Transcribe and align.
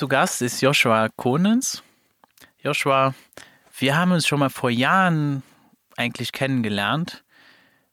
Zu 0.00 0.08
Gast 0.08 0.40
ist 0.40 0.62
Joshua 0.62 1.10
Konens. 1.14 1.82
Joshua, 2.62 3.14
wir 3.78 3.98
haben 3.98 4.12
uns 4.12 4.26
schon 4.26 4.38
mal 4.38 4.48
vor 4.48 4.70
Jahren 4.70 5.42
eigentlich 5.94 6.32
kennengelernt, 6.32 7.22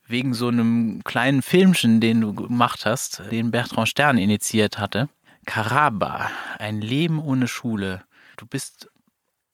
wegen 0.06 0.34
so 0.34 0.48
einem 0.48 1.04
kleinen 1.04 1.42
Filmchen, 1.42 2.00
den 2.00 2.22
du 2.22 2.34
gemacht 2.34 2.86
hast, 2.86 3.24
den 3.30 3.52
Bertrand 3.52 3.90
Stern 3.90 4.18
initiiert 4.18 4.80
hatte. 4.80 5.10
Karaba, 5.46 6.32
ein 6.60 6.80
Leben 6.80 7.20
ohne 7.20 7.50
Schule. 7.50 8.06
Du 8.38 8.46
bist 8.46 8.90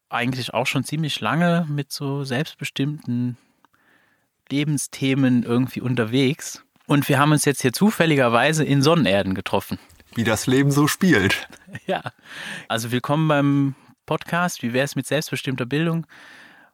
eigentlich 0.09 0.53
auch 0.53 0.67
schon 0.67 0.83
ziemlich 0.83 1.21
lange 1.21 1.65
mit 1.67 1.91
so 1.91 2.23
selbstbestimmten 2.23 3.35
Lebensthemen 4.51 5.41
irgendwie 5.41 5.81
unterwegs. 5.81 6.63
Und 6.85 7.09
wir 7.09 7.17
haben 7.17 7.31
uns 7.31 7.45
jetzt 7.45 7.63
hier 7.63 7.73
zufälligerweise 7.73 8.63
in 8.63 8.83
Sonnenerden 8.83 9.33
getroffen. 9.33 9.79
Wie 10.15 10.23
das 10.23 10.47
Leben 10.47 10.71
so 10.71 10.87
spielt. 10.87 11.47
Ja, 11.87 12.03
also 12.67 12.91
willkommen 12.91 13.27
beim 13.27 13.75
Podcast. 14.05 14.61
Wie 14.61 14.73
wäre 14.73 14.85
es 14.85 14.95
mit 14.95 15.07
selbstbestimmter 15.07 15.65
Bildung? 15.65 16.05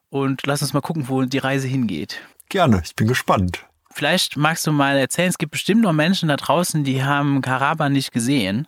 Und 0.09 0.45
lass 0.45 0.61
uns 0.61 0.73
mal 0.73 0.81
gucken, 0.81 1.07
wo 1.07 1.23
die 1.23 1.37
Reise 1.37 1.69
hingeht. 1.69 2.19
Gerne, 2.49 2.81
ich 2.83 2.97
bin 2.97 3.07
gespannt. 3.07 3.65
Vielleicht 3.91 4.35
magst 4.35 4.67
du 4.67 4.73
mal 4.73 4.97
erzählen, 4.97 5.29
es 5.29 5.37
gibt 5.37 5.53
bestimmt 5.53 5.83
noch 5.83 5.93
Menschen 5.93 6.27
da 6.27 6.35
draußen, 6.35 6.83
die 6.83 7.01
haben 7.01 7.41
Karaba 7.41 7.87
nicht 7.87 8.11
gesehen. 8.11 8.67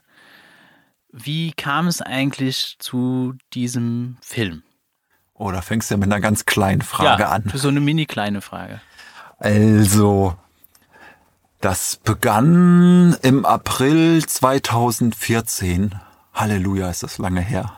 Wie 1.11 1.52
kam 1.52 1.88
es 1.88 2.02
eigentlich 2.02 2.78
zu 2.80 3.35
diesem 3.53 4.17
Film? 4.22 4.63
Oh, 5.33 5.52
da 5.52 5.61
fängst 5.61 5.91
du 5.91 5.95
ja 5.95 5.97
mit 5.97 6.08
einer 6.08 6.22
ganz 6.22 6.45
kleinen 6.45 6.81
Frage 6.81 7.23
ja, 7.23 7.30
an. 7.30 7.52
So 7.53 7.67
eine 7.67 7.81
mini 7.81 8.06
kleine 8.06 8.39
Frage. 8.39 8.80
Also, 9.38 10.38
das 11.61 11.99
begann 12.03 13.15
im 13.21 13.45
April 13.45 14.25
2014. 14.25 15.95
Halleluja, 16.33 16.89
ist 16.89 17.03
das 17.03 17.19
lange 17.19 17.41
her. 17.41 17.71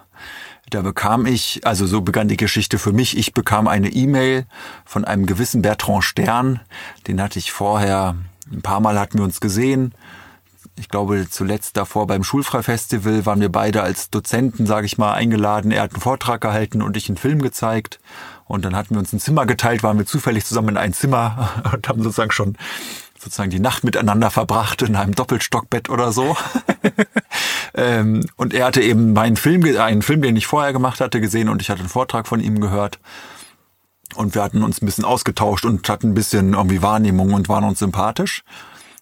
Da 0.69 0.81
bekam 0.81 1.25
ich, 1.25 1.61
also 1.65 1.85
so 1.85 2.01
begann 2.01 2.29
die 2.29 2.37
Geschichte 2.37 2.79
für 2.79 2.93
mich, 2.93 3.17
ich 3.17 3.33
bekam 3.33 3.67
eine 3.67 3.89
E-Mail 3.89 4.45
von 4.85 5.03
einem 5.03 5.25
gewissen 5.25 5.61
Bertrand 5.61 6.05
Stern. 6.05 6.61
Den 7.07 7.21
hatte 7.21 7.37
ich 7.39 7.51
vorher, 7.51 8.15
ein 8.51 8.61
paar 8.61 8.79
Mal 8.79 8.97
hatten 8.97 9.17
wir 9.17 9.25
uns 9.25 9.41
gesehen. 9.41 9.93
Ich 10.79 10.89
glaube, 10.89 11.27
zuletzt 11.29 11.77
davor 11.77 12.07
beim 12.07 12.23
Schulfreifestival 12.23 13.25
waren 13.25 13.41
wir 13.41 13.51
beide 13.51 13.83
als 13.83 14.09
Dozenten, 14.09 14.65
sage 14.65 14.85
ich 14.85 14.97
mal, 14.97 15.13
eingeladen. 15.13 15.71
Er 15.71 15.83
hat 15.83 15.91
einen 15.91 16.01
Vortrag 16.01 16.41
gehalten 16.41 16.81
und 16.81 16.97
ich 16.97 17.09
einen 17.09 17.17
Film 17.17 17.41
gezeigt. 17.41 17.99
Und 18.45 18.65
dann 18.65 18.75
hatten 18.75 18.95
wir 18.95 18.99
uns 18.99 19.13
ein 19.13 19.19
Zimmer 19.19 19.45
geteilt, 19.45 19.83
waren 19.83 19.97
wir 19.97 20.05
zufällig 20.05 20.45
zusammen 20.45 20.69
in 20.69 20.77
ein 20.77 20.93
Zimmer 20.93 21.49
und 21.73 21.87
haben 21.87 22.01
sozusagen 22.01 22.31
schon 22.31 22.57
sozusagen 23.23 23.49
die 23.49 23.59
Nacht 23.59 23.83
miteinander 23.83 24.29
verbracht 24.29 24.81
in 24.81 24.95
einem 24.95 25.16
Doppelstockbett 25.16 25.89
oder 25.89 26.11
so. 26.11 26.35
ähm, 27.73 28.25
und 28.35 28.53
er 28.53 28.66
hatte 28.66 28.81
eben 28.81 29.13
meinen 29.13 29.38
Film, 29.38 29.63
einen 29.79 30.01
Film, 30.01 30.22
den 30.22 30.35
ich 30.35 30.47
vorher 30.47 30.73
gemacht 30.73 31.00
hatte, 31.00 31.22
gesehen 31.22 31.50
und 31.50 31.61
ich 31.61 31.69
hatte 31.69 31.79
einen 31.79 31.89
Vortrag 31.89 32.28
von 32.28 32.39
ihm 32.39 32.59
gehört. 32.59 33.00
Und 34.16 34.35
wir 34.35 34.44
hatten 34.44 34.63
uns 34.63 34.81
ein 34.81 34.85
bisschen 34.85 35.06
ausgetauscht 35.06 35.66
und 35.66 35.88
hatten 35.89 36.09
ein 36.11 36.13
bisschen 36.13 36.53
irgendwie 36.53 36.81
Wahrnehmung 36.81 37.34
und 37.34 37.50
waren 37.50 37.63
uns 37.63 37.79
sympathisch. 37.79 38.44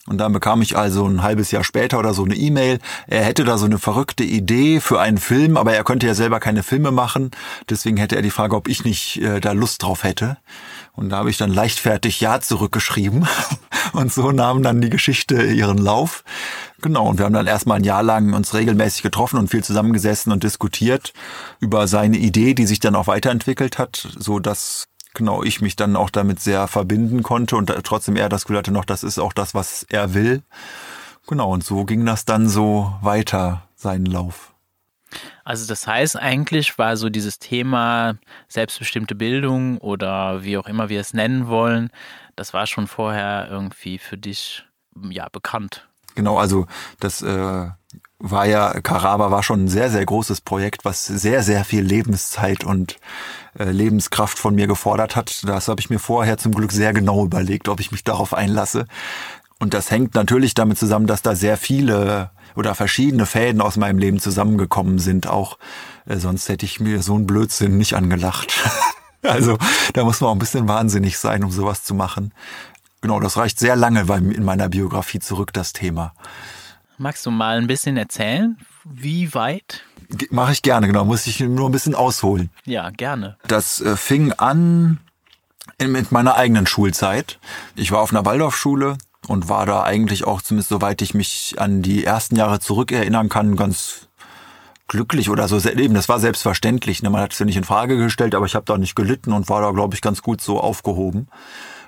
Und 0.08 0.18
dann 0.18 0.34
bekam 0.34 0.62
ich 0.62 0.78
also 0.78 1.06
ein 1.06 1.22
halbes 1.22 1.52
Jahr 1.52 1.64
später 1.64 2.00
oder 2.00 2.14
so 2.14 2.24
eine 2.24 2.36
E-Mail. 2.36 2.80
Er 3.08 3.24
hätte 3.24 3.44
da 3.44 3.58
so 3.58 3.66
eine 3.66 3.78
verrückte 3.78 4.24
Idee 4.24 4.80
für 4.80 5.00
einen 5.00 5.18
Film, 5.18 5.58
aber 5.58 5.74
er 5.74 5.84
könnte 5.84 6.08
ja 6.08 6.16
selber 6.16 6.40
keine 6.40 6.64
Filme 6.64 6.92
machen. 6.92 7.32
Deswegen 7.70 7.98
hätte 7.98 8.16
er 8.16 8.22
die 8.22 8.32
Frage, 8.32 8.56
ob 8.56 8.68
ich 8.68 8.84
nicht 8.84 9.22
äh, 9.22 9.40
da 9.40 9.52
Lust 9.52 9.84
drauf 9.84 10.04
hätte. 10.04 10.38
Und 10.94 11.10
da 11.10 11.18
habe 11.18 11.30
ich 11.30 11.38
dann 11.38 11.54
leichtfertig 11.54 12.20
Ja 12.22 12.42
zurückgeschrieben. 12.42 13.28
Und 13.94 14.14
so 14.14 14.32
nahm 14.32 14.64
dann 14.64 14.82
die 14.82 14.90
Geschichte 14.90 15.44
ihren 15.44 15.78
Lauf. 15.78 16.24
Genau, 16.82 17.08
und 17.08 17.18
wir 17.18 17.26
haben 17.26 17.34
dann 17.34 17.46
erstmal 17.46 17.78
ein 17.78 17.84
Jahr 17.84 18.04
lang 18.04 18.34
uns 18.34 18.54
regelmäßig 18.54 19.04
getroffen 19.04 19.38
und 19.38 19.50
viel 19.50 19.64
zusammengesessen 19.64 20.32
und 20.32 20.44
diskutiert 20.44 21.14
über 21.60 21.88
seine 21.88 22.18
Idee, 22.18 22.54
die 22.54 22.66
sich 22.66 22.80
dann 22.80 22.96
auch 22.96 23.08
weiterentwickelt 23.08 23.78
hat, 23.78 24.08
so 24.18 24.40
dass 24.40 24.88
genau 25.14 25.44
ich 25.44 25.62
mich 25.62 25.76
dann 25.76 25.96
auch 25.96 26.10
damit 26.10 26.40
sehr 26.40 26.68
verbinden 26.68 27.22
konnte 27.22 27.56
und 27.56 27.68
trotzdem 27.84 28.16
er 28.16 28.30
das 28.30 28.44
Gefühl 28.44 28.58
hatte 28.58 28.72
noch, 28.72 28.86
das 28.86 29.04
ist 29.04 29.20
auch 29.20 29.34
das, 29.34 29.54
was 29.54 29.86
er 29.90 30.14
will. 30.14 30.42
Genau, 31.28 31.52
und 31.52 31.64
so 31.64 31.86
ging 31.86 32.06
das 32.06 32.26
dann 32.26 32.50
so 32.50 32.94
weiter, 33.02 33.64
seinen 33.76 34.06
Lauf. 34.06 34.51
Also 35.44 35.68
das 35.68 35.88
heißt, 35.88 36.18
eigentlich 36.18 36.78
war 36.78 36.98
so 36.98 37.10
dieses 37.10 37.40
Thema 37.40 38.16
selbstbestimmte 38.48 39.16
Bildung 39.16 39.78
oder 39.80 40.44
wie 40.44 40.58
auch 40.58 40.68
immer 40.68 40.90
wir 40.90 41.00
es 41.00 41.14
nennen 41.14 41.48
wollen, 41.48 41.90
das 42.36 42.54
war 42.54 42.68
schon 42.68 42.88
vorher 42.88 43.48
irgendwie 43.50 43.98
für 43.98 44.18
dich 44.18 44.66
ja 45.10 45.28
bekannt. 45.30 45.88
Genau, 46.16 46.38
also 46.38 46.68
das 47.00 47.22
äh, 47.22 47.68
war 48.20 48.46
ja, 48.46 48.80
Karaba 48.82 49.32
war 49.32 49.44
schon 49.44 49.66
ein 49.66 49.68
sehr, 49.68 49.90
sehr 49.90 50.06
großes 50.06 50.42
Projekt, 50.42 50.86
was 50.86 51.06
sehr, 51.06 51.44
sehr 51.44 51.66
viel 51.66 51.84
Lebenszeit 51.84 52.64
und 52.64 52.98
äh, 53.58 53.72
Lebenskraft 53.72 54.38
von 54.38 54.56
mir 54.56 54.68
gefordert 54.68 55.16
hat. 55.16 55.44
Das 55.48 55.68
habe 55.68 55.82
ich 55.82 55.90
mir 55.90 56.00
vorher 56.00 56.38
zum 56.38 56.54
Glück 56.54 56.72
sehr 56.72 56.94
genau 56.94 57.26
überlegt, 57.26 57.68
ob 57.70 57.80
ich 57.80 57.92
mich 57.92 58.04
darauf 58.04 58.34
einlasse. 58.34 58.86
Und 59.60 59.74
das 59.74 59.92
hängt 59.92 60.16
natürlich 60.16 60.54
damit 60.54 60.78
zusammen, 60.78 61.08
dass 61.08 61.22
da 61.22 61.36
sehr 61.36 61.58
viele 61.58 62.32
oder 62.56 62.76
verschiedene 62.76 63.26
Fäden 63.26 63.62
aus 63.62 63.78
meinem 63.78 63.98
Leben 63.98 64.20
zusammengekommen 64.20 65.00
sind. 65.00 65.28
Auch 65.28 65.58
äh, 66.06 66.18
sonst 66.18 66.50
hätte 66.50 66.66
ich 66.66 66.80
mir 66.80 67.02
so 67.02 67.16
einen 67.16 67.28
Blödsinn 67.28 67.78
nicht 67.78 67.94
angelacht. 67.94 68.54
also 69.24 69.58
da 69.94 70.04
muss 70.04 70.22
man 70.22 70.30
auch 70.30 70.36
ein 70.36 70.40
bisschen 70.40 70.68
wahnsinnig 70.68 71.18
sein, 71.18 71.44
um 71.44 71.52
sowas 71.52 71.84
zu 71.84 71.94
machen. 71.94 72.34
Genau, 73.02 73.20
das 73.20 73.38
reicht 73.38 73.60
sehr 73.60 73.76
lange 73.76 74.02
in 74.02 74.44
meiner 74.44 74.70
Biografie 74.70 75.20
zurück, 75.20 75.54
das 75.54 75.74
Thema. 75.74 76.14
Magst 76.98 77.26
du 77.26 77.32
mal 77.32 77.58
ein 77.58 77.66
bisschen 77.66 77.98
erzählen, 77.98 78.58
wie 78.84 79.34
weit? 79.34 79.84
Mache 80.30 80.52
ich 80.52 80.62
gerne, 80.62 80.88
genau. 80.88 81.06
Muss 81.06 81.26
ich 81.26 81.40
nur 81.40 81.68
ein 81.68 81.72
bisschen 81.72 81.96
ausholen. 81.96 82.52
Ja, 82.66 82.90
gerne. 82.92 83.38
Das 83.48 83.82
äh, 83.82 83.96
fing 83.96 84.34
an 84.34 85.00
mit 85.82 86.12
meiner 86.12 86.36
eigenen 86.36 86.68
Schulzeit. 86.68 87.40
Ich 87.76 87.92
war 87.92 88.02
auf 88.02 88.12
einer 88.12 88.26
Waldorfschule 88.26 88.98
und 89.28 89.50
war 89.50 89.66
da 89.66 89.84
eigentlich 89.84 90.26
auch, 90.26 90.42
zumindest 90.42 90.70
soweit 90.70 91.02
ich 91.02 91.14
mich 91.14 91.56
an 91.58 91.82
die 91.82 92.04
ersten 92.04 92.36
Jahre 92.36 92.60
zurückerinnern 92.60 93.30
kann, 93.30 93.56
ganz 93.56 94.08
glücklich 94.88 95.30
oder 95.30 95.48
so. 95.48 95.58
Eben, 95.70 95.94
das 95.94 96.10
war 96.10 96.20
selbstverständlich. 96.20 97.02
Ne? 97.02 97.10
Man 97.10 97.22
hat 97.22 97.34
es 97.34 97.40
ja 97.40 97.46
nicht 97.46 97.58
in 97.58 97.64
Frage 97.64 97.98
gestellt, 97.98 98.36
aber 98.36 98.46
ich 98.46 98.56
habe 98.56 98.66
da 98.66 98.78
nicht 98.78 98.96
gelitten 98.96 99.32
und 99.32 99.48
war 99.48 99.62
da, 99.62 99.72
glaube 99.72 99.96
ich, 99.96 100.02
ganz 100.02 100.22
gut 100.22 100.42
so 100.42 100.60
aufgehoben. 100.60 101.28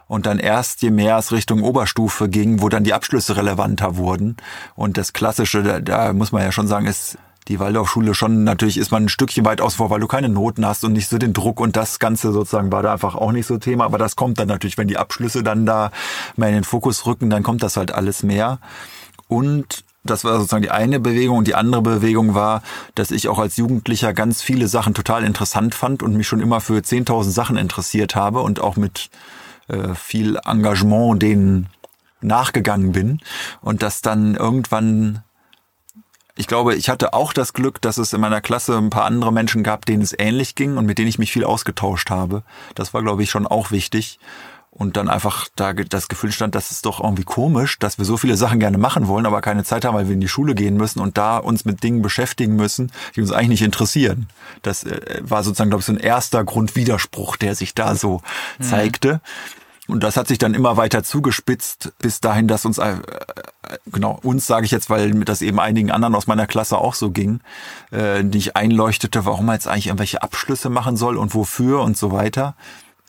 Und 0.07 0.25
dann 0.25 0.39
erst, 0.39 0.81
je 0.81 0.91
mehr 0.91 1.17
es 1.17 1.31
Richtung 1.31 1.63
Oberstufe 1.63 2.29
ging, 2.29 2.61
wo 2.61 2.69
dann 2.69 2.83
die 2.83 2.93
Abschlüsse 2.93 3.35
relevanter 3.35 3.97
wurden. 3.97 4.37
Und 4.75 4.97
das 4.97 5.13
Klassische, 5.13 5.63
da, 5.63 5.79
da 5.79 6.13
muss 6.13 6.31
man 6.31 6.43
ja 6.43 6.51
schon 6.51 6.67
sagen, 6.67 6.85
ist 6.85 7.17
die 7.47 7.59
Waldorfschule 7.59 8.13
schon, 8.13 8.43
natürlich 8.43 8.77
ist 8.77 8.91
man 8.91 9.05
ein 9.05 9.09
Stückchen 9.09 9.45
weit 9.45 9.61
aus 9.61 9.75
vor, 9.75 9.89
weil 9.89 9.99
du 9.99 10.07
keine 10.07 10.29
Noten 10.29 10.65
hast 10.65 10.83
und 10.83 10.93
nicht 10.93 11.09
so 11.09 11.17
den 11.17 11.33
Druck 11.33 11.59
und 11.59 11.75
das 11.75 11.99
Ganze 11.99 12.31
sozusagen 12.31 12.71
war 12.71 12.83
da 12.83 12.93
einfach 12.93 13.15
auch 13.15 13.31
nicht 13.31 13.45
so 13.45 13.57
Thema. 13.57 13.85
Aber 13.85 13.97
das 13.97 14.15
kommt 14.15 14.39
dann 14.39 14.47
natürlich, 14.47 14.77
wenn 14.77 14.87
die 14.87 14.97
Abschlüsse 14.97 15.43
dann 15.43 15.65
da 15.65 15.91
mal 16.35 16.47
in 16.47 16.55
den 16.55 16.63
Fokus 16.63 17.05
rücken, 17.05 17.29
dann 17.29 17.43
kommt 17.43 17.63
das 17.63 17.77
halt 17.77 17.93
alles 17.93 18.23
mehr. 18.23 18.59
Und 19.27 19.83
das 20.03 20.25
war 20.25 20.37
sozusagen 20.37 20.63
die 20.63 20.71
eine 20.71 20.99
Bewegung 20.99 21.37
und 21.39 21.47
die 21.47 21.55
andere 21.55 21.81
Bewegung 21.81 22.35
war, 22.35 22.61
dass 22.95 23.11
ich 23.11 23.29
auch 23.29 23.39
als 23.39 23.57
Jugendlicher 23.57 24.13
ganz 24.13 24.41
viele 24.41 24.67
Sachen 24.67 24.93
total 24.93 25.23
interessant 25.23 25.75
fand 25.75 26.03
und 26.03 26.15
mich 26.15 26.27
schon 26.27 26.41
immer 26.41 26.59
für 26.61 26.79
10.000 26.79 27.29
Sachen 27.29 27.57
interessiert 27.57 28.15
habe 28.15 28.41
und 28.41 28.59
auch 28.59 28.75
mit 28.75 29.09
äh, 29.69 29.95
viel 29.95 30.37
Engagement 30.45 31.21
denen 31.21 31.67
nachgegangen 32.21 32.91
bin 32.91 33.19
und 33.61 33.81
dass 33.81 34.01
dann 34.01 34.35
irgendwann 34.35 35.23
ich 36.35 36.47
glaube, 36.47 36.75
ich 36.75 36.89
hatte 36.89 37.13
auch 37.13 37.31
das 37.31 37.53
Glück, 37.53 37.81
dass 37.81 37.97
es 37.97 38.13
in 38.13 38.21
meiner 38.21 38.41
Klasse 38.41 38.77
ein 38.77 38.89
paar 38.89 39.05
andere 39.05 39.31
Menschen 39.31 39.63
gab, 39.63 39.85
denen 39.85 40.01
es 40.01 40.15
ähnlich 40.17 40.55
ging 40.55 40.77
und 40.77 40.85
mit 40.85 40.97
denen 40.97 41.07
ich 41.07 41.19
mich 41.19 41.31
viel 41.31 41.43
ausgetauscht 41.43 42.09
habe. 42.09 42.43
Das 42.75 42.93
war, 42.93 43.03
glaube 43.03 43.23
ich, 43.23 43.29
schon 43.29 43.45
auch 43.45 43.71
wichtig. 43.71 44.19
Und 44.71 44.97
dann 44.97 45.07
einfach 45.07 45.47
da 45.55 45.73
das 45.73 46.07
Gefühl 46.07 46.31
stand, 46.31 46.55
das 46.55 46.71
ist 46.71 46.87
doch 46.87 46.99
irgendwie 46.99 47.23
komisch, 47.23 47.77
dass 47.77 47.99
wir 47.99 48.05
so 48.05 48.17
viele 48.17 48.35
Sachen 48.35 48.59
gerne 48.59 48.79
machen 48.79 49.07
wollen, 49.07 49.27
aber 49.27 49.39
keine 49.41 49.63
Zeit 49.63 49.85
haben, 49.85 49.93
weil 49.93 50.07
wir 50.07 50.15
in 50.15 50.19
die 50.19 50.27
Schule 50.27 50.55
gehen 50.55 50.77
müssen 50.77 50.99
und 50.99 51.15
da 51.19 51.37
uns 51.37 51.63
mit 51.63 51.83
Dingen 51.83 52.01
beschäftigen 52.01 52.55
müssen, 52.55 52.91
die 53.15 53.21
uns 53.21 53.31
eigentlich 53.31 53.49
nicht 53.49 53.61
interessieren. 53.61 54.27
Das 54.63 54.83
äh, 54.83 55.21
war 55.21 55.43
sozusagen, 55.43 55.69
glaube 55.69 55.81
ich, 55.81 55.85
so 55.85 55.93
ein 55.93 55.99
erster 55.99 56.43
Grundwiderspruch, 56.43 57.35
der 57.35 57.53
sich 57.53 57.75
da 57.75 57.93
so 57.93 58.21
mhm. 58.57 58.63
zeigte. 58.63 59.21
Und 59.93 60.01
das 60.01 60.17
hat 60.17 60.27
sich 60.27 60.39
dann 60.39 60.55
immer 60.55 60.75
weiter 60.75 61.03
zugespitzt, 61.03 61.93
bis 61.99 62.19
dahin, 62.19 62.47
dass 62.47 62.65
uns, 62.65 62.79
äh, 62.79 62.95
genau, 63.85 64.19
uns 64.23 64.47
sage 64.47 64.65
ich 64.65 64.71
jetzt, 64.71 64.89
weil 64.89 65.11
das 65.23 65.43
eben 65.43 65.59
einigen 65.59 65.91
anderen 65.91 66.15
aus 66.15 66.25
meiner 66.25 66.47
Klasse 66.47 66.79
auch 66.79 66.95
so 66.95 67.11
ging, 67.11 67.41
äh, 67.91 68.23
die 68.23 68.39
ich 68.39 68.55
einleuchtete, 68.55 69.23
warum 69.25 69.45
man 69.45 69.53
jetzt 69.53 69.67
eigentlich 69.67 69.85
irgendwelche 69.85 70.23
Abschlüsse 70.23 70.71
machen 70.71 70.97
soll 70.97 71.15
und 71.15 71.35
wofür 71.35 71.81
und 71.81 71.95
so 71.95 72.11
weiter 72.11 72.55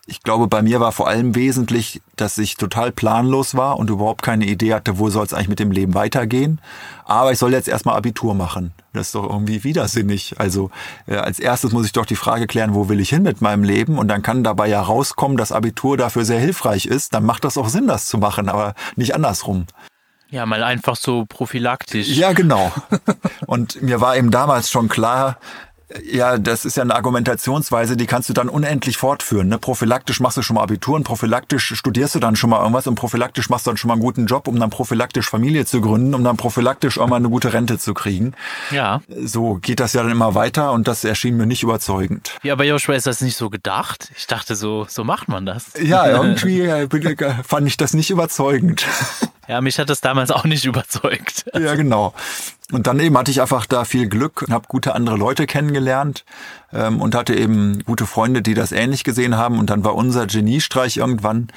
ich 0.07 0.23
glaube, 0.23 0.49
bei 0.49 0.61
mir 0.61 0.81
war 0.81 0.93
vor 0.93 1.09
allem 1.09 1.35
wesentlich, 1.35 2.03
dass 2.17 2.37
ich 2.37 2.57
total 2.57 2.93
planlos 2.93 3.55
war 3.55 3.79
und 3.79 3.89
überhaupt 3.89 4.23
keine 4.23 4.45
Idee 4.45 4.75
hatte, 4.75 4.99
wo 4.99 5.09
soll 5.09 5.25
es 5.25 5.33
eigentlich 5.33 5.49
mit 5.49 5.59
dem 5.61 5.71
Leben 5.71 5.95
weitergehen. 5.95 6.61
Aber 7.05 7.33
ich 7.33 7.39
soll 7.39 7.53
jetzt 7.53 7.69
erstmal 7.69 7.97
Abitur 7.97 8.35
machen. 8.35 8.73
Das 8.93 9.09
ist 9.09 9.15
doch 9.15 9.29
irgendwie 9.29 9.65
widersinnig. 9.65 10.35
Also 10.39 10.71
äh, 11.07 11.17
als 11.17 11.39
erstes 11.39 11.73
muss 11.73 11.87
ich 11.87 11.93
doch 11.93 12.07
die 12.07 12.17
Frage 12.17 12.47
klären, 12.47 12.75
wo 12.75 12.89
will 12.89 13.01
ich 13.01 13.09
hin 13.09 13.23
mit 13.23 13.41
meinem 13.41 13.65
Leben? 13.65 13.99
Und 13.99 14.09
dann 14.09 14.23
kann 14.23 14.45
dabei 14.45 14.69
ja 14.69 14.83
rauskommen, 14.83 15.37
dass 15.39 15.53
Abitur 15.53 15.97
dafür 15.97 16.25
sehr 16.25 16.41
hilfreich 16.41 16.85
ist. 16.85 17.15
Dann 17.15 17.25
macht 17.25 17.45
das 17.45 17.57
auch 17.57 17.69
Sinn, 17.69 17.87
das 17.87 18.07
zu 18.07 18.19
machen, 18.19 18.49
aber 18.49 18.75
nicht 18.97 19.15
andersrum. 19.15 19.67
Ja, 20.29 20.47
mal 20.47 20.63
einfach 20.63 20.97
so 20.97 21.25
prophylaktisch. 21.27 22.09
Ja, 22.09 22.33
genau. 22.33 22.73
Und 23.47 23.81
mir 23.83 24.01
war 24.01 24.17
eben 24.17 24.31
damals 24.31 24.71
schon 24.71 24.89
klar, 24.89 25.39
ja, 26.03 26.39
das 26.39 26.65
ist 26.65 26.77
ja 26.77 26.83
eine 26.83 26.95
Argumentationsweise, 26.95 27.97
die 27.97 28.07
kannst 28.07 28.29
du 28.29 28.33
dann 28.33 28.49
unendlich 28.49 28.97
fortführen. 28.97 29.49
Ne? 29.49 29.59
Prophylaktisch 29.59 30.21
machst 30.21 30.37
du 30.37 30.43
schon 30.43 30.57
mal 30.57 30.63
Abitur 30.63 30.97
und 30.97 31.05
prophylaktisch 31.05 31.75
studierst 31.75 32.15
du 32.15 32.19
dann 32.19 32.37
schon 32.37 32.51
mal 32.51 32.61
irgendwas 32.61 32.87
und 32.87 32.97
prophylaktisch 32.97 33.49
machst 33.49 33.67
du 33.67 33.71
dann 33.71 33.77
schon 33.77 33.89
mal 33.89 33.95
einen 33.95 34.03
guten 34.03 34.27
Job, 34.27 34.49
um 34.49 34.59
dann 34.59 34.71
prophylaktisch 34.71 35.29
Familie 35.29 35.67
zu 35.67 35.81
gründen, 35.81 36.15
um 36.15 36.25
dann 36.25 36.37
prophylaktisch 36.37 36.99
auch 36.99 37.07
mal 37.07 37.17
eine 37.17 37.29
gute 37.29 37.53
Rente 37.53 37.79
zu 37.79 37.95
kriegen. 37.95 38.35
Ja. 38.71 39.03
So 39.09 39.55
geht 39.55 39.81
das 39.81 39.93
ja 39.93 40.03
dann 40.03 40.11
immer 40.11 40.35
weiter 40.35 40.73
und 40.73 40.89
das 40.89 41.05
erschien 41.05 41.37
mir 41.37 41.47
nicht 41.47 41.63
überzeugend. 41.63 42.33
Ja, 42.43 42.55
aber 42.55 42.65
Joshua 42.65 42.95
ist 42.95 43.07
das 43.07 43.21
nicht 43.21 43.37
so 43.37 43.51
gedacht. 43.51 44.11
Ich 44.17 44.27
dachte 44.27 44.57
so, 44.57 44.87
so 44.89 45.05
macht 45.05 45.29
man 45.29 45.47
das. 45.47 45.73
Ja, 45.81 46.07
irgendwie 46.11 46.63
äh, 46.63 46.89
fand 47.47 47.69
ich 47.69 47.77
das 47.77 47.95
nicht 47.95 48.11
überzeugend. 48.11 48.85
Ja, 49.49 49.61
mich 49.61 49.79
hat 49.79 49.91
das 49.91 50.01
damals 50.01 50.31
auch 50.31 50.45
nicht 50.45 50.65
überzeugt. 50.65 51.45
Ja, 51.55 51.75
genau. 51.75 52.15
Und 52.73 52.87
dann 52.87 52.99
eben 52.99 53.17
hatte 53.19 53.31
ich 53.31 53.41
einfach 53.41 53.67
da 53.67 53.85
viel 53.85 54.09
Glück 54.09 54.43
und 54.43 54.53
habe 54.53 54.67
gute 54.69 54.95
andere 54.95 55.17
Leute 55.17 55.47
kennengelernt 55.47 56.25
ähm, 56.73 57.01
und 57.01 57.15
hatte 57.15 57.35
eben 57.35 57.85
gute 57.85 58.07
Freunde, 58.07 58.43
die 58.43 58.55
das 58.55 58.73
ähnlich 58.73 59.05
gesehen 59.05 59.37
haben. 59.37 59.59
Und 59.59 59.71
dann 59.71 59.85
war 59.85 59.95
unser 59.95 60.27
Geniestreich 60.27 60.97
irgendwann, 60.97 61.49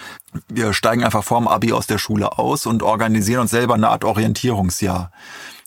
wir 0.50 0.74
steigen 0.74 1.04
einfach 1.04 1.24
vorm 1.24 1.48
Abi 1.48 1.72
aus 1.72 1.88
der 1.88 1.98
Schule 1.98 2.38
aus 2.38 2.66
und 2.66 2.84
organisieren 2.84 3.42
uns 3.42 3.51
selber 3.51 3.75
eine 3.75 3.90
Art 3.90 4.04
Orientierungsjahr. 4.04 5.12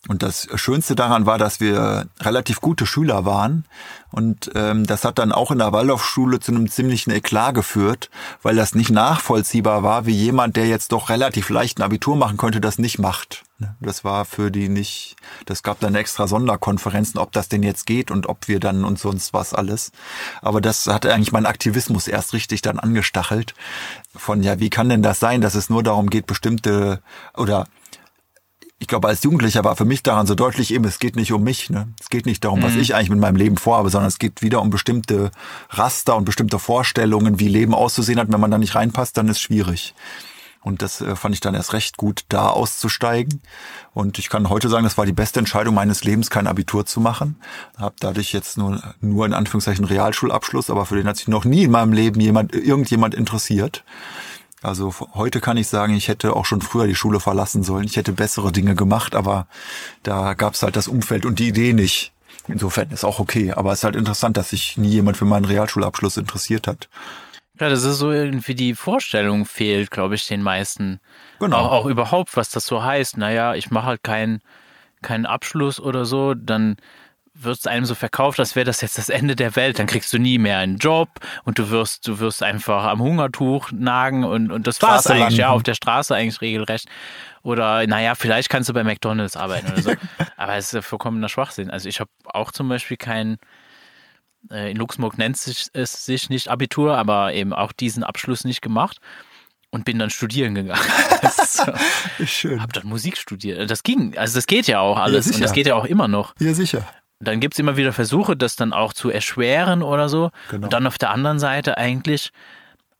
Und 0.08 0.23
das 0.23 0.49
Schönste 0.55 0.94
daran 0.94 1.26
war, 1.26 1.37
dass 1.37 1.61
wir 1.61 2.06
relativ 2.20 2.62
gute 2.62 2.87
Schüler 2.87 3.26
waren. 3.26 3.67
Und 4.11 4.50
ähm, 4.55 4.87
das 4.87 5.05
hat 5.05 5.19
dann 5.19 5.31
auch 5.31 5.50
in 5.50 5.58
der 5.58 5.73
Waldorfschule 5.73 6.41
zu 6.41 6.52
einem 6.52 6.70
ziemlichen 6.70 7.11
Eklat 7.11 7.55
geführt, 7.55 8.08
weil 8.43 8.56
das 8.56 8.75
nicht 8.75 8.91
nachvollziehbar 8.91 9.82
war, 9.82 10.06
wie 10.06 10.14
jemand, 10.14 10.56
der 10.56 10.67
jetzt 10.67 10.93
doch 10.93 11.11
relativ 11.11 11.50
leicht 11.50 11.79
ein 11.79 11.82
Abitur 11.82 12.17
machen 12.17 12.38
könnte, 12.38 12.62
das 12.62 12.79
nicht 12.79 12.99
macht. 12.99 13.44
Ne? 13.58 13.76
Das 13.81 14.02
war 14.02 14.25
für 14.25 14.50
die 14.50 14.70
nicht, 14.70 15.17
das 15.44 15.62
gab 15.62 15.81
dann 15.81 15.94
extra 15.94 16.26
Sonderkonferenzen, 16.26 17.20
ob 17.20 17.32
das 17.32 17.50
denn 17.50 17.62
jetzt 17.62 17.85
geht 17.85 18.11
und 18.11 18.26
ob 18.26 18.49
wir 18.49 18.58
dann 18.58 18.85
und 18.85 18.99
sonst 18.99 19.35
was 19.35 19.52
alles. 19.52 19.93
Aber 20.41 20.62
das 20.62 20.87
hatte 20.87 21.12
eigentlich 21.12 21.32
mein 21.32 21.47
Aktivismus 21.47 22.08
erst 22.08 22.32
richtig 22.32 22.62
dann 22.62 22.79
angestachelt. 22.79 23.55
Von 24.17 24.43
ja, 24.43 24.58
wie 24.61 24.70
kann 24.70 24.88
denn 24.88 25.02
das 25.02 25.20
sein, 25.20 25.43
dass 25.43 25.55
es 25.55 25.69
nur 25.69 25.82
darum 25.82 26.08
geht, 26.08 26.26
bestimmte 26.26 27.02
oder 27.37 27.67
ich 28.81 28.88
glaube, 28.88 29.09
als 29.09 29.23
Jugendlicher 29.23 29.62
war 29.62 29.77
für 29.77 29.85
mich 29.85 30.03
daran 30.03 30.27
so 30.27 30.35
deutlich 30.35 30.73
eben, 30.73 30.85
es 30.87 30.99
geht 30.99 31.15
nicht 31.15 31.32
um 31.32 31.44
mich. 31.44 31.69
Ne? 31.69 31.88
Es 32.00 32.09
geht 32.09 32.25
nicht 32.25 32.43
darum, 32.43 32.61
mhm. 32.61 32.65
was 32.65 32.77
ich 32.77 32.94
eigentlich 32.94 33.11
mit 33.11 33.21
meinem 33.21 33.37
Leben 33.37 33.59
vorhabe, 33.59 33.91
sondern 33.91 34.09
es 34.09 34.19
geht 34.19 34.41
wieder 34.41 34.62
um 34.62 34.71
bestimmte 34.71 35.31
Raster 35.69 36.17
und 36.17 36.25
bestimmte 36.25 36.59
Vorstellungen, 36.59 37.38
wie 37.38 37.49
Leben 37.49 37.75
auszusehen 37.75 38.19
hat. 38.19 38.32
Wenn 38.32 38.41
man 38.41 38.50
da 38.50 38.56
nicht 38.56 38.75
reinpasst, 38.75 39.19
dann 39.19 39.29
ist 39.29 39.41
schwierig. 39.41 39.94
Und 40.62 40.81
das 40.81 41.03
äh, 41.03 41.15
fand 41.15 41.35
ich 41.35 41.41
dann 41.41 41.55
erst 41.55 41.75
recht 41.75 41.99
gut, 41.99 42.25
da 42.31 42.49
auszusteigen. 42.49 43.43
Und 43.93 44.19
ich 44.19 44.31
kann 44.31 44.49
heute 44.49 44.71
sagen, 44.71 44.85
das 44.85 44.97
war 44.97 45.05
die 45.05 45.12
beste 45.12 45.41
Entscheidung 45.41 45.75
meines 45.75 46.05
Lebens, 46.05 46.31
kein 46.31 46.47
Abitur 46.47 46.87
zu 46.87 47.00
machen. 47.00 47.37
Hab 47.76 47.99
dadurch 48.00 48.33
jetzt 48.33 48.56
nur, 48.56 48.83
nur 49.03 49.26
in 49.26 49.35
Anführungszeichen 49.35 49.85
Realschulabschluss, 49.85 50.71
aber 50.71 50.87
für 50.87 50.97
den 50.97 51.06
hat 51.06 51.19
sich 51.19 51.29
noch 51.29 51.44
nie 51.44 51.65
in 51.65 51.71
meinem 51.71 51.93
Leben 51.93 52.21
jemand, 52.21 52.55
irgendjemand 52.55 53.15
interessiert. 53.15 53.85
Also 54.62 54.95
heute 55.15 55.41
kann 55.41 55.57
ich 55.57 55.69
sagen, 55.69 55.95
ich 55.95 56.09
hätte 56.09 56.37
auch 56.37 56.45
schon 56.45 56.61
früher 56.61 56.87
die 56.87 56.95
Schule 56.95 57.21
verlassen 57.21 57.62
sollen. 57.62 57.85
Ich 57.85 57.97
hätte 57.97 58.12
bessere 58.12 58.53
Dinge 58.53 58.75
gemacht, 58.75 59.15
aber 59.15 59.47
da 60.03 60.35
gab 60.35 60.55
es 60.55 60.62
halt 60.62 60.77
das 60.77 60.89
Umfeld 60.89 61.25
und 61.25 61.39
die 61.39 61.49
Idee 61.49 61.73
nicht. 61.73 62.12
Insofern 62.47 62.91
ist 62.91 63.05
auch 63.05 63.21
okay. 63.21 63.53
Aber 63.53 63.73
es 63.73 63.81
ist 63.81 63.85
halt 63.85 63.97
interessant, 63.97 64.37
dass 64.37 64.51
sich 64.51 64.77
nie 64.77 64.89
jemand 64.89 65.17
für 65.17 65.25
meinen 65.25 65.45
Realschulabschluss 65.45 66.17
interessiert 66.17 66.67
hat. 66.67 66.89
Ja, 67.59 67.69
das 67.69 67.85
ist 67.85 67.99
so 67.99 68.11
irgendwie 68.11 68.55
die 68.55 68.75
Vorstellung 68.75 69.45
fehlt, 69.45 69.91
glaube 69.91 70.15
ich, 70.15 70.27
den 70.27 70.43
meisten. 70.43 71.01
Genau. 71.39 71.59
Auch, 71.59 71.73
auch 71.73 71.87
überhaupt, 71.87 72.37
was 72.37 72.51
das 72.51 72.67
so 72.67 72.83
heißt. 72.83 73.17
Naja, 73.19 73.55
ich 73.55 73.71
mache 73.71 73.87
halt 73.87 74.03
keinen 74.03 74.41
keinen 75.03 75.27
Abschluss 75.27 75.81
oder 75.81 76.05
so, 76.05 76.35
dann 76.35 76.77
wird 77.42 77.58
es 77.58 77.66
einem 77.66 77.84
so 77.84 77.94
verkauft, 77.94 78.38
als 78.38 78.56
wäre 78.56 78.64
das 78.64 78.81
jetzt 78.81 78.98
das 78.98 79.08
Ende 79.08 79.37
der 79.37 79.56
Welt. 79.56 79.78
Dann 79.78 79.87
kriegst 79.87 80.12
du 80.12 80.19
nie 80.19 80.38
mehr 80.38 80.58
einen 80.58 80.76
Job 80.76 81.08
und 81.44 81.58
du 81.58 81.70
wirst, 81.70 82.06
du 82.06 82.19
wirst 82.19 82.42
einfach 82.42 82.84
am 82.84 83.00
Hungertuch 83.00 83.70
nagen 83.72 84.25
und, 84.25 84.50
und 84.50 84.66
das 84.66 84.81
war 84.82 84.98
es 84.98 85.06
eigentlich, 85.06 85.38
ja, 85.38 85.50
auf 85.50 85.62
der 85.62 85.75
Straße 85.75 86.14
eigentlich 86.14 86.40
regelrecht. 86.40 86.87
Oder 87.42 87.87
naja, 87.87 88.14
vielleicht 88.14 88.50
kannst 88.50 88.69
du 88.69 88.75
bei 88.75 88.84
McDonalds 88.84 89.37
arbeiten 89.37 89.72
oder 89.72 89.82
so. 89.82 89.92
Aber 90.37 90.56
es 90.56 90.66
ist 90.66 90.72
ja 90.72 90.82
vollkommener 90.82 91.28
Schwachsinn. 91.28 91.70
Also 91.70 91.88
ich 91.88 92.00
habe 92.00 92.10
auch 92.25 92.52
zum 92.52 92.69
Beispiel 92.69 92.96
kein, 92.96 93.38
äh, 94.50 94.70
in 94.70 94.76
Luxemburg 94.76 95.16
nennt 95.16 95.37
sich, 95.37 95.69
es 95.72 96.04
sich 96.04 96.28
nicht 96.28 96.48
Abitur, 96.48 96.98
aber 96.98 97.32
eben 97.32 97.52
auch 97.52 97.72
diesen 97.72 98.04
Abschluss 98.04 98.44
nicht 98.44 98.60
gemacht 98.60 98.98
und 99.70 99.84
bin 99.84 99.98
dann 99.98 100.10
studieren 100.10 100.54
gegangen. 100.54 100.82
so. 101.46 101.64
Schön. 102.26 102.60
Hab 102.62 102.72
dann 102.72 102.87
Musik 102.87 103.16
studiert. 103.16 103.70
Das 103.70 103.82
ging, 103.82 104.16
also 104.19 104.34
das 104.34 104.46
geht 104.46 104.66
ja 104.66 104.81
auch 104.81 104.98
alles 104.98 105.26
ja, 105.26 105.34
und 105.34 105.40
das 105.42 105.52
geht 105.52 105.66
ja 105.66 105.75
auch 105.75 105.84
immer 105.84 106.08
noch. 106.08 106.34
Ja, 106.38 106.52
sicher 106.52 106.87
dann 107.20 107.40
gibt 107.40 107.55
es 107.55 107.58
immer 107.58 107.76
wieder 107.76 107.93
Versuche, 107.93 108.37
das 108.37 108.56
dann 108.56 108.72
auch 108.72 108.93
zu 108.93 109.11
erschweren 109.11 109.82
oder 109.82 110.08
so. 110.08 110.31
Genau. 110.50 110.64
Und 110.64 110.72
dann 110.72 110.87
auf 110.87 110.99
der 110.99 111.11
anderen 111.11 111.38
Seite 111.38 111.76
eigentlich, 111.76 112.32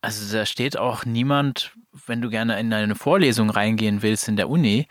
also 0.03 0.37
da 0.37 0.47
steht 0.47 0.77
auch 0.77 1.05
niemand, 1.05 1.73
wenn 2.07 2.21
du 2.21 2.29
gerne 2.29 2.61
in 2.61 2.73
eine 2.73 2.95
Vorlesung 2.95 3.51
reingehen 3.51 4.03
willst 4.03 4.29
in 4.29 4.37
der 4.37 4.49
Uni, 4.49 4.87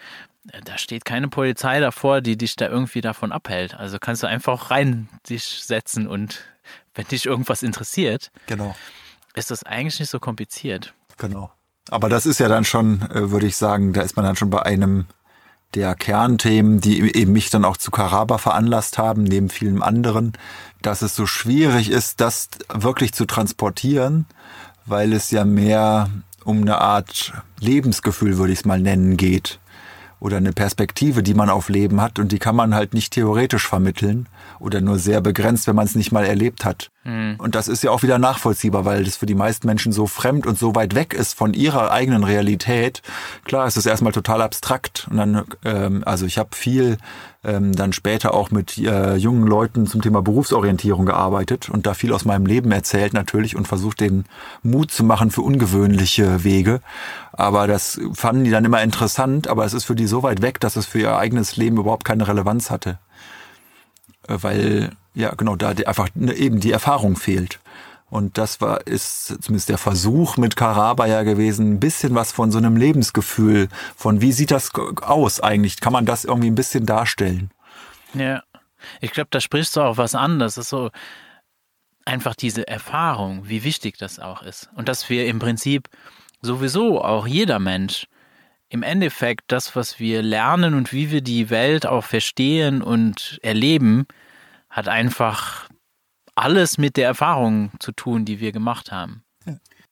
da 0.65 0.77
steht 0.77 1.05
keine 1.05 1.27
Polizei 1.27 1.79
davor, 1.79 2.21
die 2.21 2.37
dich 2.37 2.55
da 2.55 2.67
irgendwie 2.67 3.01
davon 3.01 3.31
abhält. 3.31 3.75
Also 3.75 3.99
kannst 3.99 4.23
du 4.23 4.27
einfach 4.27 4.71
rein 4.71 5.09
dich 5.29 5.43
setzen 5.43 6.07
und 6.07 6.41
wenn 6.95 7.07
dich 7.07 7.25
irgendwas 7.25 7.61
interessiert, 7.61 8.31
genau. 8.47 8.75
ist 9.35 9.51
das 9.51 9.63
eigentlich 9.63 9.99
nicht 9.99 10.09
so 10.09 10.19
kompliziert. 10.19 10.93
Genau. 11.17 11.51
Aber 11.92 12.09
das 12.09 12.25
ist 12.25 12.39
ja 12.39 12.47
dann 12.47 12.65
schon, 12.65 13.01
äh, 13.11 13.31
würde 13.31 13.47
ich 13.47 13.57
sagen, 13.57 13.94
da 13.94 14.01
ist 14.01 14.15
man 14.15 14.25
dann 14.25 14.35
schon 14.35 14.49
bei 14.49 14.63
einem 14.63 15.06
der 15.76 15.95
Kernthemen, 15.95 16.81
die 16.81 17.16
eben 17.16 17.31
mich 17.31 17.49
dann 17.49 17.66
auch 17.66 17.78
zu 17.78 17.92
Karaba 17.92 18.38
veranlasst 18.38 18.97
haben, 18.97 19.23
neben 19.23 19.49
vielen 19.49 19.81
anderen, 19.81 20.33
dass 20.81 21.02
es 21.02 21.16
so 21.16 21.26
schwierig 21.26 21.92
ist, 21.92 22.21
das 22.21 22.49
wirklich 22.73 23.14
zu 23.14 23.26
transportieren, 23.26 24.26
weil 24.85 25.14
es 25.14 25.30
ja 25.31 25.45
mehr 25.45 26.09
um 26.44 26.61
eine 26.61 26.80
Art 26.80 27.33
Lebensgefühl, 27.59 28.38
würde 28.38 28.54
ich 28.54 28.59
es 28.59 28.66
mal 28.66 28.80
nennen, 28.80 29.18
geht. 29.18 29.59
Oder 30.19 30.38
eine 30.38 30.54
Perspektive, 30.54 31.21
die 31.23 31.33
man 31.33 31.49
auf 31.49 31.69
Leben 31.69 32.02
hat 32.02 32.19
und 32.19 32.31
die 32.31 32.40
kann 32.40 32.56
man 32.56 32.73
halt 32.73 32.94
nicht 32.94 33.14
theoretisch 33.14 33.68
vermitteln 33.68 34.28
oder 34.59 34.81
nur 34.81 34.99
sehr 34.99 35.21
begrenzt, 35.21 35.68
wenn 35.68 35.75
man 35.75 35.85
es 35.85 35.95
nicht 35.95 36.11
mal 36.11 36.25
erlebt 36.25 36.65
hat. 36.65 36.91
Mhm. 37.03 37.35
Und 37.37 37.56
das 37.56 37.68
ist 37.68 37.83
ja 37.83 37.91
auch 37.91 38.03
wieder 38.03 38.19
nachvollziehbar, 38.19 38.85
weil 38.85 39.03
das 39.03 39.18
für 39.18 39.25
die 39.25 39.35
meisten 39.35 39.68
Menschen 39.68 39.91
so 39.91 40.07
fremd 40.07 40.45
und 40.45 40.57
so 40.57 40.75
weit 40.75 40.95
weg 40.95 41.13
ist 41.13 41.33
von 41.33 41.53
ihrer 41.53 41.91
eigenen 41.91 42.23
Realität. 42.23 43.01
Klar, 43.45 43.68
es 43.68 43.77
ist 43.77 43.85
erstmal 43.85 44.13
total 44.13 44.41
abstrakt. 44.41 45.07
Und 45.09 45.18
dann, 45.18 45.45
ähm, 45.63 46.03
also 46.06 46.25
ich 46.25 46.37
habe 46.37 46.49
viel 46.56 46.97
ähm, 47.44 47.73
dann 47.73 47.94
später 47.94 48.33
auch 48.33 48.51
mit 48.51 48.77
äh, 48.77 49.15
jungen 49.15 49.47
Leuten 49.47 49.87
zum 49.87 50.01
Thema 50.01 50.21
Berufsorientierung 50.21 51.06
gearbeitet 51.06 51.69
und 51.69 51.85
da 51.85 51.94
viel 51.94 52.11
aus 52.11 52.25
meinem 52.25 52.45
Leben 52.45 52.71
erzählt 52.71 53.13
natürlich 53.13 53.56
und 53.56 53.68
versucht, 53.68 54.01
den 54.01 54.25
Mut 54.61 54.91
zu 54.91 55.03
machen 55.06 55.31
für 55.31 55.41
ungewöhnliche 55.41 56.44
Wege. 56.44 56.81
Aber 57.31 57.68
das 57.68 57.99
fanden 58.13 58.44
die 58.44 58.51
dann 58.51 58.65
immer 58.65 58.83
interessant, 58.83 59.47
aber 59.47 59.63
es 59.63 59.73
ist 59.73 59.85
für 59.85 59.95
die 59.95 60.07
so 60.07 60.21
weit 60.23 60.41
weg, 60.41 60.59
dass 60.59 60.75
es 60.75 60.85
für 60.85 60.99
ihr 60.99 61.18
eigenes 61.18 61.56
Leben 61.56 61.77
überhaupt 61.77 62.03
keine 62.03 62.27
Relevanz 62.27 62.69
hatte. 62.69 62.99
Weil, 64.30 64.92
ja, 65.16 65.33
genau, 65.36 65.56
da 65.56 65.69
einfach 65.69 66.09
ne, 66.14 66.33
eben 66.33 66.59
die 66.59 66.71
Erfahrung 66.71 67.16
fehlt. 67.16 67.59
Und 68.09 68.38
das 68.38 68.59
war, 68.59 68.88
ist 68.88 69.28
zumindest 69.44 69.69
der 69.69 69.78
Versuch 69.78 70.38
mit 70.38 70.56
Karaba 70.56 71.06
ja 71.06 71.24
gewesen, 71.24 71.74
ein 71.74 71.80
bisschen 71.80 72.16
was 72.16 72.31
von 72.31 72.52
so 72.52 72.57
einem 72.57 72.76
Lebensgefühl, 72.76 73.69
von 73.95 74.21
wie 74.21 74.31
sieht 74.31 74.52
das 74.52 74.71
aus 74.74 75.40
eigentlich? 75.40 75.80
Kann 75.80 75.94
man 75.94 76.06
das 76.06 76.26
irgendwie 76.26 76.50
ein 76.50 76.56
bisschen 76.56 76.86
darstellen? 76.86 77.52
Ja, 78.16 78.42
ich 79.02 79.12
glaube, 79.12 79.28
da 79.31 79.40
sprichst 79.40 79.76
du 79.76 79.81
auch 79.81 79.98
was 79.98 80.16
an. 80.16 80.40
Das 80.40 80.57
ist 80.57 80.69
so 80.69 80.90
einfach 82.06 82.36
diese 82.36 82.68
Erfahrung, 82.68 83.48
wie 83.48 83.64
wichtig 83.64 83.98
das 83.98 84.19
auch 84.19 84.42
ist. 84.42 84.69
Und 84.76 84.90
dass 84.90 85.09
wir 85.09 85.28
im 85.28 85.38
Prinzip 85.38 85.88
sowieso 86.42 87.04
auch 87.04 87.28
jeder 87.28 87.59
Mensch 87.59 88.07
im 88.69 88.83
Endeffekt 88.83 89.52
das, 89.52 89.76
was 89.76 90.00
wir 90.00 90.21
lernen 90.21 90.74
und 90.74 90.94
wie 90.94 91.12
wir 91.12 91.21
die 91.21 91.50
Welt 91.50 91.86
auch 91.86 92.04
verstehen 92.04 92.81
und 92.81 93.40
erleben, 93.42 94.07
hat 94.69 94.88
einfach 94.88 95.69
alles 96.35 96.78
mit 96.78 96.97
der 96.97 97.07
Erfahrung 97.07 97.71
zu 97.80 97.92
tun, 97.92 98.26
die 98.26 98.40
wir 98.40 98.52
gemacht 98.52 98.92
haben. 98.92 99.23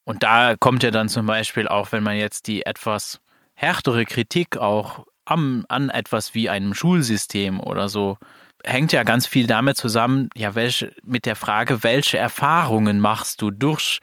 Und 0.05 0.23
da 0.23 0.55
kommt 0.55 0.83
ja 0.83 0.91
dann 0.91 1.09
zum 1.09 1.25
Beispiel 1.25 1.67
auch, 1.67 1.91
wenn 1.91 2.03
man 2.03 2.15
jetzt 2.15 2.47
die 2.47 2.65
etwas 2.65 3.19
härtere 3.55 4.05
Kritik 4.05 4.55
auch 4.55 5.05
am, 5.25 5.65
an 5.67 5.89
etwas 5.89 6.33
wie 6.33 6.49
einem 6.49 6.73
Schulsystem 6.73 7.59
oder 7.59 7.89
so, 7.89 8.17
hängt 8.63 8.93
ja 8.93 9.03
ganz 9.03 9.27
viel 9.27 9.47
damit 9.47 9.75
zusammen, 9.75 10.29
ja, 10.33 10.55
welche, 10.55 10.93
mit 11.03 11.25
der 11.25 11.35
Frage, 11.35 11.83
welche 11.83 12.17
Erfahrungen 12.17 13.01
machst 13.01 13.41
du 13.41 13.51
durch 13.51 13.99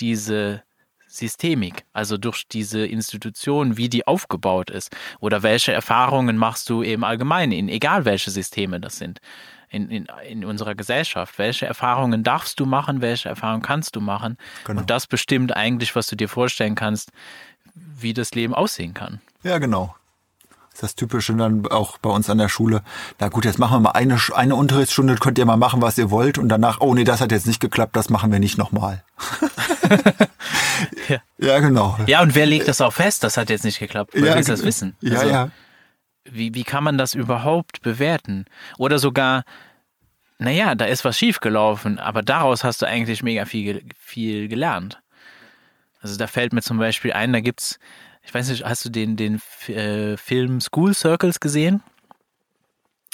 diese 0.00 0.64
Systemik, 1.06 1.84
also 1.92 2.18
durch 2.18 2.48
diese 2.48 2.84
Institution, 2.84 3.76
wie 3.76 3.88
die 3.88 4.08
aufgebaut 4.08 4.70
ist, 4.70 4.90
oder 5.20 5.44
welche 5.44 5.72
Erfahrungen 5.72 6.36
machst 6.36 6.68
du 6.68 6.82
eben 6.82 7.04
allgemein 7.04 7.52
in, 7.52 7.68
egal 7.68 8.04
welche 8.04 8.32
Systeme 8.32 8.80
das 8.80 8.98
sind 8.98 9.20
in, 9.74 9.90
in, 9.90 10.06
in 10.28 10.44
unserer 10.44 10.74
Gesellschaft. 10.74 11.38
Welche 11.38 11.66
Erfahrungen 11.66 12.22
darfst 12.22 12.60
du 12.60 12.66
machen, 12.66 13.00
welche 13.00 13.28
Erfahrungen 13.28 13.62
kannst 13.62 13.96
du 13.96 14.00
machen? 14.00 14.38
Genau. 14.64 14.80
Und 14.80 14.90
das 14.90 15.06
bestimmt 15.06 15.54
eigentlich, 15.56 15.96
was 15.96 16.06
du 16.06 16.16
dir 16.16 16.28
vorstellen 16.28 16.76
kannst, 16.76 17.10
wie 17.74 18.14
das 18.14 18.32
Leben 18.32 18.54
aussehen 18.54 18.94
kann. 18.94 19.20
Ja, 19.42 19.58
genau. 19.58 19.94
Das 20.70 20.74
ist 20.74 20.82
das 20.82 20.94
Typische 20.96 21.34
dann 21.34 21.66
auch 21.68 21.98
bei 21.98 22.10
uns 22.10 22.28
an 22.30 22.38
der 22.38 22.48
Schule. 22.48 22.82
Na 23.20 23.28
gut, 23.28 23.44
jetzt 23.44 23.58
machen 23.58 23.74
wir 23.74 23.80
mal 23.80 23.90
eine, 23.90 24.18
eine 24.34 24.56
Unterrichtsstunde, 24.56 25.14
könnt 25.16 25.38
ihr 25.38 25.46
mal 25.46 25.56
machen, 25.56 25.82
was 25.82 25.96
ihr 25.98 26.10
wollt. 26.10 26.36
Und 26.38 26.48
danach, 26.48 26.80
oh 26.80 26.94
nee, 26.94 27.04
das 27.04 27.20
hat 27.20 27.30
jetzt 27.30 27.46
nicht 27.46 27.60
geklappt, 27.60 27.94
das 27.94 28.10
machen 28.10 28.32
wir 28.32 28.40
nicht 28.40 28.58
nochmal. 28.58 29.04
ja. 31.08 31.18
ja, 31.38 31.58
genau. 31.60 31.96
Ja, 32.06 32.22
und 32.22 32.34
wer 32.34 32.46
legt 32.46 32.66
das 32.66 32.80
auch 32.80 32.92
fest? 32.92 33.22
Das 33.22 33.36
hat 33.36 33.50
jetzt 33.50 33.64
nicht 33.64 33.78
geklappt. 33.78 34.12
Wer 34.14 34.30
ja, 34.30 34.36
will 34.36 34.44
das 34.44 34.64
wissen? 34.64 34.96
Ja, 35.00 35.20
also, 35.20 35.30
ja. 35.30 35.50
Wie, 36.24 36.54
wie 36.54 36.64
kann 36.64 36.84
man 36.84 36.98
das 36.98 37.14
überhaupt 37.14 37.82
bewerten? 37.82 38.46
Oder 38.78 38.98
sogar, 38.98 39.44
naja, 40.38 40.74
da 40.74 40.86
ist 40.86 41.04
was 41.04 41.18
schiefgelaufen, 41.18 41.98
aber 41.98 42.22
daraus 42.22 42.64
hast 42.64 42.82
du 42.82 42.86
eigentlich 42.86 43.22
mega 43.22 43.44
viel, 43.44 43.84
viel 43.98 44.48
gelernt. 44.48 45.00
Also 46.00 46.16
da 46.16 46.26
fällt 46.26 46.52
mir 46.52 46.62
zum 46.62 46.78
Beispiel 46.78 47.12
ein, 47.12 47.32
da 47.32 47.40
gibt's, 47.40 47.78
ich 48.22 48.32
weiß 48.32 48.48
nicht, 48.48 48.64
hast 48.64 48.84
du 48.84 48.90
den, 48.90 49.16
den 49.16 49.40
äh, 49.68 50.16
Film 50.16 50.60
School 50.60 50.94
Circles 50.94 51.40
gesehen? 51.40 51.82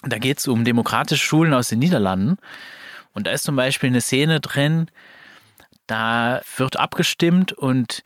Da 0.02 0.18
geht's 0.18 0.48
um 0.48 0.64
demokratische 0.64 1.24
Schulen 1.24 1.52
aus 1.52 1.68
den 1.68 1.80
Niederlanden. 1.80 2.38
Und 3.12 3.26
da 3.26 3.32
ist 3.32 3.44
zum 3.44 3.56
Beispiel 3.56 3.90
eine 3.90 4.00
Szene 4.00 4.40
drin, 4.40 4.90
da 5.86 6.40
wird 6.56 6.78
abgestimmt 6.78 7.52
und 7.52 8.02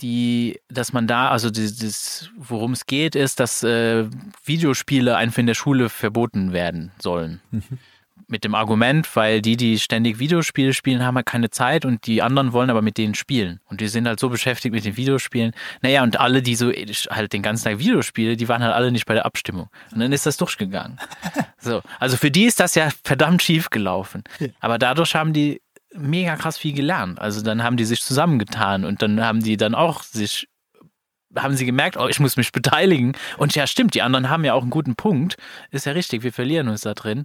die, 0.00 0.60
dass 0.68 0.92
man 0.92 1.06
da, 1.06 1.28
also 1.28 1.50
das, 1.50 2.30
worum 2.36 2.72
es 2.72 2.86
geht, 2.86 3.14
ist, 3.14 3.40
dass 3.40 3.62
äh, 3.62 4.06
Videospiele 4.44 5.16
einfach 5.16 5.38
in 5.38 5.46
der 5.46 5.54
Schule 5.54 5.88
verboten 5.88 6.52
werden 6.52 6.92
sollen. 7.00 7.40
Mhm. 7.50 7.78
Mit 8.26 8.44
dem 8.44 8.54
Argument, 8.54 9.14
weil 9.16 9.42
die, 9.42 9.56
die 9.56 9.78
ständig 9.78 10.18
Videospiele 10.18 10.72
spielen, 10.72 11.04
haben 11.04 11.16
halt 11.16 11.26
keine 11.26 11.50
Zeit 11.50 11.84
und 11.84 12.06
die 12.06 12.22
anderen 12.22 12.52
wollen 12.52 12.70
aber 12.70 12.80
mit 12.80 12.96
denen 12.96 13.14
spielen. 13.14 13.60
Und 13.66 13.80
die 13.80 13.88
sind 13.88 14.06
halt 14.08 14.18
so 14.18 14.30
beschäftigt 14.30 14.74
mit 14.74 14.84
den 14.84 14.96
Videospielen. 14.96 15.52
Naja, 15.82 16.02
und 16.02 16.18
alle, 16.18 16.40
die 16.40 16.54
so 16.54 16.72
halt 17.10 17.32
den 17.32 17.42
ganzen 17.42 17.64
Tag 17.64 17.78
Videospiele, 17.78 18.36
die 18.36 18.48
waren 18.48 18.62
halt 18.62 18.72
alle 18.72 18.90
nicht 18.90 19.04
bei 19.04 19.14
der 19.14 19.26
Abstimmung. 19.26 19.68
Und 19.92 20.00
dann 20.00 20.12
ist 20.12 20.24
das 20.24 20.38
durchgegangen. 20.38 20.98
so. 21.58 21.82
Also 22.00 22.16
für 22.16 22.30
die 22.30 22.44
ist 22.44 22.60
das 22.60 22.74
ja 22.74 22.88
verdammt 23.02 23.42
schief 23.42 23.68
gelaufen. 23.68 24.24
Aber 24.60 24.78
dadurch 24.78 25.14
haben 25.14 25.34
die 25.34 25.60
mega 25.96 26.36
krass 26.36 26.58
viel 26.58 26.74
gelernt. 26.74 27.20
Also 27.20 27.42
dann 27.42 27.62
haben 27.62 27.76
die 27.76 27.84
sich 27.84 28.02
zusammengetan 28.02 28.84
und 28.84 29.02
dann 29.02 29.20
haben 29.22 29.42
die 29.42 29.56
dann 29.56 29.74
auch 29.74 30.02
sich 30.02 30.48
haben 31.36 31.56
sie 31.56 31.66
gemerkt, 31.66 31.96
oh, 31.96 32.06
ich 32.06 32.20
muss 32.20 32.36
mich 32.36 32.52
beteiligen. 32.52 33.16
Und 33.38 33.54
ja, 33.56 33.66
stimmt, 33.66 33.94
die 33.94 34.02
anderen 34.02 34.28
haben 34.28 34.44
ja 34.44 34.54
auch 34.54 34.62
einen 34.62 34.70
guten 34.70 34.94
Punkt. 34.94 35.36
Ist 35.72 35.86
ja 35.86 35.92
richtig, 35.92 36.22
wir 36.22 36.32
verlieren 36.32 36.68
uns 36.68 36.82
da 36.82 36.94
drin. 36.94 37.24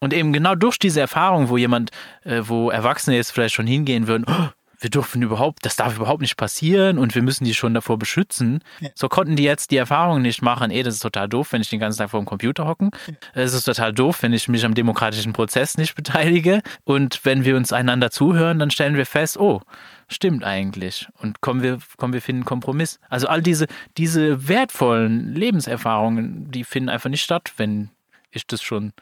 Und 0.00 0.14
eben 0.14 0.32
genau 0.32 0.54
durch 0.54 0.78
diese 0.78 1.00
Erfahrung, 1.00 1.48
wo 1.48 1.56
jemand, 1.56 1.90
äh, 2.24 2.42
wo 2.44 2.70
Erwachsene 2.70 3.16
jetzt 3.16 3.32
vielleicht 3.32 3.54
schon 3.54 3.66
hingehen 3.66 4.06
würden, 4.06 4.24
oh, 4.28 4.48
wir 4.80 4.90
dürfen 4.90 5.20
überhaupt, 5.20 5.64
das 5.66 5.76
darf 5.76 5.96
überhaupt 5.96 6.22
nicht 6.22 6.36
passieren 6.36 6.98
und 6.98 7.14
wir 7.14 7.22
müssen 7.22 7.44
die 7.44 7.54
schon 7.54 7.74
davor 7.74 7.98
beschützen. 7.98 8.60
Ja. 8.80 8.88
So 8.94 9.08
konnten 9.08 9.36
die 9.36 9.42
jetzt 9.42 9.70
die 9.70 9.76
Erfahrung 9.76 10.22
nicht 10.22 10.40
machen, 10.40 10.70
ey, 10.70 10.82
das 10.82 10.94
ist 10.94 11.00
total 11.00 11.28
doof, 11.28 11.52
wenn 11.52 11.60
ich 11.60 11.68
den 11.68 11.80
ganzen 11.80 11.98
Tag 11.98 12.10
vor 12.10 12.20
dem 12.20 12.26
Computer 12.26 12.66
hocken. 12.66 12.90
Es 13.34 13.52
ja. 13.52 13.58
ist 13.58 13.64
total 13.64 13.92
doof, 13.92 14.22
wenn 14.22 14.32
ich 14.32 14.48
mich 14.48 14.64
am 14.64 14.74
demokratischen 14.74 15.34
Prozess 15.34 15.76
nicht 15.76 15.94
beteilige. 15.94 16.62
Und 16.84 17.20
wenn 17.24 17.44
wir 17.44 17.56
uns 17.56 17.72
einander 17.72 18.10
zuhören, 18.10 18.58
dann 18.58 18.70
stellen 18.70 18.96
wir 18.96 19.06
fest, 19.06 19.38
oh, 19.38 19.60
stimmt 20.08 20.44
eigentlich. 20.44 21.08
Und 21.18 21.42
kommen 21.42 21.62
wir, 21.62 21.78
kommen 21.98 22.14
wir 22.14 22.22
finden 22.22 22.40
einen 22.40 22.46
Kompromiss. 22.46 22.98
Also 23.10 23.28
all 23.28 23.42
diese, 23.42 23.66
diese 23.98 24.48
wertvollen 24.48 25.34
Lebenserfahrungen, 25.34 26.50
die 26.50 26.64
finden 26.64 26.88
einfach 26.88 27.10
nicht 27.10 27.22
statt, 27.22 27.52
wenn 27.58 27.90
ich 28.30 28.46
das 28.46 28.62
schon 28.62 28.92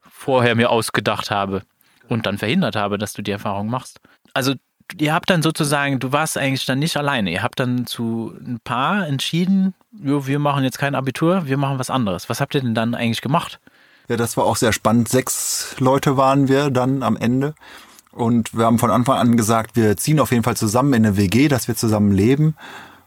vorher 0.00 0.54
mir 0.54 0.70
ausgedacht 0.70 1.32
habe 1.32 1.62
und 2.08 2.26
dann 2.26 2.38
verhindert 2.38 2.76
habe, 2.76 2.98
dass 2.98 3.14
du 3.14 3.22
die 3.22 3.32
Erfahrung 3.32 3.68
machst. 3.68 4.00
Also 4.32 4.54
ihr 4.98 5.14
habt 5.14 5.30
dann 5.30 5.42
sozusagen, 5.42 5.98
du 5.98 6.12
warst 6.12 6.36
eigentlich 6.38 6.66
dann 6.66 6.78
nicht 6.78 6.96
alleine. 6.96 7.30
Ihr 7.30 7.42
habt 7.42 7.60
dann 7.60 7.86
zu 7.86 8.34
ein 8.44 8.60
paar 8.62 9.06
entschieden, 9.06 9.74
jo, 9.92 10.26
wir 10.26 10.38
machen 10.38 10.64
jetzt 10.64 10.78
kein 10.78 10.94
Abitur, 10.94 11.46
wir 11.46 11.56
machen 11.56 11.78
was 11.78 11.90
anderes. 11.90 12.28
Was 12.28 12.40
habt 12.40 12.54
ihr 12.54 12.60
denn 12.60 12.74
dann 12.74 12.94
eigentlich 12.94 13.22
gemacht? 13.22 13.60
Ja, 14.08 14.16
das 14.16 14.36
war 14.36 14.44
auch 14.44 14.56
sehr 14.56 14.72
spannend. 14.72 15.08
Sechs 15.08 15.76
Leute 15.78 16.16
waren 16.16 16.48
wir 16.48 16.70
dann 16.70 17.02
am 17.02 17.16
Ende. 17.16 17.54
Und 18.12 18.56
wir 18.56 18.66
haben 18.66 18.78
von 18.78 18.90
Anfang 18.90 19.18
an 19.18 19.36
gesagt, 19.36 19.74
wir 19.74 19.96
ziehen 19.96 20.20
auf 20.20 20.30
jeden 20.30 20.44
Fall 20.44 20.56
zusammen 20.56 20.92
in 20.94 21.06
eine 21.06 21.16
WG, 21.16 21.48
dass 21.48 21.66
wir 21.66 21.74
zusammen 21.74 22.12
leben. 22.12 22.54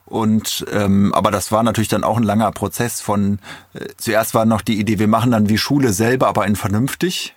Und 0.05 0.65
ähm, 0.72 1.13
aber 1.13 1.31
das 1.31 1.51
war 1.51 1.63
natürlich 1.63 1.89
dann 1.89 2.03
auch 2.03 2.17
ein 2.17 2.24
langer 2.24 2.51
Prozess 2.51 3.01
von 3.01 3.39
äh, 3.74 3.88
zuerst 3.98 4.34
war 4.34 4.46
noch 4.46 4.62
die 4.62 4.79
Idee, 4.79 5.00
wir 5.00 5.07
machen 5.07 5.31
dann 5.31 5.50
wie 5.50 5.57
Schule 5.57 5.91
selber, 5.91 6.27
aber 6.27 6.46
in 6.48 6.55
vernünftig. 6.55 7.36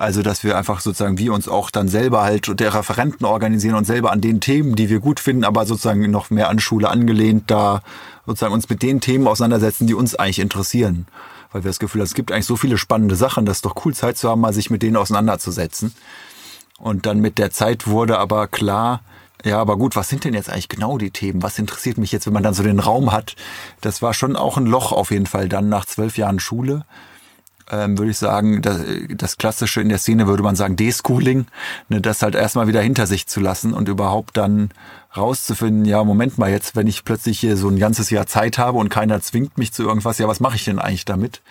Also, 0.00 0.22
dass 0.22 0.44
wir 0.44 0.56
einfach 0.56 0.80
sozusagen 0.80 1.18
wir 1.18 1.34
uns 1.34 1.46
auch 1.46 1.70
dann 1.70 1.86
selber 1.86 2.22
halt 2.22 2.58
der 2.58 2.72
Referenten 2.72 3.26
organisieren 3.26 3.74
und 3.74 3.84
selber 3.84 4.12
an 4.12 4.22
den 4.22 4.40
Themen, 4.40 4.74
die 4.74 4.88
wir 4.88 4.98
gut 4.98 5.20
finden, 5.20 5.44
aber 5.44 5.66
sozusagen 5.66 6.10
noch 6.10 6.30
mehr 6.30 6.48
an 6.48 6.58
Schule 6.58 6.88
angelehnt, 6.88 7.50
da 7.50 7.82
sozusagen 8.24 8.54
uns 8.54 8.66
mit 8.70 8.82
den 8.82 9.02
Themen 9.02 9.28
auseinandersetzen, 9.28 9.86
die 9.86 9.92
uns 9.92 10.14
eigentlich 10.14 10.38
interessieren. 10.38 11.06
Weil 11.52 11.64
wir 11.64 11.68
das 11.68 11.78
Gefühl 11.78 12.00
haben, 12.00 12.06
es 12.06 12.14
gibt 12.14 12.32
eigentlich 12.32 12.46
so 12.46 12.56
viele 12.56 12.78
spannende 12.78 13.14
Sachen, 13.14 13.44
das 13.44 13.58
ist 13.58 13.66
doch 13.66 13.84
cool, 13.84 13.92
Zeit 13.92 14.16
zu 14.16 14.30
haben, 14.30 14.40
mal 14.40 14.54
sich 14.54 14.70
mit 14.70 14.80
denen 14.80 14.96
auseinanderzusetzen. 14.96 15.94
Und 16.78 17.04
dann 17.04 17.20
mit 17.20 17.36
der 17.36 17.50
Zeit 17.50 17.86
wurde 17.86 18.16
aber 18.16 18.48
klar, 18.48 19.02
ja, 19.44 19.60
aber 19.60 19.76
gut, 19.76 19.96
was 19.96 20.08
sind 20.08 20.24
denn 20.24 20.32
jetzt 20.32 20.48
eigentlich 20.48 20.70
genau 20.70 20.96
die 20.96 21.10
Themen? 21.10 21.42
Was 21.42 21.58
interessiert 21.58 21.98
mich 21.98 22.10
jetzt, 22.10 22.24
wenn 22.24 22.32
man 22.32 22.42
dann 22.42 22.54
so 22.54 22.62
den 22.62 22.80
Raum 22.80 23.12
hat? 23.12 23.36
Das 23.82 24.00
war 24.00 24.14
schon 24.14 24.34
auch 24.34 24.56
ein 24.56 24.64
Loch 24.64 24.92
auf 24.92 25.10
jeden 25.10 25.26
Fall 25.26 25.50
dann 25.50 25.68
nach 25.68 25.84
zwölf 25.84 26.16
Jahren 26.16 26.40
Schule 26.40 26.86
ähm, 27.70 27.98
würde 27.98 28.10
ich 28.10 28.18
sagen, 28.18 28.62
das, 28.62 28.80
das 29.10 29.36
Klassische 29.36 29.80
in 29.80 29.88
der 29.88 29.98
Szene 29.98 30.26
würde 30.26 30.42
man 30.42 30.56
sagen 30.56 30.76
Deschooling, 30.76 31.46
ne, 31.88 32.00
das 32.00 32.22
halt 32.22 32.34
erstmal 32.34 32.66
wieder 32.66 32.80
hinter 32.80 33.06
sich 33.06 33.26
zu 33.26 33.40
lassen 33.40 33.72
und 33.72 33.88
überhaupt 33.88 34.36
dann 34.36 34.70
rauszufinden, 35.16 35.84
ja, 35.84 36.02
Moment 36.04 36.38
mal, 36.38 36.50
jetzt, 36.50 36.76
wenn 36.76 36.86
ich 36.86 37.04
plötzlich 37.04 37.40
hier 37.40 37.56
so 37.56 37.68
ein 37.68 37.78
ganzes 37.78 38.10
Jahr 38.10 38.26
Zeit 38.26 38.58
habe 38.58 38.78
und 38.78 38.88
keiner 38.88 39.20
zwingt 39.20 39.58
mich 39.58 39.72
zu 39.72 39.82
irgendwas, 39.82 40.18
ja, 40.18 40.28
was 40.28 40.40
mache 40.40 40.56
ich 40.56 40.64
denn 40.64 40.78
eigentlich 40.78 41.04
damit? 41.04 41.42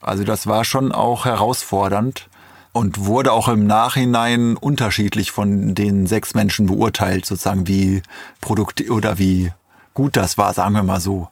Also 0.00 0.24
das 0.24 0.46
war 0.46 0.64
schon 0.64 0.92
auch 0.92 1.24
herausfordernd 1.24 2.28
und 2.72 3.06
wurde 3.06 3.32
auch 3.32 3.48
im 3.48 3.66
Nachhinein 3.66 4.56
unterschiedlich 4.56 5.30
von 5.30 5.74
den 5.74 6.06
sechs 6.06 6.34
Menschen 6.34 6.66
beurteilt, 6.66 7.24
sozusagen 7.24 7.66
wie 7.66 8.02
Produkt 8.40 8.90
oder 8.90 9.18
wie 9.18 9.52
gut 9.94 10.16
das 10.16 10.36
war, 10.36 10.52
sagen 10.52 10.74
wir 10.74 10.82
mal 10.82 11.00
so. 11.00 11.28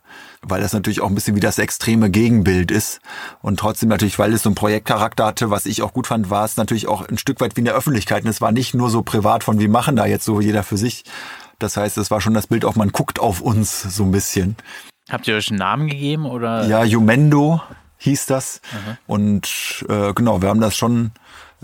Weil 0.47 0.61
das 0.61 0.73
natürlich 0.73 1.01
auch 1.01 1.09
ein 1.09 1.15
bisschen 1.15 1.37
wie 1.37 1.41
das 1.41 1.59
extreme 1.59 2.11
Gegenbild 2.11 2.71
ist. 2.71 3.01
Und 3.41 3.59
trotzdem 3.59 3.89
natürlich, 3.89 4.19
weil 4.19 4.33
es 4.33 4.43
so 4.43 4.51
einen 4.51 4.55
Projektcharakter 4.55 5.25
hatte, 5.25 5.51
was 5.51 5.67
ich 5.67 5.83
auch 5.83 5.93
gut 5.93 6.07
fand, 6.07 6.31
war 6.31 6.45
es 6.45 6.57
natürlich 6.57 6.87
auch 6.87 7.09
ein 7.09 7.19
Stück 7.19 7.41
weit 7.41 7.57
wie 7.57 7.61
in 7.61 7.65
der 7.65 7.75
Öffentlichkeit. 7.75 8.25
Und 8.25 8.31
es 8.31 8.41
war 8.41 8.53
nicht 8.53 8.75
nur 8.75 8.91
so 8.91 9.03
privat 9.03 9.45
von, 9.45 9.59
wir 9.59 9.69
machen 9.69 9.97
da 9.97 10.07
jetzt 10.07 10.25
so 10.25 10.41
jeder 10.41 10.63
für 10.63 10.77
sich. 10.77 11.05
Das 11.59 11.77
heißt, 11.77 11.97
es 11.99 12.11
war 12.11 12.21
schon 12.21 12.35
das 12.35 12.47
Bild 12.49 12.65
auch, 12.65 12.77
man 12.77 12.91
guckt 12.91 13.19
auf 13.21 13.41
uns 13.41 13.83
so 13.83 14.05
ein 14.05 14.11
bisschen. 14.11 14.57
Habt 15.09 15.29
ihr 15.29 15.37
euch 15.37 15.49
einen 15.49 15.59
Namen 15.59 15.89
gegeben 15.89 16.27
oder? 16.27 16.67
Ja, 16.67 16.85
Jumendo 16.85 17.63
hieß 17.99 18.27
das. 18.27 18.61
Mhm. 18.73 18.97
Und 19.07 19.87
äh, 19.89 20.13
genau, 20.13 20.43
wir 20.43 20.49
haben 20.49 20.61
das 20.61 20.77
schon 20.77 21.13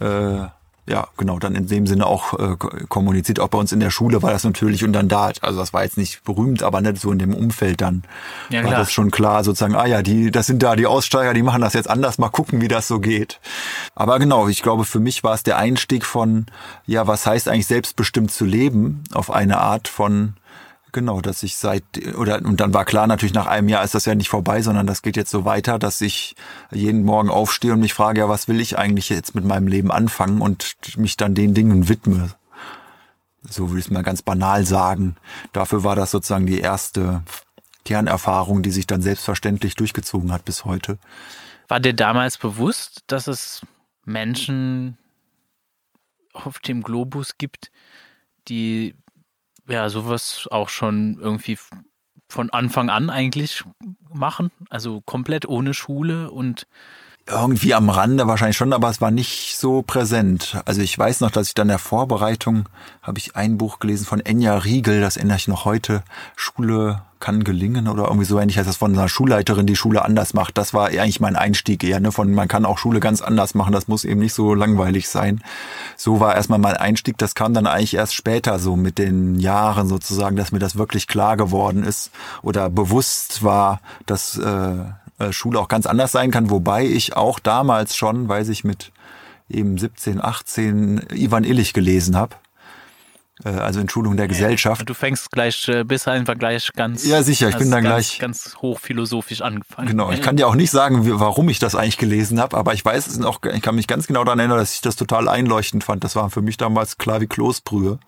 äh, 0.00 0.46
ja, 0.88 1.08
genau, 1.16 1.38
dann 1.38 1.54
in 1.54 1.66
dem 1.66 1.86
Sinne 1.86 2.06
auch 2.06 2.38
äh, 2.38 2.56
kommuniziert. 2.88 3.38
Auch 3.40 3.48
bei 3.48 3.58
uns 3.58 3.72
in 3.72 3.80
der 3.80 3.90
Schule 3.90 4.22
war 4.22 4.32
das 4.32 4.44
natürlich 4.44 4.82
und 4.84 4.92
dann 4.92 5.08
da, 5.08 5.30
also 5.40 5.58
das 5.58 5.72
war 5.72 5.84
jetzt 5.84 5.96
nicht 5.96 6.24
berühmt, 6.24 6.62
aber 6.62 6.80
nicht 6.80 7.00
so 7.00 7.12
in 7.12 7.18
dem 7.18 7.34
Umfeld 7.34 7.80
dann 7.80 8.02
ja, 8.48 8.64
war 8.64 8.72
das 8.72 8.92
schon 8.92 9.10
klar, 9.10 9.44
sozusagen, 9.44 9.76
ah 9.76 9.86
ja, 9.86 10.02
die, 10.02 10.30
das 10.30 10.46
sind 10.46 10.62
da 10.62 10.76
die 10.76 10.86
Aussteiger, 10.86 11.34
die 11.34 11.42
machen 11.42 11.60
das 11.60 11.74
jetzt 11.74 11.88
anders, 11.88 12.18
mal 12.18 12.28
gucken, 12.28 12.60
wie 12.60 12.68
das 12.68 12.88
so 12.88 12.98
geht. 12.98 13.40
Aber 13.94 14.18
genau, 14.18 14.48
ich 14.48 14.62
glaube, 14.62 14.84
für 14.84 15.00
mich 15.00 15.22
war 15.22 15.34
es 15.34 15.42
der 15.42 15.58
Einstieg 15.58 16.04
von, 16.04 16.46
ja, 16.86 17.06
was 17.06 17.26
heißt 17.26 17.48
eigentlich 17.48 17.66
selbstbestimmt 17.66 18.32
zu 18.32 18.44
leben, 18.44 19.04
auf 19.12 19.30
eine 19.30 19.58
Art 19.58 19.88
von 19.88 20.34
Genau, 20.92 21.20
dass 21.20 21.42
ich 21.42 21.56
seit 21.56 21.84
oder 22.16 22.44
und 22.44 22.60
dann 22.60 22.74
war 22.74 22.84
klar, 22.84 23.06
natürlich 23.06 23.34
nach 23.34 23.46
einem 23.46 23.68
Jahr 23.68 23.84
ist 23.84 23.94
das 23.94 24.06
ja 24.06 24.14
nicht 24.14 24.28
vorbei, 24.28 24.60
sondern 24.62 24.86
das 24.86 25.02
geht 25.02 25.16
jetzt 25.16 25.30
so 25.30 25.44
weiter, 25.44 25.78
dass 25.78 26.00
ich 26.00 26.34
jeden 26.72 27.04
Morgen 27.04 27.30
aufstehe 27.30 27.72
und 27.72 27.80
mich 27.80 27.94
frage, 27.94 28.20
ja, 28.20 28.28
was 28.28 28.48
will 28.48 28.60
ich 28.60 28.76
eigentlich 28.76 29.08
jetzt 29.08 29.34
mit 29.34 29.44
meinem 29.44 29.68
Leben 29.68 29.92
anfangen 29.92 30.40
und 30.40 30.76
mich 30.96 31.16
dann 31.16 31.34
den 31.34 31.54
Dingen 31.54 31.88
widme. 31.88 32.30
So 33.48 33.70
will 33.70 33.78
ich 33.78 33.86
es 33.86 33.90
mal 33.90 34.02
ganz 34.02 34.22
banal 34.22 34.64
sagen. 34.64 35.16
Dafür 35.52 35.84
war 35.84 35.96
das 35.96 36.10
sozusagen 36.10 36.46
die 36.46 36.60
erste 36.60 37.22
Kernerfahrung, 37.84 38.62
die 38.62 38.70
sich 38.70 38.86
dann 38.86 39.00
selbstverständlich 39.00 39.76
durchgezogen 39.76 40.32
hat 40.32 40.44
bis 40.44 40.64
heute. 40.64 40.98
War 41.68 41.80
dir 41.80 41.94
damals 41.94 42.36
bewusst, 42.36 43.04
dass 43.06 43.28
es 43.28 43.62
Menschen 44.04 44.98
auf 46.32 46.58
dem 46.58 46.82
Globus 46.82 47.38
gibt, 47.38 47.70
die 48.48 48.94
ja 49.70 49.88
sowas 49.88 50.48
auch 50.50 50.68
schon 50.68 51.18
irgendwie 51.20 51.58
von 52.28 52.50
Anfang 52.50 52.90
an 52.90 53.10
eigentlich 53.10 53.64
machen, 54.12 54.50
also 54.68 55.00
komplett 55.00 55.46
ohne 55.46 55.74
Schule 55.74 56.30
und 56.30 56.66
irgendwie 57.30 57.74
am 57.74 57.88
Rande 57.90 58.26
wahrscheinlich 58.26 58.56
schon, 58.56 58.72
aber 58.72 58.90
es 58.90 59.00
war 59.00 59.10
nicht 59.10 59.56
so 59.56 59.82
präsent. 59.82 60.60
Also 60.64 60.80
ich 60.82 60.98
weiß 60.98 61.20
noch, 61.20 61.30
dass 61.30 61.48
ich 61.48 61.54
dann 61.54 61.68
der 61.68 61.78
Vorbereitung 61.78 62.68
habe 63.02 63.18
ich 63.18 63.36
ein 63.36 63.58
Buch 63.58 63.78
gelesen 63.78 64.06
von 64.06 64.20
Enya 64.20 64.56
Riegel, 64.58 65.00
das 65.00 65.16
ändere 65.16 65.38
ich 65.38 65.48
noch 65.48 65.64
heute. 65.64 66.02
Schule 66.36 67.02
kann 67.20 67.44
gelingen 67.44 67.86
oder 67.86 68.04
irgendwie 68.04 68.24
so 68.24 68.40
ähnlich 68.40 68.56
heißt 68.56 68.68
das 68.68 68.78
von 68.78 68.94
einer 68.94 69.08
Schulleiterin, 69.08 69.66
die 69.66 69.76
Schule 69.76 70.02
anders 70.02 70.32
macht. 70.32 70.56
Das 70.56 70.72
war 70.72 70.86
eigentlich 70.86 71.20
mein 71.20 71.36
Einstieg 71.36 71.84
eher, 71.84 72.00
ne? 72.00 72.12
Von 72.12 72.32
man 72.32 72.48
kann 72.48 72.64
auch 72.64 72.78
Schule 72.78 72.98
ganz 72.98 73.20
anders 73.20 73.54
machen, 73.54 73.72
das 73.72 73.88
muss 73.88 74.04
eben 74.04 74.20
nicht 74.20 74.32
so 74.32 74.54
langweilig 74.54 75.08
sein. 75.08 75.42
So 75.96 76.18
war 76.18 76.34
erstmal 76.34 76.58
mein 76.58 76.76
Einstieg. 76.76 77.18
Das 77.18 77.34
kam 77.34 77.52
dann 77.52 77.66
eigentlich 77.66 77.94
erst 77.94 78.14
später 78.14 78.58
so 78.58 78.74
mit 78.74 78.98
den 78.98 79.38
Jahren 79.38 79.86
sozusagen, 79.86 80.36
dass 80.36 80.50
mir 80.50 80.58
das 80.58 80.76
wirklich 80.76 81.06
klar 81.06 81.36
geworden 81.36 81.84
ist 81.84 82.10
oder 82.42 82.70
bewusst 82.70 83.44
war, 83.44 83.80
dass 84.06 84.38
äh, 84.38 84.76
Schule 85.32 85.58
auch 85.58 85.68
ganz 85.68 85.86
anders 85.86 86.12
sein 86.12 86.30
kann, 86.30 86.50
wobei 86.50 86.84
ich 86.84 87.16
auch 87.16 87.38
damals 87.38 87.96
schon, 87.96 88.28
weiß 88.28 88.48
ich 88.48 88.64
mit 88.64 88.92
eben 89.48 89.78
17, 89.78 90.22
18 90.22 91.06
Ivan 91.12 91.44
Illich 91.44 91.72
gelesen 91.72 92.16
habe. 92.16 92.36
Äh, 93.44 93.50
also 93.50 93.80
Entschuldigung 93.80 94.16
der 94.16 94.28
Gesellschaft. 94.28 94.88
Du 94.88 94.94
fängst 94.94 95.30
gleich, 95.30 95.68
äh, 95.68 95.84
bist 95.84 96.08
einfach 96.08 96.38
gleich 96.38 96.70
ganz. 96.74 97.06
Ja, 97.06 97.22
sicher, 97.22 97.48
ich 97.48 97.56
bin 97.56 97.70
dann 97.70 97.82
ganz, 97.82 97.94
gleich. 97.94 98.18
Ganz 98.18 98.56
hochphilosophisch 98.60 99.42
angefangen. 99.42 99.88
Genau, 99.88 100.10
ich 100.10 100.22
kann 100.22 100.36
dir 100.38 100.48
auch 100.48 100.54
nicht 100.54 100.70
sagen, 100.70 101.00
warum 101.20 101.48
ich 101.48 101.58
das 101.58 101.74
eigentlich 101.74 101.98
gelesen 101.98 102.40
habe, 102.40 102.56
aber 102.56 102.74
ich 102.74 102.84
weiß 102.84 103.06
es 103.06 103.18
noch, 103.18 103.42
ich 103.42 103.62
kann 103.62 103.74
mich 103.74 103.86
ganz 103.86 104.06
genau 104.06 104.24
daran 104.24 104.38
erinnern, 104.38 104.58
dass 104.58 104.74
ich 104.74 104.80
das 104.80 104.96
total 104.96 105.28
einleuchtend 105.28 105.84
fand. 105.84 106.04
Das 106.04 106.16
war 106.16 106.30
für 106.30 106.42
mich 106.42 106.56
damals 106.56 106.98
klar 106.98 107.20
wie 107.20 107.26
Kloßbrühe. 107.26 107.98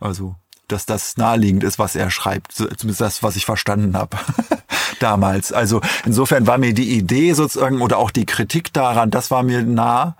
Also, 0.00 0.34
dass 0.68 0.86
das 0.86 1.16
naheliegend 1.16 1.64
ist, 1.64 1.78
was 1.78 1.96
er 1.96 2.10
schreibt. 2.10 2.52
Zumindest 2.52 3.00
das, 3.00 3.22
was 3.22 3.36
ich 3.36 3.44
verstanden 3.44 3.96
habe. 3.96 4.16
damals. 4.98 5.52
Also 5.52 5.80
insofern 6.04 6.46
war 6.46 6.58
mir 6.58 6.74
die 6.74 6.96
Idee 6.96 7.32
sozusagen 7.32 7.80
oder 7.82 7.98
auch 7.98 8.10
die 8.10 8.26
Kritik 8.26 8.72
daran, 8.72 9.10
das 9.10 9.30
war 9.30 9.42
mir 9.42 9.62
nah. 9.62 10.16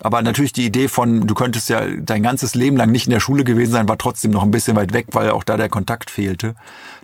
Aber 0.00 0.22
natürlich 0.22 0.52
die 0.52 0.66
Idee 0.66 0.88
von, 0.88 1.26
du 1.26 1.34
könntest 1.34 1.68
ja 1.68 1.82
dein 1.98 2.22
ganzes 2.22 2.54
Leben 2.54 2.76
lang 2.76 2.90
nicht 2.90 3.06
in 3.06 3.12
der 3.12 3.20
Schule 3.20 3.44
gewesen 3.44 3.72
sein, 3.72 3.88
war 3.88 3.98
trotzdem 3.98 4.30
noch 4.30 4.42
ein 4.42 4.50
bisschen 4.50 4.76
weit 4.76 4.92
weg, 4.92 5.06
weil 5.12 5.30
auch 5.30 5.44
da 5.44 5.56
der 5.56 5.68
Kontakt 5.68 6.10
fehlte. 6.10 6.54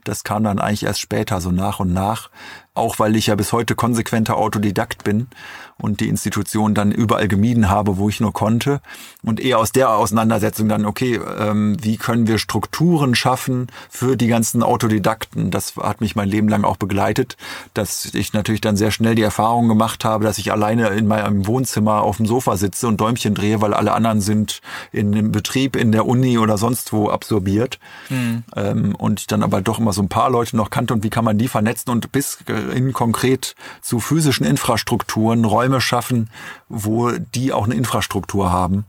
Das 0.05 0.23
kam 0.23 0.45
dann 0.45 0.59
eigentlich 0.59 0.85
erst 0.85 1.01
später, 1.01 1.41
so 1.41 1.51
nach 1.51 1.81
und 1.81 1.93
nach. 1.93 2.31
Auch 2.75 2.99
weil 2.99 3.14
ich 3.16 3.28
ja 3.28 3.37
bis 3.37 3.52
heute 3.52 3.75
konsequenter 3.75 4.37
Autodidakt 4.37 5.04
bin 5.04 5.28
und 5.76 6.00
die 6.00 6.09
Institution 6.09 6.75
dann 6.75 6.93
überall 6.93 7.28
gemieden 7.28 7.69
habe, 7.69 7.99
wo 7.99 8.09
ich 8.09 8.21
nur 8.21 8.33
konnte. 8.33 8.81
Und 9.23 9.40
eher 9.40 9.59
aus 9.59 9.73
der 9.73 9.90
Auseinandersetzung 9.90 10.69
dann, 10.69 10.87
okay, 10.87 11.21
ähm, 11.38 11.76
wie 11.83 11.97
können 11.97 12.26
wir 12.26 12.38
Strukturen 12.38 13.14
schaffen 13.14 13.69
für 13.90 14.16
die 14.16 14.28
ganzen 14.28 14.62
Autodidakten? 14.62 15.50
Das 15.50 15.76
hat 15.76 16.00
mich 16.00 16.16
mein 16.16 16.28
Leben 16.28 16.49
lang 16.49 16.64
auch 16.64 16.76
begleitet, 16.76 17.37
dass 17.75 18.07
ich 18.14 18.33
natürlich 18.33 18.61
dann 18.61 18.76
sehr 18.76 18.90
schnell 18.90 19.14
die 19.14 19.23
Erfahrung 19.23 19.69
gemacht 19.69 20.04
habe, 20.04 20.25
dass 20.25 20.38
ich 20.38 20.52
alleine 20.52 20.88
in 20.88 21.07
meinem 21.07 21.47
Wohnzimmer 21.47 22.02
auf 22.02 22.19
dem 22.19 22.26
Sofa 22.26 22.57
sitze 22.57 22.87
und 22.87 23.00
Däumchen 23.00 23.35
drehe, 23.35 23.61
weil 23.61 23.75
alle 23.75 23.93
anderen 23.93 24.21
sind 24.21 24.61
in 24.93 25.12
dem 25.12 25.33
Betrieb, 25.33 25.76
in 25.76 25.93
der 25.93 26.07
Uni 26.07 26.38
oder 26.38 26.59
sonst 26.59 26.93
wo 26.93 27.11
absorbiert. 27.11 27.78
Mhm. 28.11 28.45
Ähm, 28.54 28.95
und 28.95 29.21
ich 29.21 29.26
dann 29.26 29.43
aber 29.43 29.61
doch 29.61 29.78
immer 29.78 29.93
so 29.93 30.02
ein 30.02 30.09
paar 30.09 30.31
Leute 30.31 30.57
noch 30.57 30.71
kannte 30.71 30.95
und 30.95 31.02
wie 31.02 31.11
kann 31.11 31.25
man 31.25 31.38
die 31.38 31.49
vernetzen 31.49 31.90
und 31.90 32.12
bis 32.12 32.38
in 32.73 32.92
konkret 32.92 33.54
zu 33.80 34.00
physischen 34.00 34.47
Infrastrukturen 34.47 35.44
Räume 35.44 35.80
schaffen, 35.80 36.30
wo 36.68 37.11
die 37.11 37.52
auch 37.52 37.64
eine 37.64 37.75
Infrastruktur 37.75 38.52
haben. 38.52 38.85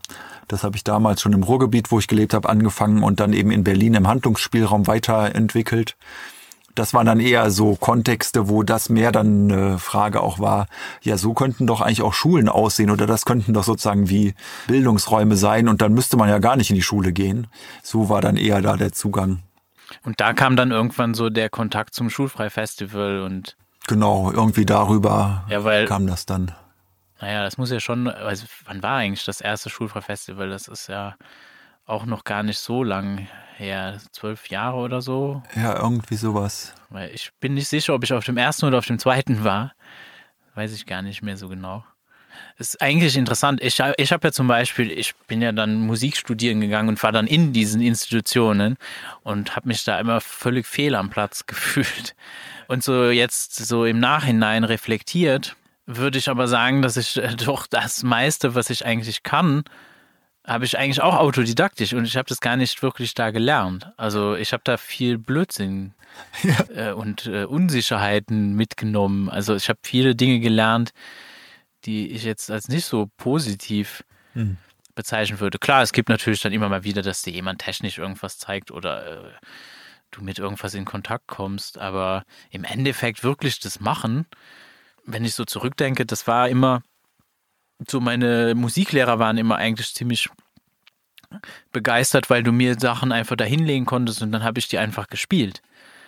Das 0.48 0.63
habe 0.63 0.75
ich 0.75 0.84
damals 0.84 1.22
schon 1.22 1.34
im 1.34 1.44
Ruhrgebiet, 1.44 1.91
wo 1.91 2.00
ich 2.00 2.08
gelebt 2.08 2.34
habe, 2.34 2.50
angefangen 2.50 3.03
und 3.03 3.20
dann 3.20 3.34
eben 3.34 3.51
in 3.51 3.63
Berlin 3.63 3.96
im 3.96 4.08
Handlungsspielraum 4.08 4.88
weiterentwickelt. 4.88 5.96
Das 6.75 6.94
waren 6.94 7.05
dann 7.05 7.22
eher 7.22 7.51
so 7.51 7.75
Kontexte, 7.75 8.50
wo 8.50 8.62
das 8.62 8.89
mehr 8.89 9.13
dann 9.13 9.50
eine 9.50 9.80
Frage 9.80 10.21
auch 10.21 10.39
war, 10.39 10.67
ja, 11.02 11.17
so 11.17 11.34
könnten 11.34 11.67
doch 11.67 11.80
eigentlich 11.80 12.02
auch 12.02 12.13
Schulen 12.13 12.50
aussehen 12.50 12.91
oder 12.91 13.08
das 13.08 13.23
könnten 13.23 13.54
doch 13.54 13.63
sozusagen 13.63 14.10
wie 14.10 14.36
Bildungsräume 14.67 15.38
sein 15.38 15.69
und 15.69 15.82
dann 15.82 15.93
müsste 15.93 16.17
man 16.17 16.28
ja 16.28 16.39
gar 16.39 16.58
nicht 16.58 16.69
in 16.69 16.76
die 16.76 16.82
Schule 16.82 17.13
gehen. 17.13 17.47
So 17.82 18.10
war 18.10 18.19
dann 18.19 18.36
eher 18.36 18.62
da 18.62 18.76
der 18.76 18.91
Zugang. 18.91 19.39
Und 20.04 20.19
da 20.19 20.34
kam 20.34 20.58
dann 20.58 20.71
irgendwann 20.71 21.13
so 21.13 21.30
der 21.30 21.50
Kontakt 21.50 21.93
zum 21.93 22.10
Schulfrei-Festival 22.10 23.21
und 23.21 23.56
Genau, 23.88 24.32
irgendwie 24.32 24.65
darüber 24.65 25.45
ja, 25.50 25.63
weil, 25.63 25.86
kam 25.86 26.08
das 26.08 26.26
dann. 26.26 26.52
Naja, 27.21 27.43
das 27.43 27.58
muss 27.58 27.71
ja 27.71 27.80
schon, 27.80 28.08
also 28.08 28.45
wann 28.65 28.84
war 28.84 28.98
eigentlich 28.98 29.26
das 29.26 29.41
erste 29.41 29.69
Schulfrei-Festival? 29.69 30.50
Das 30.50 30.67
ist 30.67 30.88
ja 30.88 31.15
auch 31.86 32.06
noch 32.06 32.24
gar 32.24 32.43
nicht 32.43 32.60
so 32.60 32.84
lang 32.84 33.28
her, 33.58 34.00
zwölf 34.12 34.50
Jahre 34.50 34.78
oder 34.78 35.02
so. 35.02 35.41
Ja, 35.56 35.78
irgendwie 35.82 36.15
sowas. 36.15 36.74
Weil 36.89 37.12
ich 37.12 37.32
bin 37.39 37.54
nicht 37.54 37.69
sicher, 37.69 37.93
ob 37.93 38.04
ich 38.04 38.12
auf 38.12 38.26
dem 38.26 38.38
ersten 38.38 38.65
oder 38.65 38.80
auf 38.80 38.86
dem 38.86 39.00
zweiten 39.00 39.43
war. 39.43 39.74
Weiß 40.56 40.74
ich 40.74 40.86
gar 40.86 41.02
nicht 41.02 41.21
mehr 41.21 41.38
so 41.38 41.48
genau. 41.48 41.84
Ist 42.58 42.82
eigentlich 42.82 43.17
interessant. 43.17 43.62
Ich, 43.62 43.82
ich 43.98 44.12
habe 44.12 44.28
ja 44.28 44.32
zum 44.32 44.48
Beispiel, 44.48 44.91
ich 44.91 45.13
bin 45.28 45.41
ja 45.41 45.52
dann 45.52 45.82
Musik 45.82 46.17
studieren 46.17 46.62
gegangen 46.62 46.89
und 46.89 47.04
war 47.04 47.12
dann 47.12 47.28
in 47.28 47.54
diesen 47.54 47.82
Institutionen 47.82 48.78
und 49.24 49.56
habe 49.56 49.67
mich 49.67 49.84
da 49.84 50.00
immer 50.00 50.21
völlig 50.21 50.65
fehl 50.65 50.95
am 50.95 51.10
Platz 51.10 51.45
gefühlt. 51.48 52.15
Und 52.67 52.84
so 52.84 53.10
jetzt 53.10 53.56
so 53.56 53.86
im 53.86 54.00
Nachhinein 54.00 54.63
reflektiert, 54.63 55.56
würde 55.86 56.17
ich 56.17 56.30
aber 56.30 56.48
sagen, 56.48 56.82
dass 56.82 56.98
ich 56.98 57.17
äh, 57.17 57.36
doch 57.36 57.67
das 57.67 58.04
meiste, 58.04 58.56
was 58.56 58.69
ich 58.69 58.86
eigentlich 58.86 59.24
kann, 59.24 59.63
habe 60.45 60.65
ich 60.65 60.78
eigentlich 60.78 61.02
auch 61.02 61.15
autodidaktisch 61.15 61.93
und 61.93 62.06
ich 62.06 62.17
habe 62.17 62.30
das 62.30 62.39
gar 62.39 62.56
nicht 62.56 62.82
wirklich 62.84 63.13
da 63.13 63.32
gelernt. 63.32 63.91
Also 63.98 64.36
ich 64.36 64.54
habe 64.54 64.62
da 64.63 64.78
viel 64.78 65.17
Blödsinn 65.17 65.93
ja. 66.43 66.89
äh, 66.89 66.93
und 66.93 67.26
äh, 67.26 67.45
Unsicherheiten 67.45 68.56
mitgenommen. 68.56 69.30
Also 69.30 69.56
ich 69.56 69.69
habe 69.69 69.80
viele 69.82 70.15
Dinge 70.15 70.39
gelernt, 70.39 70.93
die 71.86 72.12
ich 72.12 72.24
jetzt 72.24 72.50
als 72.52 72.67
nicht 72.67 72.86
so 72.86 73.10
positiv 73.17 74.04
mhm. 74.34 74.58
bezeichnen 74.95 75.39
würde. 75.39 75.60
Klar, 75.60 75.82
es 75.82 75.93
gibt 75.93 76.10
natürlich 76.10 76.41
dann 76.41 76.54
immer 76.54 76.69
mal 76.69 76.84
wieder, 76.84 77.02
dass 77.02 77.21
dir 77.21 77.34
jemand 77.34 77.62
technisch 77.62 77.98
irgendwas 77.98 78.38
zeigt 78.38 78.71
oder 78.71 79.26
äh, 79.26 79.32
du 80.12 80.24
mit 80.24 80.39
irgendwas 80.39 80.74
in 80.74 80.86
Kontakt 80.86 81.28
kommst. 81.28 81.78
Aber 81.78 82.24
im 82.50 82.63
Endeffekt 82.63 83.24
wirklich 83.24 83.60
das 83.60 83.80
Machen, 83.80 84.26
wenn 85.06 85.26
ich 85.26 85.36
so 85.36 85.45
zurückdenke, 85.45 86.06
das 86.06 86.28
war 86.28 86.50
immer, 86.50 86.82
so 87.88 88.00
meine 88.00 88.56
Musiklehrer 88.56 89.19
waren 89.19 89.38
immer 89.38 89.58
eigentlich 89.58 89.93
ziemlich 89.93 90.30
begeistert, 91.71 92.30
weil 92.30 92.43
du 92.43 92.52
mir 92.52 92.80
Sachen 92.80 93.12
einfach 93.12 93.36
da 93.36 93.43
hinlegen 93.43 93.86
konntest 93.86 94.21
und 94.21 94.32
dann 94.32 94.43
habe 94.43 94.60
ich 94.60 94.67
die 94.67 94.78
einfach 94.78 95.08
gespielt. 95.08 95.62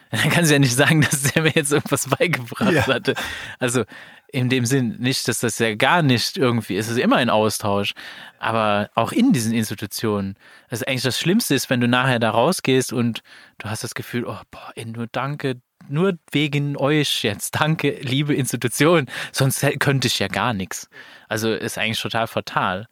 Dann 0.12 0.30
kannst 0.30 0.50
du 0.50 0.56
ja 0.56 0.60
nicht 0.60 0.74
sagen, 0.74 1.02
dass 1.02 1.24
der 1.24 1.44
mir 1.44 1.52
jetzt 1.54 1.74
irgendwas 1.74 2.08
beigebracht 2.08 2.72
ja. 2.72 2.88
hatte. 2.88 3.14
Also 3.60 3.84
in 4.32 4.50
dem 4.50 4.66
Sinn 4.66 4.98
nicht, 5.00 5.28
dass 5.28 5.40
das 5.40 5.58
ja 5.60 5.76
gar 5.76 6.02
nicht 6.02 6.38
irgendwie 6.38 6.76
ist. 6.76 6.88
Es 6.88 6.98
ist 6.98 7.04
immer 7.04 7.18
ein 7.18 7.30
Austausch. 7.30 7.94
Aber 8.40 8.90
auch 8.94 9.12
in 9.12 9.32
diesen 9.32 9.54
Institutionen. 9.54 10.36
Also 10.70 10.86
eigentlich 10.86 11.04
das 11.04 11.20
Schlimmste 11.20 11.56
ist, 11.56 11.70
wenn 11.70 11.80
du 11.80 11.88
nachher 11.88 12.20
da 12.20 12.32
rausgehst 12.32 12.94
und 12.94 13.22
du 13.58 13.70
hast 13.70 13.84
das 13.84 13.96
Gefühl, 13.96 14.26
oh, 14.26 14.40
boah, 14.52 14.74
nur 14.86 15.08
danke, 15.12 15.62
nur 15.90 16.18
wegen 16.32 16.76
euch 16.78 17.24
jetzt. 17.24 17.56
Danke, 17.56 17.98
liebe 18.02 18.36
Institution. 18.36 19.08
Sonst 19.32 19.66
könnte 19.80 20.08
ich 20.08 20.20
ja 20.20 20.28
gar 20.28 20.54
nichts. 20.54 20.90
Also 21.30 21.54
ist 21.54 21.78
eigentlich 21.78 22.02
total 22.02 22.28
fatal. 22.28 22.88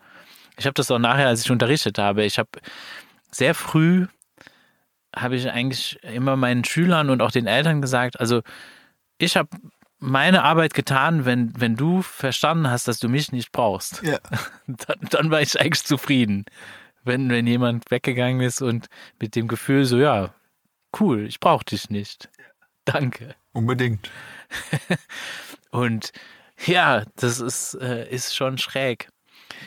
Ich 0.58 0.66
habe 0.66 0.74
das 0.74 0.90
auch 0.90 1.00
nachher, 1.00 1.28
als 1.28 1.44
ich 1.44 1.52
unterrichtet 1.52 1.98
habe. 1.98 2.24
Ich 2.24 2.40
habe 2.40 2.50
sehr 3.32 3.54
früh 3.54 4.08
habe 5.16 5.36
ich 5.36 5.50
eigentlich 5.50 5.98
immer 6.04 6.36
meinen 6.36 6.66
Schülern 6.66 7.10
und 7.10 7.22
auch 7.22 7.32
den 7.32 7.48
Eltern 7.48 7.82
gesagt, 7.82 8.20
also 8.20 8.42
ich 9.18 9.38
habe 9.38 9.50
meine 10.06 10.44
Arbeit 10.44 10.74
getan, 10.74 11.26
wenn, 11.26 11.54
wenn 11.60 11.76
du 11.76 12.02
verstanden 12.02 12.70
hast, 12.70 12.88
dass 12.88 13.00
du 13.00 13.10
mich 13.10 13.32
nicht 13.32 13.52
brauchst. 13.52 14.02
Ja. 14.04 14.20
Dann, 14.68 14.98
dann 15.10 15.32
war 15.32 15.42
ich 15.42 15.60
eigentlich 15.60 15.84
zufrieden. 15.84 16.46
Wenn, 17.04 17.30
wenn 17.30 17.46
jemand 17.46 17.92
weggegangen 17.92 18.42
ist 18.42 18.64
und 18.64 18.88
mit 19.20 19.36
dem 19.36 19.48
Gefühl 19.48 19.86
so, 19.86 19.98
ja, 19.98 20.34
cool, 21.00 21.28
ich 21.28 21.40
brauche 21.40 21.66
dich 21.66 21.92
nicht. 21.92 22.30
Danke. 22.84 23.36
Unbedingt. 23.54 24.10
und 25.72 26.12
ja, 26.66 27.04
das 27.16 27.40
ist, 27.40 27.76
äh, 27.76 28.10
ist 28.10 28.36
schon 28.36 28.58
schräg. 28.58 29.10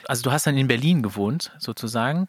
Also 0.06 0.24
du 0.24 0.32
hast 0.32 0.48
dann 0.48 0.56
in 0.56 0.66
Berlin 0.66 1.02
gewohnt, 1.02 1.52
sozusagen. 1.58 2.28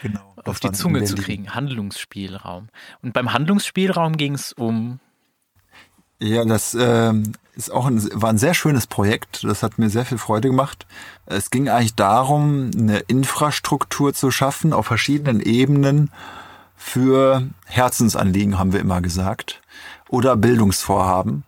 genau, 0.00 0.34
auf 0.44 0.58
die 0.58 0.72
Zunge 0.72 1.04
zu 1.04 1.16
kriegen. 1.16 1.54
Handlungsspielraum. 1.54 2.70
Und 3.02 3.12
beim 3.12 3.34
Handlungsspielraum 3.34 4.16
ging 4.16 4.32
es 4.34 4.54
um 4.54 5.00
ja, 6.22 6.44
das, 6.44 6.76
ähm, 6.78 7.32
ist 7.54 7.70
auch 7.70 7.86
ein, 7.86 8.02
war 8.20 8.30
ein 8.30 8.38
sehr 8.38 8.54
schönes 8.54 8.86
Projekt. 8.86 9.44
Das 9.44 9.62
hat 9.62 9.78
mir 9.78 9.90
sehr 9.90 10.06
viel 10.06 10.18
Freude 10.18 10.48
gemacht. 10.48 10.86
Es 11.26 11.50
ging 11.50 11.68
eigentlich 11.68 11.94
darum, 11.94 12.70
eine 12.76 12.98
Infrastruktur 13.00 14.14
zu 14.14 14.30
schaffen 14.30 14.72
auf 14.72 14.86
verschiedenen 14.86 15.40
Ebenen 15.40 16.10
für 16.76 17.48
Herzensanliegen, 17.66 18.58
haben 18.58 18.72
wir 18.72 18.80
immer 18.80 19.00
gesagt, 19.00 19.60
oder 20.08 20.36
Bildungsvorhaben. 20.36 21.44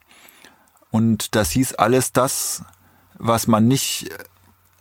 Und 0.91 1.35
das 1.35 1.51
hieß 1.51 1.75
alles 1.75 2.13
das, 2.13 2.63
was 3.19 3.47
man 3.47 3.67
nicht, 3.67 4.11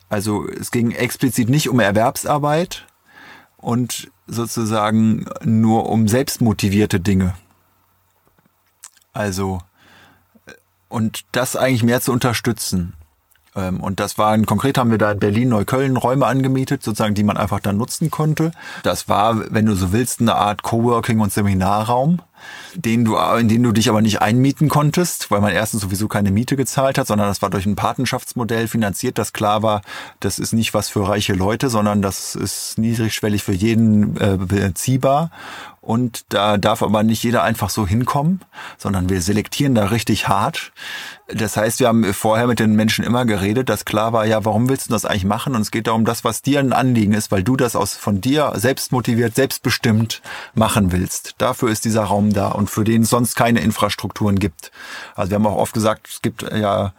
also 0.09 0.47
es 0.47 0.69
ging 0.69 0.91
explizit 0.91 1.49
nicht 1.49 1.69
um 1.69 1.79
Erwerbsarbeit 1.79 2.85
und 3.57 4.11
sozusagen 4.27 5.25
nur 5.43 5.89
um 5.89 6.07
selbstmotivierte 6.07 6.99
Dinge. 6.99 7.33
Also, 9.11 9.59
und 10.93 11.25
das 11.31 11.55
eigentlich 11.55 11.83
mehr 11.83 12.01
zu 12.01 12.11
unterstützen. 12.11 12.93
Ähm, 13.55 13.81
und 13.81 13.99
das 13.99 14.17
waren, 14.17 14.45
konkret 14.45 14.77
haben 14.77 14.91
wir 14.91 14.97
da 14.97 15.11
in 15.11 15.19
Berlin, 15.19 15.49
Neukölln 15.49 15.97
Räume 15.97 16.27
angemietet, 16.27 16.83
sozusagen, 16.83 17.15
die 17.15 17.23
man 17.23 17.35
einfach 17.35 17.59
dann 17.59 17.77
nutzen 17.77 18.11
konnte. 18.11 18.51
Das 18.83 19.09
war, 19.09 19.51
wenn 19.51 19.65
du 19.65 19.75
so 19.75 19.91
willst, 19.91 20.21
eine 20.21 20.35
Art 20.35 20.63
Coworking 20.63 21.19
und 21.19 21.33
Seminarraum 21.33 22.21
den 22.75 23.05
du, 23.05 23.17
in 23.17 23.47
den 23.47 23.63
du 23.63 23.71
dich 23.71 23.89
aber 23.89 24.01
nicht 24.01 24.21
einmieten 24.21 24.69
konntest, 24.69 25.31
weil 25.31 25.41
man 25.41 25.53
erstens 25.53 25.81
sowieso 25.81 26.07
keine 26.07 26.31
Miete 26.31 26.55
gezahlt 26.55 26.97
hat, 26.97 27.07
sondern 27.07 27.27
das 27.27 27.41
war 27.41 27.49
durch 27.49 27.65
ein 27.65 27.75
Patenschaftsmodell 27.75 28.67
finanziert, 28.67 29.17
das 29.17 29.33
klar 29.33 29.63
war, 29.63 29.81
das 30.19 30.39
ist 30.39 30.53
nicht 30.53 30.73
was 30.73 30.89
für 30.89 31.07
reiche 31.07 31.33
Leute, 31.33 31.69
sondern 31.69 32.01
das 32.01 32.35
ist 32.35 32.77
niedrigschwellig 32.77 33.43
für 33.43 33.53
jeden 33.53 34.17
äh, 34.17 34.37
beziehbar. 34.37 35.31
Und 35.83 36.23
da 36.29 36.57
darf 36.57 36.81
aber 36.81 37.03
nicht 37.03 37.23
jeder 37.23 37.43
einfach 37.43 37.69
so 37.69 37.85
hinkommen, 37.85 38.39
sondern 38.77 39.09
wir 39.09 39.21
selektieren 39.21 39.75
da 39.75 39.87
richtig 39.87 40.29
hart. 40.29 40.71
Das 41.27 41.57
heißt, 41.57 41.81
wir 41.81 41.89
haben 41.89 42.13
vorher 42.13 42.47
mit 42.47 42.59
den 42.59 42.73
Menschen 42.73 43.03
immer 43.03 43.25
geredet, 43.25 43.67
dass 43.67 43.83
klar 43.83 44.13
war, 44.13 44.25
ja, 44.25 44.45
warum 44.45 44.69
willst 44.69 44.87
du 44.87 44.93
das 44.93 45.03
eigentlich 45.03 45.25
machen? 45.25 45.55
Und 45.55 45.61
es 45.61 45.71
geht 45.71 45.87
darum, 45.87 46.05
das, 46.05 46.23
was 46.23 46.41
dir 46.41 46.59
ein 46.61 46.71
Anliegen 46.71 47.13
ist, 47.13 47.31
weil 47.31 47.43
du 47.43 47.57
das 47.57 47.75
aus 47.75 47.95
von 47.95 48.21
dir 48.21 48.53
selbst 48.55 48.93
motiviert, 48.93 49.35
selbstbestimmt 49.35 50.21
machen 50.53 50.93
willst. 50.93 51.35
Dafür 51.37 51.69
ist 51.69 51.83
dieser 51.83 52.03
Raum 52.03 52.32
da 52.33 52.49
und 52.49 52.69
für 52.69 52.83
den 52.83 53.03
es 53.03 53.09
sonst 53.09 53.35
keine 53.35 53.61
Infrastrukturen 53.61 54.39
gibt. 54.39 54.71
Also 55.15 55.31
wir 55.31 55.35
haben 55.35 55.47
auch 55.47 55.57
oft 55.57 55.73
gesagt, 55.73 56.07
es 56.07 56.21
gibt 56.21 56.43
ja 56.43 56.93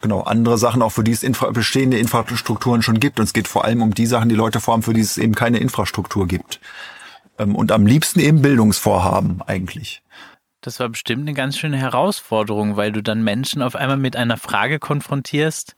genau 0.00 0.22
andere 0.22 0.58
Sachen, 0.58 0.82
auch 0.82 0.92
für 0.92 1.04
die 1.04 1.12
es 1.12 1.22
infra 1.22 1.50
bestehende 1.50 1.98
Infrastrukturen 1.98 2.82
schon 2.82 3.00
gibt. 3.00 3.18
Und 3.18 3.24
es 3.24 3.32
geht 3.32 3.48
vor 3.48 3.64
allem 3.64 3.82
um 3.82 3.94
die 3.94 4.06
Sachen, 4.06 4.28
die 4.28 4.34
Leute 4.34 4.60
vorhaben, 4.60 4.82
für 4.82 4.94
die 4.94 5.00
es 5.00 5.18
eben 5.18 5.34
keine 5.34 5.58
Infrastruktur 5.58 6.26
gibt. 6.26 6.60
Ähm, 7.38 7.54
und 7.54 7.72
am 7.72 7.86
liebsten 7.86 8.20
eben 8.20 8.42
Bildungsvorhaben 8.42 9.42
eigentlich. 9.42 10.02
Das 10.60 10.80
war 10.80 10.88
bestimmt 10.88 11.22
eine 11.22 11.34
ganz 11.34 11.56
schöne 11.56 11.78
Herausforderung, 11.78 12.76
weil 12.76 12.92
du 12.92 13.02
dann 13.02 13.22
Menschen 13.22 13.62
auf 13.62 13.76
einmal 13.76 13.96
mit 13.96 14.16
einer 14.16 14.36
Frage 14.36 14.78
konfrontierst, 14.78 15.76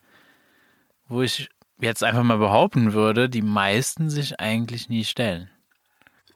wo 1.09 1.23
ich 1.23 1.51
jetzt 1.81 2.03
einfach 2.03 2.23
mal 2.23 2.39
behaupten 2.39 2.93
würde, 2.93 3.29
die 3.29 3.43
meisten 3.43 4.11
sich 4.11 4.41
eigentlich 4.41 4.89
nie 4.89 5.05
stellen. 5.05 5.51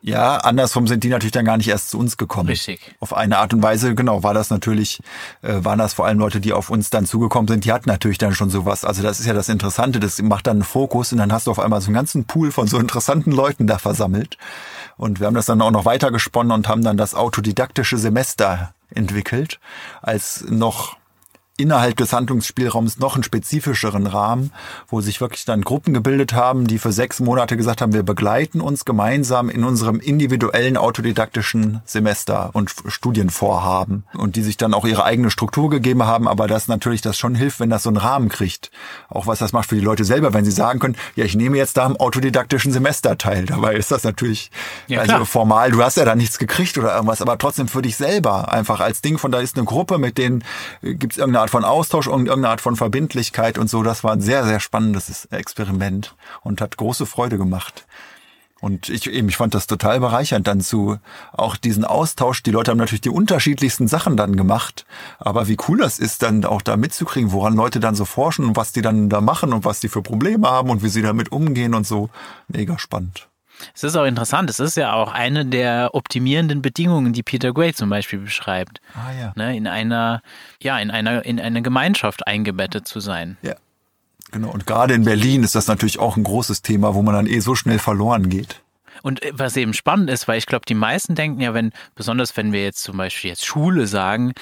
Ja, 0.06 0.36
andersrum 0.36 0.86
sind 0.86 1.02
die 1.02 1.08
natürlich 1.08 1.32
dann 1.32 1.46
gar 1.46 1.56
nicht 1.56 1.68
erst 1.68 1.88
zu 1.88 1.98
uns 1.98 2.18
gekommen. 2.18 2.50
Richtig. 2.50 2.94
Auf 3.00 3.16
eine 3.16 3.38
Art 3.38 3.54
und 3.54 3.62
Weise, 3.62 3.94
genau, 3.94 4.22
war 4.22 4.34
das 4.34 4.50
natürlich, 4.50 5.00
äh, 5.40 5.64
waren 5.64 5.78
das 5.78 5.94
vor 5.94 6.04
allem 6.04 6.18
Leute, 6.18 6.42
die 6.42 6.52
auf 6.52 6.68
uns 6.68 6.90
dann 6.90 7.06
zugekommen 7.06 7.48
sind, 7.48 7.64
die 7.64 7.72
hatten 7.72 7.88
natürlich 7.88 8.18
dann 8.18 8.34
schon 8.34 8.50
sowas. 8.50 8.84
Also 8.84 9.02
das 9.02 9.18
ist 9.18 9.24
ja 9.24 9.32
das 9.32 9.48
Interessante, 9.48 10.00
das 10.00 10.20
macht 10.20 10.46
dann 10.46 10.58
einen 10.58 10.62
Fokus 10.62 11.10
und 11.12 11.16
dann 11.16 11.32
hast 11.32 11.46
du 11.46 11.50
auf 11.50 11.58
einmal 11.58 11.80
so 11.80 11.86
einen 11.86 11.94
ganzen 11.94 12.26
Pool 12.26 12.52
von 12.52 12.66
so 12.66 12.78
interessanten 12.78 13.32
Leuten 13.32 13.66
da 13.66 13.78
versammelt. 13.78 14.36
Und 14.98 15.20
wir 15.20 15.26
haben 15.26 15.34
das 15.34 15.46
dann 15.46 15.62
auch 15.62 15.70
noch 15.70 15.86
weiter 15.86 16.10
gesponnen 16.10 16.52
und 16.52 16.68
haben 16.68 16.84
dann 16.84 16.98
das 16.98 17.14
autodidaktische 17.14 17.96
Semester 17.96 18.74
entwickelt 18.90 19.58
als 20.02 20.44
noch 20.50 20.98
innerhalb 21.56 21.96
des 21.96 22.12
Handlungsspielraums 22.12 22.98
noch 22.98 23.14
einen 23.14 23.22
spezifischeren 23.22 24.08
Rahmen, 24.08 24.50
wo 24.88 25.00
sich 25.00 25.20
wirklich 25.20 25.44
dann 25.44 25.62
Gruppen 25.62 25.94
gebildet 25.94 26.32
haben, 26.32 26.66
die 26.66 26.78
für 26.78 26.90
sechs 26.90 27.20
Monate 27.20 27.56
gesagt 27.56 27.80
haben, 27.80 27.92
wir 27.92 28.02
begleiten 28.02 28.60
uns 28.60 28.84
gemeinsam 28.84 29.48
in 29.48 29.62
unserem 29.62 30.00
individuellen 30.00 30.76
autodidaktischen 30.76 31.80
Semester 31.84 32.50
und 32.54 32.74
Studienvorhaben 32.86 34.04
und 34.14 34.34
die 34.34 34.42
sich 34.42 34.56
dann 34.56 34.74
auch 34.74 34.84
ihre 34.84 35.04
eigene 35.04 35.30
Struktur 35.30 35.70
gegeben 35.70 36.04
haben, 36.04 36.26
aber 36.26 36.48
das 36.48 36.66
natürlich 36.66 37.02
das 37.02 37.16
schon 37.16 37.36
hilft, 37.36 37.60
wenn 37.60 37.70
das 37.70 37.84
so 37.84 37.90
einen 37.90 37.98
Rahmen 37.98 38.28
kriegt. 38.30 38.72
Auch 39.08 39.28
was 39.28 39.38
das 39.38 39.52
macht 39.52 39.68
für 39.68 39.76
die 39.76 39.80
Leute 39.80 40.04
selber, 40.04 40.34
wenn 40.34 40.44
sie 40.44 40.50
sagen 40.50 40.80
können, 40.80 40.96
ja, 41.14 41.24
ich 41.24 41.36
nehme 41.36 41.56
jetzt 41.56 41.76
da 41.76 41.84
am 41.84 41.96
autodidaktischen 41.96 42.72
Semester 42.72 43.16
teil. 43.16 43.46
Dabei 43.46 43.76
ist 43.76 43.92
das 43.92 44.02
natürlich, 44.02 44.50
ja, 44.88 45.00
also 45.00 45.24
formal, 45.24 45.70
du 45.70 45.82
hast 45.82 45.98
ja 45.98 46.04
da 46.04 46.16
nichts 46.16 46.38
gekriegt 46.38 46.76
oder 46.78 46.96
irgendwas, 46.96 47.22
aber 47.22 47.38
trotzdem 47.38 47.68
für 47.68 47.82
dich 47.82 47.96
selber 47.96 48.52
einfach 48.52 48.80
als 48.80 49.02
Ding 49.02 49.18
von 49.18 49.30
da 49.30 49.38
ist 49.38 49.56
eine 49.56 49.66
Gruppe, 49.66 49.98
mit 49.98 50.18
denen 50.18 50.42
gibt 50.82 51.12
es 51.12 51.18
irgendeine 51.18 51.43
Art 51.44 51.50
von 51.50 51.64
Austausch 51.64 52.06
irgendeine 52.06 52.48
Art 52.48 52.62
von 52.62 52.74
Verbindlichkeit 52.74 53.58
und 53.58 53.68
so. 53.68 53.82
Das 53.82 54.02
war 54.02 54.12
ein 54.12 54.22
sehr, 54.22 54.46
sehr 54.46 54.60
spannendes 54.60 55.26
Experiment 55.26 56.16
und 56.40 56.62
hat 56.62 56.78
große 56.78 57.04
Freude 57.04 57.36
gemacht. 57.36 57.86
Und 58.62 58.88
ich 58.88 59.10
eben, 59.10 59.28
ich 59.28 59.36
fand 59.36 59.52
das 59.52 59.66
total 59.66 60.00
bereichernd 60.00 60.46
dann 60.46 60.62
zu 60.62 60.96
auch 61.34 61.58
diesen 61.58 61.84
Austausch. 61.84 62.42
Die 62.42 62.50
Leute 62.50 62.70
haben 62.70 62.78
natürlich 62.78 63.02
die 63.02 63.10
unterschiedlichsten 63.10 63.88
Sachen 63.88 64.16
dann 64.16 64.36
gemacht. 64.36 64.86
Aber 65.18 65.46
wie 65.46 65.58
cool 65.68 65.76
das 65.76 65.98
ist, 65.98 66.22
dann 66.22 66.46
auch 66.46 66.62
da 66.62 66.78
mitzukriegen, 66.78 67.30
woran 67.30 67.56
Leute 67.56 67.78
dann 67.78 67.94
so 67.94 68.06
forschen 68.06 68.46
und 68.46 68.56
was 68.56 68.72
die 68.72 68.80
dann 68.80 69.10
da 69.10 69.20
machen 69.20 69.52
und 69.52 69.66
was 69.66 69.80
die 69.80 69.90
für 69.90 70.00
Probleme 70.00 70.48
haben 70.48 70.70
und 70.70 70.82
wie 70.82 70.88
sie 70.88 71.02
damit 71.02 71.30
umgehen 71.30 71.74
und 71.74 71.86
so. 71.86 72.08
Mega 72.48 72.78
spannend. 72.78 73.28
Es 73.74 73.84
ist 73.84 73.96
auch 73.96 74.04
interessant. 74.04 74.50
Es 74.50 74.60
ist 74.60 74.76
ja 74.76 74.92
auch 74.94 75.12
eine 75.12 75.46
der 75.46 75.90
optimierenden 75.94 76.62
Bedingungen, 76.62 77.12
die 77.12 77.22
Peter 77.22 77.52
Gray 77.52 77.72
zum 77.72 77.90
Beispiel 77.90 78.18
beschreibt. 78.18 78.80
Ah, 78.94 79.12
ja. 79.18 79.32
Ne, 79.36 79.56
in 79.56 79.66
einer, 79.66 80.22
ja, 80.60 80.78
in 80.78 80.90
einer, 80.90 81.24
in 81.24 81.40
eine 81.40 81.62
Gemeinschaft 81.62 82.26
eingebettet 82.26 82.86
zu 82.88 83.00
sein. 83.00 83.36
Ja. 83.42 83.54
Genau. 84.30 84.50
Und 84.50 84.66
gerade 84.66 84.94
in 84.94 85.04
Berlin 85.04 85.44
ist 85.44 85.54
das 85.54 85.68
natürlich 85.68 85.98
auch 85.98 86.16
ein 86.16 86.24
großes 86.24 86.62
Thema, 86.62 86.94
wo 86.94 87.02
man 87.02 87.14
dann 87.14 87.26
eh 87.26 87.38
so 87.38 87.54
schnell 87.54 87.78
verloren 87.78 88.28
geht. 88.28 88.62
Und 89.02 89.22
äh, 89.22 89.32
was 89.34 89.56
eben 89.56 89.74
spannend 89.74 90.10
ist, 90.10 90.26
weil 90.26 90.38
ich 90.38 90.46
glaube, 90.46 90.66
die 90.66 90.74
meisten 90.74 91.14
denken 91.14 91.40
ja, 91.40 91.54
wenn, 91.54 91.72
besonders 91.94 92.36
wenn 92.36 92.52
wir 92.52 92.62
jetzt 92.62 92.82
zum 92.82 92.96
Beispiel 92.96 93.30
jetzt 93.30 93.46
Schule 93.46 93.86
sagen, 93.86 94.32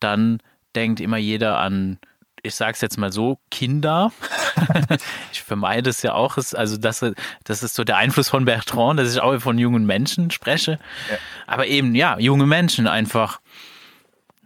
dann 0.00 0.38
denkt 0.74 1.00
immer 1.00 1.16
jeder 1.16 1.58
an 1.58 1.98
ich 2.46 2.54
sage 2.54 2.72
es 2.72 2.80
jetzt 2.80 2.98
mal 2.98 3.12
so, 3.12 3.38
Kinder. 3.50 4.12
ich 5.32 5.42
vermeide 5.42 5.90
es 5.90 6.02
ja 6.02 6.14
auch. 6.14 6.36
Also 6.36 6.76
das, 6.76 7.04
das 7.44 7.62
ist 7.62 7.74
so 7.74 7.84
der 7.84 7.96
Einfluss 7.96 8.28
von 8.28 8.44
Bertrand, 8.44 9.00
dass 9.00 9.14
ich 9.14 9.20
auch 9.20 9.38
von 9.40 9.58
jungen 9.58 9.86
Menschen 9.86 10.30
spreche. 10.30 10.78
Ja. 11.10 11.18
Aber 11.46 11.66
eben, 11.66 11.94
ja, 11.94 12.18
junge 12.18 12.46
Menschen 12.46 12.86
einfach. 12.86 13.40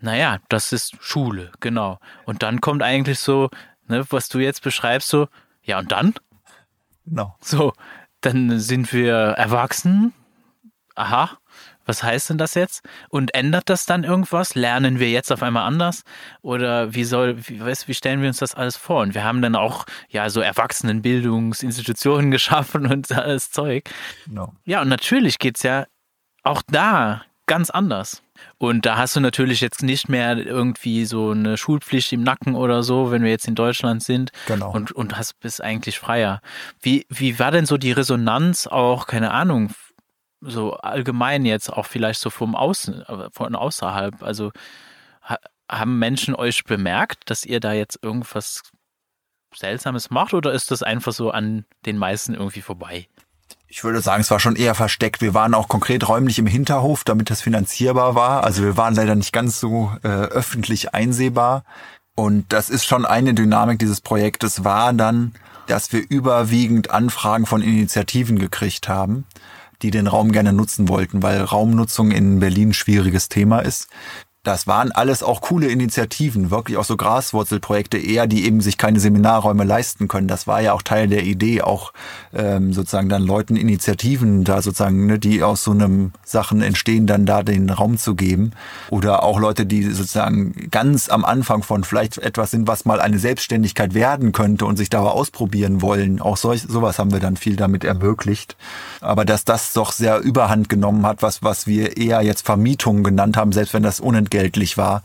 Naja, 0.01 0.39
das 0.49 0.73
ist 0.73 0.95
Schule, 1.01 1.53
genau. 1.61 2.01
Und 2.25 2.43
dann 2.43 2.61
kommt 2.61 2.83
eigentlich 2.83 3.19
so, 3.19 3.51
ne, 3.87 4.05
was 4.11 4.29
du 4.29 4.39
jetzt 4.39 4.63
beschreibst, 4.63 5.09
so, 5.09 5.29
ja, 5.63 5.79
und 5.79 5.93
dann? 5.93 6.15
Genau. 7.05 7.37
So, 7.41 7.75
dann 8.23 8.59
sind 8.59 8.93
wir 8.93 9.15
erwachsen. 9.15 10.15
Aha, 10.95 11.39
was 11.91 12.05
heißt 12.05 12.31
denn 12.31 12.39
das 12.39 12.55
jetzt? 12.55 12.83
Und 13.09 13.35
ändert 13.35 13.69
das 13.69 13.85
dann 13.85 14.05
irgendwas? 14.05 14.55
Lernen 14.55 15.01
wir 15.01 15.11
jetzt 15.11 15.33
auf 15.33 15.43
einmal 15.43 15.67
anders? 15.67 16.05
Oder 16.41 16.95
wie 16.95 17.03
soll, 17.03 17.37
wie, 17.49 17.61
weißt, 17.61 17.89
wie 17.89 17.95
stellen 17.95 18.21
wir 18.21 18.29
uns 18.29 18.39
das 18.39 18.55
alles 18.55 18.77
vor? 18.77 19.03
Und 19.03 19.15
wir 19.15 19.25
haben 19.25 19.43
dann 19.43 19.57
auch 19.57 19.87
ja 20.09 20.31
so 20.31 20.41
Erwachsenenbildungsinstitutionen 20.41 22.31
geschaffen 22.37 22.87
und 22.87 23.11
alles 23.11 23.51
Zeug. 23.51 23.91
No. 24.27 24.55
Ja, 24.65 24.83
und 24.83 24.89
natürlich 24.89 25.41
geht 25.41 25.57
es 25.57 25.65
ja 25.65 25.87
auch 26.45 26.63
da 26.71 27.23
ganz 27.47 27.71
anders. 27.71 28.23
Und 28.59 28.87
da 28.87 28.97
hast 28.97 29.17
du 29.17 29.21
natürlich 29.21 29.61
jetzt 29.61 29.83
nicht 29.83 30.09
mehr 30.09 30.39
irgendwie 30.39 31.05
so 31.07 31.31
eine 31.31 31.57
Schulpflicht 31.57 32.13
im 32.13 32.23
Nacken 32.23 32.55
oder 32.55 32.85
so, 32.85 33.11
wenn 33.11 33.25
wir 33.25 33.31
jetzt 33.31 33.49
in 33.49 33.57
Deutschland 33.57 34.05
sind. 34.05 34.31
Genau. 34.47 34.71
Und, 34.71 34.93
und 34.93 35.19
hast, 35.19 35.41
bist 35.41 35.61
eigentlich 35.61 35.99
freier. 35.99 36.41
Wie, 36.81 37.05
wie 37.09 37.41
war 37.41 37.51
denn 37.51 37.67
so 37.67 37.77
die 37.77 37.91
Resonanz 37.91 38.69
auch, 38.69 39.09
keine 39.09 39.33
Ahnung, 39.33 39.73
so 40.41 40.75
allgemein 40.75 41.45
jetzt 41.45 41.73
auch 41.73 41.87
vielleicht 41.87 42.21
so 42.21 42.31
vom 42.31 42.55
Außen, 42.55 43.03
äh, 43.03 43.29
von 43.33 43.55
außerhalb, 43.55 44.23
also 44.23 44.51
ha, 45.23 45.37
haben 45.71 45.99
Menschen 45.99 46.35
euch 46.35 46.65
bemerkt, 46.65 47.31
dass 47.31 47.45
ihr 47.45 47.61
da 47.61 47.73
jetzt 47.73 47.99
irgendwas 48.03 48.63
Seltsames 49.55 50.11
macht 50.11 50.35
oder 50.35 50.53
ist 50.53 50.71
das 50.71 50.83
einfach 50.83 51.13
so 51.13 51.31
an 51.31 51.65
den 51.87 51.99
meisten 51.99 52.35
irgendwie 52.35 52.63
vorbei? 52.63 53.09
Ich 53.67 53.85
würde 53.85 54.01
sagen, 54.01 54.21
es 54.21 54.31
war 54.31 54.41
schon 54.41 54.57
eher 54.57 54.75
versteckt. 54.75 55.21
Wir 55.21 55.35
waren 55.35 55.55
auch 55.55 55.69
konkret 55.69 56.09
räumlich 56.09 56.39
im 56.39 56.47
Hinterhof, 56.47 57.05
damit 57.05 57.31
das 57.31 57.41
finanzierbar 57.43 58.17
war. 58.17 58.43
Also 58.43 58.63
wir 58.63 58.77
waren 58.77 58.95
leider 58.95 59.15
nicht 59.15 59.33
ganz 59.33 59.61
so 59.61 59.93
äh, 60.03 60.09
öffentlich 60.09 60.93
einsehbar. 60.93 61.65
Und 62.17 62.53
das 62.53 62.69
ist 62.69 62.85
schon 62.85 63.07
eine 63.07 63.33
Dynamik 63.33 63.79
dieses 63.79 64.01
Projektes, 64.01 64.65
war 64.65 64.93
dann, 64.93 65.35
dass 65.69 65.93
wir 65.93 66.05
überwiegend 66.09 66.91
Anfragen 66.91 67.47
von 67.47 67.63
Initiativen 67.63 68.39
gekriegt 68.39 68.89
haben 68.89 69.25
die 69.83 69.91
den 69.91 70.07
Raum 70.07 70.33
gerne 70.33 70.53
nutzen 70.53 70.89
wollten, 70.89 71.23
weil 71.23 71.41
Raumnutzung 71.41 72.11
in 72.11 72.41
Berlin 72.41 72.71
ein 72.71 72.75
schwieriges 72.75 73.29
Thema 73.29 73.61
ist. 73.61 73.89
Das 74.43 74.67
waren 74.67 74.91
alles 74.91 75.23
auch 75.23 75.43
coole 75.43 75.67
Initiativen, 75.67 76.51
wirklich 76.51 76.79
auch 76.79 76.85
so 76.85 76.97
Graswurzelprojekte 76.97 77.99
eher, 77.99 78.27
die 78.27 78.47
eben 78.47 78.63
sich 78.63 78.79
keine 78.79 78.99
Seminarräume 78.99 79.65
leisten 79.65 80.09
können. 80.09 80.29
Das 80.29 80.47
war 80.47 80.63
ja 80.63 80.73
auch 80.73 80.81
Teil 80.81 81.09
der 81.09 81.25
Idee, 81.25 81.61
auch 81.61 81.93
ähm, 82.33 82.73
sozusagen 82.73 83.11
dann 83.11 83.23
Leuten 83.23 83.55
Initiativen 83.55 84.45
da 84.45 84.63
sozusagen, 84.63 85.05
ne, 85.05 85.19
die 85.19 85.43
aus 85.43 85.63
so 85.63 85.73
einem 85.73 86.13
Sachen 86.25 86.63
entstehen, 86.63 87.07
dann 87.07 87.27
da 87.27 87.43
den 87.43 87.69
Raum 87.69 87.99
zu 87.99 88.15
geben. 88.15 88.53
Oder 88.89 89.25
auch 89.25 89.39
Leute, 89.39 89.67
die 89.67 89.83
sozusagen 89.83 90.71
ganz 90.71 91.11
am 91.11 91.27
Anfang 91.27 91.63
von 91.63 91.85
vielleicht 91.85 92.17
etwas 92.17 92.51
sind, 92.51 92.67
was 92.67 92.87
mal 92.87 92.99
eine 92.99 93.19
Selbstständigkeit 93.19 93.93
werden 93.93 94.33
könnte 94.33 94.65
und 94.65 94.79
sich 94.79 94.89
da 94.89 95.01
ausprobieren 95.01 95.83
wollen. 95.83 96.19
Auch 96.19 96.39
solch, 96.39 96.63
sowas 96.63 96.99
haben 96.99 97.13
wir 97.13 97.21
dann 97.21 97.37
viel 97.37 97.57
damit 97.57 97.85
ermöglicht. 97.85 98.57
Aber 99.03 99.27
dass 99.27 99.45
das 99.45 99.75
doch 99.75 99.93
sehr 99.93 100.19
überhand 100.21 100.71
genommen 100.71 101.05
hat, 101.05 101.21
was, 101.21 101.43
was 101.43 101.67
wir 101.67 101.99
eher 101.99 102.23
jetzt 102.23 102.47
Vermietung 102.47 103.03
genannt 103.03 103.37
haben, 103.37 103.53
selbst 103.53 103.75
wenn 103.75 103.83
das 103.83 104.01
unentgeltlich 104.01 104.30
unentgeltlich 104.31 104.79
war, 104.79 105.03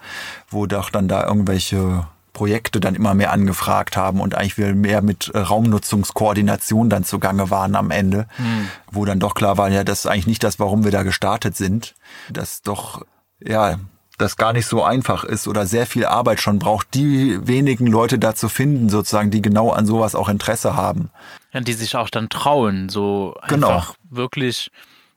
wo 0.50 0.66
doch 0.66 0.90
dann 0.90 1.08
da 1.08 1.26
irgendwelche 1.26 2.06
Projekte 2.34 2.80
dann 2.82 2.96
immer 2.96 3.14
mehr 3.14 3.32
angefragt 3.32 3.96
haben 3.96 4.20
und 4.20 4.36
eigentlich 4.36 4.58
wir 4.58 4.76
mehr 4.76 5.02
mit 5.02 5.30
äh, 5.30 5.40
Raumnutzungskoordination 5.40 6.90
dann 6.90 7.06
zugange 7.06 7.50
waren 7.50 7.76
am 7.76 7.92
Ende, 7.92 8.28
mhm. 8.38 8.70
wo 8.92 9.06
dann 9.06 9.20
doch 9.20 9.36
klar 9.36 9.58
war, 9.58 9.70
ja, 9.70 9.86
das 9.86 10.00
ist 10.00 10.06
eigentlich 10.08 10.28
nicht 10.28 10.44
das, 10.44 10.60
warum 10.60 10.84
wir 10.84 10.92
da 10.92 11.04
gestartet 11.04 11.56
sind, 11.56 11.96
dass 12.30 12.62
doch, 12.62 13.06
ja, 13.40 13.80
das 14.18 14.36
gar 14.36 14.54
nicht 14.54 14.66
so 14.66 14.84
einfach 14.84 15.24
ist 15.24 15.48
oder 15.48 15.66
sehr 15.66 15.86
viel 15.86 16.06
Arbeit 16.06 16.42
schon 16.42 16.60
braucht, 16.60 16.94
die 16.94 17.38
wenigen 17.48 17.88
Leute 17.88 18.20
da 18.20 18.36
zu 18.36 18.50
finden, 18.50 18.90
sozusagen, 18.90 19.32
die 19.32 19.42
genau 19.42 19.72
an 19.72 19.86
sowas 19.86 20.16
auch 20.16 20.30
Interesse 20.30 20.76
haben. 20.76 21.10
Ja, 21.54 21.62
die 21.62 21.74
sich 21.74 21.96
auch 21.96 22.10
dann 22.10 22.30
trauen, 22.30 22.90
so 22.90 23.36
genau. 23.48 23.68
einfach 23.70 23.96
wirklich 24.10 24.72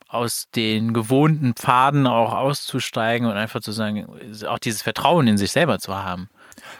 aus 0.09 0.47
den 0.57 0.95
gewohnten 0.95 1.55
Pfaden 1.55 2.07
auch 2.07 2.33
auszusteigen 2.33 3.29
und 3.29 3.37
einfach 3.37 3.61
zu 3.61 3.73
sagen, 3.73 4.07
auch 4.49 4.59
dieses 4.59 4.83
Vertrauen 4.83 5.27
in 5.27 5.37
sich 5.37 5.53
selber 5.53 5.79
zu 5.79 5.95
haben. 5.95 6.29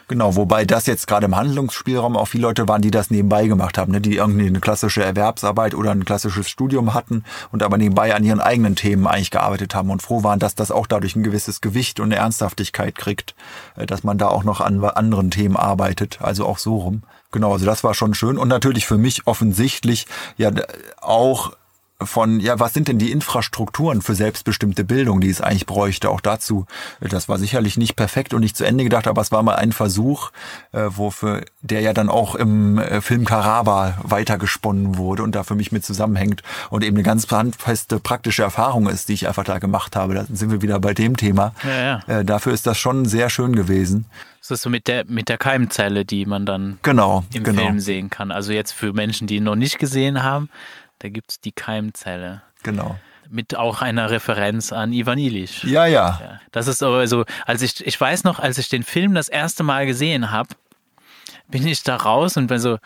Genau, 0.07 0.35
wobei 0.35 0.65
das 0.65 0.87
jetzt 0.87 1.07
gerade 1.07 1.25
im 1.25 1.35
Handlungsspielraum 1.35 2.17
auch 2.17 2.27
viele 2.27 2.43
Leute 2.43 2.67
waren, 2.67 2.81
die 2.81 2.91
das 2.91 3.11
nebenbei 3.11 3.47
gemacht 3.47 3.77
haben, 3.77 3.91
ne? 3.91 4.01
die 4.01 4.15
irgendwie 4.15 4.47
eine 4.47 4.59
klassische 4.59 5.03
Erwerbsarbeit 5.03 5.75
oder 5.75 5.91
ein 5.91 6.05
klassisches 6.05 6.49
Studium 6.49 6.93
hatten 6.93 7.23
und 7.51 7.63
aber 7.63 7.77
nebenbei 7.77 8.13
an 8.15 8.23
ihren 8.23 8.41
eigenen 8.41 8.75
Themen 8.75 9.07
eigentlich 9.07 9.31
gearbeitet 9.31 9.75
haben 9.75 9.89
und 9.89 10.01
froh 10.01 10.23
waren, 10.23 10.39
dass 10.39 10.55
das 10.55 10.71
auch 10.71 10.87
dadurch 10.87 11.15
ein 11.15 11.23
gewisses 11.23 11.61
Gewicht 11.61 11.99
und 11.99 12.05
eine 12.05 12.15
Ernsthaftigkeit 12.15 12.95
kriegt, 12.95 13.35
äh, 13.75 13.85
dass 13.85 14.03
man 14.03 14.17
da 14.17 14.27
auch 14.27 14.43
noch 14.43 14.61
an 14.61 14.83
anderen 14.83 15.31
Themen 15.31 15.55
arbeitet, 15.55 16.19
also 16.21 16.45
auch 16.45 16.57
so 16.57 16.77
rum. 16.77 17.03
Genau, 17.31 17.53
also 17.53 17.65
das 17.65 17.83
war 17.83 17.93
schon 17.93 18.15
schön 18.15 18.39
und 18.39 18.47
natürlich 18.47 18.87
für 18.87 18.97
mich 18.97 19.27
offensichtlich 19.27 20.07
ja 20.37 20.51
auch 20.99 21.53
von, 22.01 22.39
ja, 22.39 22.59
was 22.59 22.73
sind 22.73 22.87
denn 22.87 22.97
die 22.97 23.11
Infrastrukturen 23.11 24.01
für 24.01 24.15
selbstbestimmte 24.15 24.83
Bildung, 24.83 25.19
die 25.21 25.29
es 25.29 25.41
eigentlich 25.41 25.65
bräuchte? 25.65 26.09
Auch 26.09 26.21
dazu, 26.21 26.65
das 27.01 27.27
war 27.27 27.37
sicherlich 27.37 27.77
nicht 27.77 27.95
perfekt 27.95 28.33
und 28.33 28.41
nicht 28.41 28.55
zu 28.55 28.63
Ende 28.63 28.83
gedacht, 28.83 29.07
aber 29.07 29.21
es 29.21 29.31
war 29.31 29.43
mal 29.43 29.55
ein 29.55 29.71
Versuch, 29.71 30.31
äh, 30.71 30.83
wofür 30.87 31.43
der 31.61 31.81
ja 31.81 31.93
dann 31.93 32.09
auch 32.09 32.35
im 32.35 32.77
äh, 32.77 33.01
Film 33.01 33.25
Caraba 33.25 33.97
weitergesponnen 34.03 34.97
wurde 34.97 35.23
und 35.23 35.35
da 35.35 35.43
für 35.43 35.55
mich 35.55 35.71
mit 35.71 35.83
zusammenhängt 35.83 36.41
und 36.69 36.83
eben 36.83 36.95
eine 36.95 37.03
ganz 37.03 37.29
handfeste 37.29 37.99
praktische 37.99 38.43
Erfahrung 38.43 38.87
ist, 38.87 39.09
die 39.09 39.13
ich 39.13 39.27
einfach 39.27 39.43
da 39.43 39.59
gemacht 39.59 39.95
habe. 39.95 40.13
Da 40.13 40.25
sind 40.31 40.51
wir 40.51 40.61
wieder 40.61 40.79
bei 40.79 40.93
dem 40.93 41.17
Thema. 41.17 41.53
Ja, 41.63 42.01
ja. 42.07 42.19
Äh, 42.19 42.25
dafür 42.25 42.53
ist 42.53 42.65
das 42.65 42.77
schon 42.77 43.05
sehr 43.05 43.29
schön 43.29 43.55
gewesen. 43.55 44.05
Das 44.39 44.51
ist 44.51 44.61
so 44.63 44.69
mit 44.69 44.87
der, 44.87 45.05
mit 45.05 45.29
der 45.29 45.37
Keimzelle, 45.37 46.05
die 46.05 46.25
man 46.25 46.45
dann 46.45 46.79
genau, 46.81 47.25
im 47.33 47.43
genau. 47.43 47.61
Film 47.61 47.79
sehen 47.79 48.09
kann. 48.09 48.31
Also 48.31 48.53
jetzt 48.53 48.71
für 48.71 48.93
Menschen, 48.93 49.27
die 49.27 49.35
ihn 49.35 49.43
noch 49.43 49.55
nicht 49.55 49.79
gesehen 49.79 50.23
haben, 50.23 50.49
da 50.99 51.09
gibt 51.09 51.31
es 51.31 51.41
die 51.41 51.51
Keimzelle. 51.51 52.41
Genau. 52.63 52.99
Mit 53.29 53.55
auch 53.55 53.81
einer 53.81 54.09
Referenz 54.09 54.73
an 54.73 54.91
Ivan 54.91 55.17
Illich. 55.17 55.63
Ja, 55.63 55.85
ja, 55.85 56.19
ja. 56.21 56.41
Das 56.51 56.67
ist 56.67 56.81
aber 56.81 57.07
so, 57.07 57.25
als 57.45 57.61
ich, 57.61 57.85
ich 57.85 57.99
weiß 57.99 58.23
noch, 58.23 58.39
als 58.39 58.57
ich 58.57 58.69
den 58.69 58.83
Film 58.83 59.13
das 59.13 59.29
erste 59.29 59.63
Mal 59.63 59.85
gesehen 59.85 60.31
habe, 60.31 60.49
bin 61.47 61.65
ich 61.67 61.83
da 61.83 61.95
raus 61.95 62.37
und 62.37 62.47
bin 62.47 62.59
so, 62.59 62.79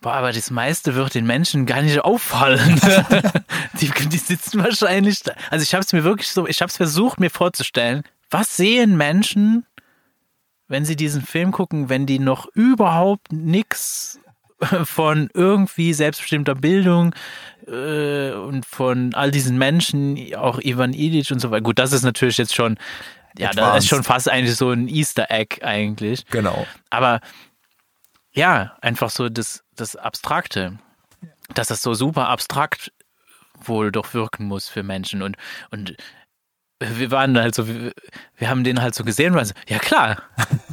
boah, 0.00 0.14
aber 0.14 0.32
das 0.32 0.50
meiste 0.50 0.94
wird 0.94 1.14
den 1.14 1.26
Menschen 1.26 1.66
gar 1.66 1.82
nicht 1.82 2.00
auffallen. 2.00 2.80
die, 3.80 3.90
die 4.08 4.18
sitzen 4.18 4.62
wahrscheinlich 4.62 5.22
da. 5.22 5.32
Also 5.50 5.62
ich 5.62 5.74
habe 5.74 5.84
es 5.84 5.92
mir 5.92 6.04
wirklich 6.04 6.28
so, 6.28 6.46
ich 6.46 6.60
habe 6.60 6.70
es 6.70 6.76
versucht 6.76 7.20
mir 7.20 7.30
vorzustellen, 7.30 8.04
was 8.30 8.56
sehen 8.56 8.96
Menschen, 8.96 9.66
wenn 10.68 10.84
sie 10.84 10.96
diesen 10.96 11.22
Film 11.22 11.52
gucken, 11.52 11.88
wenn 11.88 12.06
die 12.06 12.18
noch 12.18 12.46
überhaupt 12.54 13.32
nichts 13.32 14.20
von 14.84 15.28
irgendwie 15.34 15.92
selbstbestimmter 15.92 16.54
Bildung 16.54 17.14
äh, 17.66 18.32
und 18.32 18.66
von 18.66 19.14
all 19.14 19.30
diesen 19.30 19.58
Menschen, 19.58 20.34
auch 20.36 20.60
Ivan 20.60 20.92
Illich 20.92 21.32
und 21.32 21.40
so 21.40 21.50
weiter. 21.50 21.62
Gut, 21.62 21.78
das 21.78 21.92
ist 21.92 22.02
natürlich 22.02 22.38
jetzt 22.38 22.54
schon, 22.54 22.78
ja, 23.36 23.50
Advanced. 23.50 23.76
das 23.76 23.84
ist 23.84 23.90
schon 23.90 24.04
fast 24.04 24.30
eigentlich 24.30 24.56
so 24.56 24.70
ein 24.70 24.88
Easter 24.88 25.30
Egg 25.30 25.62
eigentlich. 25.62 26.26
Genau. 26.26 26.66
Aber 26.90 27.20
ja, 28.32 28.76
einfach 28.80 29.10
so 29.10 29.28
das, 29.28 29.64
das 29.74 29.96
Abstrakte, 29.96 30.78
dass 31.54 31.68
das 31.68 31.82
so 31.82 31.94
super 31.94 32.28
abstrakt 32.28 32.92
wohl 33.62 33.92
doch 33.92 34.14
wirken 34.14 34.46
muss 34.46 34.68
für 34.68 34.82
Menschen 34.82 35.22
und, 35.22 35.36
und 35.70 35.96
wir 36.80 37.10
waren 37.10 37.38
halt 37.38 37.54
so, 37.54 37.66
wir, 37.68 37.92
wir 38.36 38.50
haben 38.50 38.64
den 38.64 38.82
halt 38.82 38.94
so 38.94 39.04
gesehen 39.04 39.32
und 39.32 39.36
waren 39.36 39.46
so, 39.46 39.54
ja 39.68 39.78
klar, 39.78 40.22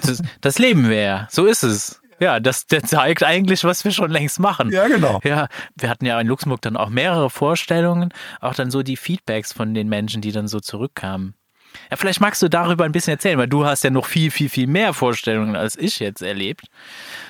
das, 0.01 0.21
das 0.41 0.59
leben 0.59 0.89
wir 0.89 1.01
ja, 1.01 1.27
so 1.31 1.45
ist 1.45 1.63
es. 1.63 2.00
Ja, 2.21 2.39
das, 2.39 2.67
das 2.67 2.83
zeigt 2.83 3.23
eigentlich, 3.23 3.63
was 3.63 3.83
wir 3.83 3.91
schon 3.91 4.11
längst 4.11 4.39
machen. 4.39 4.69
Ja, 4.71 4.87
genau. 4.87 5.19
Ja, 5.23 5.47
wir 5.75 5.89
hatten 5.89 6.05
ja 6.05 6.21
in 6.21 6.27
Luxemburg 6.27 6.61
dann 6.61 6.77
auch 6.77 6.89
mehrere 6.89 7.31
Vorstellungen, 7.31 8.13
auch 8.39 8.53
dann 8.53 8.69
so 8.69 8.83
die 8.83 8.95
Feedbacks 8.95 9.51
von 9.51 9.73
den 9.73 9.89
Menschen, 9.89 10.21
die 10.21 10.31
dann 10.31 10.47
so 10.47 10.59
zurückkamen. 10.59 11.33
Ja, 11.89 11.97
vielleicht 11.97 12.21
magst 12.21 12.41
du 12.43 12.47
darüber 12.47 12.85
ein 12.85 12.91
bisschen 12.91 13.13
erzählen, 13.13 13.39
weil 13.39 13.47
du 13.47 13.65
hast 13.65 13.83
ja 13.83 13.89
noch 13.89 14.05
viel, 14.05 14.29
viel, 14.29 14.49
viel 14.49 14.67
mehr 14.67 14.93
Vorstellungen 14.93 15.55
als 15.55 15.75
ich 15.77 15.99
jetzt 15.99 16.21
erlebt. 16.21 16.67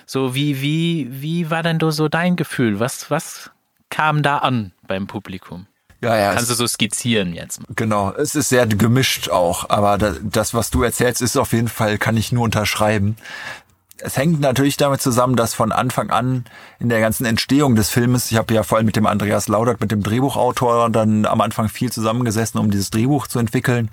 So, 0.06 0.36
wie, 0.36 0.62
wie, 0.62 1.08
wie 1.10 1.50
war 1.50 1.64
denn 1.64 1.80
so 1.92 2.10
dein 2.10 2.36
Gefühl? 2.36 2.82
Was, 2.82 3.10
was 3.10 3.50
kam 3.90 4.24
da 4.24 4.40
an 4.40 4.74
beim 4.86 5.08
Publikum? 5.08 5.68
Ja, 6.04 6.18
ja. 6.18 6.34
Kannst 6.34 6.50
du 6.50 6.56
so 6.56 6.68
skizzieren 6.68 7.34
jetzt? 7.34 7.62
Genau, 7.76 8.12
es 8.14 8.34
ist 8.34 8.50
sehr 8.50 8.66
gemischt 8.66 9.30
auch, 9.30 9.70
aber 9.70 10.00
das, 10.00 10.56
was 10.56 10.72
du 10.72 10.82
erzählst, 10.82 11.22
ist 11.22 11.38
auf 11.38 11.54
jeden 11.54 11.68
Fall, 11.68 12.00
kann 12.00 12.18
ich 12.18 12.32
nur 12.32 12.44
unterschreiben 12.44 13.16
es 14.04 14.18
hängt 14.18 14.40
natürlich 14.40 14.78
damit 14.78 15.02
zusammen, 15.02 15.36
dass 15.36 15.54
von 15.54 15.72
Anfang 15.72 16.10
an 16.10 16.46
in 16.80 16.90
der 16.90 17.00
ganzen 17.00 17.26
Entstehung 17.26 17.76
des 17.76 17.90
Filmes, 17.90 18.32
ich 18.32 18.38
habe 18.38 18.54
ja 18.54 18.64
vor 18.64 18.78
allem 18.78 18.86
mit 18.86 18.96
dem 18.96 19.06
Andreas 19.06 19.48
Laudert, 19.48 19.82
mit 19.82 19.92
dem 19.92 20.04
Drehbuchautor, 20.04 20.90
dann 20.90 21.26
am 21.26 21.42
Anfang 21.42 21.70
viel 21.70 21.92
zusammengesessen, 21.92 22.60
um 22.60 22.72
dieses 22.72 22.90
Drehbuch 22.90 23.28
zu 23.28 23.40
entwickeln 23.40 23.90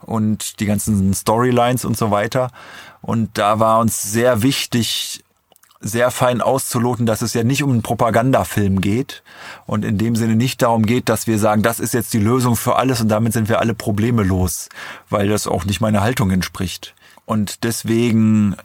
und 0.00 0.60
die 0.60 0.66
ganzen 0.66 1.12
Storylines 1.14 1.84
und 1.84 1.96
so 1.96 2.10
weiter. 2.10 2.50
Und 3.02 3.38
da 3.38 3.60
war 3.60 3.80
uns 3.80 4.02
sehr 4.02 4.42
wichtig, 4.42 5.24
sehr 5.80 6.10
fein 6.10 6.42
auszuloten, 6.42 7.06
dass 7.06 7.22
es 7.22 7.32
ja 7.32 7.42
nicht 7.42 7.62
um 7.62 7.70
einen 7.70 7.82
Propagandafilm 7.82 8.80
geht 8.80 9.22
und 9.66 9.84
in 9.84 9.96
dem 9.96 10.14
Sinne 10.14 10.36
nicht 10.36 10.60
darum 10.60 10.84
geht, 10.84 11.08
dass 11.08 11.26
wir 11.26 11.38
sagen, 11.38 11.62
das 11.62 11.80
ist 11.80 11.94
jetzt 11.94 12.12
die 12.12 12.18
Lösung 12.18 12.56
für 12.56 12.76
alles 12.76 13.00
und 13.00 13.08
damit 13.08 13.32
sind 13.32 13.48
wir 13.48 13.60
alle 13.60 13.74
Probleme 13.74 14.22
los, 14.22 14.68
weil 15.08 15.28
das 15.28 15.46
auch 15.46 15.64
nicht 15.64 15.80
meiner 15.80 16.02
Haltung 16.02 16.30
entspricht. 16.30 16.94
Und 17.24 17.64
deswegen 17.64 18.56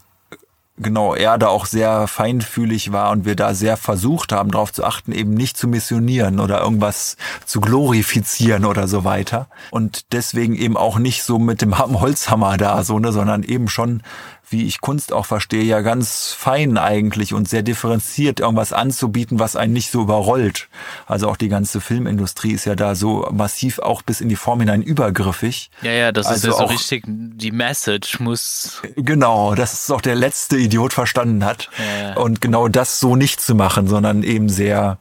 genau 0.78 1.16
er 1.16 1.38
da 1.38 1.48
auch 1.48 1.66
sehr 1.66 2.08
feinfühlig 2.08 2.92
war 2.92 3.12
und 3.12 3.26
wir 3.26 3.36
da 3.36 3.54
sehr 3.54 3.78
versucht 3.78 4.32
haben, 4.32 4.52
darauf 4.52 4.74
zu 4.74 4.84
achten, 4.84 5.12
eben 5.12 5.34
nicht 5.34 5.58
zu 5.58 5.68
missionieren 5.68 6.40
oder 6.40 6.62
irgendwas 6.62 7.16
zu 7.46 7.62
glorifizieren 7.62 8.66
oder 8.66 8.88
so 8.88 9.04
weiter. 9.04 9.48
Und 9.72 10.12
deswegen 10.12 10.56
eben 10.56 10.76
auch 10.76 11.00
nicht 11.00 11.24
so 11.24 11.40
mit 11.40 11.62
dem 11.62 11.78
Holzhammer 12.02 12.58
da, 12.58 12.84
so, 12.84 13.00
ne, 13.00 13.12
sondern 13.12 13.44
eben 13.44 13.70
schon 13.70 14.04
wie 14.50 14.66
ich 14.66 14.82
Kunst 14.82 15.14
auch 15.14 15.26
verstehe, 15.26 15.64
ja 15.64 15.82
ganz 15.82 16.32
fein 16.32 16.78
eigentlich 16.78 17.34
und 17.34 17.50
sehr 17.50 17.64
differenziert 17.64 18.40
irgendwas 18.40 18.74
anzubieten, 18.74 19.40
was 19.40 19.56
einen 19.56 19.74
nicht 19.74 19.92
so 19.92 20.02
überrollt. 20.02 20.68
Also 21.08 21.30
auch 21.30 21.38
die 21.38 21.50
ganze 21.50 21.82
Filmindustrie 21.82 22.52
ist 22.52 22.66
ja 22.66 22.76
da 22.76 22.96
so 22.96 23.28
massiv 23.32 23.80
auch 23.80 24.02
bis 24.02 24.22
in 24.22 24.30
die 24.30 24.36
Form 24.36 24.60
hinein 24.60 24.82
übergriffig. 24.82 25.70
Ja, 25.82 25.92
ja, 25.92 26.12
das 26.12 26.28
also 26.28 26.50
ist 26.50 26.54
ja 26.54 26.60
so 26.60 26.72
richtig, 26.72 27.04
die 27.08 27.52
Message 27.52 28.20
muss. 28.20 28.82
Genau, 28.96 29.56
das 29.56 29.74
ist 29.74 29.92
auch 29.92 30.02
der 30.02 30.16
letzte 30.16 30.58
Idiot 30.58 30.94
verstanden 30.94 31.44
hat. 31.44 31.70
Ja. 31.78 32.16
Und 32.18 32.42
genau 32.42 32.68
das 32.68 33.00
so 33.00 33.16
nicht 33.16 33.42
zu 33.42 33.56
machen, 33.56 33.88
sondern 33.88 34.24
eben 34.24 34.50
sehr 34.50 34.98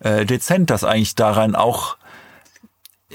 äh, 0.00 0.24
dezent, 0.26 0.70
das 0.70 0.84
eigentlich 0.84 1.14
daran 1.14 1.54
auch 1.54 1.96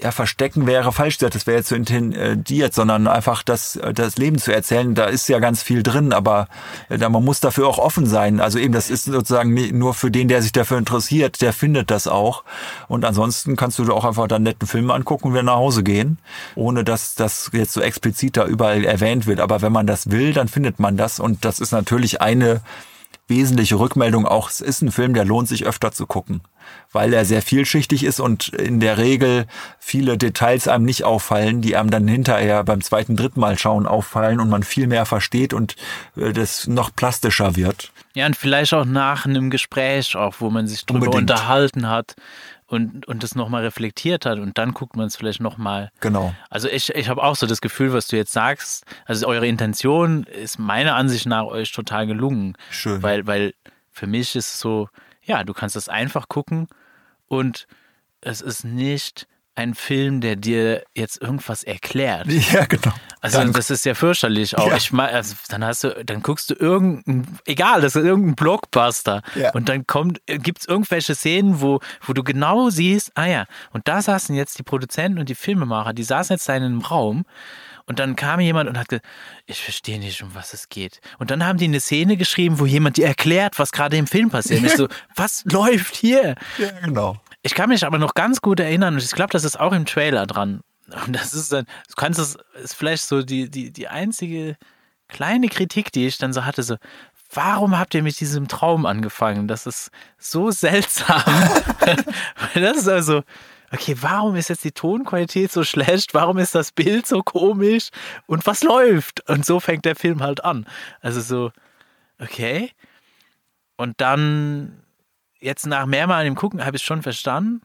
ja, 0.02 0.12
verstecken 0.12 0.68
wäre 0.68 0.92
falsch 0.92 1.18
gesagt, 1.18 1.36
das 1.36 1.48
wäre 1.48 1.58
jetzt 1.58 1.70
so 1.70 1.76
intendiert, 1.76 2.74
sondern 2.74 3.08
einfach 3.08 3.44
das, 3.44 3.80
das 3.94 4.18
Leben 4.18 4.38
zu 4.38 4.54
erzählen, 4.54 4.96
da 4.96 5.06
ist 5.06 5.28
ja 5.30 5.40
ganz 5.40 5.64
viel 5.64 5.84
drin, 5.84 6.14
aber 6.14 6.48
äh, 6.90 6.98
da, 6.98 7.10
man 7.10 7.24
muss 7.24 7.40
dafür 7.40 7.68
auch 7.68 7.78
offen 7.78 8.06
sein. 8.06 8.40
Also 8.40 8.60
eben, 8.60 8.74
das 8.74 8.90
ist 8.90 9.06
sozusagen 9.06 9.54
nur 9.78 9.94
für 9.94 10.12
den, 10.12 10.28
der 10.28 10.42
sich 10.42 10.52
dafür 10.52 10.78
interessiert, 10.78 11.42
der 11.42 11.54
findet 11.54 11.92
das 11.92 12.08
auch. 12.08 12.44
Und 12.88 13.06
ansonsten 13.06 13.56
kannst 13.56 13.80
du 13.80 13.94
auch 13.94 14.06
einfach 14.06 14.28
dann 14.28 14.44
netten 14.44 14.68
Film 14.68 14.92
angucken 14.92 15.28
und 15.28 15.34
wieder 15.34 15.44
nach 15.44 15.56
Hause 15.56 15.84
gehen, 15.84 16.20
ohne 16.56 16.84
dass 16.84 17.16
das 17.16 17.50
jetzt 17.54 17.74
so 17.74 17.82
explizit 17.82 18.38
da 18.38 18.46
überall 18.46 18.86
erwähnt 18.86 19.28
wird. 19.28 19.40
Aber 19.40 19.62
wenn 19.62 19.72
man 19.72 19.88
das 19.88 20.12
will, 20.12 20.34
dann 20.34 20.48
findet 20.48 20.80
man 20.80 20.98
das. 20.98 21.20
Und 21.20 21.46
das 21.46 21.60
ist 21.60 21.72
natürlich 21.72 22.22
eine 22.22 22.62
wesentliche 23.30 23.80
Rückmeldung 23.80 24.26
auch, 24.26 24.50
es 24.50 24.62
ist 24.62 24.82
ein 24.82 24.92
Film, 24.92 25.14
der 25.14 25.26
lohnt 25.26 25.48
sich 25.48 25.66
öfter 25.66 25.92
zu 25.92 26.06
gucken, 26.08 26.42
weil 26.92 27.14
er 27.14 27.26
sehr 27.26 27.42
vielschichtig 27.42 28.04
ist 28.04 28.20
und 28.20 28.50
in 28.50 28.80
der 28.80 28.98
Regel 28.98 29.46
viele 29.80 30.18
Details 30.18 30.68
einem 30.68 30.86
nicht 30.86 31.04
auffallen, 31.04 31.62
die 31.62 31.76
einem 31.76 31.90
dann 31.90 32.08
hinterher 32.08 32.64
beim 32.64 32.82
zweiten, 32.82 33.16
dritten 33.16 33.40
Mal 33.40 33.58
schauen 33.58 33.86
auffallen 33.86 34.40
und 34.40 34.50
man 34.50 34.64
viel 34.64 34.88
mehr 34.88 35.06
versteht 35.06 35.54
und 35.54 35.76
äh, 36.16 36.34
das 36.34 36.68
noch 36.68 36.96
plastischer 36.96 37.56
wird. 37.56 37.92
Ja, 38.16 38.26
und 38.26 38.36
vielleicht 38.36 38.74
auch 38.74 38.86
nach 38.86 39.26
einem 39.26 39.50
Gespräch 39.50 40.16
auch, 40.16 40.36
wo 40.40 40.50
man 40.50 40.68
sich 40.68 40.86
drüber 40.86 41.06
Unbedingt. 41.06 41.32
unterhalten 41.32 41.88
hat 41.88 42.16
und, 42.70 43.08
und 43.08 43.24
das 43.24 43.36
nochmal 43.36 43.64
reflektiert 43.64 44.26
hat 44.26 44.38
und 44.38 44.58
dann 44.58 44.74
guckt 44.74 44.96
man 44.96 45.08
es 45.08 45.16
vielleicht 45.16 45.42
nochmal. 45.42 45.92
Genau. 46.00 46.34
Also 46.50 46.70
ich, 46.70 46.94
ich 46.94 47.10
habe 47.10 47.24
auch 47.24 47.36
so 47.36 47.48
das 47.48 47.62
Gefühl, 47.62 47.94
was 47.94 48.08
du 48.08 48.16
jetzt 48.16 48.32
sagst, 48.32 48.86
also 49.06 49.28
eure 49.28 49.48
Intention 49.48 50.24
ist 50.24 50.60
meiner 50.60 50.96
Ansicht 50.96 51.26
nach 51.26 51.46
euch 51.46 51.72
total 51.72 52.06
gelungen. 52.06 52.56
Schön. 52.70 53.02
Weil, 53.02 53.26
weil 53.26 53.54
für 53.92 54.06
mich 54.06 54.36
ist 54.36 54.54
es 54.54 54.60
so, 54.60 54.88
ja, 55.24 55.44
du 55.44 55.54
kannst 55.54 55.76
das 55.76 55.90
einfach 55.90 56.30
gucken 56.30 56.68
und 57.28 57.68
es 58.22 58.42
ist 58.42 58.64
nicht 58.64 59.28
ein 59.60 59.76
Film, 59.76 60.22
der 60.22 60.36
dir 60.36 60.84
jetzt 60.96 61.22
irgendwas 61.22 61.64
erklärt. 61.64 62.28
Ja, 62.54 62.66
genau. 62.66 62.94
Also 63.22 63.38
Dann- 63.40 63.52
das 63.54 63.70
ist 63.70 63.86
ja 63.86 63.94
fürchterlich 63.96 64.58
auch. 64.58 64.68
Ja. 64.70 64.78
Ich 64.78 64.92
mein, 64.94 65.14
also 65.14 65.36
dann 65.50 65.64
hast 65.66 65.84
du, 65.84 66.04
dann 66.06 66.22
guckst 66.24 66.50
du 66.50 66.54
irgendein, 66.56 67.38
egal, 67.46 67.82
das 67.82 67.96
ist 67.96 68.04
irgendein 68.06 68.36
Blockbuster. 68.36 69.22
Ja. 69.36 69.52
Und 69.54 69.68
dann 69.70 69.86
kommt, 69.86 70.22
gibt 70.26 70.62
es 70.62 70.68
irgendwelche 70.68 71.16
Szenen, 71.16 71.62
wo, 71.62 71.80
wo 72.06 72.14
du 72.14 72.24
genau 72.24 72.70
siehst, 72.70 73.12
ah 73.16 73.26
ja, 73.26 73.46
und 73.72 73.88
da 73.88 74.02
saßen 74.02 74.36
jetzt 74.36 74.58
die 74.58 74.64
Produzenten 74.64 75.20
und 75.20 75.28
die 75.30 75.36
Filmemacher, 75.36 75.94
die 75.94 76.04
saßen 76.04 76.36
jetzt 76.36 76.48
da 76.48 76.56
in 76.56 76.64
einem 76.64 76.82
Raum. 76.82 77.26
Und 77.86 77.98
dann 77.98 78.16
kam 78.16 78.40
jemand 78.40 78.70
und 78.70 78.78
hat 78.78 78.88
gesagt, 78.90 79.06
ich 79.48 79.62
verstehe 79.64 79.98
nicht, 80.00 80.22
um 80.22 80.36
was 80.36 80.54
es 80.54 80.70
geht. 80.70 81.02
Und 81.18 81.32
dann 81.32 81.44
haben 81.44 81.58
die 81.58 81.66
eine 81.66 81.80
Szene 81.80 82.18
geschrieben, 82.18 82.60
wo 82.60 82.68
jemand 82.68 82.98
dir 82.98 83.08
erklärt, 83.08 83.58
was 83.58 83.72
gerade 83.72 83.98
im 83.98 84.06
Film 84.06 84.30
passiert. 84.30 84.60
Und 84.62 84.68
ich 84.68 84.74
so, 84.76 84.88
was 85.16 85.44
läuft 85.46 85.96
hier? 85.96 86.36
ja, 86.60 86.70
genau. 86.86 87.18
Ich 87.42 87.56
kann 87.56 87.70
mich 87.70 87.86
aber 87.86 87.98
noch 87.98 88.14
ganz 88.14 88.42
gut 88.42 88.60
erinnern 88.60 88.96
und 88.96 89.04
ich 89.04 89.12
glaube, 89.12 89.32
das 89.32 89.44
ist 89.44 89.60
auch 89.60 89.72
im 89.72 89.86
Trailer 89.86 90.28
dran. 90.28 90.62
Und 91.06 91.16
das 91.16 91.34
ist 91.34 91.54
dann, 91.54 91.66
du 91.88 91.96
kannst 91.96 92.20
es, 92.20 92.38
ist 92.62 92.74
vielleicht 92.74 93.04
so 93.04 93.22
die, 93.22 93.50
die, 93.50 93.72
die 93.72 93.88
einzige 93.88 94.58
kleine 95.08 95.48
Kritik, 95.48 95.92
die 95.92 96.08
ich 96.08 96.18
dann 96.18 96.34
so 96.34 96.46
hatte, 96.46 96.64
so, 96.64 96.76
warum 97.34 97.78
habt 97.78 97.94
ihr 97.94 98.04
mit 98.04 98.20
diesem 98.20 98.48
Traum 98.48 98.86
angefangen? 98.86 99.48
Das 99.48 99.66
ist 99.66 99.92
so 100.18 100.52
seltsam. 100.52 101.24
Das 102.54 102.78
ist 102.78 102.88
also, 102.88 103.24
okay, 103.72 103.96
warum 104.00 104.36
ist 104.36 104.50
jetzt 104.50 104.64
die 104.64 104.72
Tonqualität 104.72 105.52
so 105.52 105.64
schlecht? 105.64 106.14
Warum 106.14 106.38
ist 106.38 106.56
das 106.56 106.72
Bild 106.72 107.08
so 107.08 107.22
komisch? 107.22 107.90
Und 108.26 108.46
was 108.46 108.64
läuft? 108.64 109.28
Und 109.30 109.46
so 109.46 109.60
fängt 109.60 109.86
der 109.86 109.96
Film 109.96 110.22
halt 110.22 110.44
an. 110.44 110.66
Also 111.02 111.22
so, 111.22 111.52
okay. 112.20 112.72
Und 113.78 114.02
dann 114.02 114.84
jetzt 115.40 115.66
nach 115.66 115.86
mehrmaligem 115.86 116.36
Gucken 116.36 116.66
habe 116.66 116.78
ich 116.78 116.82
es 116.82 116.86
schon 116.86 117.02
verstanden. 117.02 117.62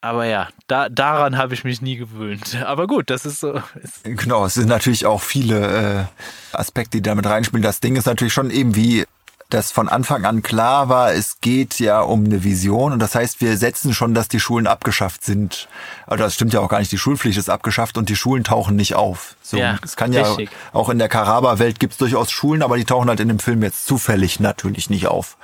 Aber 0.00 0.26
ja, 0.26 0.48
da, 0.66 0.90
daran 0.90 1.38
habe 1.38 1.54
ich 1.54 1.64
mich 1.64 1.80
nie 1.80 1.96
gewöhnt. 1.96 2.62
Aber 2.66 2.86
gut, 2.86 3.08
das 3.08 3.24
ist 3.24 3.40
so. 3.40 3.62
Genau, 4.02 4.44
es 4.44 4.54
sind 4.54 4.68
natürlich 4.68 5.06
auch 5.06 5.22
viele 5.22 6.08
äh, 6.52 6.56
Aspekte, 6.56 6.98
die 6.98 7.02
damit 7.02 7.24
reinspielen. 7.24 7.62
Das 7.62 7.80
Ding 7.80 7.96
ist 7.96 8.04
natürlich 8.04 8.34
schon 8.34 8.50
eben 8.50 8.76
wie 8.76 9.06
das 9.54 9.72
von 9.72 9.88
Anfang 9.88 10.24
an 10.24 10.42
klar 10.42 10.88
war, 10.88 11.12
es 11.12 11.40
geht 11.40 11.78
ja 11.78 12.00
um 12.00 12.24
eine 12.24 12.44
Vision 12.44 12.92
und 12.92 12.98
das 12.98 13.14
heißt, 13.14 13.40
wir 13.40 13.56
setzen 13.56 13.94
schon, 13.94 14.12
dass 14.14 14.28
die 14.28 14.40
Schulen 14.40 14.66
abgeschafft 14.66 15.24
sind. 15.24 15.68
Aber 16.06 16.16
das 16.16 16.34
stimmt 16.34 16.52
ja 16.52 16.60
auch 16.60 16.68
gar 16.68 16.80
nicht, 16.80 16.92
die 16.92 16.98
Schulpflicht 16.98 17.38
ist 17.38 17.48
abgeschafft 17.48 17.96
und 17.96 18.08
die 18.08 18.16
Schulen 18.16 18.44
tauchen 18.44 18.76
nicht 18.76 18.94
auf. 18.94 19.36
So, 19.42 19.56
Ja, 19.56 19.78
es 19.82 19.96
kann 19.96 20.12
ja 20.12 20.22
richtig. 20.22 20.50
auch 20.72 20.88
in 20.88 20.98
der 20.98 21.08
Karaba-Welt 21.08 21.80
gibt's 21.80 21.96
durchaus 21.98 22.30
Schulen, 22.30 22.62
aber 22.62 22.76
die 22.76 22.84
tauchen 22.84 23.08
halt 23.08 23.20
in 23.20 23.28
dem 23.28 23.38
Film 23.38 23.62
jetzt 23.62 23.86
zufällig 23.86 24.40
natürlich 24.40 24.90
nicht 24.90 25.06
auf. 25.06 25.36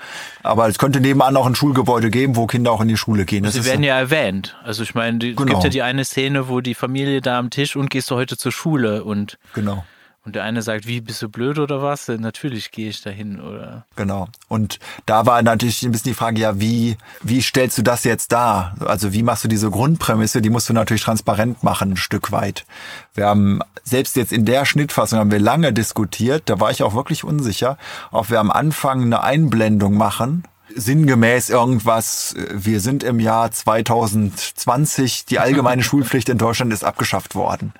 Aber 0.42 0.68
es 0.68 0.78
könnte 0.78 1.00
nebenan 1.00 1.36
auch 1.36 1.46
ein 1.46 1.54
Schulgebäude 1.54 2.10
geben, 2.10 2.36
wo 2.36 2.46
Kinder 2.46 2.72
auch 2.72 2.80
in 2.80 2.88
die 2.88 2.96
Schule 2.96 3.24
gehen. 3.24 3.44
Das 3.44 3.54
sie 3.54 3.64
werden 3.64 3.82
ja 3.82 3.96
erwähnt. 3.98 4.56
Also 4.64 4.82
ich 4.82 4.94
meine, 4.94 5.18
es 5.18 5.36
Genau. 5.36 5.44
gibt 5.44 5.64
ja 5.64 5.70
die 5.70 5.82
eine 5.82 6.04
Szene, 6.04 6.48
wo 6.48 6.60
die 6.60 6.74
Familie 6.74 7.20
da 7.20 7.38
am 7.38 7.50
Tisch 7.50 7.76
und 7.76 7.90
gehst 7.90 8.10
du 8.10 8.16
heute 8.16 8.36
zur 8.36 8.52
Schule 8.52 9.04
und, 9.04 9.38
genau. 9.54 9.84
Und 10.26 10.36
der 10.36 10.44
eine 10.44 10.60
sagt, 10.60 10.86
wie 10.86 11.00
bist 11.00 11.22
du 11.22 11.30
blöd 11.30 11.58
oder 11.58 11.82
was? 11.82 12.08
Natürlich 12.08 12.70
gehe 12.72 12.90
ich 12.90 13.00
dahin 13.00 13.40
oder. 13.40 13.86
Genau. 13.96 14.28
Und 14.48 14.78
da 15.06 15.24
war 15.24 15.40
natürlich 15.42 15.82
ein 15.82 15.92
bisschen 15.92 16.10
die 16.10 16.14
Frage, 16.14 16.40
ja, 16.40 16.60
wie, 16.60 16.98
wie 17.22 17.40
stellst 17.40 17.78
du 17.78 17.82
das 17.82 18.04
jetzt 18.04 18.30
dar? 18.30 18.74
Also 18.84 19.14
wie 19.14 19.22
machst 19.22 19.44
du 19.44 19.48
diese 19.48 19.70
Grundprämisse? 19.70 20.42
Die 20.42 20.50
musst 20.50 20.68
du 20.68 20.74
natürlich 20.74 21.04
transparent 21.04 21.62
machen, 21.62 21.92
ein 21.92 21.96
Stück 21.96 22.32
weit. 22.32 22.66
Wir 23.14 23.26
haben, 23.26 23.60
selbst 23.82 24.14
jetzt 24.16 24.32
in 24.32 24.44
der 24.44 24.66
Schnittfassung 24.66 25.18
haben 25.18 25.30
wir 25.30 25.38
lange 25.38 25.72
diskutiert, 25.72 26.42
da 26.46 26.60
war 26.60 26.70
ich 26.70 26.82
auch 26.82 26.94
wirklich 26.94 27.24
unsicher, 27.24 27.78
ob 28.10 28.28
wir 28.28 28.40
am 28.40 28.50
Anfang 28.50 29.02
eine 29.02 29.22
Einblendung 29.22 29.96
machen, 29.96 30.44
sinngemäß 30.76 31.48
irgendwas, 31.48 32.34
äh, 32.34 32.46
wir 32.52 32.80
sind 32.80 33.02
im 33.02 33.20
Jahr 33.20 33.50
2020, 33.50 35.24
die 35.24 35.38
allgemeine 35.40 35.82
Schulpflicht 35.82 36.28
in 36.28 36.36
Deutschland 36.36 36.74
ist 36.74 36.84
abgeschafft 36.84 37.34
worden 37.34 37.72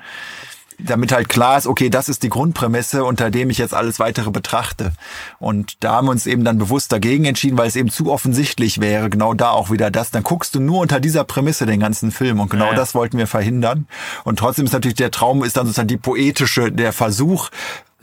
damit 0.85 1.13
halt 1.13 1.29
klar 1.29 1.59
ist, 1.59 1.67
okay, 1.67 1.91
das 1.91 2.09
ist 2.09 2.23
die 2.23 2.29
Grundprämisse, 2.29 3.05
unter 3.05 3.31
dem 3.31 3.51
ich 3.51 3.59
jetzt 3.59 3.75
alles 3.75 3.99
weitere 3.99 4.31
betrachte. 4.31 4.93
Und 5.39 5.83
da 5.85 5.93
haben 5.97 6.07
wir 6.07 6.13
uns 6.13 6.27
eben 6.27 6.45
dann 6.45 6.59
bewusst 6.59 6.93
dagegen 6.93 7.25
entschieden, 7.25 7.59
weil 7.59 7.69
es 7.69 7.77
eben 7.77 7.91
zu 7.91 8.11
offensichtlich 8.11 8.81
wäre, 8.81 9.11
genau 9.11 9.35
da 9.35 9.51
auch 9.51 9.71
wieder 9.71 9.91
das. 9.91 10.11
Dann 10.11 10.23
guckst 10.23 10.55
du 10.55 10.61
nur 10.61 10.81
unter 10.81 11.01
dieser 11.01 11.25
Prämisse 11.25 11.67
den 11.67 11.81
ganzen 11.81 12.11
Film 12.11 12.41
und 12.41 12.51
genau 12.51 12.67
Ja. 12.71 12.75
das 12.75 12.95
wollten 12.95 13.19
wir 13.19 13.27
verhindern. 13.27 13.87
Und 14.25 14.39
trotzdem 14.39 14.65
ist 14.67 14.73
natürlich 14.73 14.97
der 14.97 15.11
Traum, 15.11 15.45
ist 15.45 15.57
dann 15.57 15.67
sozusagen 15.67 15.89
die 15.89 15.97
poetische, 15.97 16.73
der 16.73 16.93
Versuch, 16.93 17.51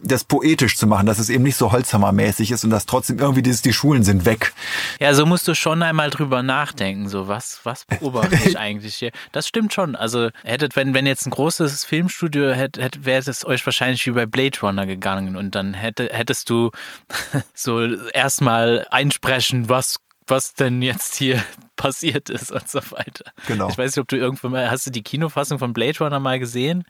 das 0.01 0.23
poetisch 0.23 0.77
zu 0.77 0.87
machen, 0.87 1.05
dass 1.05 1.19
es 1.19 1.29
eben 1.29 1.43
nicht 1.43 1.55
so 1.55 1.71
Holzhammermäßig 1.71 2.51
ist 2.51 2.63
und 2.63 2.69
dass 2.69 2.85
trotzdem 2.85 3.19
irgendwie 3.19 3.41
dieses, 3.41 3.61
die 3.61 3.73
Schulen 3.73 4.03
sind 4.03 4.25
weg. 4.25 4.53
Ja, 4.99 5.13
so 5.13 5.25
musst 5.25 5.47
du 5.47 5.55
schon 5.55 5.81
einmal 5.81 6.09
drüber 6.09 6.43
nachdenken, 6.43 7.09
so 7.09 7.27
was, 7.27 7.61
was 7.63 7.85
beobachte 7.85 8.37
ich 8.45 8.57
eigentlich 8.57 8.95
hier? 8.95 9.11
Das 9.31 9.47
stimmt 9.47 9.73
schon. 9.73 9.95
Also 9.95 10.29
hättet, 10.43 10.75
wenn, 10.75 10.93
wenn 10.93 11.05
jetzt 11.05 11.25
ein 11.25 11.31
großes 11.31 11.85
Filmstudio 11.85 12.51
hätte, 12.51 12.81
hätte 12.81 13.05
wäre 13.05 13.29
es 13.29 13.45
euch 13.45 13.65
wahrscheinlich 13.65 14.05
wie 14.05 14.11
bei 14.11 14.25
Blade 14.25 14.59
Runner 14.61 14.85
gegangen 14.85 15.35
und 15.35 15.55
dann 15.55 15.73
hätte, 15.73 16.09
hättest 16.11 16.49
du 16.49 16.71
so 17.53 17.83
erstmal 18.13 18.85
einsprechen, 18.91 19.69
was, 19.69 19.97
was 20.27 20.53
denn 20.53 20.81
jetzt 20.81 21.15
hier 21.15 21.43
passiert 21.75 22.29
ist 22.29 22.51
und 22.51 22.69
so 22.69 22.79
weiter. 22.91 23.31
Genau. 23.47 23.69
Ich 23.69 23.77
weiß 23.77 23.95
nicht, 23.95 24.01
ob 24.01 24.07
du 24.07 24.17
irgendwann 24.17 24.51
mal, 24.51 24.71
hast 24.71 24.85
du 24.87 24.91
die 24.91 25.03
Kinofassung 25.03 25.59
von 25.59 25.73
Blade 25.73 25.97
Runner 25.99 26.19
mal 26.19 26.39
gesehen? 26.39 26.85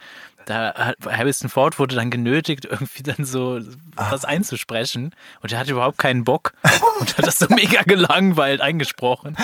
Da 0.47 0.93
Harrison 1.05 1.49
Ford 1.49 1.77
wurde 1.77 1.97
dann 1.97 2.10
genötigt, 2.10 2.63
irgendwie 2.63 3.03
dann 3.03 3.25
so 3.25 3.60
was 3.95 4.23
einzusprechen. 4.23 5.13
Und 5.41 5.51
er 5.51 5.60
hatte 5.60 5.71
überhaupt 5.71 5.97
keinen 5.97 6.23
Bock 6.23 6.53
und 7.01 7.17
hat 7.17 7.27
das 7.27 7.38
so 7.38 7.47
mega 7.49 7.81
gelangweilt 7.83 8.62
eingesprochen. 8.62 9.36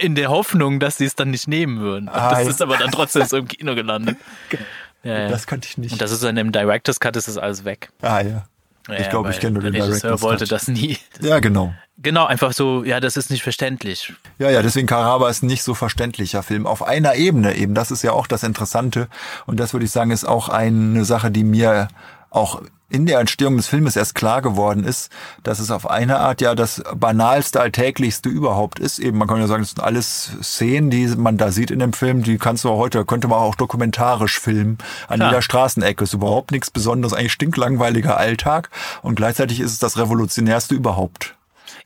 In 0.00 0.16
der 0.16 0.30
Hoffnung, 0.30 0.80
dass 0.80 0.98
sie 0.98 1.04
es 1.04 1.14
dann 1.14 1.30
nicht 1.30 1.46
nehmen 1.46 1.78
würden. 1.78 2.08
Ah, 2.08 2.30
das 2.30 2.44
ja. 2.44 2.50
ist 2.50 2.60
aber 2.62 2.76
dann 2.76 2.90
trotzdem 2.90 3.24
so 3.24 3.36
im 3.36 3.46
Kino 3.48 3.74
gelandet. 3.74 4.18
Ja, 5.04 5.22
ja. 5.22 5.28
Das 5.28 5.48
kannte 5.48 5.66
ich 5.68 5.78
nicht. 5.78 5.90
Und 5.90 6.00
das 6.00 6.12
ist 6.12 6.22
dann 6.22 6.36
im 6.36 6.52
Director's 6.52 7.00
Cut 7.00 7.16
ist 7.16 7.26
das 7.26 7.36
alles 7.36 7.64
weg. 7.64 7.90
ah 8.02 8.20
ja. 8.20 8.44
Ja, 8.88 8.98
Ich 8.98 9.10
glaube, 9.10 9.30
ich 9.30 9.40
kenne 9.40 9.52
nur 9.52 9.62
den 9.62 9.74
Regisseur 9.74 9.92
Director's 10.00 10.22
wollte 10.22 10.44
Cut. 10.44 10.52
das 10.52 10.68
nie. 10.68 10.98
Ja, 11.20 11.38
genau. 11.38 11.74
Genau, 11.98 12.26
einfach 12.26 12.52
so, 12.52 12.82
ja, 12.84 12.98
das 12.98 13.16
ist 13.16 13.30
nicht 13.30 13.42
verständlich. 13.42 14.12
Ja, 14.38 14.50
ja, 14.50 14.62
deswegen 14.62 14.86
Karaba 14.88 15.28
ist 15.28 15.42
nicht 15.42 15.62
so 15.62 15.74
verständlicher 15.74 16.42
Film. 16.42 16.66
Auf 16.66 16.82
einer 16.82 17.14
Ebene 17.14 17.54
eben, 17.54 17.74
das 17.74 17.90
ist 17.90 18.02
ja 18.02 18.12
auch 18.12 18.26
das 18.26 18.42
Interessante. 18.42 19.08
Und 19.46 19.60
das 19.60 19.72
würde 19.72 19.84
ich 19.84 19.92
sagen, 19.92 20.10
ist 20.10 20.24
auch 20.24 20.48
eine 20.48 21.04
Sache, 21.04 21.30
die 21.30 21.44
mir 21.44 21.88
auch 22.30 22.62
in 22.92 23.06
der 23.06 23.20
Entstehung 23.20 23.56
des 23.56 23.68
Filmes 23.68 23.96
erst 23.96 24.14
klar 24.14 24.42
geworden 24.42 24.84
ist, 24.84 25.10
dass 25.42 25.58
es 25.58 25.70
auf 25.70 25.88
eine 25.88 26.18
Art 26.18 26.42
ja 26.42 26.54
das 26.54 26.82
banalste, 26.94 27.60
alltäglichste 27.60 28.28
überhaupt 28.28 28.78
ist. 28.78 28.98
Eben, 28.98 29.16
man 29.16 29.26
kann 29.28 29.40
ja 29.40 29.46
sagen, 29.46 29.62
es 29.62 29.70
sind 29.70 29.82
alles 29.82 30.32
Szenen, 30.42 30.90
die 30.90 31.06
man 31.06 31.38
da 31.38 31.50
sieht 31.50 31.70
in 31.70 31.78
dem 31.78 31.94
Film, 31.94 32.22
die 32.22 32.36
kannst 32.36 32.64
du 32.64 32.70
auch 32.70 32.78
heute, 32.78 33.04
könnte 33.06 33.28
man 33.28 33.38
auch 33.38 33.54
dokumentarisch 33.54 34.38
filmen. 34.38 34.76
An 35.08 35.16
Klar. 35.16 35.30
jeder 35.30 35.42
Straßenecke 35.42 36.04
ist 36.04 36.12
überhaupt 36.12 36.50
nichts 36.50 36.70
Besonderes, 36.70 37.14
eigentlich 37.14 37.32
stinklangweiliger 37.32 38.18
Alltag. 38.18 38.68
Und 39.00 39.14
gleichzeitig 39.14 39.60
ist 39.60 39.72
es 39.72 39.78
das 39.78 39.96
revolutionärste 39.96 40.74
überhaupt. 40.74 41.34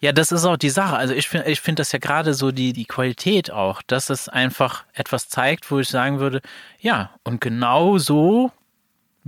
Ja, 0.01 0.13
das 0.13 0.33
ist 0.33 0.45
auch 0.45 0.57
die 0.57 0.71
Sache. 0.71 0.97
Also 0.97 1.15
ich 1.15 1.29
finde 1.29 1.49
ich 1.49 1.61
finde 1.61 1.81
das 1.81 1.93
ja 1.93 1.99
gerade 1.99 2.35
so 2.35 2.51
die, 2.51 2.73
die 2.73 2.85
Qualität 2.85 3.51
auch, 3.51 3.81
dass 3.83 4.11
es 4.11 4.29
einfach 4.29 4.85
etwas 4.93 5.29
zeigt, 5.29 5.71
wo 5.71 5.79
ich 5.79 5.89
sagen 5.89 6.19
würde, 6.19 6.43
ja, 6.81 7.11
und 7.23 7.41
genau 7.41 7.99
so 7.99 8.51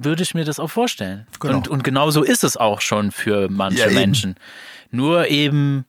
würde 0.00 0.22
ich 0.22 0.32
mir 0.34 0.44
das 0.44 0.60
auch 0.60 0.68
vorstellen. 0.70 1.26
Genau. 1.40 1.56
Und, 1.56 1.68
und 1.68 1.84
genau 1.84 2.10
so 2.10 2.22
ist 2.22 2.44
es 2.44 2.56
auch 2.56 2.80
schon 2.80 3.10
für 3.10 3.48
manche 3.50 3.80
Ja. 3.80 3.90
Menschen. 3.90 4.36
Nur 4.90 5.26
eben 5.26 5.84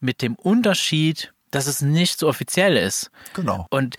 mit 0.00 0.22
dem 0.22 0.36
Unterschied, 0.36 1.32
dass 1.50 1.66
es 1.66 1.82
nicht 1.82 2.18
so 2.20 2.28
offiziell 2.28 2.76
ist. 2.76 3.10
Genau. 3.34 3.66
Und 3.70 3.96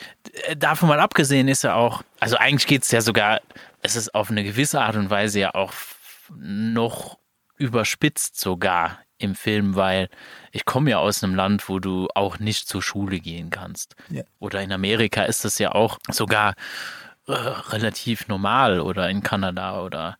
äh, 0.48 0.56
davon 0.56 0.88
mal 0.88 1.00
abgesehen 1.00 1.48
ist 1.50 1.63
ja 1.63 1.76
auch, 1.76 2.04
also 2.19 2.38
eigentlich 2.38 2.67
geht 2.67 2.84
es 2.84 2.92
ja 2.92 3.02
sogar, 3.02 3.42
es 3.81 3.96
ist 3.96 4.15
auf 4.15 4.31
eine 4.31 4.44
gewisse 4.44 4.81
Art 4.81 4.96
und 4.96 5.10
Weise 5.10 5.40
ja 5.40 5.54
auch 5.56 5.73
noch 6.38 7.17
überspitzt 7.58 8.40
sogar 8.40 9.00
im 9.17 9.36
Film, 9.36 9.75
weil 9.75 10.10
ich 10.54 10.63
komme 10.63 10.92
ja 10.92 11.00
aus 11.00 11.21
einem 11.21 11.36
Land, 11.36 11.67
wo 11.67 11.79
du 11.79 12.08
auch 12.15 12.40
nicht 12.40 12.69
zur 12.69 12.81
Schule 12.81 13.19
gehen 13.19 13.50
kannst. 13.50 13.96
Ja. 14.10 14.23
Oder 14.40 14.62
in 14.62 14.71
Amerika 14.71 15.23
ist 15.23 15.44
das 15.44 15.60
ja 15.60 15.73
auch 15.73 15.98
sogar 16.10 16.54
äh, 17.30 17.34
relativ 17.69 18.27
normal 18.27 18.80
oder 18.80 19.08
in 19.10 19.21
Kanada 19.21 19.82
oder 19.82 20.17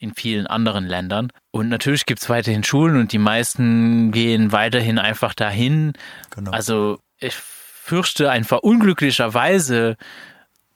in 0.00 0.12
vielen 0.12 0.48
anderen 0.48 0.86
Ländern. 0.86 1.30
Und 1.52 1.68
natürlich 1.68 2.04
gibt 2.04 2.20
es 2.20 2.28
weiterhin 2.28 2.64
Schulen 2.64 2.96
und 2.96 3.12
die 3.12 3.18
meisten 3.18 4.10
gehen 4.10 4.50
weiterhin 4.50 4.98
einfach 4.98 5.34
dahin. 5.34 5.92
Genau. 6.30 6.50
Also 6.50 6.98
ich 7.20 7.34
fürchte 7.34 8.30
einfach 8.30 8.58
unglücklicherweise 8.58 9.96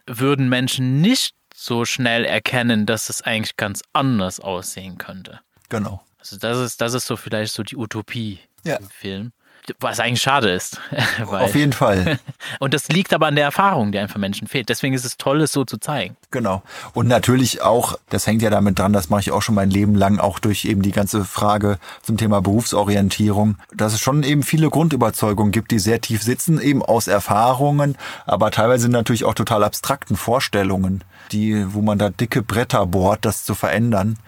würden 0.06 0.48
Menschen 0.48 1.00
nicht 1.00 1.34
so 1.52 1.84
schnell 1.84 2.24
erkennen, 2.24 2.86
dass 2.86 3.08
es 3.08 3.22
eigentlich 3.22 3.56
ganz 3.56 3.82
anders 3.92 4.38
aussehen 4.38 4.98
könnte. 4.98 5.40
Genau. 5.68 6.04
Also 6.18 6.36
das 6.38 6.58
ist, 6.58 6.80
das 6.80 6.94
ist 6.94 7.06
so 7.06 7.16
vielleicht 7.16 7.52
so 7.54 7.64
die 7.64 7.76
Utopie 7.76 8.38
ja. 8.64 8.76
im 8.76 8.88
Film. 8.88 9.32
Was 9.78 10.00
eigentlich 10.00 10.20
schade 10.20 10.50
ist. 10.50 10.80
Auf 11.26 11.54
jeden 11.54 11.72
Fall. 11.72 12.18
Und 12.58 12.74
das 12.74 12.88
liegt 12.88 13.14
aber 13.14 13.28
an 13.28 13.36
der 13.36 13.44
Erfahrung, 13.44 13.92
die 13.92 13.98
einfach 14.00 14.18
Menschen 14.18 14.48
fehlt. 14.48 14.68
Deswegen 14.68 14.92
ist 14.92 15.04
es 15.04 15.16
toll, 15.18 15.40
es 15.40 15.52
so 15.52 15.64
zu 15.64 15.78
zeigen. 15.78 16.16
Genau. 16.32 16.64
Und 16.94 17.06
natürlich 17.06 17.62
auch, 17.62 17.96
das 18.10 18.26
hängt 18.26 18.42
ja 18.42 18.50
damit 18.50 18.80
dran, 18.80 18.92
das 18.92 19.08
mache 19.08 19.20
ich 19.20 19.30
auch 19.30 19.40
schon 19.40 19.54
mein 19.54 19.70
Leben 19.70 19.94
lang, 19.94 20.18
auch 20.18 20.40
durch 20.40 20.64
eben 20.64 20.82
die 20.82 20.90
ganze 20.90 21.24
Frage 21.24 21.78
zum 22.02 22.16
Thema 22.16 22.42
Berufsorientierung, 22.42 23.56
dass 23.72 23.92
es 23.92 24.00
schon 24.00 24.24
eben 24.24 24.42
viele 24.42 24.68
Grundüberzeugungen 24.68 25.52
gibt, 25.52 25.70
die 25.70 25.78
sehr 25.78 26.00
tief 26.00 26.24
sitzen, 26.24 26.60
eben 26.60 26.82
aus 26.82 27.06
Erfahrungen, 27.06 27.96
aber 28.26 28.50
teilweise 28.50 28.88
natürlich 28.88 29.24
auch 29.24 29.34
total 29.34 29.62
abstrakten 29.62 30.16
Vorstellungen, 30.16 31.04
die, 31.30 31.72
wo 31.72 31.82
man 31.82 31.98
da 31.98 32.10
dicke 32.10 32.42
Bretter 32.42 32.84
bohrt, 32.86 33.24
das 33.24 33.44
zu 33.44 33.54
verändern. 33.54 34.18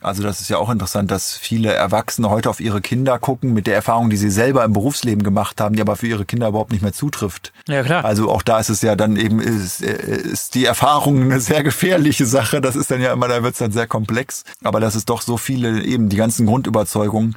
Also 0.00 0.22
das 0.22 0.40
ist 0.40 0.48
ja 0.48 0.58
auch 0.58 0.70
interessant, 0.70 1.10
dass 1.10 1.36
viele 1.36 1.72
Erwachsene 1.72 2.30
heute 2.30 2.50
auf 2.50 2.60
ihre 2.60 2.80
Kinder 2.80 3.18
gucken 3.18 3.52
mit 3.52 3.66
der 3.66 3.74
Erfahrung, 3.74 4.10
die 4.10 4.16
sie 4.16 4.30
selber 4.30 4.64
im 4.64 4.72
Berufsleben 4.72 5.22
gemacht 5.22 5.60
haben, 5.60 5.74
die 5.74 5.80
aber 5.80 5.96
für 5.96 6.06
ihre 6.06 6.24
Kinder 6.24 6.48
überhaupt 6.48 6.72
nicht 6.72 6.82
mehr 6.82 6.92
zutrifft. 6.92 7.52
Ja, 7.66 7.82
klar. 7.82 8.04
Also 8.04 8.30
auch 8.30 8.42
da 8.42 8.58
ist 8.58 8.68
es 8.68 8.82
ja 8.82 8.96
dann 8.96 9.16
eben, 9.16 9.40
ist, 9.40 9.80
ist 9.80 10.54
die 10.54 10.64
Erfahrung 10.64 11.22
eine 11.22 11.40
sehr 11.40 11.62
gefährliche 11.62 12.26
Sache. 12.26 12.60
Das 12.60 12.76
ist 12.76 12.90
dann 12.90 13.00
ja 13.00 13.12
immer, 13.12 13.28
da 13.28 13.42
wird 13.42 13.54
es 13.54 13.58
dann 13.58 13.72
sehr 13.72 13.86
komplex. 13.86 14.44
Aber 14.62 14.80
das 14.80 14.96
ist 14.96 15.10
doch 15.10 15.22
so 15.22 15.36
viele, 15.36 15.82
eben 15.82 16.08
die 16.08 16.16
ganzen 16.16 16.46
Grundüberzeugungen, 16.46 17.36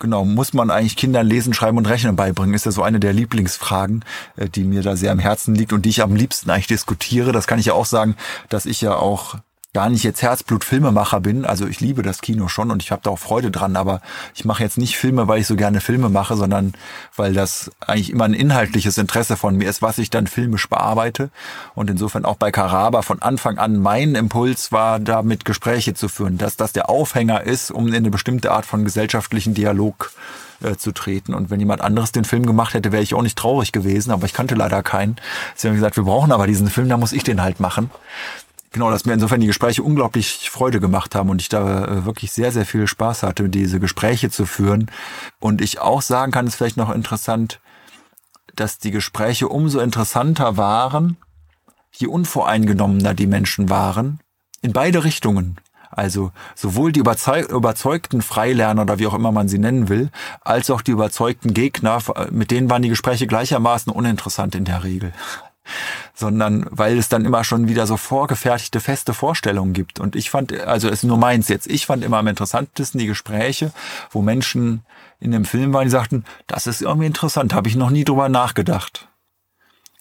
Genau, 0.00 0.24
muss 0.24 0.52
man 0.52 0.70
eigentlich 0.70 0.96
Kindern 0.96 1.26
lesen, 1.26 1.54
schreiben 1.54 1.76
und 1.76 1.86
rechnen 1.86 2.14
beibringen? 2.14 2.54
Ist 2.54 2.66
ja 2.66 2.70
so 2.70 2.84
eine 2.84 3.00
der 3.00 3.12
Lieblingsfragen, 3.12 4.04
äh, 4.36 4.48
die 4.48 4.62
mir 4.62 4.82
da 4.82 4.94
sehr 4.94 5.10
am 5.10 5.18
Herzen 5.18 5.56
liegt 5.56 5.72
und 5.72 5.84
die 5.84 5.88
ich 5.88 6.02
am 6.02 6.14
liebsten 6.14 6.50
eigentlich 6.50 6.68
diskutiere. 6.68 7.32
Das 7.32 7.48
kann 7.48 7.58
ich 7.58 7.66
ja 7.66 7.72
auch 7.72 7.86
sagen, 7.86 8.14
dass 8.48 8.64
ich 8.64 8.80
ja 8.80 8.94
auch 8.94 9.34
gar 9.78 9.90
nicht 9.90 10.02
jetzt 10.02 10.22
Herzblut-Filmemacher 10.22 11.20
bin. 11.20 11.44
Also 11.44 11.68
ich 11.68 11.78
liebe 11.78 12.02
das 12.02 12.20
Kino 12.20 12.48
schon 12.48 12.72
und 12.72 12.82
ich 12.82 12.90
habe 12.90 13.00
da 13.04 13.10
auch 13.10 13.18
Freude 13.20 13.52
dran, 13.52 13.76
aber 13.76 14.00
ich 14.34 14.44
mache 14.44 14.64
jetzt 14.64 14.76
nicht 14.76 14.96
Filme, 14.96 15.28
weil 15.28 15.38
ich 15.40 15.46
so 15.46 15.54
gerne 15.54 15.80
Filme 15.80 16.08
mache, 16.08 16.34
sondern 16.34 16.72
weil 17.14 17.32
das 17.32 17.70
eigentlich 17.86 18.10
immer 18.10 18.24
ein 18.24 18.34
inhaltliches 18.34 18.98
Interesse 18.98 19.36
von 19.36 19.54
mir 19.54 19.70
ist, 19.70 19.80
was 19.80 19.98
ich 19.98 20.10
dann 20.10 20.26
filmisch 20.26 20.68
bearbeite. 20.68 21.30
Und 21.76 21.90
insofern 21.90 22.24
auch 22.24 22.34
bei 22.34 22.50
Karaba 22.50 23.02
von 23.02 23.22
Anfang 23.22 23.58
an 23.58 23.76
mein 23.76 24.16
Impuls 24.16 24.72
war, 24.72 24.98
damit 24.98 25.44
Gespräche 25.44 25.94
zu 25.94 26.08
führen, 26.08 26.38
dass 26.38 26.56
das 26.56 26.72
der 26.72 26.90
Aufhänger 26.90 27.44
ist, 27.44 27.70
um 27.70 27.86
in 27.86 27.94
eine 27.94 28.10
bestimmte 28.10 28.50
Art 28.50 28.66
von 28.66 28.84
gesellschaftlichen 28.84 29.54
Dialog 29.54 30.10
äh, 30.60 30.74
zu 30.74 30.90
treten. 30.90 31.34
Und 31.34 31.50
wenn 31.50 31.60
jemand 31.60 31.82
anderes 31.82 32.10
den 32.10 32.24
Film 32.24 32.46
gemacht 32.46 32.74
hätte, 32.74 32.90
wäre 32.90 33.04
ich 33.04 33.14
auch 33.14 33.22
nicht 33.22 33.38
traurig 33.38 33.70
gewesen, 33.70 34.10
aber 34.10 34.26
ich 34.26 34.32
kannte 34.32 34.56
leider 34.56 34.82
keinen. 34.82 35.14
Sie 35.54 35.68
haben 35.68 35.76
gesagt, 35.76 35.94
wir 35.94 36.02
brauchen 36.02 36.32
aber 36.32 36.48
diesen 36.48 36.68
Film, 36.68 36.88
da 36.88 36.96
muss 36.96 37.12
ich 37.12 37.22
den 37.22 37.42
halt 37.42 37.60
machen 37.60 37.90
genau, 38.70 38.90
dass 38.90 39.04
mir 39.04 39.14
insofern 39.14 39.40
die 39.40 39.46
Gespräche 39.46 39.82
unglaublich 39.82 40.50
Freude 40.50 40.80
gemacht 40.80 41.14
haben 41.14 41.30
und 41.30 41.40
ich 41.40 41.48
da 41.48 41.84
äh, 41.84 42.04
wirklich 42.04 42.32
sehr, 42.32 42.52
sehr 42.52 42.66
viel 42.66 42.86
Spaß 42.86 43.22
hatte, 43.22 43.48
diese 43.48 43.80
Gespräche 43.80 44.30
zu 44.30 44.46
führen. 44.46 44.90
Und 45.40 45.60
ich 45.60 45.80
auch 45.80 46.02
sagen 46.02 46.32
kann, 46.32 46.46
ist 46.46 46.56
vielleicht 46.56 46.76
noch 46.76 46.90
interessant, 46.90 47.60
dass 48.54 48.78
die 48.78 48.90
Gespräche 48.90 49.48
umso 49.48 49.80
interessanter 49.80 50.56
waren, 50.56 51.16
je 51.92 52.08
unvoreingenommener 52.08 53.14
die 53.14 53.26
Menschen 53.26 53.70
waren, 53.70 54.20
in 54.62 54.72
beide 54.72 55.04
Richtungen. 55.04 55.56
Also 55.90 56.32
sowohl 56.54 56.92
die 56.92 57.00
überzeugten 57.00 58.20
Freilerner 58.20 58.82
oder 58.82 58.98
wie 58.98 59.06
auch 59.06 59.14
immer 59.14 59.32
man 59.32 59.48
sie 59.48 59.58
nennen 59.58 59.88
will, 59.88 60.10
als 60.42 60.70
auch 60.70 60.82
die 60.82 60.90
überzeugten 60.90 61.54
Gegner, 61.54 62.00
mit 62.30 62.50
denen 62.50 62.68
waren 62.68 62.82
die 62.82 62.90
Gespräche 62.90 63.26
gleichermaßen 63.26 63.90
uninteressant 63.90 64.54
in 64.54 64.66
der 64.66 64.84
Regel 64.84 65.12
sondern 66.14 66.66
weil 66.70 66.98
es 66.98 67.08
dann 67.08 67.24
immer 67.24 67.44
schon 67.44 67.68
wieder 67.68 67.86
so 67.86 67.96
vorgefertigte 67.96 68.80
feste 68.80 69.14
Vorstellungen 69.14 69.72
gibt. 69.72 70.00
Und 70.00 70.16
ich 70.16 70.30
fand, 70.30 70.52
also 70.60 70.88
es 70.88 70.94
ist 70.94 71.04
nur 71.04 71.18
meins 71.18 71.48
jetzt, 71.48 71.66
ich 71.66 71.86
fand 71.86 72.04
immer 72.04 72.18
am 72.18 72.26
interessantesten 72.26 72.98
die 72.98 73.06
Gespräche, 73.06 73.72
wo 74.10 74.22
Menschen 74.22 74.82
in 75.20 75.32
dem 75.32 75.44
Film 75.44 75.72
waren, 75.72 75.84
die 75.84 75.90
sagten, 75.90 76.24
das 76.46 76.66
ist 76.66 76.82
irgendwie 76.82 77.06
interessant, 77.06 77.54
habe 77.54 77.68
ich 77.68 77.76
noch 77.76 77.90
nie 77.90 78.04
drüber 78.04 78.28
nachgedacht. 78.28 79.08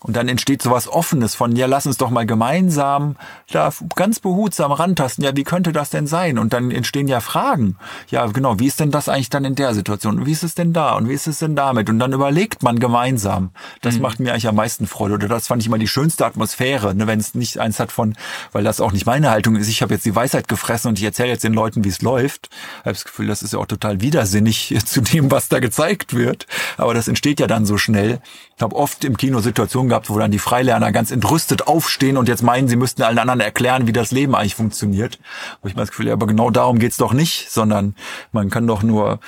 Und 0.07 0.15
dann 0.15 0.27
entsteht 0.27 0.61
sowas 0.61 0.87
Offenes 0.87 1.35
von, 1.35 1.55
ja, 1.55 1.67
lass 1.67 1.85
uns 1.85 1.97
doch 1.97 2.09
mal 2.09 2.25
gemeinsam 2.25 3.17
da 3.51 3.71
ganz 3.95 4.19
behutsam 4.19 4.71
rantasten. 4.71 5.23
Ja, 5.23 5.35
wie 5.35 5.43
könnte 5.43 5.71
das 5.71 5.89
denn 5.89 6.07
sein? 6.07 6.39
Und 6.39 6.53
dann 6.53 6.71
entstehen 6.71 7.07
ja 7.07 7.19
Fragen. 7.19 7.75
Ja, 8.09 8.25
genau, 8.27 8.59
wie 8.59 8.67
ist 8.67 8.79
denn 8.79 8.91
das 8.91 9.09
eigentlich 9.09 9.29
dann 9.29 9.45
in 9.45 9.55
der 9.55 9.73
Situation? 9.73 10.19
Und 10.19 10.25
wie 10.25 10.31
ist 10.31 10.43
es 10.43 10.55
denn 10.55 10.73
da? 10.73 10.93
Und 10.95 11.09
wie 11.09 11.13
ist 11.13 11.27
es 11.27 11.39
denn 11.39 11.55
damit? 11.55 11.89
Und 11.89 11.99
dann 11.99 12.13
überlegt 12.13 12.63
man 12.63 12.79
gemeinsam. 12.79 13.51
Das 13.81 13.95
mhm. 13.95 14.01
macht 14.01 14.19
mir 14.19 14.31
eigentlich 14.31 14.47
am 14.47 14.55
meisten 14.55 14.87
Freude. 14.87 15.15
Oder 15.15 15.27
das 15.27 15.47
fand 15.47 15.61
ich 15.61 15.67
immer 15.67 15.77
die 15.77 15.87
schönste 15.87 16.25
Atmosphäre, 16.25 16.95
ne, 16.95 17.07
wenn 17.07 17.19
es 17.19 17.35
nicht 17.35 17.59
eins 17.59 17.79
hat 17.79 17.91
von, 17.91 18.15
weil 18.53 18.63
das 18.63 18.79
auch 18.79 18.93
nicht 18.93 19.05
meine 19.05 19.29
Haltung 19.29 19.55
ist, 19.55 19.67
ich 19.67 19.81
habe 19.81 19.93
jetzt 19.93 20.05
die 20.05 20.15
Weisheit 20.15 20.47
gefressen 20.47 20.89
und 20.89 20.99
ich 20.99 21.03
erzähle 21.03 21.29
jetzt 21.29 21.43
den 21.43 21.53
Leuten, 21.53 21.83
wie 21.83 21.89
es 21.89 22.01
läuft. 22.01 22.49
Ich 22.51 22.79
habe 22.79 22.93
das 22.93 23.05
Gefühl, 23.05 23.27
das 23.27 23.41
ist 23.41 23.53
ja 23.53 23.59
auch 23.59 23.65
total 23.65 23.99
widersinnig 24.01 24.73
zu 24.85 25.01
dem, 25.01 25.31
was 25.31 25.49
da 25.49 25.59
gezeigt 25.59 26.13
wird. 26.13 26.47
Aber 26.77 26.93
das 26.93 27.07
entsteht 27.07 27.39
ja 27.39 27.47
dann 27.47 27.65
so 27.65 27.77
schnell. 27.77 28.21
Ich 28.55 28.61
habe 28.61 28.75
oft 28.75 29.03
im 29.03 29.17
Kino 29.17 29.39
Situationen 29.39 29.89
gehabt, 29.89 29.96
wo 30.05 30.17
dann 30.19 30.31
die 30.31 30.39
Freilerner 30.39 30.91
ganz 30.91 31.11
entrüstet 31.11 31.67
aufstehen 31.67 32.17
und 32.17 32.27
jetzt 32.27 32.43
meinen, 32.43 32.67
sie 32.67 32.75
müssten 32.75 33.03
allen 33.03 33.19
anderen 33.19 33.39
erklären, 33.39 33.87
wie 33.87 33.93
das 33.93 34.11
Leben 34.11 34.35
eigentlich 34.35 34.55
funktioniert. 34.55 35.19
Wo 35.61 35.67
ich 35.67 35.75
mir 35.75 35.81
das 35.81 35.89
Gefühl, 35.89 36.11
aber 36.11 36.27
genau 36.27 36.49
darum 36.49 36.79
geht's 36.79 36.97
doch 36.97 37.13
nicht, 37.13 37.49
sondern 37.51 37.95
man 38.31 38.49
kann 38.49 38.67
doch 38.67 38.83
nur 38.83 39.19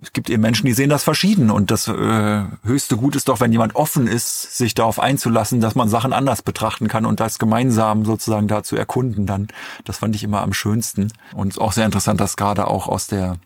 es 0.00 0.12
gibt 0.12 0.30
eben 0.30 0.40
Menschen, 0.40 0.66
die 0.66 0.72
sehen 0.72 0.88
das 0.88 1.04
verschieden 1.04 1.50
und 1.50 1.70
das 1.70 1.86
äh, 1.86 2.44
höchste 2.64 2.96
Gut 2.96 3.14
ist 3.14 3.28
doch, 3.28 3.40
wenn 3.40 3.52
jemand 3.52 3.74
offen 3.74 4.06
ist, 4.06 4.56
sich 4.56 4.74
darauf 4.74 4.98
einzulassen, 4.98 5.60
dass 5.60 5.74
man 5.74 5.88
Sachen 5.88 6.14
anders 6.14 6.40
betrachten 6.40 6.88
kann 6.88 7.04
und 7.04 7.20
das 7.20 7.38
gemeinsam 7.38 8.04
sozusagen 8.04 8.48
da 8.48 8.62
zu 8.62 8.76
erkunden 8.76 9.26
dann. 9.26 9.48
Das 9.84 9.98
fand 9.98 10.16
ich 10.16 10.24
immer 10.24 10.40
am 10.40 10.54
schönsten 10.54 11.12
und 11.34 11.60
auch 11.60 11.72
sehr 11.72 11.84
interessant, 11.84 12.20
dass 12.20 12.36
gerade 12.36 12.68
auch 12.68 12.88
aus 12.88 13.06
der 13.06 13.36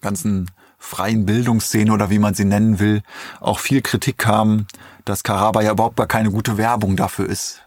ganzen 0.00 0.50
freien 0.78 1.26
Bildungsszene 1.26 1.92
oder 1.92 2.10
wie 2.10 2.18
man 2.18 2.34
sie 2.34 2.44
nennen 2.44 2.78
will, 2.80 3.02
auch 3.40 3.58
viel 3.58 3.82
Kritik 3.82 4.18
kam, 4.18 4.66
dass 5.04 5.22
Karaba 5.22 5.60
ja 5.62 5.72
überhaupt 5.72 5.96
gar 5.96 6.06
keine 6.06 6.30
gute 6.30 6.56
Werbung 6.56 6.96
dafür 6.96 7.28
ist. 7.28 7.62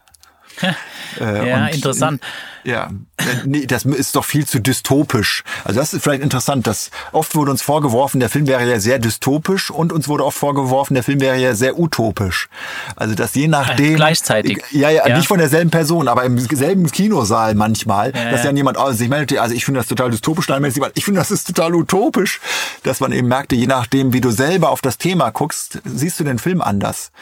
Äh, 1.20 1.48
ja, 1.48 1.66
interessant. 1.66 2.22
Ja, 2.64 2.88
äh, 3.18 3.24
nee, 3.44 3.66
das 3.66 3.84
ist 3.84 4.16
doch 4.16 4.24
viel 4.24 4.46
zu 4.46 4.58
dystopisch. 4.58 5.44
Also 5.64 5.80
das 5.80 5.92
ist 5.92 6.02
vielleicht 6.02 6.22
interessant, 6.22 6.66
dass 6.66 6.90
oft 7.12 7.34
wurde 7.34 7.50
uns 7.50 7.60
vorgeworfen, 7.60 8.20
der 8.20 8.30
Film 8.30 8.46
wäre 8.46 8.68
ja 8.68 8.80
sehr 8.80 8.98
dystopisch 8.98 9.70
und 9.70 9.92
uns 9.92 10.08
wurde 10.08 10.24
oft 10.24 10.38
vorgeworfen, 10.38 10.94
der 10.94 11.02
Film 11.02 11.20
wäre 11.20 11.36
ja 11.36 11.54
sehr 11.54 11.78
utopisch. 11.78 12.48
Also 12.96 13.14
dass 13.14 13.34
je 13.34 13.48
nachdem... 13.48 13.96
Gleichzeitig. 13.96 14.62
Ja, 14.70 14.88
ja, 14.88 15.06
ja. 15.06 15.16
nicht 15.16 15.28
von 15.28 15.38
derselben 15.38 15.70
Person, 15.70 16.08
aber 16.08 16.24
im 16.24 16.38
selben 16.38 16.90
Kinosaal 16.90 17.54
manchmal, 17.54 18.14
ja, 18.14 18.30
dass 18.30 18.40
ja. 18.40 18.46
dann 18.46 18.56
jemand 18.56 18.78
also 18.78 18.96
sich 18.96 19.10
meldete, 19.10 19.42
also 19.42 19.54
ich 19.54 19.66
finde 19.66 19.80
das 19.80 19.88
total 19.88 20.10
dystopisch, 20.10 20.46
dann 20.46 20.62
meldet 20.62 20.76
jemand, 20.76 20.96
ich 20.96 21.04
finde 21.04 21.20
das 21.20 21.30
ist 21.30 21.46
total 21.46 21.74
utopisch. 21.74 22.40
Dass 22.82 23.00
man 23.00 23.12
eben 23.12 23.28
merkte, 23.28 23.56
je 23.56 23.66
nachdem, 23.66 24.12
wie 24.12 24.20
du 24.20 24.30
selber 24.30 24.70
auf 24.70 24.80
das 24.80 24.96
Thema 24.96 25.30
guckst, 25.30 25.80
siehst 25.84 26.18
du 26.18 26.24
den 26.24 26.38
Film 26.38 26.62
anders. 26.62 27.12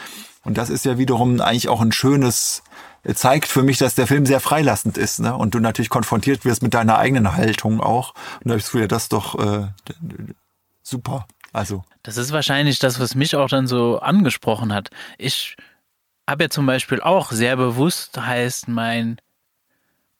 Und 0.43 0.57
das 0.57 0.69
ist 0.69 0.85
ja 0.85 0.97
wiederum 0.97 1.39
eigentlich 1.41 1.69
auch 1.69 1.81
ein 1.81 1.91
schönes 1.91 2.63
zeigt 3.11 3.47
für 3.47 3.63
mich, 3.63 3.77
dass 3.77 3.95
der 3.95 4.07
Film 4.07 4.25
sehr 4.25 4.39
freilassend 4.39 4.97
ist, 4.97 5.19
ne? 5.19 5.35
Und 5.35 5.53
du 5.53 5.59
natürlich 5.59 5.89
konfrontiert 5.89 6.45
wirst 6.45 6.63
mit 6.63 6.73
deiner 6.73 6.97
eigenen 6.97 7.35
Haltung 7.35 7.81
auch. 7.81 8.13
Und 8.43 8.49
da 8.49 8.51
habe 8.51 8.59
ich 8.59 8.87
das 8.87 9.03
ist 9.03 9.13
doch 9.13 9.37
äh, 9.39 9.67
super. 10.81 11.27
Also. 11.51 11.83
Das 12.01 12.17
ist 12.17 12.31
wahrscheinlich 12.31 12.79
das, 12.79 12.99
was 12.99 13.13
mich 13.13 13.35
auch 13.35 13.49
dann 13.49 13.67
so 13.67 13.99
angesprochen 13.99 14.73
hat. 14.73 14.89
Ich 15.17 15.55
habe 16.27 16.45
ja 16.45 16.49
zum 16.49 16.65
Beispiel 16.65 17.01
auch 17.01 17.31
sehr 17.31 17.57
bewusst 17.57 18.19
heißt 18.19 18.67
mein 18.69 19.17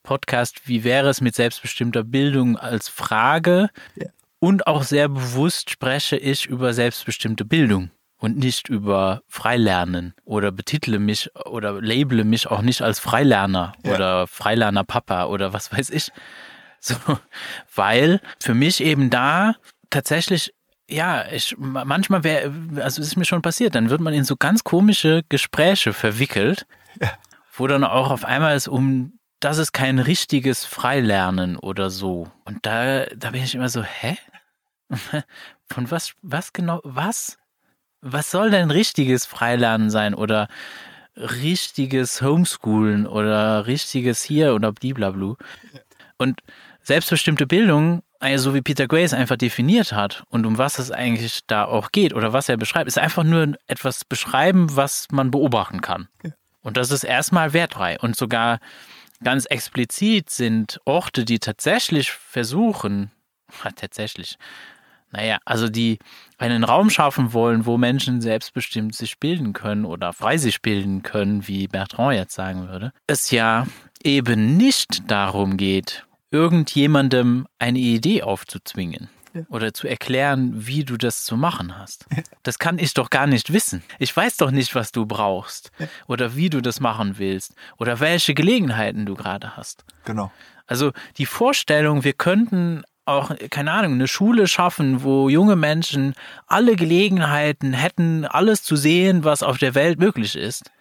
Podcast, 0.04 0.68
wie 0.68 0.84
wäre 0.84 1.10
es 1.10 1.22
mit 1.22 1.34
selbstbestimmter 1.34 2.04
Bildung 2.04 2.58
als 2.58 2.90
Frage? 2.90 3.70
Ja. 3.96 4.08
Und 4.40 4.68
auch 4.68 4.84
sehr 4.84 5.08
bewusst 5.08 5.70
spreche 5.70 6.18
ich 6.18 6.46
über 6.46 6.74
selbstbestimmte 6.74 7.46
Bildung 7.46 7.90
und 8.24 8.38
nicht 8.38 8.70
über 8.70 9.22
Freilernen 9.28 10.14
oder 10.24 10.54
betitle 10.54 10.98
mich 10.98 11.30
oder 11.46 11.82
labele 11.82 12.24
mich 12.24 12.48
auch 12.48 12.62
nicht 12.62 12.82
als 12.82 13.02
Freilerner 13.02 13.74
ja. 13.84 13.94
oder 13.94 14.28
Freilerner 14.28 14.86
Papa 14.86 15.26
oder 15.26 15.52
was 15.52 15.72
weiß 15.72 15.90
ich. 15.90 16.10
So, 16.86 16.96
weil 17.74 18.20
für 18.42 18.54
mich 18.54 18.84
eben 18.84 19.10
da 19.10 19.56
tatsächlich 19.90 20.54
ja, 20.90 21.24
ich 21.32 21.56
manchmal 21.58 22.26
wäre, 22.26 22.52
also 22.84 23.02
es 23.02 23.08
ist 23.08 23.16
mir 23.16 23.24
schon 23.24 23.42
passiert, 23.42 23.74
dann 23.74 23.90
wird 23.90 24.02
man 24.02 24.14
in 24.14 24.26
so 24.26 24.36
ganz 24.36 24.66
komische 24.66 25.24
Gespräche 25.30 25.94
verwickelt, 25.94 26.68
ja. 27.00 27.14
wo 27.54 27.68
dann 27.68 27.86
auch 27.86 28.12
auf 28.12 28.26
einmal 28.26 28.54
es 28.58 28.68
um 28.68 29.18
das 29.40 29.60
ist 29.60 29.72
kein 29.72 29.98
richtiges 29.98 30.66
Freilernen 30.66 31.56
oder 31.56 31.90
so. 31.90 32.30
Und 32.44 32.66
da, 32.66 33.06
da 33.16 33.32
bin 33.32 33.44
ich 33.44 33.56
immer 33.56 33.70
so, 33.70 33.82
hä? 33.82 34.18
Von 35.70 35.90
was, 35.90 36.16
was 36.22 36.52
genau, 36.52 36.82
was? 36.84 37.38
Was 38.04 38.30
soll 38.30 38.52
denn 38.52 38.70
richtiges 38.70 39.26
Freilernen 39.26 39.90
sein? 39.90 40.14
Oder 40.14 40.48
richtiges 41.16 42.22
Homeschoolen 42.22 43.08
oder 43.08 43.66
richtiges 43.68 44.24
hier 44.24 44.54
oder 44.54 44.72
bliblablu. 44.72 45.36
Und 46.18 46.42
selbstbestimmte 46.82 47.48
Bildung, 47.48 48.04
also 48.20 48.52
so 48.52 48.56
wie 48.56 48.62
Peter 48.62 48.88
Grace 48.88 49.14
einfach 49.14 49.38
definiert 49.38 49.94
hat 49.94 50.24
und 50.30 50.46
um 50.46 50.58
was 50.58 50.80
es 50.80 50.92
eigentlich 50.92 51.42
da 51.48 51.66
auch 51.66 51.92
geht 51.92 52.14
oder 52.14 52.34
was 52.34 52.50
er 52.50 52.58
beschreibt, 52.58 52.88
ist 52.88 52.98
einfach 52.98 53.24
nur 53.24 53.56
etwas 53.68 54.06
beschreiben, 54.06 54.76
was 54.76 55.08
man 55.12 55.32
beobachten 55.32 55.82
kann. 55.82 56.08
Und 56.62 56.78
das 56.78 56.92
ist 56.92 57.04
erstmal 57.04 57.54
wertfrei. 57.54 58.00
Und 58.00 58.16
sogar 58.16 58.60
ganz 59.24 59.46
explizit 59.46 60.30
sind 60.30 60.80
Orte, 60.86 61.26
die 61.26 61.40
tatsächlich 61.40 62.12
versuchen, 62.12 63.12
tatsächlich, 63.76 64.38
naja, 65.14 65.38
also 65.46 65.70
die 65.70 66.00
einen 66.38 66.64
Raum 66.64 66.90
schaffen 66.90 67.34
wollen, 67.34 67.66
wo 67.66 67.78
Menschen 67.78 68.20
selbstbestimmt 68.20 68.96
sich 68.96 69.20
bilden 69.20 69.54
können 69.54 69.86
oder 69.86 70.12
frei 70.12 70.38
sich 70.38 70.62
bilden 70.62 71.04
können, 71.04 71.48
wie 71.48 71.68
Bertrand 71.68 72.16
jetzt 72.16 72.34
sagen 72.34 72.68
würde, 72.68 72.92
es 73.08 73.32
ja 73.32 73.68
eben 74.04 74.58
nicht 74.58 75.10
darum 75.10 75.56
geht, 75.56 76.06
irgendjemandem 76.32 77.48
eine 77.60 77.80
Idee 77.80 78.24
aufzuzwingen 78.24 79.10
oder 79.50 79.74
zu 79.74 79.88
erklären, 79.88 80.52
wie 80.68 80.84
du 80.84 80.98
das 80.98 81.24
zu 81.24 81.38
machen 81.38 81.78
hast. 81.78 82.06
Das 82.44 82.60
kann 82.60 82.78
ich 82.78 82.94
doch 82.94 83.10
gar 83.10 83.28
nicht 83.28 83.54
wissen. 83.54 83.84
Ich 84.00 84.16
weiß 84.16 84.38
doch 84.38 84.52
nicht, 84.52 84.76
was 84.76 84.92
du 84.92 85.06
brauchst 85.06 85.72
oder 86.08 86.36
wie 86.36 86.50
du 86.50 86.62
das 86.62 86.80
machen 86.80 87.18
willst 87.18 87.54
oder 87.78 88.00
welche 88.00 88.34
Gelegenheiten 88.34 89.06
du 89.06 89.16
gerade 89.16 89.56
hast. 89.56 89.86
Genau. 90.06 90.32
Also 90.66 90.92
die 91.18 91.26
Vorstellung, 91.26 92.04
wir 92.04 92.14
könnten 92.14 92.84
auch, 93.06 93.32
keine 93.50 93.72
Ahnung, 93.72 93.94
eine 93.94 94.08
Schule 94.08 94.48
schaffen, 94.48 95.04
wo 95.04 95.30
junge 95.30 95.56
Menschen 95.56 96.14
alle 96.48 96.76
Gelegenheiten 96.76 97.74
hätten, 97.74 98.26
alles 98.26 98.64
zu 98.64 98.76
sehen, 98.76 99.24
was 99.24 99.44
auf 99.44 99.58
der 99.58 99.76
Welt 99.76 100.00
möglich 100.00 100.36
ist. 100.36 100.72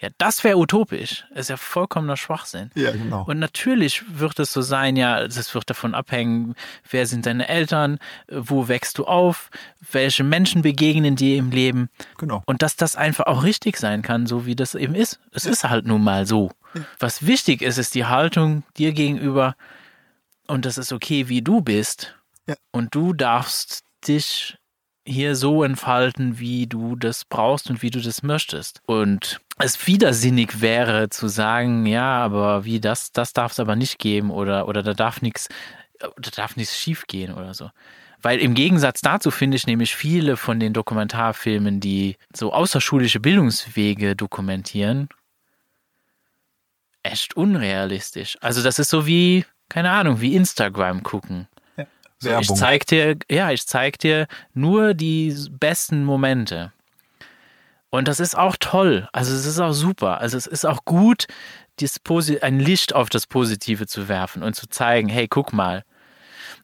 Ja, 0.00 0.10
das 0.18 0.44
wäre 0.44 0.58
utopisch. 0.58 1.24
Das 1.30 1.40
ist 1.40 1.48
ja 1.48 1.56
vollkommener 1.56 2.16
Schwachsinn. 2.16 2.70
Ja, 2.76 2.92
genau. 2.92 3.24
Und 3.24 3.40
natürlich 3.40 4.04
wird 4.08 4.38
es 4.38 4.52
so 4.52 4.62
sein, 4.62 4.94
ja, 4.94 5.26
das 5.26 5.52
wird 5.54 5.68
davon 5.68 5.92
abhängen, 5.94 6.54
wer 6.88 7.04
sind 7.06 7.26
deine 7.26 7.48
Eltern, 7.48 7.98
wo 8.28 8.68
wächst 8.68 8.98
du 8.98 9.06
auf, 9.06 9.50
welche 9.90 10.22
Menschen 10.22 10.62
begegnen 10.62 11.16
dir 11.16 11.36
im 11.36 11.50
Leben. 11.50 11.88
Genau. 12.16 12.44
Und 12.46 12.62
dass 12.62 12.76
das 12.76 12.94
einfach 12.94 13.26
auch 13.26 13.42
richtig 13.42 13.76
sein 13.76 14.02
kann, 14.02 14.28
so 14.28 14.46
wie 14.46 14.54
das 14.54 14.76
eben 14.76 14.94
ist. 14.94 15.18
Es 15.32 15.46
ist 15.46 15.64
halt 15.64 15.84
nun 15.84 16.04
mal 16.04 16.26
so. 16.26 16.52
Was 17.00 17.26
wichtig 17.26 17.62
ist, 17.62 17.78
ist 17.78 17.96
die 17.96 18.04
Haltung 18.04 18.62
dir 18.76 18.92
gegenüber 18.92 19.56
und 20.48 20.64
das 20.64 20.78
ist 20.78 20.92
okay, 20.92 21.28
wie 21.28 21.42
du 21.42 21.60
bist. 21.60 22.16
Ja. 22.46 22.56
Und 22.72 22.94
du 22.94 23.12
darfst 23.12 23.84
dich 24.06 24.56
hier 25.06 25.36
so 25.36 25.62
entfalten, 25.62 26.38
wie 26.38 26.66
du 26.66 26.96
das 26.96 27.24
brauchst 27.24 27.70
und 27.70 27.82
wie 27.82 27.90
du 27.90 28.00
das 28.00 28.22
möchtest. 28.22 28.80
Und 28.86 29.40
es 29.58 29.86
widersinnig 29.86 30.60
wäre 30.60 31.08
zu 31.08 31.28
sagen, 31.28 31.86
ja, 31.86 32.22
aber 32.22 32.64
wie 32.64 32.80
das, 32.80 33.12
das 33.12 33.32
darf 33.32 33.52
es 33.52 33.60
aber 33.60 33.76
nicht 33.76 33.98
geben 33.98 34.30
oder, 34.30 34.68
oder 34.68 34.82
da 34.82 34.94
darf 34.94 35.22
nichts, 35.22 35.48
da 35.98 36.30
darf 36.34 36.56
nichts 36.56 36.76
schief 36.76 37.06
gehen 37.06 37.32
oder 37.32 37.54
so. 37.54 37.70
Weil 38.20 38.40
im 38.40 38.54
Gegensatz 38.54 39.00
dazu 39.00 39.30
finde 39.30 39.56
ich 39.56 39.66
nämlich 39.66 39.94
viele 39.94 40.36
von 40.36 40.60
den 40.60 40.72
Dokumentarfilmen, 40.72 41.80
die 41.80 42.16
so 42.34 42.52
außerschulische 42.52 43.20
Bildungswege 43.20 44.16
dokumentieren, 44.16 45.08
echt 47.02 47.36
unrealistisch. 47.36 48.36
Also 48.40 48.62
das 48.62 48.78
ist 48.78 48.90
so 48.90 49.06
wie, 49.06 49.44
keine 49.68 49.90
Ahnung, 49.90 50.20
wie 50.20 50.34
Instagram 50.34 51.02
gucken. 51.02 51.46
Ich 52.20 52.26
Werbung. 52.26 52.56
zeig 52.56 52.86
dir, 52.86 53.16
ja, 53.30 53.52
ich 53.52 53.66
zeig 53.66 53.98
dir 53.98 54.26
nur 54.52 54.94
die 54.94 55.34
besten 55.50 56.04
Momente. 56.04 56.72
Und 57.90 58.08
das 58.08 58.20
ist 58.20 58.36
auch 58.36 58.56
toll. 58.58 59.08
Also 59.12 59.34
es 59.34 59.46
ist 59.46 59.60
auch 59.60 59.72
super. 59.72 60.20
Also 60.20 60.36
es 60.36 60.46
ist 60.46 60.64
auch 60.66 60.84
gut, 60.84 61.26
ein 62.42 62.58
Licht 62.58 62.94
auf 62.94 63.08
das 63.08 63.26
Positive 63.26 63.86
zu 63.86 64.08
werfen 64.08 64.42
und 64.42 64.54
zu 64.54 64.68
zeigen, 64.68 65.08
hey, 65.08 65.28
guck 65.28 65.52
mal. 65.52 65.84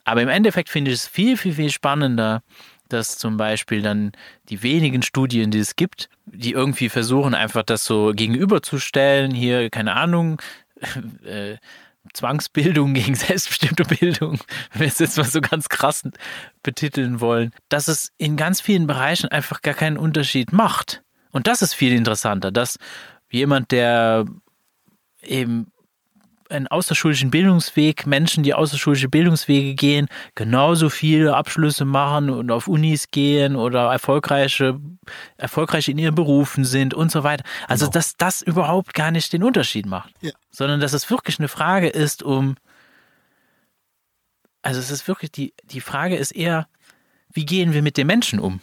Aber 0.05 0.23
im 0.23 0.29
Endeffekt 0.29 0.69
finde 0.69 0.91
ich 0.91 0.99
es 0.99 1.07
viel, 1.07 1.37
viel, 1.37 1.55
viel 1.55 1.71
spannender, 1.71 2.43
dass 2.89 3.17
zum 3.17 3.37
Beispiel 3.37 3.81
dann 3.81 4.13
die 4.49 4.63
wenigen 4.63 5.03
Studien, 5.03 5.51
die 5.51 5.61
es 5.61 5.77
gibt, 5.77 6.09
die 6.27 6.53
irgendwie 6.53 6.89
versuchen, 6.89 7.35
einfach 7.35 7.63
das 7.63 7.85
so 7.85 8.13
gegenüberzustellen, 8.15 9.31
hier, 9.31 9.71
keine 9.71 9.95
Ahnung, 9.95 10.43
äh, 11.25 11.57
Zwangsbildung 12.13 12.95
gegen 12.95 13.15
selbstbestimmte 13.15 13.85
Bildung, 13.85 14.39
wenn 14.73 14.81
wir 14.81 14.89
es 14.89 14.99
jetzt 14.99 15.17
mal 15.17 15.25
so 15.25 15.41
ganz 15.41 15.69
krass 15.69 16.03
betiteln 16.63 17.21
wollen, 17.21 17.53
dass 17.69 17.89
es 17.89 18.13
in 18.19 18.37
ganz 18.37 18.61
vielen 18.61 18.87
Bereichen 18.87 19.29
einfach 19.29 19.63
gar 19.63 19.75
keinen 19.75 19.97
Unterschied 19.97 20.53
macht. 20.53 21.03
Und 21.31 21.47
das 21.47 21.63
ist 21.63 21.75
viel 21.75 21.93
interessanter, 21.93 22.53
dass 22.53 22.79
jemand, 23.31 23.73
der 23.73 24.25
eben 25.23 25.73
einen 26.51 26.67
außerschulischen 26.67 27.31
Bildungsweg, 27.31 28.07
Menschen, 28.07 28.43
die 28.45 28.55
außerschulische 28.55 29.09
Bildungswege 29.09 29.75
gehen, 29.75 30.09
genauso 30.35 30.91
viele 30.91 31.35
Abschlüsse 31.37 31.85
machen 31.85 32.31
und 32.31 32.51
auf 32.51 32.69
Unis 32.69 33.11
gehen 33.11 33.57
oder 33.57 33.91
erfolgreiche, 33.93 34.79
erfolgreich 35.37 35.89
in 35.89 35.99
ihren 35.99 36.15
Berufen 36.15 36.65
sind 36.65 36.95
und 36.95 37.11
so 37.11 37.25
weiter. 37.25 37.45
Also, 37.69 37.87
Genau. 37.87 37.93
dass 37.93 38.17
das 38.17 38.43
überhaupt 38.43 38.95
gar 38.95 39.11
nicht 39.11 39.33
den 39.33 39.43
Unterschied 39.43 39.87
macht, 39.87 40.13
Ja. 40.21 40.33
sondern 40.51 40.81
dass 40.81 40.93
es 40.93 41.09
wirklich 41.11 41.39
eine 41.39 41.49
Frage 41.49 41.89
ist, 41.89 42.23
um, 42.23 42.57
also 44.63 44.81
es 44.81 44.91
ist 44.91 45.09
wirklich, 45.09 45.31
die, 45.33 45.55
die 45.65 45.81
Frage 45.81 46.17
ist 46.17 46.31
eher, 46.33 46.69
wie 47.33 47.45
gehen 47.47 47.73
wir 47.73 47.83
mit 47.83 47.97
dem 47.97 48.07
Menschen 48.07 48.39
um? 48.39 48.61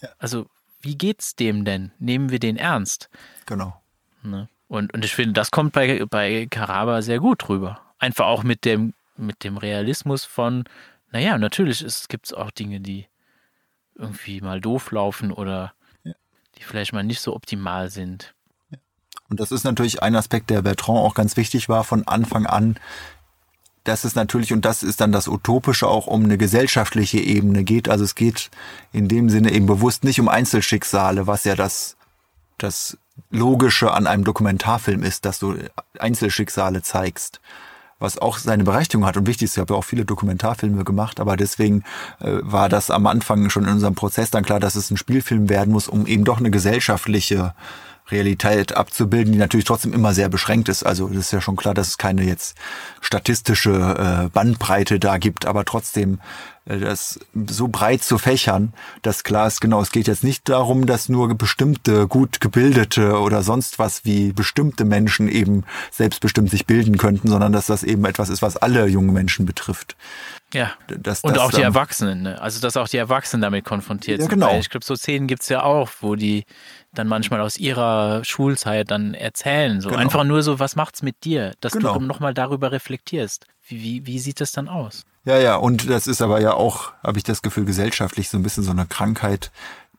Ja. 0.00 0.08
Also, 0.18 0.46
wie 0.80 0.96
geht's 0.96 1.36
dem 1.36 1.64
denn? 1.64 1.92
Nehmen 1.98 2.30
wir 2.30 2.38
den 2.40 2.56
ernst? 2.56 3.08
Genau. 3.46 3.80
Ne? 4.22 4.48
Und, 4.72 4.94
und 4.94 5.04
ich 5.04 5.14
finde, 5.14 5.34
das 5.34 5.50
kommt 5.50 5.74
bei, 5.74 6.02
bei 6.08 6.46
Karaba 6.48 7.02
sehr 7.02 7.18
gut 7.18 7.46
drüber. 7.46 7.82
Einfach 7.98 8.24
auch 8.24 8.42
mit 8.42 8.64
dem, 8.64 8.94
mit 9.18 9.44
dem 9.44 9.58
Realismus 9.58 10.24
von, 10.24 10.64
naja, 11.10 11.36
natürlich 11.36 11.84
gibt 12.08 12.24
es 12.24 12.32
auch 12.32 12.50
Dinge, 12.50 12.80
die 12.80 13.04
irgendwie 13.96 14.40
mal 14.40 14.62
doof 14.62 14.90
laufen 14.90 15.30
oder 15.30 15.74
Ja. 16.04 16.14
die 16.56 16.62
vielleicht 16.62 16.94
mal 16.94 17.02
nicht 17.02 17.20
so 17.20 17.36
optimal 17.36 17.90
sind. 17.90 18.32
Und 19.28 19.40
das 19.40 19.52
ist 19.52 19.64
natürlich 19.64 20.02
ein 20.02 20.16
Aspekt, 20.16 20.48
der 20.48 20.62
Bertrand 20.62 21.00
auch 21.00 21.14
ganz 21.14 21.36
wichtig 21.36 21.68
war 21.68 21.84
von 21.84 22.08
Anfang 22.08 22.46
an, 22.46 22.76
dass 23.84 24.04
es 24.04 24.14
natürlich, 24.14 24.54
und 24.54 24.64
das 24.64 24.82
ist 24.82 25.02
dann 25.02 25.12
das 25.12 25.28
Utopische, 25.28 25.86
auch 25.86 26.06
um 26.06 26.24
eine 26.24 26.38
gesellschaftliche 26.38 27.18
Ebene 27.18 27.64
geht. 27.64 27.90
Also 27.90 28.04
es 28.04 28.14
geht 28.14 28.50
in 28.90 29.08
dem 29.08 29.28
Sinne 29.28 29.52
eben 29.52 29.66
bewusst 29.66 30.02
nicht 30.02 30.18
um 30.18 30.30
Einzelschicksale, 30.30 31.26
was 31.26 31.44
ja 31.44 31.56
das, 31.56 31.98
das 32.58 32.98
Logische 33.30 33.92
an 33.92 34.06
einem 34.06 34.24
Dokumentarfilm 34.24 35.02
ist, 35.02 35.24
dass 35.24 35.38
du 35.38 35.56
Einzelschicksale 35.98 36.82
zeigst. 36.82 37.40
Was 37.98 38.18
auch 38.18 38.38
seine 38.38 38.64
Berechtigung 38.64 39.06
hat 39.06 39.16
und 39.16 39.28
wichtig 39.28 39.44
ist. 39.44 39.52
Ich 39.52 39.60
habe 39.60 39.74
ja 39.74 39.78
auch 39.78 39.84
viele 39.84 40.04
Dokumentarfilme 40.04 40.82
gemacht, 40.82 41.20
aber 41.20 41.36
deswegen 41.36 41.84
äh, 42.18 42.38
war 42.42 42.68
das 42.68 42.90
am 42.90 43.06
Anfang 43.06 43.48
schon 43.48 43.62
in 43.62 43.70
unserem 43.70 43.94
Prozess 43.94 44.30
dann 44.32 44.44
klar, 44.44 44.58
dass 44.58 44.74
es 44.74 44.90
ein 44.90 44.96
Spielfilm 44.96 45.48
werden 45.48 45.72
muss, 45.72 45.86
um 45.86 46.06
eben 46.06 46.24
doch 46.24 46.38
eine 46.38 46.50
gesellschaftliche 46.50 47.54
Realität 48.10 48.76
abzubilden, 48.76 49.32
die 49.32 49.38
natürlich 49.38 49.64
trotzdem 49.64 49.92
immer 49.92 50.12
sehr 50.12 50.28
beschränkt 50.28 50.68
ist. 50.68 50.84
Also 50.84 51.08
das 51.08 51.18
ist 51.18 51.32
ja 51.32 51.40
schon 51.40 51.56
klar, 51.56 51.74
dass 51.74 51.88
es 51.88 51.98
keine 51.98 52.22
jetzt 52.22 52.56
statistische 53.00 53.70
äh, 53.70 54.28
Bandbreite 54.28 54.98
da 54.98 55.18
gibt, 55.18 55.46
aber 55.46 55.64
trotzdem 55.64 56.20
äh, 56.64 56.78
das 56.78 57.20
so 57.46 57.68
breit 57.68 58.02
zu 58.02 58.18
fächern, 58.18 58.74
dass 59.02 59.24
klar 59.24 59.46
ist, 59.46 59.60
genau, 59.60 59.80
es 59.80 59.92
geht 59.92 60.08
jetzt 60.08 60.24
nicht 60.24 60.48
darum, 60.48 60.86
dass 60.86 61.08
nur 61.08 61.34
bestimmte, 61.34 62.06
gut 62.08 62.40
gebildete 62.40 63.18
oder 63.18 63.42
sonst 63.42 63.78
was 63.78 64.04
wie 64.04 64.32
bestimmte 64.32 64.84
Menschen 64.84 65.28
eben 65.28 65.64
selbstbestimmt 65.90 66.50
sich 66.50 66.66
bilden 66.66 66.98
könnten, 66.98 67.28
sondern 67.28 67.52
dass 67.52 67.66
das 67.66 67.82
eben 67.82 68.04
etwas 68.04 68.28
ist, 68.28 68.42
was 68.42 68.56
alle 68.56 68.86
jungen 68.86 69.12
Menschen 69.12 69.46
betrifft. 69.46 69.96
Ja. 70.52 70.72
Dass 70.88 71.20
Und 71.20 71.38
auch 71.38 71.50
die 71.50 71.56
dann- 71.56 71.64
Erwachsenen, 71.64 72.22
ne? 72.22 72.40
Also 72.40 72.60
dass 72.60 72.76
auch 72.76 72.88
die 72.88 72.96
Erwachsenen 72.98 73.40
damit 73.42 73.64
konfrontiert 73.64 74.18
Ja, 74.18 74.24
sind. 74.24 74.34
genau. 74.34 74.48
Weil 74.48 74.60
ich 74.60 74.70
glaube, 74.70 74.84
so 74.84 74.94
Szenen 74.96 75.26
gibt's 75.26 75.48
ja 75.48 75.62
auch, 75.62 75.88
wo 76.00 76.14
die 76.14 76.44
dann 76.92 77.08
manchmal 77.08 77.40
aus 77.40 77.56
ihrer 77.56 78.22
Schulzeit 78.24 78.90
dann 78.90 79.14
erzählen. 79.14 79.80
So 79.80 79.88
Genau. 79.88 80.00
einfach 80.00 80.24
nur 80.24 80.42
so, 80.42 80.58
was 80.58 80.76
macht's 80.76 81.02
mit 81.02 81.24
dir? 81.24 81.52
Dass 81.60 81.72
Genau. 81.72 81.94
du 81.94 82.00
nochmal 82.00 82.34
darüber 82.34 82.70
reflektierst. 82.72 83.46
Wie, 83.66 83.82
wie, 83.82 84.06
wie 84.06 84.18
sieht 84.18 84.40
das 84.40 84.52
dann 84.52 84.68
aus? 84.68 85.04
Ja, 85.24 85.38
ja, 85.38 85.54
und 85.56 85.88
das 85.88 86.06
ist 86.08 86.20
aber 86.20 86.40
ja 86.40 86.52
auch, 86.54 86.92
habe 87.04 87.16
ich 87.16 87.22
das 87.24 87.42
Gefühl, 87.42 87.64
gesellschaftlich 87.64 88.28
so 88.28 88.36
ein 88.36 88.42
bisschen 88.42 88.64
so 88.64 88.72
eine 88.72 88.86
Krankheit, 88.86 89.52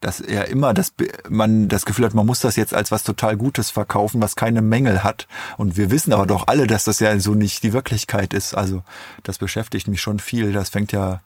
dass 0.03 0.19
ja 0.19 0.41
immer 0.41 0.73
das, 0.73 0.93
man 1.29 1.69
das 1.69 1.85
Gefühl 1.85 2.05
hat, 2.05 2.13
man 2.13 2.25
muss 2.25 2.41
das 2.41 2.55
jetzt 2.55 2.73
als 2.73 2.91
was 2.91 3.03
total 3.03 3.37
Gutes 3.37 3.69
verkaufen, 3.69 4.21
was 4.21 4.35
keine 4.35 4.61
Mängel 4.61 5.03
hat. 5.03 5.27
Und 5.57 5.77
wir 5.77 5.91
wissen 5.91 6.11
aber 6.13 6.25
doch 6.25 6.47
alle, 6.47 6.67
dass 6.67 6.83
das 6.83 6.99
ja 6.99 7.17
so 7.19 7.35
nicht 7.35 7.63
die 7.63 7.73
Wirklichkeit 7.73 8.33
ist. 8.33 8.53
Also 8.53 8.83
das 9.23 9.37
beschäftigt 9.37 9.87
mich 9.87 10.01
schon 10.01 10.19
viel. 10.19 10.51
Das 10.51 10.69
fängt 10.69 10.91
ja 10.91 11.21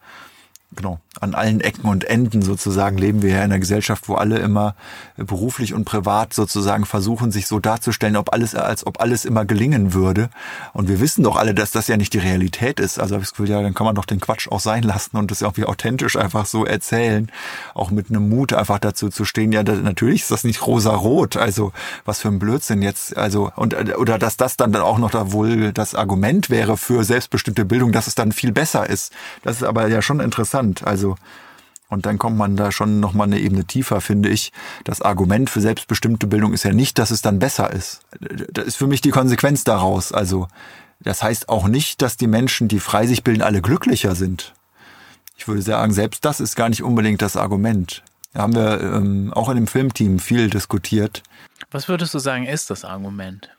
genau, 0.75 0.99
an 1.21 1.33
allen 1.33 1.61
Ecken 1.61 1.87
und 1.89 2.03
Enden 2.03 2.41
sozusagen 2.41 2.97
leben 2.97 3.21
wir 3.21 3.31
ja 3.31 3.37
in 3.37 3.43
einer 3.45 3.59
Gesellschaft, 3.59 4.09
wo 4.09 4.15
alle 4.15 4.37
immer 4.39 4.75
beruflich 5.15 5.73
und 5.73 5.85
privat 5.85 6.33
sozusagen 6.33 6.85
versuchen, 6.85 7.31
sich 7.31 7.47
so 7.47 7.59
darzustellen, 7.59 8.17
ob 8.17 8.33
alles, 8.33 8.53
als 8.53 8.85
ob 8.85 9.01
alles 9.01 9.25
immer 9.25 9.45
gelingen 9.45 9.93
würde. 9.93 10.29
Und 10.73 10.89
wir 10.89 10.99
wissen 10.99 11.23
doch 11.23 11.37
alle, 11.37 11.53
dass 11.55 11.71
das 11.71 11.87
ja 11.87 11.97
nicht 11.97 12.13
die 12.13 12.19
Realität 12.19 12.79
ist. 12.79 12.99
Also 12.99 13.15
habe 13.15 13.23
ich 13.23 13.29
das 13.29 13.37
Gefühl, 13.37 13.49
ja, 13.49 13.61
dann 13.61 13.73
kann 13.73 13.85
man 13.85 13.95
doch 13.95 14.05
den 14.05 14.19
Quatsch 14.19 14.49
auch 14.49 14.59
sein 14.59 14.83
lassen 14.83 15.17
und 15.17 15.31
das 15.31 15.41
irgendwie 15.41 15.65
authentisch 15.65 16.17
einfach 16.17 16.45
so 16.45 16.65
erzählen. 16.65 17.31
Auch 17.73 17.89
mit 17.89 18.09
einem 18.09 18.29
Mut 18.29 18.53
einfach 18.53 18.79
dazu 18.79 19.09
zu 19.09 19.25
stehen, 19.25 19.51
ja, 19.51 19.63
das, 19.63 19.79
natürlich 19.79 20.23
ist 20.23 20.31
das 20.31 20.43
nicht 20.43 20.67
rosa-rot. 20.67 21.37
Also 21.37 21.71
was 22.05 22.19
für 22.19 22.27
ein 22.27 22.39
Blödsinn 22.39 22.81
jetzt. 22.81 23.15
Also, 23.15 23.51
und, 23.55 23.73
oder 23.97 24.19
dass 24.19 24.37
das 24.37 24.57
dann 24.57 24.75
auch 24.75 24.97
noch 24.97 25.11
da 25.11 25.31
wohl 25.31 25.71
das 25.71 25.95
Argument 25.95 26.49
wäre 26.49 26.77
für 26.77 27.03
selbstbestimmte 27.03 27.65
Bildung, 27.65 27.91
dass 27.91 28.07
es 28.07 28.15
dann 28.15 28.31
viel 28.31 28.51
besser 28.51 28.87
ist. 28.87 29.13
Das 29.43 29.57
ist 29.57 29.63
aber 29.63 29.87
ja 29.87 30.01
schon 30.01 30.19
interessant 30.19 30.56
interessant. 30.59 30.87
Also, 30.87 31.15
und 31.89 32.05
dann 32.05 32.17
kommt 32.17 32.37
man 32.37 32.57
da 32.57 32.71
schon 32.71 32.99
nochmal 32.99 33.27
eine 33.27 33.39
Ebene 33.39 33.65
tiefer, 33.65 34.01
finde 34.01 34.29
ich. 34.29 34.51
Das 34.83 35.01
Argument 35.01 35.49
für 35.49 35.61
selbstbestimmte 35.61 36.27
Bildung 36.27 36.53
ist 36.53 36.63
ja 36.63 36.73
nicht, 36.73 36.99
dass 36.99 37.11
es 37.11 37.21
dann 37.21 37.39
besser 37.39 37.71
ist. 37.71 38.01
Das 38.51 38.65
ist 38.65 38.75
für 38.75 38.87
mich 38.87 39.01
die 39.01 39.11
Konsequenz 39.11 39.63
daraus. 39.63 40.11
Also, 40.11 40.47
das 40.99 41.23
heißt 41.23 41.49
auch 41.49 41.67
nicht, 41.67 42.01
dass 42.01 42.17
die 42.17 42.27
Menschen, 42.27 42.67
die 42.67 42.79
frei 42.79 43.07
sich 43.07 43.23
bilden, 43.23 43.41
alle 43.41 43.61
glücklicher 43.61 44.15
sind. 44.15 44.53
Ich 45.37 45.47
würde 45.47 45.61
sagen, 45.61 45.93
selbst 45.93 46.25
das 46.25 46.39
ist 46.39 46.55
gar 46.55 46.67
nicht 46.67 46.83
unbedingt 46.83 47.21
das 47.21 47.37
Argument. 47.37 48.03
Da 48.33 48.41
haben 48.41 48.55
wir 48.55 48.81
ähm, 48.81 49.31
auch 49.33 49.49
in 49.49 49.55
dem 49.55 49.67
Filmteam 49.67 50.19
viel 50.19 50.49
diskutiert. 50.49 51.23
Was 51.71 51.87
würdest 51.87 52.13
du 52.13 52.19
sagen, 52.19 52.45
ist 52.45 52.69
das 52.69 52.83
Argument? 52.83 53.49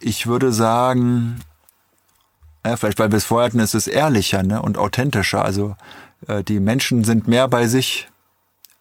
Ich 0.00 0.26
würde 0.26 0.52
sagen, 0.52 1.40
ja, 2.64 2.76
vielleicht 2.76 2.98
weil 2.98 3.10
wir 3.10 3.16
es 3.18 3.24
vorher 3.24 3.46
hatten, 3.46 3.58
ist 3.58 3.74
es 3.74 3.86
ehrlicher 3.86 4.42
ne, 4.42 4.62
und 4.62 4.78
authentischer. 4.78 5.44
Also 5.44 5.76
die 6.48 6.60
Menschen 6.60 7.04
sind 7.04 7.28
mehr 7.28 7.48
bei 7.48 7.66
sich. 7.66 8.08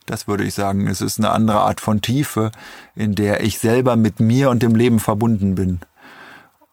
Das 0.06 0.28
würde 0.28 0.44
ich 0.44 0.54
sagen. 0.54 0.88
Es 0.88 1.02
ist 1.02 1.20
eine 1.20 1.32
andere 1.32 1.62
Art 1.62 1.80
von 1.80 2.02
Tiefe, 2.02 2.52
in 2.96 3.16
der 3.16 3.42
ich 3.42 3.60
selber 3.60 3.96
mit 3.96 4.20
mir 4.20 4.50
und 4.50 4.62
dem 4.62 4.76
Leben 4.76 5.00
verbunden 5.00 5.56
bin. 5.56 5.80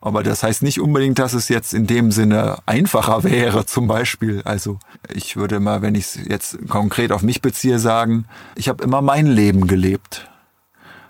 Aber 0.03 0.23
das 0.23 0.43
heißt 0.43 0.63
nicht 0.63 0.81
unbedingt, 0.81 1.19
dass 1.19 1.35
es 1.35 1.49
jetzt 1.49 1.75
in 1.75 1.87
dem 1.87 2.11
Sinne 2.11 2.59
einfacher 2.67 3.23
wäre, 3.25 3.67
zum 3.67 3.87
Beispiel. 3.87 4.43
Also 4.45 4.79
ich 5.13 5.37
würde 5.37 5.61
mal, 5.61 5.83
wenn 5.83 5.95
ich 5.95 6.17
es 6.17 6.27
jetzt 6.27 6.69
konkret 6.69 7.13
auf 7.13 7.23
mich 7.23 7.43
beziehe, 7.43 7.79
sagen, 7.79 8.25
ich 8.57 8.69
habe 8.69 8.83
immer 8.83 9.03
mein 9.03 9.27
Leben 9.27 9.67
gelebt. 9.67 10.29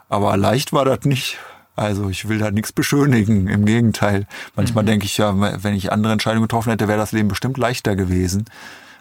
Aber 0.08 0.36
leicht 0.36 0.72
war 0.72 0.84
das 0.84 1.04
nicht. 1.04 1.38
Also 1.76 2.10
ich 2.10 2.28
will 2.28 2.38
da 2.38 2.50
nichts 2.50 2.72
beschönigen. 2.72 3.46
Im 3.46 3.64
Gegenteil. 3.64 4.26
Manchmal 4.56 4.82
mhm. 4.82 4.88
denke 4.88 5.06
ich 5.06 5.16
ja, 5.16 5.62
wenn 5.62 5.74
ich 5.74 5.92
andere 5.92 6.12
Entscheidungen 6.12 6.42
getroffen 6.42 6.70
hätte, 6.70 6.88
wäre 6.88 6.98
das 6.98 7.12
Leben 7.12 7.28
bestimmt 7.28 7.56
leichter 7.56 7.96
gewesen 7.96 8.44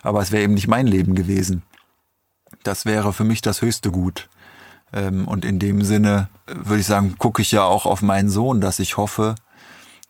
aber 0.02 0.22
es 0.22 0.32
wäre 0.32 0.44
eben 0.44 0.54
nicht 0.54 0.68
mein 0.68 0.88
Leben 0.88 1.16
gewesen. 1.16 1.64
Das 2.64 2.86
wäre 2.86 3.14
für 3.14 3.24
mich 3.24 3.42
das 3.42 3.62
höchste 3.62 3.92
Gut. 3.92 4.30
Ähm, 4.94 5.28
und 5.28 5.46
in 5.46 5.60
dem 5.60 5.84
Sinne 5.84 6.30
äh, 6.48 6.54
würde 6.56 6.82
ich 6.82 6.88
sagen, 6.88 7.16
gucke 7.18 7.42
ich 7.42 7.52
ja 7.52 7.64
auch 7.64 7.86
auf 7.86 8.02
meinen 8.02 8.30
Sohn, 8.30 8.62
dass 8.62 8.80
ich 8.80 8.98
hoffe, 8.98 9.36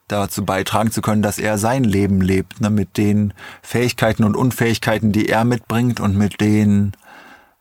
dazu 0.07 0.43
beitragen 0.43 0.91
zu 0.91 1.01
können, 1.01 1.21
dass 1.21 1.37
er 1.37 1.57
sein 1.57 1.83
Leben 1.83 2.21
lebt, 2.21 2.61
ne, 2.61 2.69
mit 2.69 2.97
den 2.97 3.33
Fähigkeiten 3.61 4.23
und 4.23 4.35
Unfähigkeiten, 4.35 5.11
die 5.11 5.29
er 5.29 5.43
mitbringt 5.43 5.99
und 5.99 6.17
mit 6.17 6.41
den 6.41 6.93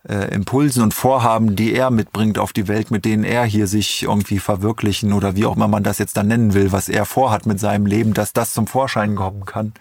äh, 0.09 0.33
Impulsen 0.35 0.83
und 0.83 0.95
Vorhaben, 0.95 1.57
die 1.57 1.75
er 1.75 1.91
mitbringt 1.91 2.39
auf 2.39 2.55
die 2.55 2.69
Welt, 2.69 2.91
mit 2.91 3.05
denen 3.05 3.25
er 3.25 3.45
hier 3.45 3.67
sich 3.67 4.05
irgendwie 4.05 4.39
verwirklichen 4.39 5.13
oder 5.13 5.37
wie 5.37 5.45
auch 5.45 5.57
immer 5.57 5.69
man 5.69 5.83
das 5.83 5.99
jetzt 5.99 6.17
dann 6.17 6.29
nennen 6.29 6.55
will, 6.55 6.73
was 6.73 6.89
er 6.89 7.05
vorhat 7.05 7.45
mit 7.45 7.61
seinem 7.61 7.85
Leben, 7.85 8.15
dass 8.15 8.33
das 8.33 8.55
zum 8.55 8.67
Vorschein 8.67 9.15
kommen 9.15 9.45
kann 9.45 9.75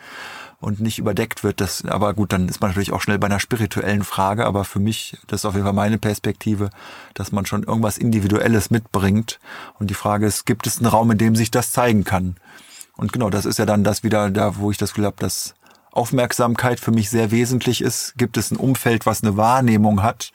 und 0.59 0.79
nicht 0.79 0.97
überdeckt 0.99 1.43
wird. 1.43 1.61
Das, 1.61 1.85
aber 1.85 2.13
gut, 2.13 2.33
dann 2.33 2.49
ist 2.49 2.61
man 2.61 2.71
natürlich 2.71 2.91
auch 2.91 3.01
schnell 3.01 3.19
bei 3.19 3.27
einer 3.27 3.39
spirituellen 3.39 4.03
Frage. 4.03 4.45
Aber 4.45 4.63
für 4.63 4.79
mich, 4.79 5.17
das 5.27 5.41
ist 5.41 5.45
auf 5.45 5.53
jeden 5.53 5.65
Fall 5.65 5.73
meine 5.73 5.97
Perspektive, 5.97 6.69
dass 7.13 7.31
man 7.31 7.45
schon 7.45 7.63
irgendwas 7.63 7.97
Individuelles 7.97 8.71
mitbringt. 8.71 9.39
Und 9.79 9.89
die 9.89 9.95
Frage 9.95 10.25
ist, 10.25 10.45
gibt 10.45 10.67
es 10.67 10.77
einen 10.77 10.87
Raum, 10.87 11.11
in 11.11 11.17
dem 11.17 11.35
sich 11.35 11.51
das 11.51 11.71
zeigen 11.71 12.03
kann? 12.03 12.37
Und 12.95 13.13
genau, 13.13 13.29
das 13.29 13.45
ist 13.45 13.59
ja 13.59 13.65
dann 13.65 13.83
das 13.83 14.03
wieder 14.03 14.31
da, 14.31 14.57
wo 14.57 14.71
ich 14.71 14.77
das 14.77 14.97
habe, 14.97 15.15
dass 15.19 15.53
Aufmerksamkeit 15.91 16.79
für 16.79 16.91
mich 16.91 17.09
sehr 17.09 17.31
wesentlich 17.31 17.81
ist. 17.81 18.15
Gibt 18.17 18.37
es 18.37 18.51
ein 18.51 18.57
Umfeld, 18.57 19.05
was 19.05 19.23
eine 19.23 19.37
Wahrnehmung 19.37 20.01
hat? 20.01 20.31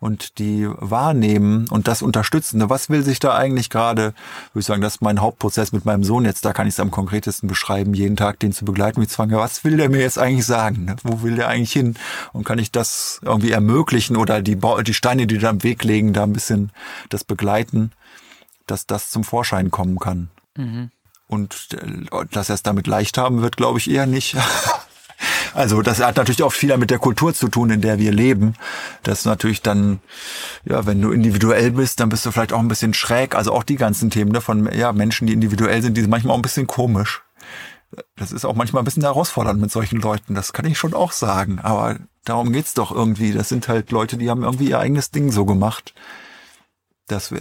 Und 0.00 0.38
die 0.38 0.68
wahrnehmen 0.68 1.68
und 1.70 1.88
das 1.88 2.02
unterstützen. 2.02 2.68
Was 2.68 2.90
will 2.90 3.02
sich 3.02 3.18
da 3.18 3.34
eigentlich 3.34 3.70
gerade, 3.70 4.14
würde 4.52 4.60
ich 4.60 4.66
sagen, 4.66 4.82
das 4.82 4.96
ist 4.96 5.02
mein 5.02 5.20
Hauptprozess 5.20 5.72
mit 5.72 5.84
meinem 5.84 6.04
Sohn 6.04 6.24
jetzt, 6.24 6.44
da 6.44 6.52
kann 6.52 6.66
ich 6.66 6.74
es 6.74 6.80
am 6.80 6.90
konkretesten 6.90 7.48
beschreiben, 7.48 7.94
jeden 7.94 8.16
Tag 8.16 8.38
den 8.40 8.52
zu 8.52 8.64
begleiten, 8.64 9.00
mit 9.00 9.10
Zwang, 9.10 9.30
was 9.32 9.64
will 9.64 9.76
der 9.76 9.88
mir 9.88 10.00
jetzt 10.00 10.18
eigentlich 10.18 10.46
sagen? 10.46 10.84
Ne? 10.84 10.96
Wo 11.02 11.22
will 11.22 11.36
der 11.36 11.48
eigentlich 11.48 11.72
hin? 11.72 11.94
Und 12.32 12.44
kann 12.44 12.58
ich 12.58 12.70
das 12.70 13.20
irgendwie 13.22 13.50
ermöglichen 13.50 14.16
oder 14.16 14.42
die, 14.42 14.58
die 14.86 14.94
Steine, 14.94 15.26
die 15.26 15.38
da 15.38 15.50
am 15.50 15.62
Weg 15.62 15.84
legen, 15.84 16.12
da 16.12 16.24
ein 16.24 16.32
bisschen 16.32 16.72
das 17.08 17.24
begleiten, 17.24 17.92
dass 18.66 18.86
das 18.86 19.10
zum 19.10 19.24
Vorschein 19.24 19.70
kommen 19.70 19.98
kann. 19.98 20.30
Mhm. 20.56 20.90
Und 21.28 21.68
äh, 21.72 22.24
dass 22.30 22.50
er 22.50 22.54
es 22.54 22.62
damit 22.62 22.86
leicht 22.86 23.18
haben 23.18 23.42
wird, 23.42 23.56
glaube 23.56 23.78
ich 23.78 23.90
eher 23.90 24.06
nicht. 24.06 24.36
Also 25.56 25.80
das 25.80 26.02
hat 26.02 26.16
natürlich 26.16 26.42
auch 26.42 26.52
viel 26.52 26.76
mit 26.76 26.90
der 26.90 26.98
Kultur 26.98 27.32
zu 27.32 27.48
tun, 27.48 27.70
in 27.70 27.80
der 27.80 27.98
wir 27.98 28.12
leben. 28.12 28.56
Das 29.02 29.24
natürlich 29.24 29.62
dann, 29.62 30.00
ja, 30.66 30.84
wenn 30.84 31.00
du 31.00 31.12
individuell 31.12 31.70
bist, 31.70 31.98
dann 31.98 32.10
bist 32.10 32.26
du 32.26 32.30
vielleicht 32.30 32.52
auch 32.52 32.58
ein 32.58 32.68
bisschen 32.68 32.92
schräg. 32.92 33.34
Also 33.34 33.54
auch 33.54 33.62
die 33.62 33.76
ganzen 33.76 34.10
Themen 34.10 34.32
ne, 34.32 34.42
von 34.42 34.70
ja, 34.70 34.92
Menschen, 34.92 35.26
die 35.26 35.32
individuell 35.32 35.80
sind, 35.80 35.96
die 35.96 36.02
sind 36.02 36.10
manchmal 36.10 36.34
auch 36.34 36.38
ein 36.38 36.42
bisschen 36.42 36.66
komisch. 36.66 37.22
Das 38.16 38.32
ist 38.32 38.44
auch 38.44 38.54
manchmal 38.54 38.82
ein 38.82 38.84
bisschen 38.84 39.04
herausfordernd 39.04 39.58
mit 39.58 39.70
solchen 39.70 39.98
Leuten. 39.98 40.34
Das 40.34 40.52
kann 40.52 40.66
ich 40.66 40.76
schon 40.76 40.92
auch 40.92 41.12
sagen. 41.12 41.58
Aber 41.62 41.96
darum 42.26 42.52
geht's 42.52 42.74
doch 42.74 42.92
irgendwie. 42.92 43.32
Das 43.32 43.48
sind 43.48 43.66
halt 43.66 43.90
Leute, 43.92 44.18
die 44.18 44.28
haben 44.28 44.42
irgendwie 44.42 44.68
ihr 44.68 44.78
eigenes 44.78 45.10
Ding 45.10 45.32
so 45.32 45.46
gemacht. 45.46 45.94
Das 47.06 47.32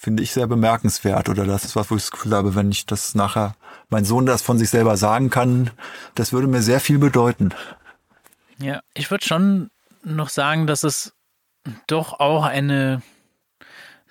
finde 0.00 0.22
ich 0.22 0.32
sehr 0.32 0.46
bemerkenswert. 0.46 1.28
Oder 1.28 1.44
das 1.44 1.66
ist 1.66 1.76
was, 1.76 1.90
wo 1.90 1.96
ich 1.96 2.04
das 2.04 2.10
Gefühl 2.10 2.32
habe, 2.32 2.54
wenn 2.54 2.70
ich 2.70 2.86
das 2.86 3.14
nachher 3.14 3.54
mein 3.90 4.04
Sohn 4.04 4.26
das 4.26 4.42
von 4.42 4.58
sich 4.58 4.70
selber 4.70 4.96
sagen 4.96 5.30
kann, 5.30 5.70
das 6.14 6.32
würde 6.32 6.46
mir 6.46 6.62
sehr 6.62 6.80
viel 6.80 6.98
bedeuten. 6.98 7.50
Ja, 8.58 8.80
ich 8.94 9.10
würde 9.10 9.24
schon 9.24 9.70
noch 10.02 10.28
sagen, 10.28 10.66
dass 10.66 10.82
es 10.84 11.12
doch 11.86 12.20
auch 12.20 12.44
eine, 12.44 13.02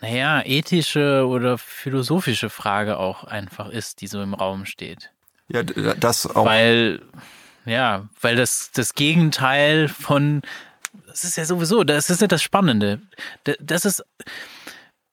naja, 0.02 0.42
ethische 0.46 1.26
oder 1.28 1.58
philosophische 1.58 2.50
Frage 2.50 2.98
auch 2.98 3.24
einfach 3.24 3.70
ist, 3.70 4.02
die 4.02 4.08
so 4.08 4.22
im 4.22 4.34
Raum 4.34 4.66
steht. 4.66 5.12
Ja, 5.48 5.64
das 5.64 6.28
auch. 6.28 6.46
Weil, 6.46 7.02
ja, 7.66 8.08
weil 8.22 8.36
das, 8.36 8.72
das 8.72 8.94
Gegenteil 8.94 9.88
von, 9.88 10.42
das 11.08 11.24
ist 11.24 11.38
ja 11.38 11.46
sowieso, 11.46 11.84
das 11.84 12.10
ist 12.10 12.22
ja 12.22 12.28
das 12.28 12.44
Spannende. 12.44 13.02
Das 13.60 13.86
ist, 13.86 14.04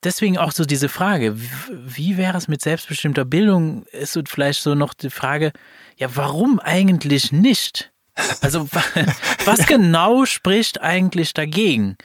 deswegen 0.03 0.39
auch 0.39 0.53
so 0.53 0.65
diese 0.65 0.89
Frage, 0.89 1.37
wie, 1.37 2.17
wäre 2.17 2.37
es 2.37 2.49
mit 2.49 2.63
selbstbestimmter 2.63 3.25
Bildung? 3.25 3.85
Ist 3.87 4.19
vielleicht 4.27 4.63
so 4.63 4.75
noch 4.75 4.95
die 4.95 5.11
Frage, 5.11 5.53
ja, 5.97 6.15
warum 6.15 6.61
eigentlich 6.61 7.33
nicht? 7.33 7.93
Also 8.41 8.69
was 9.45 9.67
genau 9.67 10.25
spricht 10.25 10.81
eigentlich 10.81 11.35
dagegen? 11.35 11.97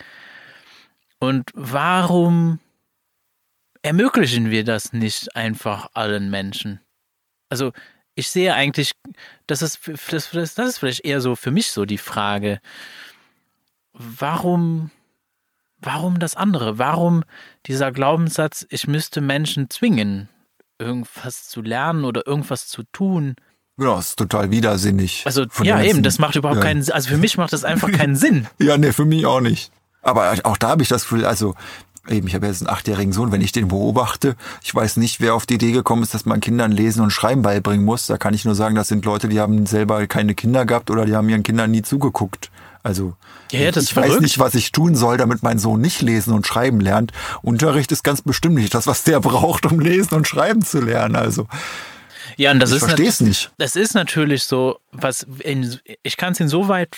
Und 1.20 1.52
warum 1.54 2.60
ermöglichen 3.82 4.50
wir 4.50 4.64
das 4.64 4.94
nicht 4.94 5.36
einfach 5.36 5.90
allen 5.94 6.30
Menschen? 6.30 6.80
Also 7.50 7.72
ich 8.16 8.30
sehe 8.30 8.54
eigentlich, 8.54 8.92
das 9.48 9.62
ist, 9.62 9.80
das, 10.10 10.32
das 10.32 10.58
ist 10.58 10.78
vielleicht 10.80 11.06
eher 11.06 11.22
so 11.22 11.36
für 11.36 11.52
mich 11.52 11.72
so 11.72 11.86
die 11.86 11.98
Frage, 11.98 12.60
warum 13.94 14.92
warum 15.82 16.20
das 16.20 16.36
andere? 16.36 16.78
Warum 16.78 17.24
dieser 17.66 17.92
Glaubenssatz, 17.92 18.66
ich 18.70 18.88
müsste 18.88 19.22
Menschen 19.22 19.70
zwingen, 19.70 20.30
irgendwas 20.80 21.48
zu 21.48 21.62
lernen 21.62 22.06
oder 22.06 22.26
irgendwas 22.26 22.68
zu 22.68 22.84
tun? 22.92 23.36
Ja, 23.78 24.00
ist 24.00 24.18
total 24.18 24.52
widersinnig. 24.52 25.24
Also 25.26 25.46
ja, 25.64 25.82
eben, 25.82 26.04
das 26.04 26.20
macht 26.20 26.36
überhaupt 26.36 26.58
ja. 26.58 26.64
keinen 26.64 26.84
Sinn. 26.84 26.94
Also 26.94 27.10
für 27.10 27.18
mich 27.18 27.38
macht 27.38 27.54
das 27.54 27.64
einfach 27.64 27.92
keinen 27.92 28.16
Sinn. 28.16 28.48
ja, 28.60 28.78
nee, 28.78 28.92
für 28.92 29.06
mich 29.06 29.26
auch 29.26 29.42
nicht. 29.42 29.72
Aber 30.02 30.34
auch 30.44 30.58
da 30.58 30.70
habe 30.70 30.84
ich 30.84 30.90
das 30.90 31.04
Gefühl, 31.04 31.26
also 31.26 31.56
eben, 32.08 32.28
ich 32.28 32.36
habe 32.36 32.48
jetzt 32.48 32.62
einen 32.62 32.70
achtjährigen 32.70 33.14
Sohn, 33.14 33.32
wenn 33.32 33.42
ich 33.42 33.52
den 33.52 33.68
beobachte, 33.68 34.36
ich 34.62 34.74
weiß 34.74 34.98
nicht, 34.98 35.22
wer 35.22 35.36
auf 35.36 35.46
die 35.46 35.56
Idee 35.56 35.72
gekommen 35.72 36.04
ist, 36.04 36.14
dass 36.14 36.26
man 36.26 36.40
Kindern 36.40 36.72
Lesen 36.72 37.02
und 37.02 37.12
Schreiben 37.12 37.42
beibringen 37.42 37.86
muss. 37.86 38.08
Da 38.08 38.18
kann 38.18 38.34
ich 38.34 38.46
nur 38.46 38.56
sagen, 38.56 38.76
das 38.76 38.88
sind 38.88 39.06
Leute, 39.06 39.30
die 39.30 39.40
haben 39.40 39.66
selber 39.66 40.06
keine 40.08 40.36
Kinder 40.36 40.66
gehabt 40.66 40.90
oder 40.90 41.06
die 41.06 41.16
haben 41.16 41.30
ihren 41.30 41.44
Kindern 41.44 41.72
nie 41.72 41.84
zugeguckt. 41.84 42.52
Also 42.84 43.16
ja, 43.52 43.60
ja, 43.60 43.70
ich 43.70 43.96
weiß 43.96 44.20
nicht, 44.22 44.40
was 44.40 44.56
ich 44.56 44.72
tun 44.72 44.96
soll, 44.96 45.18
damit 45.18 45.44
mein 45.44 45.60
Sohn 45.60 45.82
nicht 45.82 46.02
lesen 46.02 46.34
und 46.34 46.48
schreiben 46.48 46.80
lernt. 46.80 47.12
Unterricht 47.42 47.92
ist 47.92 48.04
ganz 48.04 48.22
bestimmt 48.22 48.56
nicht 48.56 48.74
das, 48.74 48.88
was 48.88 49.04
der 49.04 49.20
braucht, 49.22 49.66
um 49.66 49.80
lesen 49.80 50.16
und 50.16 50.28
schreiben 50.28 50.64
zu 50.64 50.80
lernen. 50.80 51.16
Also 51.16 51.48
ja, 52.38 52.52
und 52.52 52.60
das 52.60 52.72
ich 52.72 52.78
ist 52.78 52.84
verstehe 52.86 53.10
es 53.10 53.20
nicht. 53.20 53.52
Das 53.58 53.76
ist 53.76 53.94
natürlich 53.94 54.44
so, 54.44 54.80
was 54.92 55.26
in, 55.40 55.80
ich 56.04 56.18
kann 56.18 56.34
es 56.34 56.40
insoweit 56.40 56.98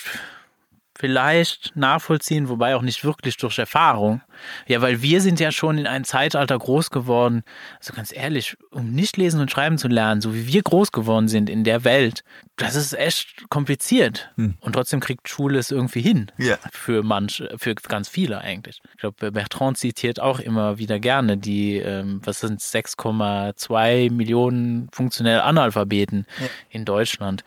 vielleicht 0.95 1.75
nachvollziehen, 1.75 2.49
wobei 2.49 2.75
auch 2.75 2.81
nicht 2.81 3.03
wirklich 3.03 3.37
durch 3.37 3.57
Erfahrung. 3.57 4.21
Ja, 4.67 4.81
weil 4.81 5.01
wir 5.01 5.21
sind 5.21 5.39
ja 5.39 5.51
schon 5.51 5.77
in 5.77 5.87
einem 5.87 6.05
Zeitalter 6.05 6.57
groß 6.57 6.91
geworden, 6.91 7.43
also 7.79 7.93
ganz 7.93 8.13
ehrlich, 8.15 8.55
um 8.71 8.91
nicht 8.91 9.17
lesen 9.17 9.39
und 9.39 9.51
schreiben 9.51 9.77
zu 9.77 9.87
lernen, 9.87 10.21
so 10.21 10.33
wie 10.33 10.47
wir 10.47 10.61
groß 10.61 10.91
geworden 10.91 11.27
sind 11.27 11.49
in 11.49 11.63
der 11.63 11.83
Welt, 11.83 12.23
das 12.57 12.75
ist 12.75 12.93
echt 12.93 13.49
kompliziert. 13.49 14.31
Hm. 14.35 14.55
Und 14.59 14.73
trotzdem 14.73 14.99
kriegt 14.99 15.27
Schule 15.27 15.57
es 15.57 15.71
irgendwie 15.71 16.01
hin. 16.01 16.31
Ja. 16.37 16.57
Für 16.71 17.01
manche, 17.01 17.49
für 17.57 17.73
ganz 17.73 18.09
viele 18.09 18.39
eigentlich. 18.39 18.81
Ich 18.91 18.99
glaube, 18.99 19.31
Bertrand 19.31 19.77
zitiert 19.77 20.19
auch 20.19 20.39
immer 20.39 20.77
wieder 20.77 20.99
gerne 20.99 21.37
die, 21.37 21.77
ähm, 21.77 22.21
was 22.23 22.41
sind 22.41 22.61
6,2 22.61 24.11
Millionen 24.11 24.89
funktionell 24.91 25.41
Analphabeten 25.41 26.27
ja. 26.39 26.47
in 26.69 26.85
Deutschland. 26.85 27.43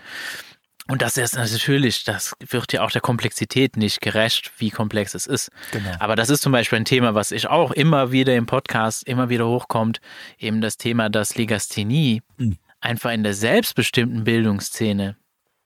Und 0.88 1.02
das 1.02 1.16
ist 1.16 1.34
natürlich, 1.34 2.04
das 2.04 2.34
wird 2.38 2.72
ja 2.72 2.82
auch 2.82 2.92
der 2.92 3.00
Komplexität 3.00 3.76
nicht 3.76 4.00
gerecht, 4.00 4.52
wie 4.58 4.70
komplex 4.70 5.14
es 5.14 5.26
ist. 5.26 5.50
Genau. 5.72 5.90
Aber 5.98 6.14
das 6.14 6.30
ist 6.30 6.42
zum 6.42 6.52
Beispiel 6.52 6.78
ein 6.78 6.84
Thema, 6.84 7.14
was 7.14 7.32
ich 7.32 7.48
auch 7.48 7.72
immer 7.72 8.12
wieder 8.12 8.36
im 8.36 8.46
Podcast 8.46 9.06
immer 9.06 9.28
wieder 9.28 9.48
hochkommt, 9.48 10.00
eben 10.38 10.60
das 10.60 10.76
Thema, 10.76 11.08
dass 11.08 11.36
Legasthenie 11.36 12.22
mhm. 12.36 12.56
einfach 12.80 13.10
in 13.10 13.24
der 13.24 13.34
selbstbestimmten 13.34 14.22
Bildungsszene 14.24 15.16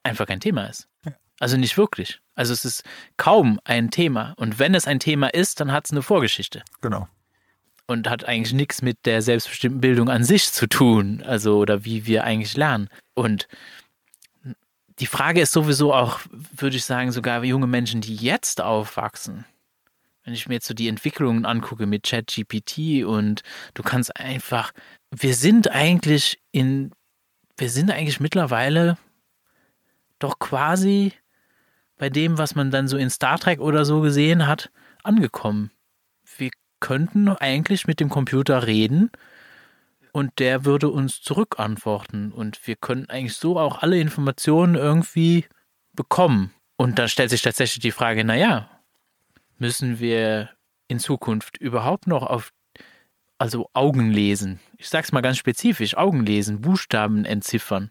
einfach 0.02 0.26
kein 0.26 0.40
Thema 0.40 0.64
ist. 0.64 0.88
Also 1.38 1.56
nicht 1.56 1.76
wirklich. 1.76 2.20
Also 2.34 2.52
es 2.52 2.64
ist 2.64 2.84
kaum 3.16 3.58
ein 3.64 3.90
Thema. 3.90 4.34
Und 4.36 4.58
wenn 4.58 4.74
es 4.74 4.86
ein 4.86 5.00
Thema 5.00 5.28
ist, 5.28 5.60
dann 5.60 5.72
hat 5.72 5.86
es 5.86 5.90
eine 5.90 6.02
Vorgeschichte. 6.02 6.62
Genau. 6.80 7.08
Und 7.86 8.08
hat 8.08 8.24
eigentlich 8.24 8.52
nichts 8.52 8.82
mit 8.82 9.04
der 9.04 9.20
selbstbestimmten 9.20 9.80
Bildung 9.80 10.08
an 10.10 10.22
sich 10.22 10.52
zu 10.52 10.68
tun. 10.68 11.22
Also, 11.26 11.58
oder 11.58 11.84
wie 11.84 12.06
wir 12.06 12.24
eigentlich 12.24 12.56
lernen. 12.56 12.88
Und 13.14 13.48
die 15.00 15.06
Frage 15.06 15.40
ist 15.40 15.52
sowieso 15.52 15.94
auch, 15.94 16.20
würde 16.30 16.76
ich 16.76 16.84
sagen, 16.84 17.10
sogar 17.10 17.42
junge 17.42 17.66
Menschen, 17.66 18.02
die 18.02 18.14
jetzt 18.14 18.60
aufwachsen. 18.60 19.46
Wenn 20.24 20.34
ich 20.34 20.46
mir 20.46 20.54
jetzt 20.54 20.66
so 20.66 20.74
die 20.74 20.88
Entwicklungen 20.88 21.46
angucke 21.46 21.86
mit 21.86 22.02
ChatGPT 22.02 23.04
und 23.04 23.42
du 23.72 23.82
kannst 23.82 24.14
einfach, 24.16 24.72
wir 25.10 25.34
sind 25.34 25.70
eigentlich 25.70 26.38
in, 26.52 26.92
wir 27.56 27.70
sind 27.70 27.90
eigentlich 27.90 28.20
mittlerweile 28.20 28.98
doch 30.18 30.38
quasi 30.38 31.14
bei 31.96 32.10
dem, 32.10 32.36
was 32.36 32.54
man 32.54 32.70
dann 32.70 32.86
so 32.86 32.98
in 32.98 33.08
Star 33.08 33.38
Trek 33.38 33.60
oder 33.60 33.86
so 33.86 34.02
gesehen 34.02 34.46
hat, 34.46 34.70
angekommen. 35.02 35.70
Wir 36.36 36.50
könnten 36.80 37.28
eigentlich 37.28 37.86
mit 37.86 38.00
dem 38.00 38.10
Computer 38.10 38.66
reden 38.66 39.10
und 40.12 40.38
der 40.38 40.64
würde 40.64 40.88
uns 40.88 41.22
zurückantworten 41.22 42.32
und 42.32 42.66
wir 42.66 42.76
können 42.76 43.08
eigentlich 43.08 43.36
so 43.36 43.58
auch 43.58 43.82
alle 43.82 43.98
Informationen 43.98 44.74
irgendwie 44.74 45.46
bekommen. 45.92 46.52
Und 46.76 46.98
dann 46.98 47.08
stellt 47.08 47.30
sich 47.30 47.42
tatsächlich 47.42 47.80
die 47.80 47.92
Frage, 47.92 48.24
naja, 48.24 48.68
müssen 49.58 50.00
wir 50.00 50.50
in 50.88 50.98
Zukunft 50.98 51.58
überhaupt 51.58 52.06
noch 52.06 52.22
auf, 52.22 52.52
also 53.38 53.68
Augen 53.74 54.10
lesen? 54.10 54.60
Ich 54.78 54.88
sag's 54.88 55.12
mal 55.12 55.20
ganz 55.20 55.36
spezifisch, 55.36 55.96
Augen 55.96 56.24
lesen, 56.24 56.62
Buchstaben 56.62 57.24
entziffern. 57.24 57.90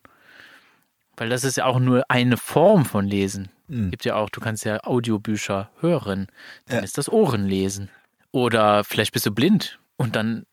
Weil 1.17 1.29
das 1.29 1.43
ist 1.43 1.57
ja 1.57 1.65
auch 1.65 1.79
nur 1.79 2.09
eine 2.09 2.37
Form 2.37 2.85
von 2.85 3.05
Lesen. 3.05 3.49
Mhm. 3.67 3.91
Gibt 3.91 4.05
ja 4.05 4.15
auch, 4.15 4.29
du 4.29 4.39
kannst 4.39 4.65
ja 4.65 4.83
Audiobücher 4.83 5.69
hören, 5.79 6.27
dann 6.65 6.77
ja. 6.77 6.83
ist 6.83 6.97
das 6.97 7.09
Ohrenlesen. 7.09 7.89
Oder 8.31 8.83
vielleicht 8.83 9.11
bist 9.11 9.25
du 9.25 9.31
blind 9.31 9.79
und 9.97 10.15
dann 10.15 10.45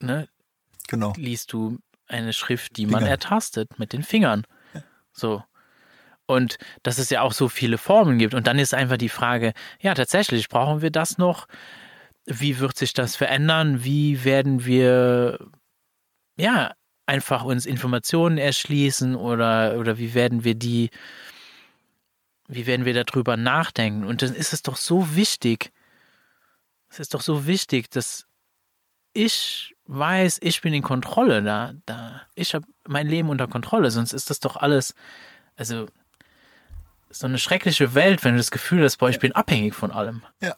ne, 0.00 0.28
genau. 0.88 1.12
liest 1.16 1.52
du 1.52 1.78
eine 2.08 2.32
Schrift, 2.32 2.76
die 2.76 2.86
man 2.86 3.00
Finger. 3.00 3.10
ertastet 3.10 3.78
mit 3.78 3.92
den 3.92 4.02
Fingern. 4.02 4.44
Ja. 4.74 4.82
So. 5.12 5.42
Und 6.26 6.58
dass 6.82 6.98
es 6.98 7.10
ja 7.10 7.22
auch 7.22 7.32
so 7.32 7.48
viele 7.48 7.78
Formen 7.78 8.18
gibt. 8.18 8.34
Und 8.34 8.46
dann 8.46 8.58
ist 8.58 8.74
einfach 8.74 8.96
die 8.96 9.08
Frage, 9.08 9.52
ja, 9.80 9.94
tatsächlich, 9.94 10.48
brauchen 10.48 10.82
wir 10.82 10.90
das 10.90 11.18
noch? 11.18 11.46
Wie 12.24 12.58
wird 12.58 12.76
sich 12.76 12.92
das 12.92 13.14
verändern? 13.16 13.84
Wie 13.84 14.24
werden 14.24 14.64
wir, 14.64 15.38
ja, 16.36 16.72
einfach 17.06 17.44
uns 17.44 17.66
Informationen 17.66 18.38
erschließen 18.38 19.14
oder, 19.14 19.78
oder 19.78 19.98
wie 19.98 20.14
werden 20.14 20.42
wir 20.42 20.56
die, 20.56 20.90
wie 22.48 22.66
werden 22.66 22.84
wir 22.84 23.04
darüber 23.04 23.36
nachdenken? 23.36 24.04
Und 24.04 24.22
dann 24.22 24.34
ist 24.34 24.52
es 24.52 24.62
doch 24.62 24.76
so 24.76 25.14
wichtig, 25.14 25.72
es 26.88 26.98
ist 26.98 27.14
doch 27.14 27.20
so 27.20 27.46
wichtig, 27.46 27.90
dass 27.90 28.26
ich 29.12 29.75
weiß, 29.86 30.38
ich 30.42 30.60
bin 30.60 30.74
in 30.74 30.82
Kontrolle, 30.82 31.42
da, 31.42 31.72
da, 31.86 32.22
ich 32.34 32.54
habe 32.54 32.66
mein 32.86 33.06
Leben 33.06 33.28
unter 33.28 33.46
Kontrolle, 33.46 33.90
sonst 33.90 34.12
ist 34.12 34.30
das 34.30 34.40
doch 34.40 34.56
alles, 34.56 34.94
also 35.56 35.86
so 37.10 37.26
eine 37.26 37.38
schreckliche 37.38 37.94
Welt, 37.94 38.24
wenn 38.24 38.32
du 38.32 38.38
das 38.38 38.50
Gefühl 38.50 38.84
hast, 38.84 38.98
boah, 38.98 39.08
ich 39.08 39.20
bin 39.20 39.32
abhängig 39.32 39.74
von 39.74 39.90
allem. 39.90 40.22
Ja, 40.40 40.54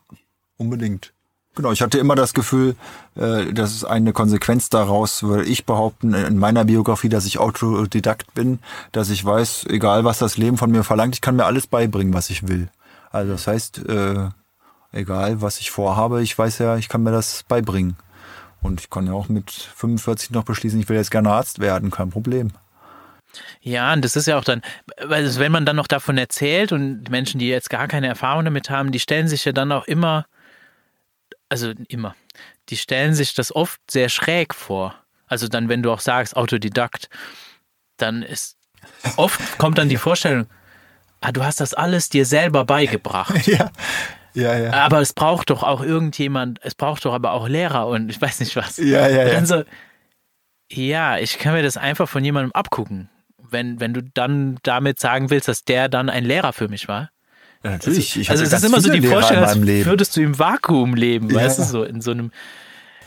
unbedingt. 0.56 1.12
Genau, 1.54 1.72
ich 1.72 1.82
hatte 1.82 1.98
immer 1.98 2.14
das 2.14 2.34
Gefühl, 2.34 2.76
äh, 3.16 3.52
das 3.52 3.72
ist 3.72 3.84
eine 3.84 4.12
Konsequenz 4.12 4.70
daraus, 4.70 5.24
würde 5.24 5.44
ich 5.44 5.66
behaupten, 5.66 6.14
in 6.14 6.38
meiner 6.38 6.64
Biografie, 6.64 7.08
dass 7.08 7.26
ich 7.26 7.38
Autodidakt 7.38 8.32
bin, 8.34 8.60
dass 8.92 9.10
ich 9.10 9.24
weiß, 9.24 9.66
egal 9.68 10.04
was 10.04 10.18
das 10.18 10.36
Leben 10.36 10.56
von 10.56 10.70
mir 10.70 10.84
verlangt, 10.84 11.16
ich 11.16 11.20
kann 11.20 11.34
mir 11.36 11.46
alles 11.46 11.66
beibringen, 11.66 12.14
was 12.14 12.30
ich 12.30 12.46
will. 12.46 12.68
Also 13.10 13.32
das 13.32 13.46
heißt, 13.46 13.88
äh, 13.88 14.28
egal 14.92 15.42
was 15.42 15.58
ich 15.58 15.70
vorhabe, 15.70 16.22
ich 16.22 16.38
weiß 16.38 16.58
ja, 16.58 16.76
ich 16.76 16.88
kann 16.88 17.02
mir 17.02 17.10
das 17.10 17.42
beibringen. 17.48 17.96
Und 18.60 18.80
ich 18.80 18.90
kann 18.90 19.06
ja 19.06 19.12
auch 19.12 19.28
mit 19.28 19.50
45 19.50 20.30
noch 20.30 20.44
beschließen, 20.44 20.80
ich 20.80 20.88
will 20.88 20.96
jetzt 20.96 21.10
gerne 21.10 21.30
Arzt 21.30 21.60
werden, 21.60 21.90
kein 21.90 22.10
Problem. 22.10 22.52
Ja, 23.60 23.92
und 23.92 24.04
das 24.04 24.16
ist 24.16 24.26
ja 24.26 24.38
auch 24.38 24.44
dann, 24.44 24.62
also 25.08 25.40
wenn 25.40 25.52
man 25.52 25.66
dann 25.66 25.76
noch 25.76 25.86
davon 25.86 26.18
erzählt 26.18 26.72
und 26.72 27.10
Menschen, 27.10 27.38
die 27.38 27.48
jetzt 27.48 27.70
gar 27.70 27.86
keine 27.86 28.08
Erfahrung 28.08 28.44
damit 28.44 28.70
haben, 28.70 28.92
die 28.92 29.00
stellen 29.00 29.28
sich 29.28 29.44
ja 29.44 29.52
dann 29.52 29.70
auch 29.72 29.86
immer, 29.86 30.26
also 31.48 31.72
immer, 31.88 32.14
die 32.68 32.76
stellen 32.76 33.14
sich 33.14 33.34
das 33.34 33.54
oft 33.54 33.80
sehr 33.90 34.08
schräg 34.08 34.54
vor. 34.54 34.94
Also 35.26 35.48
dann, 35.48 35.68
wenn 35.68 35.82
du 35.82 35.92
auch 35.92 36.00
sagst, 36.00 36.36
Autodidakt, 36.36 37.08
dann 37.96 38.22
ist 38.22 38.56
oft 39.16 39.58
kommt 39.58 39.78
dann 39.78 39.88
die 39.88 39.96
Vorstellung, 39.98 40.46
ah, 41.20 41.32
du 41.32 41.44
hast 41.44 41.60
das 41.60 41.74
alles 41.74 42.08
dir 42.08 42.24
selber 42.24 42.64
beigebracht. 42.64 43.34
Ja, 43.46 43.70
ja, 44.34 44.56
ja. 44.56 44.72
Aber 44.72 45.00
es 45.00 45.12
braucht 45.12 45.50
doch 45.50 45.62
auch 45.62 45.82
irgendjemand, 45.82 46.60
es 46.62 46.74
braucht 46.74 47.04
doch 47.04 47.14
aber 47.14 47.32
auch 47.32 47.48
Lehrer 47.48 47.86
und 47.86 48.08
ich 48.08 48.20
weiß 48.20 48.40
nicht 48.40 48.54
was. 48.56 48.76
Ja, 48.76 49.08
ja, 49.08 49.24
ja. 49.24 49.34
dann 49.34 49.46
so, 49.46 49.62
ja, 50.70 51.18
ich 51.18 51.38
kann 51.38 51.54
mir 51.54 51.62
das 51.62 51.76
einfach 51.76 52.08
von 52.08 52.24
jemandem 52.24 52.52
abgucken. 52.52 53.08
Wenn, 53.50 53.80
wenn 53.80 53.94
du 53.94 54.02
dann 54.02 54.58
damit 54.62 55.00
sagen 55.00 55.30
willst, 55.30 55.48
dass 55.48 55.64
der 55.64 55.88
dann 55.88 56.10
ein 56.10 56.24
Lehrer 56.24 56.52
für 56.52 56.68
mich 56.68 56.86
war. 56.86 57.10
Ja, 57.64 57.72
natürlich. 57.72 58.16
Ich 58.16 58.30
also 58.30 58.44
es 58.44 58.52
ist 58.52 58.64
immer 58.64 58.80
so 58.80 58.92
die 58.92 59.02
Vorstellung, 59.02 59.44
als 59.44 59.56
würdest 59.56 60.16
du 60.16 60.20
im 60.20 60.38
Vakuum 60.38 60.94
leben, 60.94 61.30
ja. 61.30 61.36
weißt 61.36 61.58
du, 61.58 61.62
so 61.64 61.82
in 61.82 62.00
so 62.00 62.10
einem. 62.10 62.30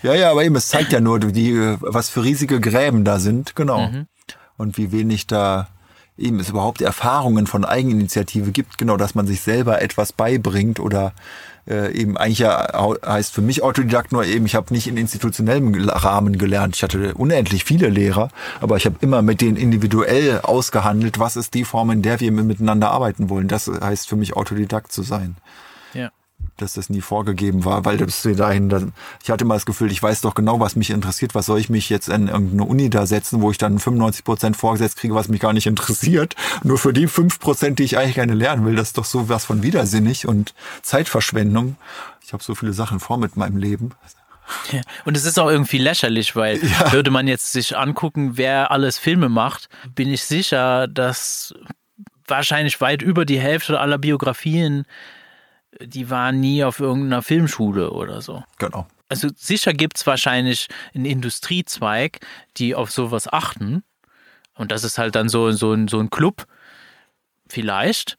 Ja, 0.04 0.16
ja, 0.16 0.32
aber 0.32 0.44
eben, 0.44 0.56
es 0.56 0.68
zeigt 0.68 0.92
ja 0.92 1.00
nur, 1.00 1.20
die, 1.20 1.54
was 1.80 2.10
für 2.10 2.24
riesige 2.24 2.60
Gräben 2.60 3.06
da 3.06 3.20
sind, 3.20 3.56
genau. 3.56 3.88
Mhm. 3.88 4.08
Und 4.58 4.78
wie 4.78 4.92
wenig 4.92 5.28
da 5.28 5.68
eben 6.18 6.40
es 6.40 6.50
überhaupt 6.50 6.82
Erfahrungen 6.82 7.48
von 7.48 7.66
Eigeninitiative 7.66 8.52
gibt, 8.52 8.78
genau, 8.78 8.98
dass 8.98 9.16
man 9.16 9.28
sich 9.28 9.42
selber 9.42 9.82
etwas 9.82 10.14
beibringt 10.14 10.80
oder 10.80 11.14
äh, 11.68 11.94
eben 11.94 12.18
eigentlich 12.18 12.40
ja 12.40 12.68
heißt 13.06 13.34
für 13.34 13.42
mich 13.42 13.64
Autodidakt 13.64 14.12
nur 14.12 14.26
eben, 14.26 14.46
ich 14.46 14.56
habe 14.56 14.74
nicht 14.74 14.88
in 14.88 14.98
institutionellem 14.98 15.90
Rahmen 15.90 16.38
gelernt. 16.38 16.76
Ich 16.76 16.84
hatte 16.84 17.14
unendlich 17.16 17.64
viele 17.64 17.90
Lehrer, 17.90 18.30
aber 18.60 18.78
ich 18.78 18.86
habe 18.86 18.98
immer 19.02 19.22
mit 19.22 19.42
denen 19.42 19.58
individuell 19.58 20.42
ausgehandelt, 20.42 21.20
was 21.20 21.36
ist 21.36 21.54
die 21.54 21.66
Form, 21.66 21.92
in 21.92 22.02
der 22.02 22.20
wir 22.20 22.32
miteinander 22.32 22.92
arbeiten 22.92 23.30
wollen. 23.30 23.48
Das 23.48 23.68
heißt 23.68 24.08
für 24.08 24.16
mich 24.16 24.36
Autodidakt 24.36 24.92
zu 24.92 25.04
sein 25.04 25.36
dass 26.58 26.74
das 26.74 26.90
nie 26.90 27.02
vorgegeben 27.02 27.66
war, 27.66 27.86
weil 27.86 27.98
das 27.98 28.22
dahin, 28.22 28.94
ich 29.24 29.32
hatte 29.32 29.46
mal 29.46 29.56
das 29.56 29.66
Gefühl, 29.66 29.92
ich 29.92 30.02
weiß 30.02 30.22
doch 30.22 30.36
genau, 30.36 30.60
was 30.60 30.76
mich 30.76 30.90
interessiert, 30.90 31.36
was 31.36 31.48
soll 31.48 31.60
ich 31.60 31.70
mich 31.70 31.90
jetzt 31.90 32.10
in 32.10 32.28
irgendeine 32.28 32.66
Uni 32.66 32.90
da 32.90 33.06
setzen, 33.06 33.42
wo 33.42 33.52
ich 33.52 33.58
dann 33.58 33.80
95 33.80 34.24
Prozent 34.24 34.58
vorgesetzt 34.58 34.98
kriege, 34.98 35.16
was 35.16 35.28
mich 35.28 35.40
gar 35.40 35.54
nicht 35.54 35.68
interessiert. 35.68 36.36
Nur 36.64 36.78
für 36.78 36.94
die 36.94 37.08
fünf 37.08 37.40
Prozent, 37.40 37.80
die 37.80 37.84
ich 37.84 37.98
eigentlich 37.98 38.16
gerne 38.16 38.34
lernen 38.34 38.66
will, 38.66 38.76
das 38.76 38.90
ist 38.90 38.98
doch 38.98 39.06
so 39.06 39.30
was 39.30 39.46
von 39.46 39.64
widersinnig 39.64 40.28
und 40.28 40.54
Zeitverschwendung. 40.82 41.76
Ich 42.24 42.34
habe 42.34 42.44
so 42.44 42.56
viele 42.56 42.74
Sachen 42.74 43.00
vor 43.00 43.18
mit 43.18 43.36
meinem 43.36 43.58
Leben. 43.58 43.92
Ja, 44.72 44.82
und 45.06 45.16
es 45.16 45.26
ist 45.26 45.40
auch 45.40 45.50
irgendwie 45.50 45.78
lächerlich, 45.78 46.36
weil 46.36 46.64
ja. 46.64 46.92
würde 46.92 47.12
man 47.12 47.28
jetzt 47.28 47.52
sich 47.52 47.78
angucken, 47.78 48.38
wer 48.38 48.72
alles 48.72 48.98
Filme 48.98 49.30
macht, 49.30 49.70
bin 49.96 50.10
ich 50.10 50.24
sicher, 50.24 50.88
dass 50.88 51.54
wahrscheinlich 52.28 52.82
weit 52.82 53.02
über 53.02 53.26
die 53.26 53.40
Hälfte 53.40 53.80
aller 53.80 53.98
Biografien 53.98 54.86
die 55.80 56.10
waren 56.10 56.40
nie 56.40 56.64
auf 56.64 56.80
irgendeiner 56.80 57.22
Filmschule 57.22 57.92
oder 57.92 58.22
so. 58.22 58.44
Genau. 58.58 58.88
Also 59.10 59.30
sicher 59.36 59.74
gibt 59.74 59.98
es 59.98 60.08
wahrscheinlich 60.08 60.68
einen 60.94 61.06
Industriezweig, 61.06 62.20
die 62.58 62.76
auf 62.76 62.92
sowas 62.92 63.32
achten. 63.32 63.84
Und 64.56 64.72
das 64.72 64.84
ist 64.84 64.98
halt 64.98 65.16
dann 65.16 65.30
so, 65.30 65.52
so, 65.52 65.74
ein, 65.74 65.88
so 65.88 66.00
ein 66.00 66.10
Club. 66.10 66.46
Vielleicht. 67.48 68.18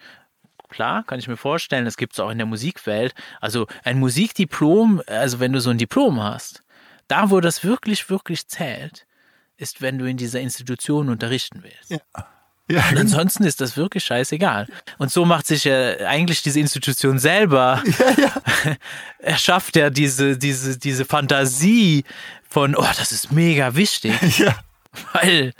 Klar, 0.68 1.04
kann 1.04 1.18
ich 1.18 1.28
mir 1.28 1.36
vorstellen. 1.36 1.84
Das 1.84 1.96
gibt 1.96 2.14
es 2.14 2.20
auch 2.20 2.30
in 2.30 2.38
der 2.38 2.46
Musikwelt. 2.46 3.14
Also 3.40 3.66
ein 3.84 3.98
Musikdiplom, 3.98 5.02
also 5.06 5.40
wenn 5.40 5.52
du 5.52 5.60
so 5.60 5.70
ein 5.70 5.78
Diplom 5.78 6.22
hast, 6.22 6.62
da 7.08 7.30
wo 7.30 7.40
das 7.40 7.64
wirklich, 7.64 8.08
wirklich 8.08 8.48
zählt, 8.48 9.06
ist, 9.56 9.82
wenn 9.82 9.98
du 9.98 10.06
in 10.06 10.16
dieser 10.16 10.40
Institution 10.40 11.08
unterrichten 11.08 11.62
willst. 11.62 11.90
Ja. 11.90 12.26
Ja. 12.72 12.88
Und 12.90 12.98
ansonsten 12.98 13.44
ist 13.44 13.60
das 13.60 13.76
wirklich 13.76 14.02
scheißegal. 14.04 14.66
Und 14.96 15.10
so 15.10 15.26
macht 15.26 15.46
sich 15.46 15.64
ja 15.64 15.96
eigentlich 16.06 16.42
diese 16.42 16.58
Institution 16.58 17.18
selber, 17.18 17.82
ja, 17.98 18.10
ja. 18.24 18.76
erschafft 19.18 19.76
ja 19.76 19.90
diese, 19.90 20.38
diese, 20.38 20.78
diese 20.78 21.04
Fantasie 21.04 22.04
von, 22.48 22.74
oh, 22.74 22.88
das 22.96 23.12
ist 23.12 23.32
mega 23.32 23.74
wichtig. 23.74 24.14
Ja. 24.38 24.56
Weil, 25.14 25.52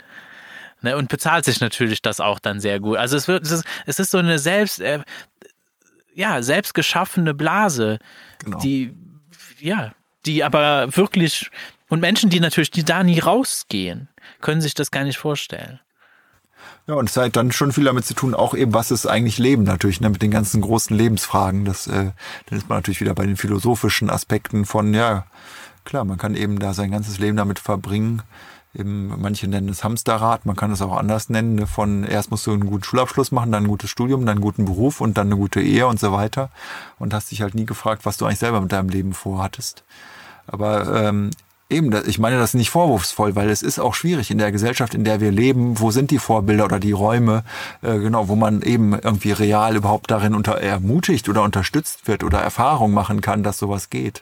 ne, 0.81 0.95
und 0.95 1.09
bezahlt 1.09 1.45
sich 1.45 1.59
natürlich 1.59 2.03
das 2.03 2.19
auch 2.19 2.37
dann 2.37 2.59
sehr 2.59 2.79
gut. 2.79 2.97
Also 2.97 3.17
es 3.17 3.27
wird, 3.27 3.43
es 3.43 3.51
ist, 3.51 3.63
es 3.87 3.97
ist 3.97 4.11
so 4.11 4.19
eine 4.19 4.37
selbst, 4.37 4.79
äh, 4.79 4.99
ja, 6.13 6.43
selbst 6.43 6.75
geschaffene 6.75 7.33
Blase, 7.33 7.97
genau. 8.39 8.59
die, 8.59 8.93
ja, 9.59 9.93
die 10.25 10.43
aber 10.43 10.95
wirklich, 10.95 11.49
und 11.89 11.99
Menschen, 11.99 12.29
die 12.29 12.39
natürlich, 12.39 12.69
die 12.69 12.83
da 12.83 13.03
nie 13.03 13.19
rausgehen, 13.19 14.09
können 14.41 14.61
sich 14.61 14.75
das 14.75 14.91
gar 14.91 15.03
nicht 15.03 15.17
vorstellen. 15.17 15.79
Ja, 16.85 16.95
und 16.95 17.09
es 17.09 17.15
hat 17.15 17.35
dann 17.37 17.53
schon 17.53 17.71
viel 17.71 17.85
damit 17.85 18.05
zu 18.05 18.13
tun, 18.13 18.33
auch 18.33 18.53
eben, 18.53 18.73
was 18.73 18.91
ist 18.91 19.05
eigentlich 19.05 19.37
Leben 19.37 19.63
natürlich, 19.63 20.01
ne, 20.01 20.09
mit 20.09 20.21
den 20.21 20.31
ganzen 20.31 20.59
großen 20.59 20.95
Lebensfragen. 20.95 21.63
Das, 21.63 21.87
äh, 21.87 22.11
dann 22.47 22.57
ist 22.57 22.67
man 22.67 22.79
natürlich 22.79 22.99
wieder 22.99 23.15
bei 23.15 23.25
den 23.25 23.37
philosophischen 23.37 24.09
Aspekten 24.09 24.65
von, 24.65 24.93
ja, 24.93 25.25
klar, 25.85 26.03
man 26.03 26.17
kann 26.17 26.35
eben 26.35 26.59
da 26.59 26.73
sein 26.73 26.91
ganzes 26.91 27.19
Leben 27.19 27.37
damit 27.37 27.59
verbringen. 27.59 28.21
Eben, 28.75 29.13
manche 29.21 29.47
nennen 29.47 29.69
es 29.69 29.83
Hamsterrad, 29.83 30.45
man 30.45 30.55
kann 30.57 30.71
es 30.71 30.81
auch 30.81 30.97
anders 30.97 31.29
nennen. 31.29 31.55
Ne, 31.55 31.67
von 31.67 32.03
erst 32.03 32.31
musst 32.31 32.47
du 32.47 32.51
einen 32.51 32.65
guten 32.65 32.83
Schulabschluss 32.83 33.31
machen, 33.31 33.53
dann 33.53 33.63
ein 33.63 33.69
gutes 33.69 33.89
Studium, 33.89 34.25
dann 34.25 34.37
einen 34.37 34.41
guten 34.41 34.65
Beruf 34.65 34.99
und 34.99 35.17
dann 35.17 35.27
eine 35.27 35.37
gute 35.37 35.61
Ehe 35.61 35.87
und 35.87 36.01
so 36.01 36.11
weiter. 36.11 36.49
Und 36.99 37.13
hast 37.13 37.31
dich 37.31 37.41
halt 37.41 37.55
nie 37.55 37.65
gefragt, 37.65 38.05
was 38.05 38.17
du 38.17 38.25
eigentlich 38.25 38.39
selber 38.39 38.59
mit 38.59 38.73
deinem 38.73 38.89
Leben 38.89 39.13
vorhattest. 39.13 39.85
Aber 40.47 41.01
ähm, 41.01 41.29
Eben, 41.73 41.91
ich 42.05 42.19
meine 42.19 42.37
das 42.37 42.53
nicht 42.53 42.69
vorwurfsvoll, 42.69 43.35
weil 43.35 43.49
es 43.49 43.63
ist 43.63 43.79
auch 43.79 43.95
schwierig 43.95 44.29
in 44.29 44.37
der 44.37 44.51
Gesellschaft, 44.51 44.93
in 44.93 45.03
der 45.03 45.21
wir 45.21 45.31
leben. 45.31 45.79
Wo 45.79 45.89
sind 45.89 46.11
die 46.11 46.19
Vorbilder 46.19 46.65
oder 46.65 46.79
die 46.79 46.91
Räume, 46.91 47.43
äh, 47.81 47.97
genau, 47.97 48.27
wo 48.27 48.35
man 48.35 48.61
eben 48.61 48.93
irgendwie 48.93 49.31
real 49.31 49.75
überhaupt 49.75 50.11
darin 50.11 50.35
unter 50.35 50.53
ermutigt 50.53 51.29
oder 51.29 51.41
unterstützt 51.41 52.07
wird 52.07 52.23
oder 52.23 52.39
Erfahrung 52.39 52.91
machen 52.91 53.21
kann, 53.21 53.41
dass 53.41 53.57
sowas 53.57 53.89
geht. 53.89 54.21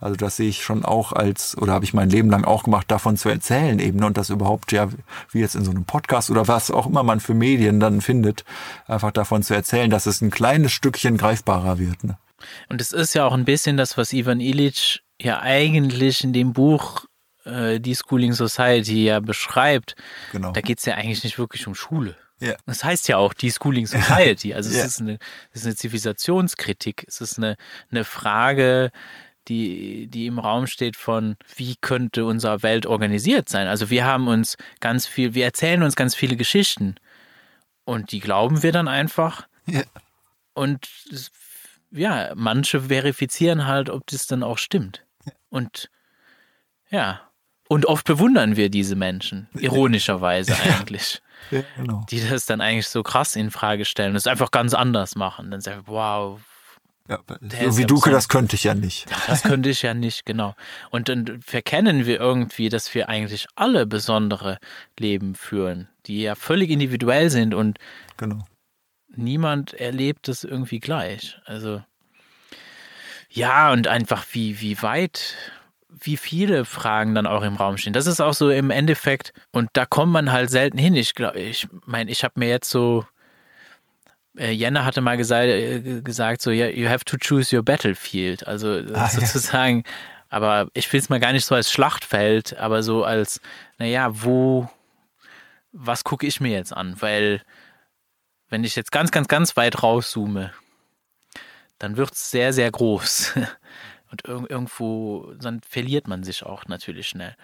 Also 0.00 0.14
das 0.14 0.36
sehe 0.36 0.48
ich 0.48 0.62
schon 0.62 0.84
auch 0.84 1.12
als, 1.12 1.58
oder 1.58 1.72
habe 1.72 1.84
ich 1.84 1.92
mein 1.92 2.08
Leben 2.08 2.30
lang 2.30 2.44
auch 2.44 2.62
gemacht, 2.62 2.88
davon 2.88 3.16
zu 3.16 3.28
erzählen 3.28 3.80
eben 3.80 3.98
ne, 3.98 4.06
und 4.06 4.16
das 4.16 4.30
überhaupt 4.30 4.70
ja, 4.70 4.88
wie 5.32 5.40
jetzt 5.40 5.56
in 5.56 5.64
so 5.64 5.72
einem 5.72 5.84
Podcast 5.84 6.30
oder 6.30 6.46
was 6.46 6.70
auch 6.70 6.86
immer 6.86 7.02
man 7.02 7.18
für 7.18 7.34
Medien 7.34 7.80
dann 7.80 8.00
findet, 8.00 8.44
einfach 8.86 9.10
davon 9.10 9.42
zu 9.42 9.54
erzählen, 9.54 9.90
dass 9.90 10.06
es 10.06 10.20
ein 10.20 10.30
kleines 10.30 10.70
Stückchen 10.72 11.16
greifbarer 11.16 11.78
wird. 11.78 12.04
Ne? 12.04 12.16
Und 12.68 12.80
es 12.80 12.92
ist 12.92 13.14
ja 13.14 13.26
auch 13.26 13.34
ein 13.34 13.44
bisschen 13.44 13.76
das, 13.76 13.96
was 13.96 14.12
Ivan 14.12 14.40
Illich 14.40 15.02
ja 15.20 15.40
eigentlich 15.40 16.24
in 16.24 16.32
dem 16.32 16.52
Buch 16.52 17.06
äh, 17.44 17.80
Die 17.80 17.94
Schooling 17.94 18.32
Society 18.32 19.04
ja 19.04 19.20
beschreibt, 19.20 19.94
genau. 20.32 20.52
da 20.52 20.60
geht 20.60 20.78
es 20.78 20.84
ja 20.84 20.94
eigentlich 20.94 21.24
nicht 21.24 21.38
wirklich 21.38 21.66
um 21.66 21.74
Schule. 21.74 22.16
Ja. 22.40 22.54
Das 22.66 22.82
heißt 22.82 23.08
ja 23.08 23.18
auch 23.18 23.34
die 23.34 23.50
Schooling 23.50 23.86
Society. 23.88 24.54
Also 24.54 24.70
es, 24.70 24.76
ja. 24.76 24.84
ist 24.84 25.00
eine, 25.00 25.18
es 25.52 25.60
ist 25.60 25.66
eine 25.66 25.76
Zivilisationskritik. 25.76 27.04
Es 27.06 27.20
ist 27.20 27.38
eine, 27.38 27.56
eine 27.90 28.04
Frage, 28.04 28.90
die, 29.48 30.08
die 30.08 30.26
im 30.26 30.38
Raum 30.38 30.66
steht 30.66 30.96
von, 30.96 31.36
wie 31.56 31.76
könnte 31.80 32.24
unsere 32.24 32.62
Welt 32.62 32.86
organisiert 32.86 33.48
sein? 33.48 33.66
Also 33.66 33.90
wir 33.90 34.04
haben 34.04 34.28
uns 34.28 34.56
ganz 34.80 35.06
viel, 35.06 35.34
wir 35.34 35.44
erzählen 35.44 35.82
uns 35.82 35.96
ganz 35.96 36.14
viele 36.14 36.36
Geschichten 36.36 36.96
und 37.84 38.12
die 38.12 38.20
glauben 38.20 38.62
wir 38.62 38.72
dann 38.72 38.88
einfach. 38.88 39.46
Ja. 39.66 39.82
Und 40.54 40.88
ja, 41.92 42.32
manche 42.34 42.82
verifizieren 42.82 43.66
halt, 43.66 43.90
ob 43.90 44.06
das 44.06 44.26
dann 44.26 44.42
auch 44.42 44.58
stimmt. 44.58 45.04
Und 45.50 45.90
ja, 46.90 47.20
und 47.68 47.86
oft 47.86 48.06
bewundern 48.06 48.56
wir 48.56 48.68
diese 48.68 48.96
Menschen, 48.96 49.48
ironischerweise 49.54 50.54
eigentlich. 50.78 51.22
Ja, 51.50 51.62
genau. 51.76 52.04
Die 52.10 52.20
das 52.20 52.46
dann 52.46 52.60
eigentlich 52.60 52.88
so 52.88 53.02
krass 53.02 53.36
in 53.36 53.50
Frage 53.50 53.84
stellen, 53.84 54.14
das 54.14 54.26
einfach 54.26 54.50
ganz 54.50 54.74
anders 54.74 55.16
machen. 55.16 55.50
Dann 55.50 55.60
sagen, 55.60 55.82
wow. 55.86 56.40
Ja, 57.08 57.18
so 57.50 57.78
wie 57.78 57.84
du, 57.84 58.00
das 58.00 58.28
könnte 58.28 58.56
ich 58.56 58.64
ja 58.64 58.74
nicht. 58.74 59.06
Das 59.26 59.42
könnte 59.42 59.70
ich 59.70 59.82
ja 59.82 59.92
nicht, 59.92 60.24
genau. 60.24 60.54
Und 60.90 61.08
dann 61.08 61.40
verkennen 61.42 62.06
wir 62.06 62.20
irgendwie, 62.20 62.68
dass 62.68 62.94
wir 62.94 63.08
eigentlich 63.08 63.46
alle 63.56 63.86
besondere 63.86 64.58
Leben 64.98 65.34
führen, 65.34 65.88
die 66.06 66.22
ja 66.22 66.34
völlig 66.34 66.70
individuell 66.70 67.28
sind 67.28 67.54
und 67.54 67.78
genau. 68.16 68.44
Niemand 69.16 69.74
erlebt 69.74 70.28
das 70.28 70.44
irgendwie 70.44 70.80
gleich. 70.80 71.38
Also 71.44 71.82
ja, 73.34 73.72
und 73.72 73.88
einfach 73.88 74.26
wie, 74.32 74.60
wie 74.60 74.82
weit, 74.82 75.36
wie 75.88 76.18
viele 76.18 76.66
Fragen 76.66 77.14
dann 77.14 77.26
auch 77.26 77.42
im 77.42 77.56
Raum 77.56 77.78
stehen. 77.78 77.94
Das 77.94 78.06
ist 78.06 78.20
auch 78.20 78.34
so 78.34 78.50
im 78.50 78.70
Endeffekt, 78.70 79.32
und 79.52 79.70
da 79.72 79.86
kommt 79.86 80.12
man 80.12 80.32
halt 80.32 80.50
selten 80.50 80.76
hin. 80.76 80.94
Ich 80.94 81.14
glaube, 81.14 81.40
ich 81.40 81.66
meine, 81.86 82.10
ich 82.10 82.24
habe 82.24 82.34
mir 82.38 82.48
jetzt 82.48 82.68
so, 82.68 83.06
äh, 84.36 84.50
Jenna 84.50 84.84
hatte 84.84 85.00
mal 85.00 85.16
gesagt, 85.16 85.48
äh, 85.48 86.02
gesagt 86.02 86.42
so, 86.42 86.50
yeah, 86.50 86.68
you 86.68 86.88
have 86.88 87.06
to 87.06 87.16
choose 87.16 87.56
your 87.56 87.62
battlefield. 87.62 88.46
Also 88.46 88.82
ah, 88.92 89.08
sozusagen, 89.08 89.78
ja. 89.78 89.92
aber 90.28 90.68
ich 90.74 90.92
will 90.92 91.00
es 91.00 91.08
mal 91.08 91.20
gar 91.20 91.32
nicht 91.32 91.46
so 91.46 91.54
als 91.54 91.72
Schlachtfeld, 91.72 92.58
aber 92.58 92.82
so 92.82 93.02
als, 93.04 93.40
naja, 93.78 94.10
wo, 94.12 94.68
was 95.72 96.04
gucke 96.04 96.26
ich 96.26 96.38
mir 96.38 96.52
jetzt 96.52 96.76
an? 96.76 96.96
Weil, 97.00 97.40
wenn 98.52 98.64
ich 98.64 98.76
jetzt 98.76 98.92
ganz, 98.92 99.10
ganz, 99.10 99.28
ganz 99.28 99.56
weit 99.56 99.82
rauszoome, 99.82 100.52
dann 101.78 101.96
wird 101.96 102.12
es 102.12 102.30
sehr, 102.30 102.52
sehr 102.52 102.70
groß. 102.70 103.32
Und 104.10 104.28
ir 104.28 104.44
irgendwo, 104.50 105.32
dann 105.40 105.62
verliert 105.66 106.06
man 106.06 106.22
sich 106.22 106.42
auch 106.42 106.66
natürlich 106.66 107.08
schnell. 107.08 107.34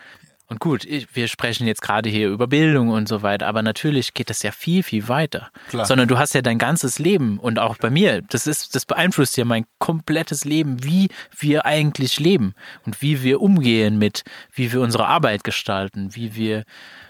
Und 0.48 0.60
gut, 0.60 0.84
ich, 0.84 1.16
wir 1.16 1.26
sprechen 1.28 1.66
jetzt 1.66 1.80
gerade 1.80 2.10
hier 2.10 2.28
über 2.28 2.46
Bildung 2.46 2.90
und 2.90 3.08
so 3.08 3.22
weiter, 3.22 3.46
aber 3.46 3.62
natürlich 3.62 4.12
geht 4.12 4.28
das 4.28 4.42
ja 4.42 4.52
viel, 4.52 4.82
viel 4.82 5.08
weiter. 5.08 5.50
Klar. 5.70 5.86
Sondern 5.86 6.08
du 6.08 6.18
hast 6.18 6.34
ja 6.34 6.42
dein 6.42 6.58
ganzes 6.58 6.98
Leben 6.98 7.38
und 7.38 7.58
auch 7.58 7.78
bei 7.78 7.88
mir, 7.88 8.20
das 8.20 8.46
ist, 8.46 8.74
das 8.74 8.84
beeinflusst 8.84 9.38
ja 9.38 9.46
mein 9.46 9.64
komplettes 9.78 10.44
Leben, 10.44 10.84
wie 10.84 11.08
wir 11.38 11.64
eigentlich 11.64 12.20
leben 12.20 12.54
und 12.84 13.00
wie 13.00 13.22
wir 13.22 13.40
umgehen 13.40 13.98
mit, 13.98 14.24
wie 14.52 14.72
wir 14.72 14.82
unsere 14.82 15.06
Arbeit 15.06 15.44
gestalten, 15.44 16.14
wie 16.14 16.34
wir, 16.34 16.64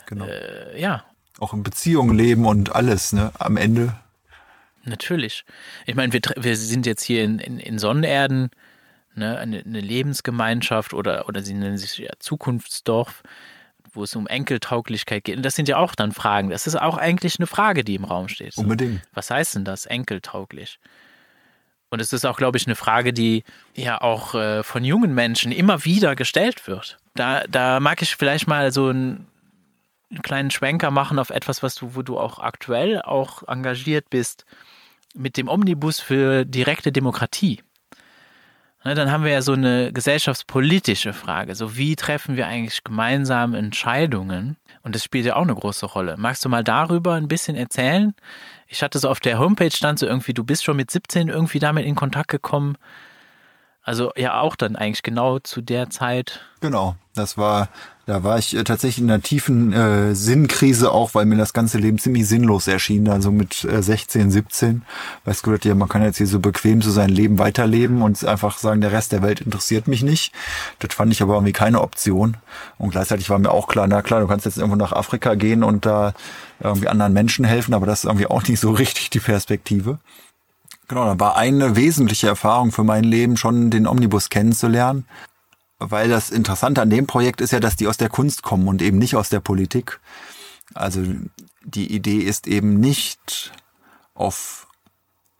genau. 0.06 0.26
äh, 0.26 0.80
ja. 0.80 1.04
Auch 1.38 1.52
in 1.54 1.62
Beziehungen 1.62 2.16
leben 2.16 2.46
und 2.46 2.74
alles, 2.74 3.12
ne? 3.12 3.32
Am 3.38 3.56
Ende 3.56 3.94
Natürlich. 4.88 5.44
Ich 5.86 5.94
meine, 5.94 6.12
wir, 6.12 6.20
wir 6.36 6.56
sind 6.56 6.86
jetzt 6.86 7.02
hier 7.02 7.24
in, 7.24 7.38
in, 7.38 7.58
in 7.58 7.78
Sonnenerden, 7.78 8.50
ne, 9.14 9.38
eine, 9.38 9.60
eine, 9.60 9.80
Lebensgemeinschaft 9.80 10.94
oder, 10.94 11.28
oder 11.28 11.42
sie 11.42 11.54
nennen 11.54 11.78
sich 11.78 11.98
ja 11.98 12.10
Zukunftsdorf, 12.18 13.22
wo 13.92 14.04
es 14.04 14.14
um 14.16 14.26
Enkeltauglichkeit 14.26 15.24
geht. 15.24 15.36
Und 15.36 15.42
das 15.42 15.54
sind 15.54 15.68
ja 15.68 15.76
auch 15.76 15.94
dann 15.94 16.12
Fragen. 16.12 16.50
Das 16.50 16.66
ist 16.66 16.76
auch 16.76 16.98
eigentlich 16.98 17.38
eine 17.38 17.46
Frage, 17.46 17.84
die 17.84 17.94
im 17.94 18.04
Raum 18.04 18.28
steht. 18.28 18.54
So, 18.54 18.62
Unbedingt. 18.62 19.00
Was 19.12 19.30
heißt 19.30 19.56
denn 19.56 19.64
das, 19.64 19.86
enkeltauglich? 19.86 20.78
Und 21.90 22.00
es 22.00 22.12
ist 22.12 22.26
auch, 22.26 22.36
glaube 22.36 22.58
ich, 22.58 22.66
eine 22.66 22.76
Frage, 22.76 23.14
die 23.14 23.44
ja 23.74 24.00
auch 24.00 24.34
äh, 24.34 24.62
von 24.62 24.84
jungen 24.84 25.14
Menschen 25.14 25.52
immer 25.52 25.84
wieder 25.86 26.16
gestellt 26.16 26.66
wird. 26.66 26.98
Da, 27.14 27.44
da 27.48 27.80
mag 27.80 28.02
ich 28.02 28.14
vielleicht 28.14 28.46
mal 28.46 28.72
so 28.72 28.90
ein 28.90 29.26
einen 30.10 30.22
kleinen 30.22 30.50
Schwenker 30.50 30.90
machen 30.90 31.18
auf 31.18 31.30
etwas, 31.30 31.62
was 31.62 31.74
du, 31.74 31.94
wo 31.94 32.02
du 32.02 32.18
auch 32.18 32.38
aktuell 32.38 33.02
auch 33.02 33.46
engagiert 33.46 34.10
bist 34.10 34.44
mit 35.14 35.36
dem 35.36 35.48
Omnibus 35.48 36.00
für 36.00 36.44
direkte 36.44 36.92
Demokratie. 36.92 37.62
Ne, 38.84 38.94
dann 38.94 39.10
haben 39.10 39.24
wir 39.24 39.32
ja 39.32 39.42
so 39.42 39.52
eine 39.52 39.92
gesellschaftspolitische 39.92 41.12
Frage. 41.12 41.54
So, 41.54 41.76
wie 41.76 41.96
treffen 41.96 42.36
wir 42.36 42.46
eigentlich 42.46 42.84
gemeinsam 42.84 43.54
Entscheidungen? 43.54 44.56
Und 44.82 44.94
das 44.94 45.02
spielt 45.02 45.26
ja 45.26 45.36
auch 45.36 45.42
eine 45.42 45.54
große 45.54 45.84
Rolle. 45.86 46.16
Magst 46.16 46.44
du 46.44 46.48
mal 46.48 46.62
darüber 46.62 47.14
ein 47.14 47.28
bisschen 47.28 47.56
erzählen? 47.56 48.14
Ich 48.68 48.82
hatte 48.82 48.98
so 48.98 49.08
auf 49.08 49.20
der 49.20 49.38
Homepage 49.38 49.70
stand 49.70 49.98
so 49.98 50.06
irgendwie, 50.06 50.32
du 50.32 50.44
bist 50.44 50.64
schon 50.64 50.76
mit 50.76 50.90
17 50.90 51.28
irgendwie 51.28 51.58
damit 51.58 51.86
in 51.86 51.96
Kontakt 51.96 52.28
gekommen. 52.28 52.76
Also 53.82 54.12
ja 54.16 54.40
auch 54.40 54.54
dann 54.54 54.76
eigentlich 54.76 55.02
genau 55.02 55.38
zu 55.38 55.60
der 55.60 55.90
Zeit. 55.90 56.40
Genau, 56.60 56.96
das 57.18 57.36
war, 57.36 57.68
da 58.06 58.22
war 58.24 58.38
ich 58.38 58.56
äh, 58.56 58.64
tatsächlich 58.64 59.04
in 59.04 59.10
einer 59.10 59.22
tiefen 59.22 59.72
äh, 59.72 60.14
Sinnkrise 60.14 60.90
auch, 60.90 61.14
weil 61.14 61.26
mir 61.26 61.36
das 61.36 61.52
ganze 61.52 61.78
Leben 61.78 61.98
ziemlich 61.98 62.26
sinnlos 62.26 62.66
erschien. 62.66 63.08
Also 63.08 63.30
mit 63.30 63.64
äh, 63.64 63.82
16, 63.82 64.30
17. 64.30 64.82
Weißt 65.24 65.46
du, 65.46 65.54
ja, 65.62 65.74
man 65.74 65.88
kann 65.88 66.02
jetzt 66.02 66.16
hier 66.16 66.26
so 66.26 66.40
bequem 66.40 66.80
so 66.80 66.90
sein 66.90 67.10
Leben 67.10 67.38
weiterleben 67.38 68.00
und 68.00 68.24
einfach 68.24 68.58
sagen, 68.58 68.80
der 68.80 68.92
Rest 68.92 69.12
der 69.12 69.22
Welt 69.22 69.40
interessiert 69.40 69.88
mich 69.88 70.02
nicht. 70.02 70.32
Das 70.78 70.94
fand 70.94 71.12
ich 71.12 71.20
aber 71.20 71.34
irgendwie 71.34 71.52
keine 71.52 71.82
Option. 71.82 72.36
Und 72.78 72.90
gleichzeitig 72.90 73.28
war 73.28 73.38
mir 73.38 73.50
auch 73.50 73.66
klar, 73.68 73.86
na 73.86 74.00
klar, 74.00 74.20
du 74.20 74.26
kannst 74.26 74.46
jetzt 74.46 74.56
irgendwo 74.56 74.76
nach 74.76 74.92
Afrika 74.92 75.34
gehen 75.34 75.62
und 75.62 75.84
da 75.84 76.14
irgendwie 76.60 76.88
anderen 76.88 77.12
Menschen 77.12 77.44
helfen, 77.44 77.74
aber 77.74 77.86
das 77.86 78.00
ist 78.00 78.04
irgendwie 78.06 78.26
auch 78.26 78.42
nicht 78.42 78.60
so 78.60 78.70
richtig 78.72 79.10
die 79.10 79.20
Perspektive. 79.20 79.98
Genau, 80.88 81.04
da 81.04 81.20
war 81.20 81.36
eine 81.36 81.76
wesentliche 81.76 82.28
Erfahrung 82.28 82.72
für 82.72 82.82
mein 82.82 83.04
Leben 83.04 83.36
schon, 83.36 83.68
den 83.68 83.86
Omnibus 83.86 84.30
kennenzulernen. 84.30 85.04
Weil 85.78 86.08
das 86.08 86.30
Interessante 86.30 86.82
an 86.82 86.90
dem 86.90 87.06
Projekt 87.06 87.40
ist 87.40 87.52
ja, 87.52 87.60
dass 87.60 87.76
die 87.76 87.86
aus 87.86 87.96
der 87.96 88.08
Kunst 88.08 88.42
kommen 88.42 88.66
und 88.66 88.82
eben 88.82 88.98
nicht 88.98 89.14
aus 89.14 89.28
der 89.28 89.40
Politik. 89.40 90.00
Also 90.74 91.02
die 91.64 91.92
Idee 91.92 92.18
ist 92.18 92.46
eben 92.46 92.80
nicht 92.80 93.52
auf 94.14 94.66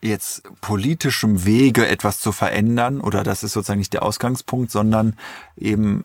jetzt 0.01 0.43
politischem 0.61 1.43
Wege 1.45 1.87
etwas 1.87 2.19
zu 2.19 2.31
verändern 2.31 3.01
oder 3.01 3.23
das 3.23 3.43
ist 3.43 3.53
sozusagen 3.53 3.79
nicht 3.79 3.93
der 3.93 4.03
Ausgangspunkt, 4.03 4.71
sondern 4.71 5.17
eben 5.57 6.03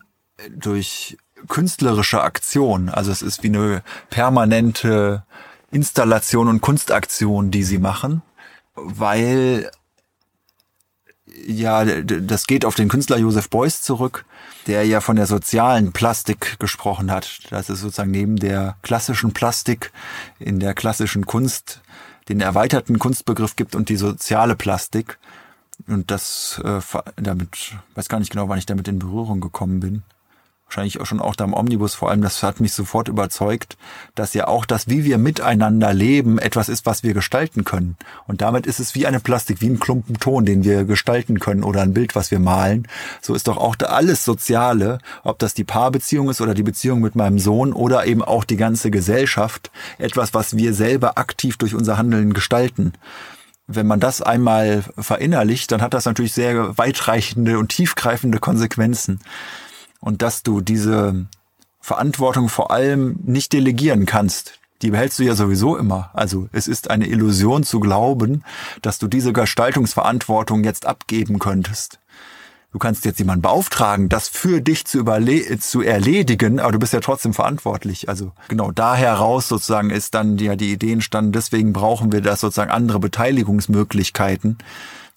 durch 0.49 1.17
künstlerische 1.47 2.21
Aktion. 2.21 2.89
Also 2.89 3.11
es 3.11 3.21
ist 3.21 3.43
wie 3.43 3.47
eine 3.47 3.83
permanente 4.09 5.23
Installationen 5.71 6.55
und 6.55 6.61
Kunstaktionen, 6.61 7.51
die 7.51 7.63
sie 7.63 7.77
machen, 7.77 8.21
weil 8.75 9.71
ja, 11.45 11.85
das 11.85 12.47
geht 12.47 12.65
auf 12.65 12.75
den 12.75 12.87
Künstler 12.87 13.17
Josef 13.17 13.49
Beuys 13.49 13.81
zurück, 13.81 14.25
der 14.67 14.85
ja 14.85 15.01
von 15.01 15.15
der 15.15 15.27
sozialen 15.27 15.91
Plastik 15.91 16.59
gesprochen 16.59 17.11
hat. 17.11 17.39
Das 17.49 17.69
ist 17.69 17.81
sozusagen 17.81 18.11
neben 18.11 18.37
der 18.37 18.75
klassischen 18.81 19.33
Plastik 19.33 19.91
in 20.39 20.59
der 20.59 20.73
klassischen 20.73 21.25
Kunst 21.25 21.81
den 22.29 22.41
erweiterten 22.41 22.97
Kunstbegriff 22.97 23.55
gibt 23.55 23.75
und 23.75 23.89
die 23.89 23.97
soziale 23.97 24.55
Plastik. 24.55 25.19
Und 25.87 26.09
das 26.09 26.61
äh, 26.63 26.79
damit, 27.17 27.75
weiß 27.95 28.09
gar 28.09 28.19
nicht 28.19 28.31
genau, 28.31 28.49
wann 28.49 28.57
ich 28.57 28.65
damit 28.65 28.87
in 28.87 28.99
Berührung 28.99 29.41
gekommen 29.41 29.79
bin 29.79 30.03
wahrscheinlich 30.65 30.99
auch 30.99 31.05
schon 31.05 31.19
auch 31.19 31.35
da 31.35 31.43
im 31.43 31.53
Omnibus 31.53 31.95
vor 31.95 32.09
allem, 32.09 32.21
das 32.21 32.43
hat 32.43 32.59
mich 32.59 32.73
sofort 32.73 33.07
überzeugt, 33.07 33.77
dass 34.15 34.33
ja 34.33 34.47
auch 34.47 34.65
das, 34.65 34.87
wie 34.87 35.05
wir 35.05 35.17
miteinander 35.17 35.93
leben, 35.93 36.39
etwas 36.39 36.69
ist, 36.69 36.85
was 36.85 37.03
wir 37.03 37.13
gestalten 37.13 37.63
können. 37.63 37.95
Und 38.27 38.41
damit 38.41 38.65
ist 38.65 38.79
es 38.79 38.95
wie 38.95 39.05
eine 39.05 39.19
Plastik, 39.19 39.61
wie 39.61 39.69
ein 39.69 39.79
Klumpen 39.79 40.19
Ton, 40.19 40.45
den 40.45 40.63
wir 40.63 40.83
gestalten 40.83 41.39
können 41.39 41.63
oder 41.63 41.81
ein 41.81 41.93
Bild, 41.93 42.15
was 42.15 42.31
wir 42.31 42.39
malen. 42.39 42.87
So 43.21 43.35
ist 43.35 43.47
doch 43.47 43.57
auch 43.57 43.75
da 43.75 43.87
alles 43.87 44.25
Soziale, 44.25 44.97
ob 45.23 45.39
das 45.39 45.53
die 45.53 45.63
Paarbeziehung 45.63 46.29
ist 46.29 46.41
oder 46.41 46.53
die 46.53 46.63
Beziehung 46.63 46.99
mit 46.99 47.15
meinem 47.15 47.39
Sohn 47.39 47.71
oder 47.71 48.05
eben 48.05 48.23
auch 48.23 48.43
die 48.43 48.57
ganze 48.57 48.91
Gesellschaft, 48.91 49.71
etwas, 49.97 50.33
was 50.33 50.57
wir 50.57 50.73
selber 50.73 51.17
aktiv 51.17 51.57
durch 51.57 51.75
unser 51.75 51.97
Handeln 51.97 52.33
gestalten 52.33 52.93
wenn 53.67 53.87
man 53.87 53.99
das 53.99 54.21
einmal 54.21 54.83
verinnerlicht, 54.97 55.71
dann 55.71 55.81
hat 55.81 55.95
das 55.95 56.05
natürlich 56.05 56.33
sehr 56.33 56.77
weitreichende 56.77 57.57
und 57.57 57.69
tiefgreifende 57.69 58.37
Konsequenzen 58.37 59.21
und 60.05 60.21
dass 60.21 60.43
du 60.43 60.61
diese 60.61 61.25
Verantwortung 61.81 62.47
vor 62.47 62.71
allem 62.71 63.19
nicht 63.23 63.51
delegieren 63.51 64.05
kannst. 64.05 64.59
Die 64.81 64.91
behältst 64.91 65.17
du 65.17 65.23
ja 65.23 65.33
sowieso 65.35 65.77
immer. 65.77 66.11
Also 66.13 66.47
es 66.51 66.67
ist 66.67 66.91
eine 66.91 67.07
Illusion 67.07 67.63
zu 67.63 67.79
glauben, 67.79 68.43
dass 68.83 68.99
du 68.99 69.07
diese 69.07 69.33
Gestaltungsverantwortung 69.33 70.63
jetzt 70.63 70.85
abgeben 70.85 71.39
könntest. 71.39 71.99
Du 72.71 72.77
kannst 72.77 73.03
jetzt 73.05 73.17
jemanden 73.17 73.41
beauftragen, 73.41 74.07
das 74.07 74.27
für 74.27 74.61
dich 74.61 74.85
zu, 74.85 75.03
zu 75.59 75.81
erledigen, 75.81 76.59
aber 76.59 76.73
du 76.73 76.79
bist 76.79 76.93
ja 76.93 76.99
trotzdem 76.99 77.33
verantwortlich. 77.33 78.07
Also 78.07 78.31
genau 78.47 78.71
da 78.71 78.95
heraus 78.95 79.47
sozusagen 79.47 79.89
ist 79.89 80.13
dann 80.13 80.37
ja 80.37 80.55
die 80.55 80.73
Idee 80.73 80.91
entstanden, 80.91 81.31
deswegen 81.31 81.73
brauchen 81.73 82.11
wir 82.11 82.21
das 82.21 82.41
sozusagen 82.41 82.71
andere 82.71 82.99
Beteiligungsmöglichkeiten 82.99 84.59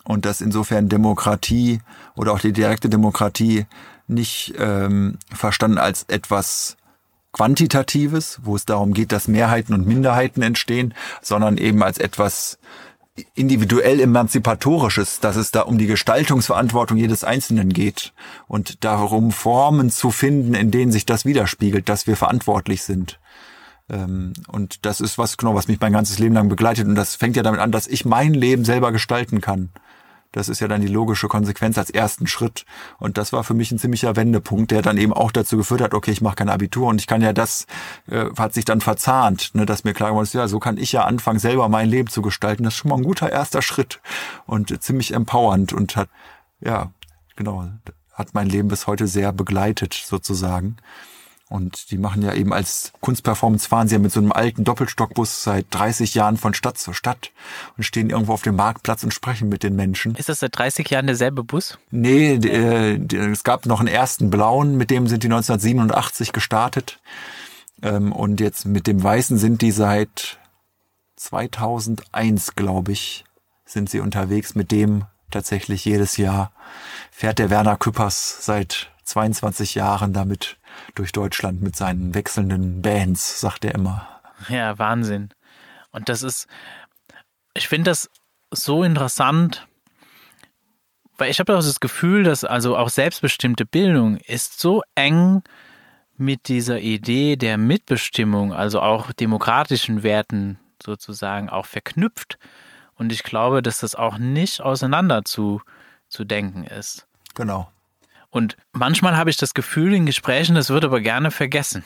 und 0.04 0.24
dass 0.24 0.40
insofern 0.40 0.88
Demokratie 0.88 1.80
oder 2.14 2.32
auch 2.32 2.40
die 2.40 2.52
direkte 2.52 2.88
Demokratie 2.88 3.66
nicht 4.08 4.54
ähm, 4.58 5.18
verstanden 5.32 5.78
als 5.78 6.04
etwas 6.04 6.76
Quantitatives, 7.32 8.40
wo 8.42 8.56
es 8.56 8.64
darum 8.64 8.94
geht, 8.94 9.12
dass 9.12 9.28
Mehrheiten 9.28 9.74
und 9.74 9.86
Minderheiten 9.86 10.42
entstehen, 10.42 10.94
sondern 11.20 11.58
eben 11.58 11.82
als 11.82 11.98
etwas 11.98 12.58
individuell 13.34 14.00
emanzipatorisches, 14.00 15.20
dass 15.20 15.36
es 15.36 15.50
da 15.50 15.62
um 15.62 15.78
die 15.78 15.86
Gestaltungsverantwortung 15.86 16.96
jedes 16.96 17.24
Einzelnen 17.24 17.72
geht 17.72 18.12
und 18.46 18.84
darum 18.84 19.32
Formen 19.32 19.90
zu 19.90 20.10
finden, 20.10 20.54
in 20.54 20.70
denen 20.70 20.92
sich 20.92 21.04
das 21.04 21.24
widerspiegelt, 21.24 21.88
dass 21.88 22.06
wir 22.06 22.16
verantwortlich 22.16 22.82
sind. 22.82 23.18
Ähm, 23.90 24.32
und 24.46 24.86
das 24.86 25.00
ist 25.00 25.18
was 25.18 25.36
genau, 25.36 25.54
was 25.54 25.68
mich 25.68 25.80
mein 25.80 25.92
ganzes 25.92 26.18
Leben 26.18 26.34
lang 26.34 26.48
begleitet 26.48 26.86
und 26.86 26.94
das 26.94 27.16
fängt 27.16 27.36
ja 27.36 27.42
damit 27.42 27.60
an, 27.60 27.72
dass 27.72 27.86
ich 27.86 28.04
mein 28.04 28.34
Leben 28.34 28.64
selber 28.64 28.92
gestalten 28.92 29.40
kann. 29.40 29.70
Das 30.38 30.48
ist 30.48 30.60
ja 30.60 30.68
dann 30.68 30.80
die 30.80 30.86
logische 30.86 31.26
Konsequenz 31.26 31.76
als 31.78 31.90
ersten 31.90 32.28
Schritt. 32.28 32.64
Und 32.98 33.18
das 33.18 33.32
war 33.32 33.42
für 33.42 33.54
mich 33.54 33.72
ein 33.72 33.78
ziemlicher 33.80 34.14
Wendepunkt, 34.14 34.70
der 34.70 34.82
dann 34.82 34.96
eben 34.96 35.12
auch 35.12 35.32
dazu 35.32 35.56
geführt 35.56 35.80
hat, 35.80 35.94
okay, 35.94 36.12
ich 36.12 36.20
mache 36.20 36.36
kein 36.36 36.48
Abitur 36.48 36.86
und 36.86 37.00
ich 37.00 37.08
kann 37.08 37.20
ja 37.20 37.32
das, 37.32 37.66
äh, 38.06 38.26
hat 38.38 38.54
sich 38.54 38.64
dann 38.64 38.80
verzahnt, 38.80 39.50
ne, 39.54 39.66
dass 39.66 39.82
mir 39.82 39.94
klar 39.94 40.10
geworden 40.10 40.22
ist, 40.22 40.34
ja, 40.34 40.46
so 40.46 40.60
kann 40.60 40.78
ich 40.78 40.92
ja 40.92 41.04
anfangen, 41.04 41.40
selber 41.40 41.68
mein 41.68 41.88
Leben 41.88 42.08
zu 42.08 42.22
gestalten. 42.22 42.62
Das 42.62 42.74
ist 42.74 42.78
schon 42.78 42.88
mal 42.88 42.98
ein 42.98 43.02
guter 43.02 43.32
erster 43.32 43.62
Schritt 43.62 44.00
und 44.46 44.70
äh, 44.70 44.78
ziemlich 44.78 45.12
empowernd 45.12 45.72
und 45.72 45.96
hat, 45.96 46.08
ja, 46.60 46.92
genau, 47.34 47.68
hat 48.12 48.32
mein 48.32 48.48
Leben 48.48 48.68
bis 48.68 48.86
heute 48.86 49.08
sehr 49.08 49.32
begleitet 49.32 49.94
sozusagen. 49.94 50.76
Und 51.48 51.90
die 51.90 51.98
machen 51.98 52.20
ja 52.20 52.34
eben 52.34 52.52
als 52.52 52.92
Kunstperformance 53.00 53.68
fahren 53.68 53.88
sie 53.88 53.94
ja 53.94 53.98
mit 53.98 54.12
so 54.12 54.20
einem 54.20 54.32
alten 54.32 54.64
Doppelstockbus 54.64 55.42
seit 55.42 55.66
30 55.70 56.14
Jahren 56.14 56.36
von 56.36 56.52
Stadt 56.52 56.76
zu 56.76 56.92
Stadt 56.92 57.32
und 57.76 57.84
stehen 57.84 58.10
irgendwo 58.10 58.34
auf 58.34 58.42
dem 58.42 58.56
Marktplatz 58.56 59.02
und 59.02 59.14
sprechen 59.14 59.48
mit 59.48 59.62
den 59.62 59.74
Menschen. 59.74 60.14
Ist 60.16 60.28
das 60.28 60.40
seit 60.40 60.58
30 60.58 60.90
Jahren 60.90 61.06
derselbe 61.06 61.44
Bus? 61.44 61.78
Nee, 61.90 62.34
äh, 62.34 62.96
es 62.96 63.44
gab 63.44 63.64
noch 63.64 63.80
einen 63.80 63.88
ersten 63.88 64.28
blauen, 64.28 64.76
mit 64.76 64.90
dem 64.90 65.06
sind 65.06 65.22
die 65.22 65.28
1987 65.28 66.32
gestartet. 66.32 67.00
Ähm, 67.82 68.12
und 68.12 68.40
jetzt 68.40 68.66
mit 68.66 68.86
dem 68.86 69.02
weißen 69.02 69.38
sind 69.38 69.62
die 69.62 69.70
seit 69.70 70.38
2001, 71.16 72.56
glaube 72.56 72.92
ich, 72.92 73.24
sind 73.64 73.88
sie 73.88 74.00
unterwegs. 74.00 74.54
Mit 74.54 74.70
dem 74.70 75.04
tatsächlich 75.30 75.84
jedes 75.86 76.18
Jahr 76.18 76.52
fährt 77.10 77.38
der 77.38 77.48
Werner 77.48 77.76
Küppers 77.76 78.44
seit 78.44 78.90
22 79.04 79.74
Jahren 79.74 80.12
damit 80.12 80.57
durch 80.94 81.12
Deutschland 81.12 81.62
mit 81.62 81.76
seinen 81.76 82.14
wechselnden 82.14 82.82
Bands, 82.82 83.40
sagt 83.40 83.64
er 83.64 83.74
immer. 83.74 84.08
Ja, 84.48 84.78
Wahnsinn. 84.78 85.30
Und 85.90 86.08
das 86.08 86.22
ist, 86.22 86.46
ich 87.54 87.68
finde 87.68 87.90
das 87.90 88.10
so 88.50 88.82
interessant, 88.82 89.66
weil 91.16 91.30
ich 91.30 91.40
habe 91.40 91.56
auch 91.56 91.62
das 91.62 91.80
Gefühl, 91.80 92.22
dass 92.22 92.44
also 92.44 92.76
auch 92.76 92.88
selbstbestimmte 92.88 93.66
Bildung 93.66 94.16
ist 94.18 94.60
so 94.60 94.82
eng 94.94 95.42
mit 96.16 96.48
dieser 96.48 96.80
Idee 96.80 97.36
der 97.36 97.58
Mitbestimmung, 97.58 98.52
also 98.52 98.80
auch 98.80 99.12
demokratischen 99.12 100.02
Werten 100.02 100.58
sozusagen 100.82 101.48
auch 101.48 101.66
verknüpft. 101.66 102.38
Und 102.94 103.12
ich 103.12 103.22
glaube, 103.22 103.62
dass 103.62 103.80
das 103.80 103.94
auch 103.94 104.18
nicht 104.18 104.60
auseinander 104.60 105.24
zu, 105.24 105.60
zu 106.08 106.24
denken 106.24 106.64
ist. 106.64 107.06
Genau. 107.34 107.70
Und 108.30 108.56
manchmal 108.72 109.16
habe 109.16 109.30
ich 109.30 109.36
das 109.36 109.54
Gefühl 109.54 109.94
in 109.94 110.06
Gesprächen, 110.06 110.54
das 110.54 110.70
wird 110.70 110.84
aber 110.84 111.00
gerne 111.00 111.30
vergessen. 111.30 111.84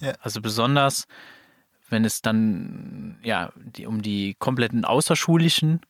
Ja. 0.00 0.12
Also 0.20 0.40
besonders, 0.40 1.06
wenn 1.88 2.04
es 2.04 2.20
dann 2.20 3.18
ja 3.22 3.52
die, 3.56 3.86
um 3.86 4.02
die 4.02 4.34
kompletten 4.38 4.84
außerschulischen 4.84 5.80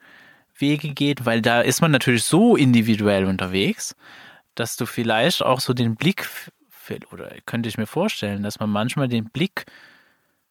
Wege 0.55 0.91
geht, 0.91 1.27
weil 1.27 1.43
da 1.43 1.61
ist 1.61 1.81
man 1.81 1.91
natürlich 1.91 2.25
so 2.25 2.57
individuell 2.57 3.25
unterwegs, 3.25 3.97
dass 4.55 4.77
du 4.77 4.87
vielleicht 4.87 5.43
auch 5.43 5.61
so 5.61 5.75
den 5.75 5.97
Blick 5.97 6.29
oder 7.11 7.35
könnte 7.47 7.69
ich 7.69 7.79
mir 7.79 7.87
vorstellen, 7.87 8.45
dass 8.45 8.61
man 8.61 8.71
manchmal 8.71 9.09
den 9.09 9.25
Blick 9.25 9.67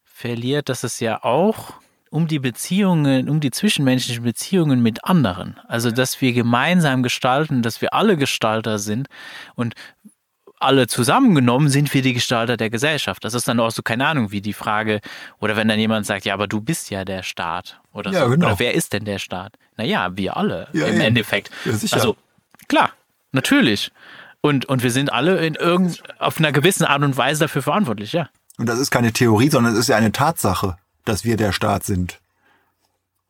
verliert, 0.04 0.68
dass 0.68 0.84
es 0.84 1.00
ja 1.00 1.24
auch 1.24 1.74
um 2.10 2.26
die 2.26 2.38
Beziehungen, 2.38 3.28
um 3.28 3.40
die 3.40 3.50
zwischenmenschlichen 3.50 4.24
Beziehungen 4.24 4.82
mit 4.82 5.04
anderen. 5.04 5.58
Also, 5.66 5.90
dass 5.90 6.20
wir 6.20 6.32
gemeinsam 6.32 7.02
gestalten, 7.02 7.62
dass 7.62 7.80
wir 7.80 7.94
alle 7.94 8.16
Gestalter 8.16 8.78
sind 8.78 9.08
und 9.54 9.74
alle 10.58 10.86
zusammengenommen 10.86 11.68
sind 11.68 11.92
wir 11.92 12.02
die 12.02 12.14
Gestalter 12.14 12.56
der 12.56 12.70
Gesellschaft. 12.70 13.24
Das 13.24 13.34
ist 13.34 13.46
dann 13.46 13.60
auch 13.60 13.70
so, 13.70 13.82
keine 13.82 14.06
Ahnung, 14.06 14.30
wie 14.30 14.40
die 14.40 14.54
Frage, 14.54 15.00
oder 15.38 15.56
wenn 15.56 15.68
dann 15.68 15.78
jemand 15.78 16.06
sagt, 16.06 16.24
ja, 16.24 16.34
aber 16.34 16.46
du 16.46 16.60
bist 16.60 16.90
ja 16.90 17.04
der 17.04 17.22
Staat. 17.22 17.80
Oder, 17.92 18.10
ja, 18.12 18.24
so. 18.24 18.30
genau. 18.30 18.46
oder 18.46 18.58
wer 18.58 18.74
ist 18.74 18.92
denn 18.92 19.04
der 19.04 19.18
Staat? 19.18 19.54
Naja, 19.76 20.16
wir 20.16 20.36
alle 20.36 20.68
ja, 20.72 20.86
im 20.86 20.98
ja. 20.98 21.06
Endeffekt. 21.06 21.50
also, 21.90 22.16
klar, 22.68 22.90
natürlich. 23.32 23.92
Und, 24.40 24.64
und 24.66 24.82
wir 24.82 24.90
sind 24.90 25.12
alle 25.12 25.44
in 25.44 25.56
irgend, 25.56 26.02
auf 26.18 26.38
einer 26.38 26.52
gewissen 26.52 26.84
Art 26.84 27.02
und 27.02 27.16
Weise 27.16 27.40
dafür 27.40 27.62
verantwortlich, 27.62 28.12
ja. 28.12 28.30
Und 28.58 28.66
das 28.66 28.78
ist 28.78 28.90
keine 28.90 29.12
Theorie, 29.12 29.50
sondern 29.50 29.74
es 29.74 29.80
ist 29.80 29.88
ja 29.88 29.96
eine 29.96 30.12
Tatsache 30.12 30.78
dass 31.08 31.24
wir 31.24 31.36
der 31.36 31.52
Staat 31.52 31.84
sind. 31.84 32.20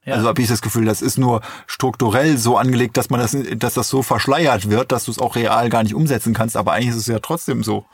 Ja. 0.06 0.14
Also 0.14 0.28
habe 0.28 0.40
ich 0.40 0.46
das 0.46 0.62
Gefühl, 0.62 0.84
das 0.84 1.02
ist 1.02 1.18
nur 1.18 1.40
strukturell 1.66 2.38
so 2.38 2.56
angelegt, 2.56 2.96
dass 2.96 3.10
man 3.10 3.18
das, 3.18 3.36
dass 3.56 3.74
das 3.74 3.88
so 3.88 4.02
verschleiert 4.02 4.70
wird, 4.70 4.92
dass 4.92 5.04
du 5.04 5.10
es 5.10 5.18
auch 5.18 5.34
real 5.34 5.68
gar 5.68 5.82
nicht 5.82 5.94
umsetzen 5.94 6.32
kannst. 6.32 6.56
Aber 6.56 6.72
eigentlich 6.72 6.90
ist 6.90 6.96
es 6.96 7.06
ja 7.08 7.18
trotzdem 7.18 7.64
so. 7.64 7.84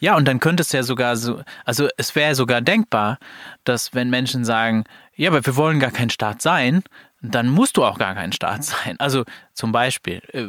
Ja, 0.00 0.16
und 0.16 0.26
dann 0.26 0.40
könnte 0.40 0.62
es 0.62 0.72
ja 0.72 0.82
sogar 0.82 1.16
so, 1.16 1.42
also 1.64 1.88
es 1.96 2.16
wäre 2.16 2.34
sogar 2.34 2.60
denkbar, 2.60 3.18
dass 3.62 3.94
wenn 3.94 4.10
Menschen 4.10 4.44
sagen, 4.44 4.84
ja, 5.14 5.30
aber 5.30 5.46
wir 5.46 5.54
wollen 5.54 5.78
gar 5.78 5.92
kein 5.92 6.10
Staat 6.10 6.42
sein, 6.42 6.82
dann 7.22 7.48
musst 7.48 7.76
du 7.76 7.84
auch 7.84 7.98
gar 7.98 8.14
kein 8.14 8.32
Staat 8.32 8.64
sein. 8.64 8.98
Also 8.98 9.24
zum 9.52 9.70
Beispiel, 9.70 10.22
äh, 10.32 10.48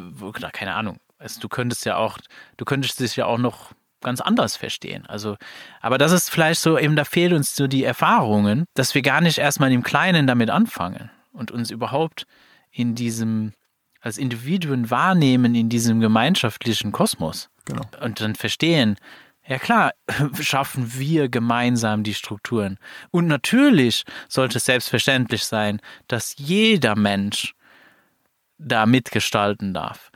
keine 0.51 0.73
Ahnung, 0.73 0.97
also 1.19 1.39
du 1.39 1.49
könntest 1.49 1.85
ja 1.85 1.97
auch, 1.97 2.17
du 2.57 2.65
könntest 2.65 2.99
dich 2.99 3.15
ja 3.15 3.27
auch 3.27 3.37
noch 3.37 3.73
ganz 4.01 4.21
anders 4.21 4.55
verstehen. 4.55 5.05
Also, 5.05 5.35
aber 5.81 5.97
das 5.97 6.11
ist 6.11 6.29
vielleicht 6.29 6.61
so, 6.61 6.77
eben 6.77 6.95
da 6.95 7.05
fehlt 7.05 7.33
uns 7.33 7.55
so 7.55 7.67
die 7.67 7.83
Erfahrungen, 7.83 8.65
dass 8.73 8.95
wir 8.95 9.01
gar 9.01 9.21
nicht 9.21 9.37
erstmal 9.37 9.71
im 9.71 9.83
Kleinen 9.83 10.27
damit 10.27 10.49
anfangen 10.49 11.09
und 11.33 11.51
uns 11.51 11.71
überhaupt 11.71 12.25
in 12.71 12.95
diesem, 12.95 13.53
als 14.01 14.17
Individuen 14.17 14.89
wahrnehmen 14.89 15.55
in 15.55 15.69
diesem 15.69 15.99
gemeinschaftlichen 15.99 16.91
Kosmos. 16.91 17.49
Genau. 17.65 17.81
Und 18.01 18.21
dann 18.21 18.35
verstehen, 18.35 18.97
ja 19.47 19.59
klar, 19.59 19.93
schaffen 20.39 20.93
wir 20.97 21.29
gemeinsam 21.29 22.03
die 22.03 22.13
Strukturen. 22.13 22.77
Und 23.11 23.27
natürlich 23.27 24.03
sollte 24.27 24.57
es 24.57 24.65
selbstverständlich 24.65 25.45
sein, 25.45 25.81
dass 26.07 26.35
jeder 26.37 26.95
Mensch 26.95 27.53
da 28.57 28.85
mitgestalten 28.85 29.73
darf. 29.73 30.11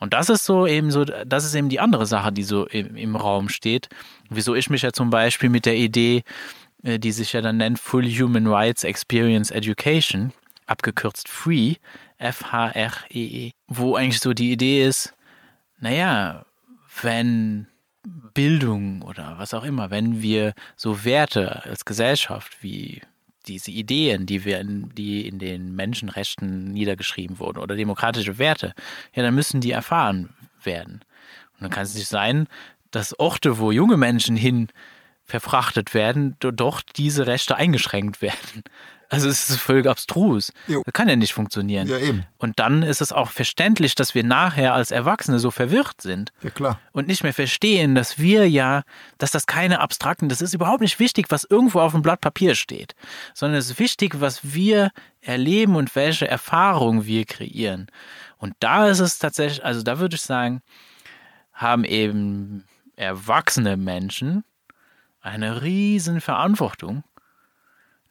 Und 0.00 0.12
das 0.14 0.28
ist 0.28 0.44
so 0.44 0.66
eben 0.66 0.90
so, 0.90 1.04
das 1.04 1.44
ist 1.44 1.54
eben 1.54 1.68
die 1.68 1.78
andere 1.78 2.06
Sache, 2.06 2.32
die 2.32 2.42
so 2.42 2.66
im, 2.66 2.96
im 2.96 3.16
Raum 3.16 3.48
steht. 3.48 3.88
Wieso 4.28 4.54
ich 4.54 4.70
mich 4.70 4.82
ja 4.82 4.92
zum 4.92 5.10
Beispiel 5.10 5.50
mit 5.50 5.66
der 5.66 5.76
Idee 5.76 6.24
äh, 6.82 6.98
die 6.98 7.12
sich 7.12 7.32
ja 7.32 7.42
dann 7.42 7.58
nennt 7.58 7.78
Full 7.78 8.06
Human 8.06 8.46
Rights 8.46 8.84
Experience 8.84 9.50
Education, 9.50 10.32
abgekürzt 10.66 11.28
FREE, 11.28 11.76
F-H-R-E-E, 12.18 13.48
-E, 13.48 13.52
wo 13.66 13.96
eigentlich 13.96 14.20
so 14.20 14.32
die 14.32 14.52
Idee 14.52 14.86
ist, 14.86 15.14
naja, 15.78 16.44
wenn 17.02 17.66
Bildung 18.34 19.02
oder 19.02 19.34
was 19.38 19.52
auch 19.54 19.64
immer, 19.64 19.90
wenn 19.90 20.22
wir 20.22 20.54
so 20.76 21.04
Werte 21.04 21.64
als 21.64 21.84
Gesellschaft 21.84 22.62
wie 22.62 23.02
diese 23.50 23.70
Ideen, 23.70 24.26
die 24.26 24.44
wir 24.44 24.60
in, 24.60 24.94
die 24.94 25.26
in 25.26 25.38
den 25.38 25.74
Menschenrechten 25.74 26.72
niedergeschrieben 26.72 27.38
wurden 27.38 27.58
oder 27.58 27.76
demokratische 27.76 28.38
Werte, 28.38 28.74
ja, 29.14 29.22
dann 29.22 29.34
müssen 29.34 29.60
die 29.60 29.72
erfahren 29.72 30.30
werden. 30.62 31.00
Und 31.54 31.62
dann 31.62 31.70
kann 31.70 31.82
es 31.82 31.94
nicht 31.94 32.08
sein, 32.08 32.46
dass 32.90 33.18
Orte, 33.18 33.58
wo 33.58 33.72
junge 33.72 33.96
Menschen 33.96 34.36
hin 34.36 34.68
verfrachtet 35.24 35.94
werden, 35.94 36.36
doch 36.40 36.82
diese 36.82 37.26
Rechte 37.26 37.56
eingeschränkt 37.56 38.22
werden. 38.22 38.62
Also 39.12 39.28
es 39.28 39.50
ist 39.50 39.58
völlig 39.58 39.88
abstrus. 39.88 40.52
Jo. 40.68 40.82
Das 40.84 40.92
kann 40.92 41.08
ja 41.08 41.16
nicht 41.16 41.32
funktionieren. 41.32 41.88
Ja, 41.88 41.98
eben. 41.98 42.24
Und 42.38 42.60
dann 42.60 42.84
ist 42.84 43.00
es 43.00 43.10
auch 43.10 43.30
verständlich, 43.30 43.96
dass 43.96 44.14
wir 44.14 44.22
nachher 44.22 44.72
als 44.72 44.92
Erwachsene 44.92 45.40
so 45.40 45.50
verwirrt 45.50 46.00
sind. 46.00 46.32
Ja, 46.42 46.50
klar. 46.50 46.80
Und 46.92 47.08
nicht 47.08 47.24
mehr 47.24 47.34
verstehen, 47.34 47.96
dass 47.96 48.20
wir 48.20 48.48
ja, 48.48 48.84
dass 49.18 49.32
das 49.32 49.46
keine 49.46 49.80
abstrakten, 49.80 50.28
das 50.28 50.40
ist 50.40 50.54
überhaupt 50.54 50.80
nicht 50.80 51.00
wichtig, 51.00 51.26
was 51.28 51.44
irgendwo 51.44 51.80
auf 51.80 51.90
dem 51.90 52.02
Blatt 52.02 52.20
Papier 52.20 52.54
steht, 52.54 52.94
sondern 53.34 53.58
es 53.58 53.70
ist 53.70 53.80
wichtig, 53.80 54.20
was 54.20 54.54
wir 54.54 54.92
erleben 55.20 55.74
und 55.74 55.96
welche 55.96 56.28
Erfahrungen 56.28 57.04
wir 57.04 57.24
kreieren. 57.24 57.88
Und 58.38 58.54
da 58.60 58.88
ist 58.88 59.00
es 59.00 59.18
tatsächlich, 59.18 59.64
also 59.64 59.82
da 59.82 59.98
würde 59.98 60.14
ich 60.14 60.22
sagen, 60.22 60.62
haben 61.52 61.82
eben 61.82 62.64
erwachsene 62.94 63.76
Menschen 63.76 64.44
eine 65.20 65.62
riesen 65.62 66.20
Verantwortung, 66.20 67.02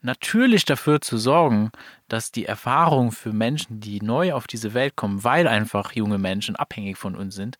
natürlich 0.02 0.64
dafür 0.64 1.00
zu 1.00 1.18
sorgen, 1.18 1.70
dass 2.08 2.32
die 2.32 2.46
Erfahrung 2.46 3.12
für 3.12 3.32
Menschen, 3.32 3.80
die 3.80 4.00
neu 4.00 4.32
auf 4.32 4.46
diese 4.46 4.74
Welt 4.74 4.96
kommen, 4.96 5.24
weil 5.24 5.46
einfach 5.46 5.92
junge 5.92 6.18
Menschen 6.18 6.56
abhängig 6.56 6.98
von 6.98 7.14
uns 7.14 7.34
sind, 7.34 7.58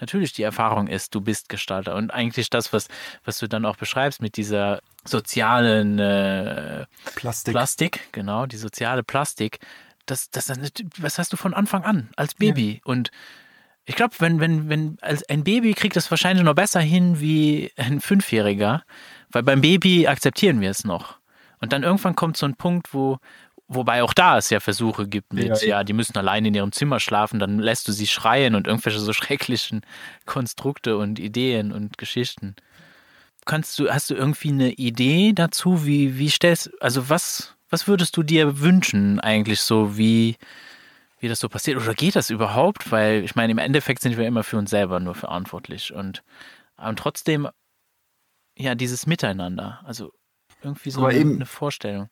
natürlich 0.00 0.32
die 0.32 0.42
Erfahrung 0.42 0.86
ist, 0.86 1.14
du 1.14 1.20
bist 1.20 1.48
Gestalter. 1.48 1.96
Und 1.96 2.12
eigentlich 2.12 2.50
das, 2.50 2.72
was, 2.72 2.88
was 3.24 3.38
du 3.38 3.48
dann 3.48 3.64
auch 3.64 3.76
beschreibst 3.76 4.22
mit 4.22 4.36
dieser 4.36 4.80
sozialen 5.04 5.98
äh, 5.98 6.86
Plastik. 7.16 7.52
Plastik, 7.52 8.00
genau, 8.12 8.46
die 8.46 8.56
soziale 8.56 9.02
Plastik, 9.02 9.58
das, 10.06 10.30
das, 10.30 10.46
das 10.98 11.18
hast 11.18 11.32
du 11.32 11.36
von 11.36 11.54
Anfang 11.54 11.84
an 11.84 12.10
als 12.16 12.34
Baby. 12.34 12.74
Ja. 12.74 12.80
Und 12.84 13.10
ich 13.84 13.96
glaube, 13.96 14.14
wenn, 14.18 14.40
wenn, 14.40 14.68
wenn, 14.68 14.98
als 15.00 15.28
ein 15.28 15.44
Baby 15.44 15.74
kriegt 15.74 15.96
das 15.96 16.10
wahrscheinlich 16.10 16.44
noch 16.44 16.54
besser 16.54 16.80
hin 16.80 17.20
wie 17.20 17.72
ein 17.76 18.00
Fünfjähriger, 18.00 18.84
weil 19.30 19.42
beim 19.42 19.60
Baby 19.60 20.06
akzeptieren 20.06 20.60
wir 20.60 20.70
es 20.70 20.84
noch. 20.84 21.17
Und 21.60 21.72
dann 21.72 21.82
irgendwann 21.82 22.16
kommt 22.16 22.36
so 22.36 22.46
ein 22.46 22.54
Punkt, 22.54 22.92
wo, 22.94 23.18
wobei 23.68 24.02
auch 24.02 24.14
da 24.14 24.38
es 24.38 24.50
ja 24.50 24.60
Versuche 24.60 25.06
gibt 25.06 25.32
mit, 25.32 25.62
ja, 25.62 25.68
ja, 25.68 25.84
die 25.84 25.92
müssen 25.92 26.16
allein 26.16 26.44
in 26.44 26.54
ihrem 26.54 26.72
Zimmer 26.72 27.00
schlafen, 27.00 27.38
dann 27.38 27.58
lässt 27.58 27.86
du 27.86 27.92
sie 27.92 28.06
schreien 28.06 28.54
und 28.54 28.66
irgendwelche 28.66 28.98
so 28.98 29.12
schrecklichen 29.14 29.82
Konstrukte 30.26 30.96
und 30.96 31.18
Ideen 31.18 31.72
und 31.72 31.98
Geschichten. 31.98 32.56
Kannst 33.44 33.78
du, 33.78 33.90
hast 33.90 34.10
du 34.10 34.14
irgendwie 34.14 34.50
eine 34.50 34.72
Idee 34.72 35.32
dazu, 35.32 35.86
wie, 35.86 36.18
wie 36.18 36.30
stellst, 36.30 36.70
also 36.82 37.08
was, 37.08 37.54
was 37.70 37.86
würdest 37.86 38.16
du 38.16 38.22
dir 38.22 38.60
wünschen 38.60 39.20
eigentlich 39.20 39.60
so, 39.60 39.96
wie, 39.96 40.36
wie 41.20 41.28
das 41.28 41.40
so 41.40 41.48
passiert. 41.48 41.80
Oder 41.80 41.94
geht 41.94 42.16
das 42.16 42.30
überhaupt? 42.30 42.90
Weil 42.90 43.24
ich 43.24 43.34
meine, 43.34 43.52
im 43.52 43.58
Endeffekt 43.58 44.02
sind 44.02 44.16
wir 44.16 44.26
immer 44.26 44.44
für 44.44 44.56
uns 44.56 44.70
selber 44.70 45.00
nur 45.00 45.14
verantwortlich. 45.14 45.92
Und, 45.92 46.22
und 46.76 46.98
trotzdem, 46.98 47.48
ja, 48.56 48.74
dieses 48.74 49.06
Miteinander. 49.06 49.80
Also 49.84 50.12
irgendwie 50.62 50.90
so 50.90 51.04
eine, 51.04 51.18
eine 51.18 51.46
Vorstellung. 51.46 52.08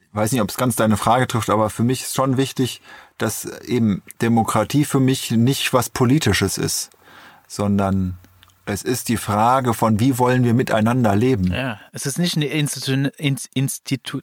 Ich 0.00 0.16
weiß 0.16 0.32
nicht, 0.32 0.40
ob 0.40 0.48
es 0.48 0.56
ganz 0.56 0.74
deine 0.74 0.96
Frage 0.96 1.28
trifft, 1.28 1.50
aber 1.50 1.70
für 1.70 1.84
mich 1.84 2.02
ist 2.02 2.16
schon 2.16 2.36
wichtig, 2.36 2.80
dass 3.18 3.44
eben 3.62 4.02
Demokratie 4.20 4.84
für 4.84 4.98
mich 4.98 5.30
nicht 5.30 5.72
was 5.72 5.88
Politisches 5.88 6.58
ist, 6.58 6.90
sondern 7.46 8.18
es 8.66 8.82
ist 8.82 9.08
die 9.08 9.16
Frage 9.16 9.74
von, 9.74 10.00
wie 10.00 10.18
wollen 10.18 10.44
wir 10.44 10.54
miteinander 10.54 11.14
leben. 11.16 11.52
Ja, 11.52 11.80
es 11.92 12.06
ist 12.06 12.18
nicht 12.18 12.36
eine 12.36 12.46
Institu 12.46 13.10
Institu 13.54 14.20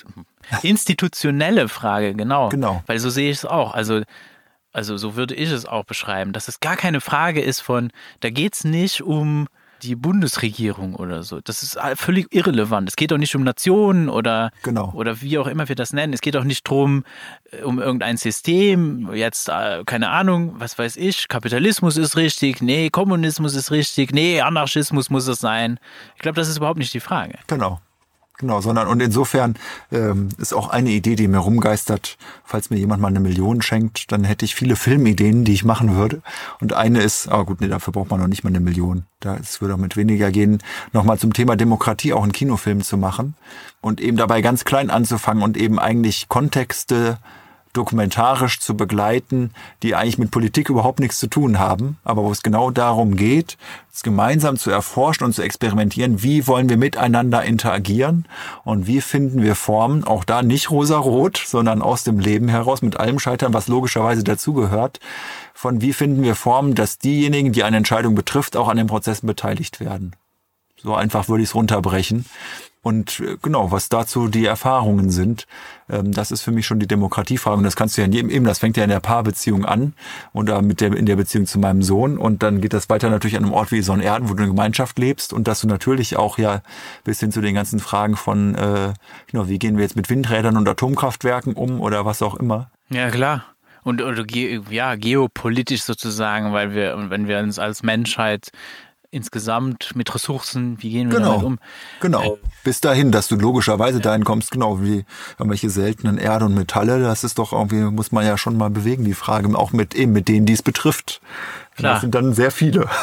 institutionelle 0.61 1.67
Frage, 1.69 2.13
genau. 2.15 2.49
Genau. 2.49 2.83
Weil 2.85 2.99
so 2.99 3.09
sehe 3.09 3.29
ich 3.29 3.37
es 3.37 3.45
auch. 3.45 3.73
Also, 3.73 4.01
also 4.71 4.97
so 4.97 5.15
würde 5.15 5.35
ich 5.35 5.51
es 5.51 5.65
auch 5.65 5.85
beschreiben, 5.85 6.33
dass 6.33 6.47
es 6.47 6.59
gar 6.59 6.77
keine 6.77 7.01
Frage 7.01 7.41
ist 7.41 7.61
von, 7.61 7.91
da 8.21 8.29
geht 8.29 8.55
es 8.55 8.63
nicht 8.63 9.01
um 9.01 9.47
die 9.81 9.95
Bundesregierung 9.95 10.95
oder 10.95 11.23
so. 11.23 11.39
Das 11.41 11.63
ist 11.63 11.77
völlig 11.95 12.33
irrelevant. 12.33 12.89
Es 12.89 12.95
geht 12.95 13.11
auch 13.13 13.17
nicht 13.17 13.35
um 13.35 13.43
Nationen 13.43 14.09
oder, 14.09 14.51
genau. 14.63 14.91
oder 14.93 15.21
wie 15.21 15.37
auch 15.37 15.47
immer 15.47 15.67
wir 15.69 15.75
das 15.75 15.93
nennen. 15.93 16.13
Es 16.13 16.21
geht 16.21 16.35
auch 16.35 16.43
nicht 16.43 16.67
darum, 16.67 17.03
äh, 17.51 17.61
um 17.63 17.79
irgendein 17.79 18.17
System, 18.17 19.13
jetzt, 19.13 19.49
äh, 19.49 19.83
keine 19.85 20.09
Ahnung, 20.09 20.55
was 20.57 20.77
weiß 20.77 20.97
ich, 20.97 21.27
Kapitalismus 21.27 21.97
ist 21.97 22.17
richtig, 22.17 22.61
nee, 22.61 22.89
Kommunismus 22.89 23.55
ist 23.55 23.71
richtig, 23.71 24.11
nee, 24.11 24.41
Anarchismus 24.41 25.09
muss 25.09 25.27
es 25.27 25.39
sein. 25.39 25.79
Ich 26.15 26.21
glaube, 26.21 26.35
das 26.35 26.47
ist 26.47 26.57
überhaupt 26.57 26.79
nicht 26.79 26.93
die 26.93 26.99
Frage. 26.99 27.39
Genau. 27.47 27.79
Genau, 28.39 28.61
sondern 28.61 28.87
und 28.87 29.01
insofern 29.01 29.55
ähm, 29.91 30.29
ist 30.37 30.53
auch 30.53 30.69
eine 30.69 30.91
Idee, 30.91 31.15
die 31.15 31.27
mir 31.27 31.39
rumgeistert, 31.39 32.17
falls 32.43 32.69
mir 32.69 32.77
jemand 32.77 33.01
mal 33.01 33.07
eine 33.07 33.19
Million 33.19 33.63
schenkt, 33.63 34.11
dann 34.11 34.23
hätte 34.23 34.45
ich 34.45 34.53
viele 34.53 34.75
Filmideen, 34.75 35.43
die 35.43 35.53
ich 35.53 35.65
machen 35.65 35.95
würde. 35.95 36.21
Und 36.61 36.73
eine 36.73 37.01
ist, 37.01 37.27
aber 37.29 37.45
gut, 37.45 37.61
nee, 37.61 37.67
dafür 37.67 37.93
braucht 37.93 38.11
man 38.11 38.19
noch 38.19 38.27
nicht 38.27 38.43
mal 38.43 38.51
eine 38.51 38.59
Million. 38.59 39.05
Da 39.21 39.37
es 39.37 39.59
würde 39.59 39.73
auch 39.73 39.79
mit 39.79 39.97
weniger 39.97 40.29
gehen, 40.29 40.59
nochmal 40.93 41.17
zum 41.17 41.33
Thema 41.33 41.55
Demokratie 41.55 42.13
auch 42.13 42.21
einen 42.21 42.31
Kinofilm 42.31 42.81
zu 42.81 42.95
machen 42.95 43.33
und 43.81 43.99
eben 43.99 44.17
dabei 44.17 44.41
ganz 44.41 44.65
klein 44.65 44.91
anzufangen 44.91 45.41
und 45.41 45.57
eben 45.57 45.79
eigentlich 45.79 46.29
Kontexte 46.29 47.17
dokumentarisch 47.73 48.59
zu 48.59 48.75
begleiten, 48.75 49.51
die 49.83 49.95
eigentlich 49.95 50.17
mit 50.17 50.31
Politik 50.31 50.69
überhaupt 50.69 50.99
nichts 50.99 51.19
zu 51.19 51.27
tun 51.27 51.59
haben, 51.59 51.97
aber 52.03 52.23
wo 52.23 52.31
es 52.31 52.43
genau 52.43 52.71
darum 52.71 53.15
geht, 53.15 53.57
es 53.93 54.03
gemeinsam 54.03 54.57
zu 54.57 54.69
erforschen 54.69 55.25
und 55.25 55.33
zu 55.33 55.41
experimentieren, 55.41 56.21
wie 56.21 56.47
wollen 56.47 56.69
wir 56.69 56.77
miteinander 56.77 57.43
interagieren 57.43 58.25
und 58.63 58.87
wie 58.87 59.01
finden 59.01 59.41
wir 59.41 59.55
Formen, 59.55 60.03
auch 60.03 60.23
da 60.23 60.43
nicht 60.43 60.69
rosa-rot, 60.69 61.41
sondern 61.45 61.81
aus 61.81 62.03
dem 62.03 62.19
Leben 62.19 62.47
heraus 62.47 62.81
mit 62.81 62.97
allem 62.97 63.19
Scheitern, 63.19 63.53
was 63.53 63.67
logischerweise 63.67 64.23
dazugehört, 64.23 64.99
von 65.53 65.81
wie 65.81 65.93
finden 65.93 66.21
wir 66.21 66.35
Formen, 66.35 66.75
dass 66.75 66.99
diejenigen, 66.99 67.51
die 67.51 67.63
eine 67.63 67.77
Entscheidung 67.77 68.13
betrifft, 68.13 68.55
auch 68.55 68.67
an 68.67 68.77
den 68.77 68.87
Prozessen 68.87 69.25
beteiligt 69.25 69.79
werden. 69.79 70.15
So 70.81 70.95
einfach 70.95 71.27
würde 71.27 71.43
ich 71.43 71.49
es 71.49 71.55
runterbrechen. 71.55 72.25
Und 72.87 73.19
äh, 73.19 73.35
genau, 73.41 73.71
was 73.71 73.89
dazu 73.89 74.29
die 74.29 74.45
Erfahrungen 74.45 75.09
sind, 75.09 75.45
ähm, 75.89 76.13
das 76.13 76.31
ist 76.31 76.41
für 76.41 76.51
mich 76.51 76.65
schon 76.65 76.79
die 76.79 76.87
Demokratiefrage. 76.87 77.57
Und 77.57 77.65
das 77.65 77.75
kannst 77.75 77.97
du 77.97 78.01
ja 78.01 78.05
in 78.05 78.13
jedem, 78.13 78.29
eben, 78.29 78.45
das 78.45 78.59
fängt 78.59 78.77
ja 78.77 78.83
in 78.83 78.89
der 78.89 79.01
Paarbeziehung 79.01 79.65
an 79.65 79.93
oder 80.31 80.61
mit 80.61 80.79
der, 80.79 80.95
in 80.95 81.05
der 81.05 81.17
Beziehung 81.17 81.47
zu 81.47 81.59
meinem 81.59 81.81
Sohn. 81.81 82.17
Und 82.17 82.43
dann 82.43 82.61
geht 82.61 82.71
das 82.71 82.89
weiter 82.89 83.09
natürlich 83.09 83.35
an 83.35 83.43
einem 83.43 83.53
Ort 83.53 83.73
wie 83.73 83.81
Sonnenerden, 83.81 84.29
wo 84.29 84.35
du 84.35 84.43
in 84.43 84.49
Gemeinschaft 84.49 84.99
lebst 84.99 85.33
und 85.33 85.49
dass 85.49 85.59
du 85.59 85.67
natürlich 85.67 86.15
auch 86.15 86.37
ja 86.37 86.61
bis 87.03 87.19
hin 87.19 87.33
zu 87.33 87.41
den 87.41 87.55
ganzen 87.55 87.79
Fragen 87.79 88.15
von, 88.15 88.55
äh, 88.55 88.93
genau, 89.29 89.49
wie 89.49 89.59
gehen 89.59 89.75
wir 89.75 89.83
jetzt 89.83 89.97
mit 89.97 90.09
Windrädern 90.09 90.55
und 90.55 90.69
Atomkraftwerken 90.69 91.55
um 91.55 91.81
oder 91.81 92.05
was 92.05 92.21
auch 92.21 92.35
immer. 92.35 92.71
Ja, 92.89 93.09
klar. 93.09 93.43
Und 93.83 94.01
oder, 94.01 94.25
ja, 94.69 94.95
geopolitisch 94.95 95.81
sozusagen, 95.81 96.53
weil 96.53 96.73
wir, 96.73 97.09
wenn 97.09 97.27
wir 97.27 97.39
uns 97.39 97.57
als 97.59 97.83
Menschheit 97.83 98.51
insgesamt 99.09 99.95
mit 99.95 100.13
Ressourcen, 100.13 100.81
wie 100.81 100.91
gehen 100.91 101.09
wir 101.11 101.19
genau, 101.19 101.31
damit 101.31 101.45
um? 101.45 101.59
Genau, 102.01 102.35
äh, 102.35 102.37
bis 102.63 102.81
dahin, 102.81 103.11
dass 103.11 103.27
du 103.27 103.35
logischerweise 103.35 103.97
ja. 103.97 104.03
dahin 104.03 104.23
kommst, 104.23 104.51
genau 104.51 104.81
wie 104.81 105.05
irgendwelche 105.37 105.69
seltenen 105.69 106.17
Erde 106.17 106.45
und 106.45 106.53
Metalle, 106.53 107.01
das 107.01 107.23
ist 107.23 107.39
doch 107.39 107.53
irgendwie, 107.53 107.81
muss 107.81 108.11
man 108.11 108.25
ja 108.25 108.37
schon 108.37 108.57
mal 108.57 108.69
bewegen, 108.69 109.05
die 109.05 109.13
Frage, 109.13 109.47
auch 109.57 109.71
mit 109.71 109.95
eben 109.95 110.11
mit 110.11 110.27
denen, 110.27 110.45
die 110.45 110.53
es 110.53 110.61
betrifft. 110.61 111.21
Klar. 111.77 111.93
Das 111.93 112.01
sind 112.01 112.15
dann 112.15 112.33
sehr 112.33 112.51
viele. 112.51 112.89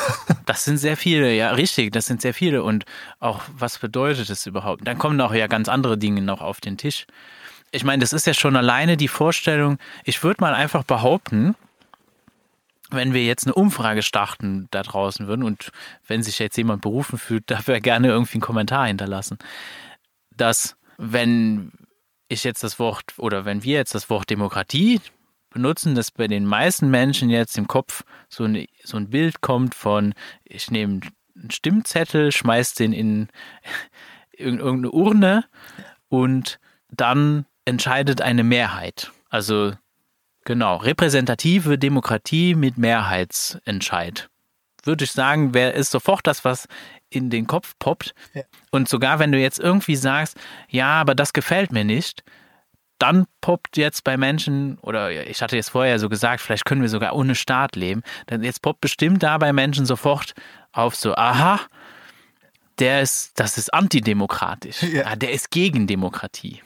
Das 0.47 0.65
sind 0.65 0.77
sehr 0.77 0.99
viele, 0.99 1.35
ja, 1.35 1.53
richtig, 1.53 1.93
das 1.93 2.05
sind 2.05 2.21
sehr 2.21 2.35
viele. 2.35 2.63
Und 2.63 2.85
auch, 3.19 3.41
was 3.57 3.79
bedeutet 3.79 4.29
es 4.29 4.45
überhaupt? 4.45 4.87
Dann 4.87 4.99
kommen 4.99 5.19
auch 5.23 5.33
ja 5.33 5.47
ganz 5.47 5.71
andere 5.71 5.97
Dinge 5.97 6.21
noch 6.21 6.43
auf 6.43 6.61
den 6.61 6.77
Tisch. 6.77 7.07
Ich 7.71 7.83
meine, 7.83 8.01
das 8.01 8.13
ist 8.13 8.27
ja 8.27 8.35
schon 8.35 8.55
alleine 8.57 8.99
die 8.99 9.09
Vorstellung, 9.09 9.79
ich 10.05 10.23
würde 10.23 10.43
mal 10.43 10.53
einfach 10.53 10.85
behaupten, 10.85 11.57
wenn 12.95 13.12
wir 13.12 13.24
jetzt 13.24 13.47
eine 13.47 13.55
Umfrage 13.55 14.03
starten 14.03 14.68
da 14.70 14.82
draußen 14.82 15.26
würden 15.26 15.42
und 15.42 15.70
wenn 16.07 16.22
sich 16.22 16.38
jetzt 16.38 16.57
jemand 16.57 16.82
berufen 16.82 17.18
fühlt, 17.18 17.51
darf 17.51 17.68
er 17.68 17.80
gerne 17.80 18.09
irgendwie 18.09 18.34
einen 18.34 18.42
Kommentar 18.42 18.86
hinterlassen, 18.86 19.38
dass 20.36 20.76
wenn 20.99 21.72
ich 22.28 22.45
jetzt 22.45 22.62
das 22.62 22.78
Wort 22.78 23.05
oder 23.18 23.45
wenn 23.45 23.62
wir 23.62 23.74
jetzt 23.74 23.95
das 23.95 24.11
Wort 24.11 24.30
Demokratie 24.30 25.01
benutzen, 25.51 25.95
dass 25.95 26.11
bei 26.11 26.26
den 26.26 26.45
meisten 26.45 26.90
Menschen 26.90 27.30
jetzt 27.30 27.57
im 27.57 27.68
Kopf 27.68 28.03
so 28.28 28.45
ein, 28.45 28.66
so 28.82 28.97
ein 28.97 29.11
Bild 29.11 29.40
kommt 29.40 29.74
von, 29.74 30.14
ich 30.45 30.71
nehme 30.71 31.00
einen 31.37 31.50
Stimmzettel, 31.50 32.33
schmeiß 32.33 32.75
den 32.75 32.92
in 32.92 33.29
irgendeine 34.33 34.91
Urne 34.91 35.45
und 36.08 36.58
dann 36.91 37.46
entscheidet 37.64 38.21
eine 38.21 38.45
Mehrheit. 38.45 39.12
Also 39.30 39.72
Genau, 40.45 40.76
repräsentative 40.76 41.79
Demokratie 41.79 42.54
mit 42.54 42.76
Mehrheitsentscheid. 42.76 44.29
Würde 44.84 45.04
ich 45.04 45.12
sagen, 45.12 45.54
wäre 45.54 45.72
ist 45.72 45.91
sofort 45.91 46.26
das, 46.26 46.45
was 46.45 46.68
in 47.08 47.30
den 47.30 47.46
Kopf 47.46 47.75
poppt. 47.79 48.14
Ja. 48.34 48.42
Und 48.71 48.88
sogar 48.88 49.18
wenn 49.18 49.33
du 49.33 49.38
jetzt 49.38 49.58
irgendwie 49.58 49.96
sagst, 49.96 50.37
ja, 50.68 51.00
aber 51.00 51.14
das 51.14 51.33
gefällt 51.33 51.72
mir 51.72 51.84
nicht, 51.84 52.22
dann 52.99 53.26
poppt 53.41 53.76
jetzt 53.76 54.04
bei 54.04 54.16
Menschen, 54.16 54.79
oder 54.80 55.29
ich 55.29 55.42
hatte 55.42 55.57
jetzt 55.57 55.71
vorher 55.71 55.99
so 55.99 56.08
gesagt, 56.08 56.41
vielleicht 56.41 56.64
können 56.64 56.83
wir 56.83 56.88
sogar 56.88 57.14
ohne 57.14 57.34
Staat 57.34 57.76
leben, 57.76 58.03
dann 58.26 58.42
jetzt 58.42 58.62
poppt 58.62 58.80
bestimmt 58.80 59.22
da 59.22 59.38
bei 59.38 59.53
Menschen 59.53 59.87
sofort 59.87 60.34
auf 60.72 60.95
so, 60.95 61.14
aha, 61.14 61.61
der 62.79 63.03
ist, 63.03 63.38
das 63.38 63.57
ist 63.57 63.72
antidemokratisch. 63.72 64.83
Ja. 64.83 65.07
Ah, 65.07 65.16
der 65.16 65.33
ist 65.33 65.50
gegen 65.50 65.87
Demokratie. 65.87 66.62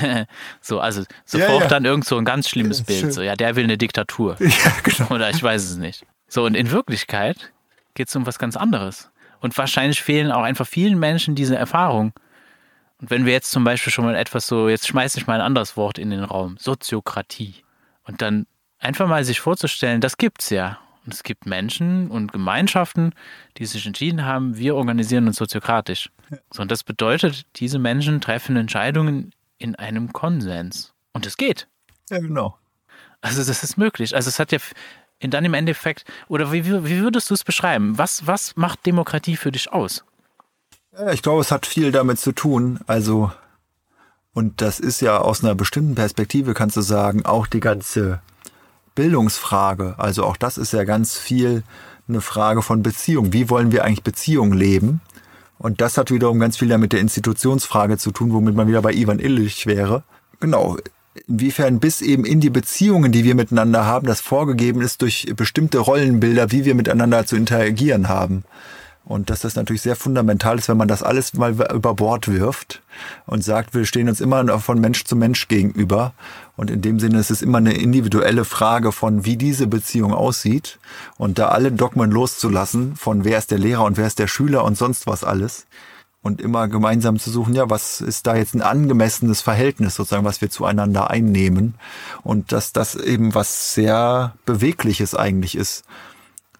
Ja. 0.00 0.24
so, 0.60 0.80
also 0.80 1.04
sofort 1.24 1.62
ja. 1.62 1.68
dann 1.68 1.84
irgend 1.84 2.04
so 2.04 2.16
ein 2.16 2.24
ganz 2.24 2.48
schlimmes 2.48 2.80
Ja, 2.80 2.84
Bild. 2.84 3.00
schön. 3.00 3.12
So, 3.12 3.22
ja, 3.22 3.36
der 3.36 3.56
will 3.56 3.64
eine 3.64 3.78
Diktatur. 3.78 4.36
Ja, 4.40 4.72
genau. 4.82 5.14
Oder 5.14 5.30
ich 5.30 5.42
weiß 5.42 5.62
es 5.64 5.76
nicht. 5.76 6.06
So, 6.28 6.44
und 6.44 6.54
in 6.54 6.70
Wirklichkeit 6.70 7.52
geht 7.94 8.08
es 8.08 8.16
um 8.16 8.26
was 8.26 8.38
ganz 8.38 8.56
anderes. 8.56 9.10
Und 9.40 9.56
wahrscheinlich 9.58 10.02
fehlen 10.02 10.32
auch 10.32 10.42
einfach 10.42 10.66
vielen 10.66 10.98
Menschen 10.98 11.34
diese 11.34 11.56
Erfahrung. 11.56 12.12
Und 13.00 13.10
wenn 13.10 13.26
wir 13.26 13.32
jetzt 13.32 13.50
zum 13.50 13.64
Beispiel 13.64 13.92
schon 13.92 14.04
mal 14.04 14.14
etwas 14.14 14.46
so, 14.46 14.68
jetzt 14.68 14.86
schmeiße 14.86 15.18
ich 15.18 15.26
mal 15.26 15.34
ein 15.34 15.46
anderes 15.46 15.76
Wort 15.76 15.98
in 15.98 16.10
den 16.10 16.24
Raum, 16.24 16.56
Soziokratie. 16.58 17.56
Und 18.04 18.22
dann 18.22 18.46
einfach 18.78 19.06
mal 19.06 19.24
sich 19.24 19.40
vorzustellen, 19.40 20.00
das 20.00 20.16
gibt's 20.16 20.50
ja. 20.50 20.78
Und 21.04 21.12
es 21.12 21.22
gibt 21.22 21.44
Menschen 21.44 22.10
und 22.10 22.32
Gemeinschaften, 22.32 23.12
die 23.58 23.66
sich 23.66 23.86
entschieden 23.86 24.24
haben, 24.24 24.56
wir 24.56 24.74
organisieren 24.74 25.26
uns 25.26 25.36
soziokratisch. 25.36 26.10
So, 26.50 26.62
und 26.62 26.70
das 26.70 26.82
bedeutet, 26.82 27.44
diese 27.56 27.78
Menschen 27.78 28.20
treffen 28.22 28.56
Entscheidungen 28.56 29.32
in 29.64 29.74
einem 29.76 30.12
Konsens. 30.12 30.92
Und 31.14 31.26
es 31.26 31.38
geht. 31.38 31.68
Ja, 32.10 32.18
genau. 32.18 32.58
Also 33.22 33.42
das 33.42 33.64
ist 33.64 33.78
möglich. 33.78 34.14
Also 34.14 34.28
es 34.28 34.38
hat 34.38 34.52
ja 34.52 34.58
in 35.18 35.30
dann 35.30 35.44
im 35.44 35.54
Endeffekt, 35.54 36.04
oder 36.28 36.52
wie, 36.52 36.66
wie 36.66 37.00
würdest 37.00 37.30
du 37.30 37.34
es 37.34 37.44
beschreiben? 37.44 37.96
Was, 37.96 38.26
was 38.26 38.56
macht 38.56 38.84
Demokratie 38.84 39.36
für 39.36 39.50
dich 39.50 39.72
aus? 39.72 40.04
Ja, 40.92 41.12
ich 41.12 41.22
glaube, 41.22 41.40
es 41.40 41.50
hat 41.50 41.64
viel 41.64 41.92
damit 41.92 42.20
zu 42.20 42.32
tun. 42.32 42.80
Also, 42.86 43.32
und 44.34 44.60
das 44.60 44.80
ist 44.80 45.00
ja 45.00 45.18
aus 45.18 45.42
einer 45.42 45.54
bestimmten 45.54 45.94
Perspektive, 45.94 46.52
kannst 46.52 46.76
du 46.76 46.82
sagen, 46.82 47.24
auch 47.24 47.46
die 47.46 47.60
ganze 47.60 48.20
Bildungsfrage. 48.94 49.94
Also 49.96 50.24
auch 50.24 50.36
das 50.36 50.58
ist 50.58 50.74
ja 50.74 50.84
ganz 50.84 51.16
viel 51.16 51.62
eine 52.06 52.20
Frage 52.20 52.60
von 52.60 52.82
Beziehung. 52.82 53.32
Wie 53.32 53.48
wollen 53.48 53.72
wir 53.72 53.84
eigentlich 53.84 54.02
Beziehungen 54.02 54.52
leben? 54.52 55.00
Und 55.58 55.80
das 55.80 55.96
hat 55.96 56.10
wiederum 56.10 56.38
ganz 56.40 56.56
viel 56.56 56.68
damit 56.68 56.92
der 56.92 57.00
Institutionsfrage 57.00 57.98
zu 57.98 58.10
tun, 58.10 58.32
womit 58.32 58.54
man 58.54 58.68
wieder 58.68 58.82
bei 58.82 58.92
Ivan 58.92 59.18
Illich 59.18 59.66
wäre. 59.66 60.02
Genau. 60.40 60.76
Inwiefern 61.28 61.78
bis 61.78 62.02
eben 62.02 62.24
in 62.24 62.40
die 62.40 62.50
Beziehungen, 62.50 63.12
die 63.12 63.24
wir 63.24 63.36
miteinander 63.36 63.86
haben, 63.86 64.06
das 64.06 64.20
vorgegeben 64.20 64.80
ist 64.80 65.00
durch 65.00 65.32
bestimmte 65.36 65.78
Rollenbilder, 65.78 66.50
wie 66.50 66.64
wir 66.64 66.74
miteinander 66.74 67.24
zu 67.24 67.36
interagieren 67.36 68.08
haben. 68.08 68.44
Und 69.06 69.28
dass 69.28 69.40
das 69.40 69.54
natürlich 69.54 69.82
sehr 69.82 69.96
fundamental 69.96 70.58
ist, 70.58 70.68
wenn 70.68 70.78
man 70.78 70.88
das 70.88 71.02
alles 71.02 71.34
mal 71.34 71.52
über 71.52 71.94
Bord 71.94 72.26
wirft 72.28 72.80
und 73.26 73.44
sagt, 73.44 73.74
wir 73.74 73.84
stehen 73.84 74.08
uns 74.08 74.20
immer 74.22 74.58
von 74.60 74.80
Mensch 74.80 75.04
zu 75.04 75.14
Mensch 75.14 75.46
gegenüber. 75.48 76.14
Und 76.56 76.70
in 76.70 76.80
dem 76.80 76.98
Sinne 76.98 77.18
ist 77.18 77.30
es 77.30 77.42
immer 77.42 77.58
eine 77.58 77.74
individuelle 77.74 78.46
Frage 78.46 78.92
von, 78.92 79.26
wie 79.26 79.36
diese 79.36 79.66
Beziehung 79.66 80.14
aussieht. 80.14 80.78
Und 81.18 81.38
da 81.38 81.48
alle 81.48 81.70
Dogmen 81.70 82.10
loszulassen, 82.10 82.96
von 82.96 83.24
wer 83.24 83.36
ist 83.36 83.50
der 83.50 83.58
Lehrer 83.58 83.84
und 83.84 83.98
wer 83.98 84.06
ist 84.06 84.18
der 84.18 84.28
Schüler 84.28 84.64
und 84.64 84.78
sonst 84.78 85.06
was 85.06 85.22
alles. 85.22 85.66
Und 86.22 86.40
immer 86.40 86.68
gemeinsam 86.68 87.18
zu 87.18 87.30
suchen, 87.30 87.54
ja, 87.54 87.68
was 87.68 88.00
ist 88.00 88.26
da 88.26 88.34
jetzt 88.34 88.54
ein 88.54 88.62
angemessenes 88.62 89.42
Verhältnis 89.42 89.96
sozusagen, 89.96 90.24
was 90.24 90.40
wir 90.40 90.48
zueinander 90.48 91.10
einnehmen. 91.10 91.74
Und 92.22 92.52
dass 92.52 92.72
das 92.72 92.94
eben 92.94 93.34
was 93.34 93.74
sehr 93.74 94.34
Bewegliches 94.46 95.14
eigentlich 95.14 95.56
ist. 95.56 95.84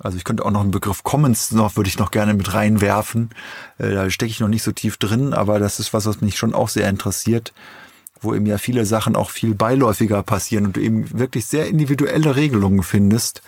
Also 0.04 0.18
ich 0.18 0.24
könnte 0.24 0.44
auch 0.44 0.50
noch 0.50 0.60
einen 0.60 0.70
Begriff 0.70 1.02
Commons 1.02 1.50
noch, 1.50 1.76
würde 1.76 1.88
ich 1.88 1.98
noch 1.98 2.10
gerne 2.10 2.34
mit 2.34 2.52
reinwerfen. 2.52 3.30
Äh, 3.78 3.90
Da 3.90 4.10
stecke 4.10 4.30
ich 4.30 4.40
noch 4.40 4.48
nicht 4.48 4.62
so 4.62 4.70
tief 4.70 4.98
drin, 4.98 5.32
aber 5.32 5.58
das 5.58 5.80
ist 5.80 5.92
was, 5.94 6.06
was 6.06 6.20
mich 6.20 6.36
schon 6.36 6.54
auch 6.54 6.68
sehr 6.68 6.88
interessiert, 6.88 7.52
wo 8.20 8.34
eben 8.34 8.46
ja 8.46 8.58
viele 8.58 8.84
Sachen 8.84 9.16
auch 9.16 9.30
viel 9.30 9.54
beiläufiger 9.54 10.22
passieren 10.22 10.66
und 10.66 10.76
du 10.76 10.80
eben 10.80 11.18
wirklich 11.18 11.46
sehr 11.46 11.66
individuelle 11.66 12.36
Regelungen 12.36 12.82
findest, 12.82 13.42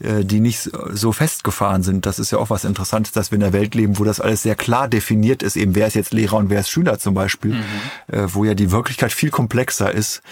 äh, 0.00 0.24
die 0.24 0.40
nicht 0.40 0.70
so 0.92 1.12
festgefahren 1.12 1.82
sind. 1.82 2.06
Das 2.06 2.18
ist 2.18 2.30
ja 2.30 2.38
auch 2.38 2.48
was 2.48 2.64
Interessantes, 2.64 3.12
dass 3.12 3.30
wir 3.30 3.36
in 3.36 3.42
einer 3.42 3.52
Welt 3.52 3.74
leben, 3.74 3.98
wo 3.98 4.04
das 4.04 4.20
alles 4.20 4.42
sehr 4.42 4.54
klar 4.54 4.88
definiert 4.88 5.42
ist, 5.42 5.56
eben 5.56 5.74
wer 5.74 5.88
ist 5.88 5.94
jetzt 5.94 6.14
Lehrer 6.14 6.38
und 6.38 6.48
wer 6.48 6.60
ist 6.60 6.70
Schüler 6.70 6.98
zum 6.98 7.12
Beispiel, 7.14 7.56
äh, 8.06 8.26
wo 8.28 8.44
ja 8.44 8.54
die 8.54 8.70
Wirklichkeit 8.70 9.12
viel 9.12 9.30
komplexer 9.30 9.92
ist 9.92 10.22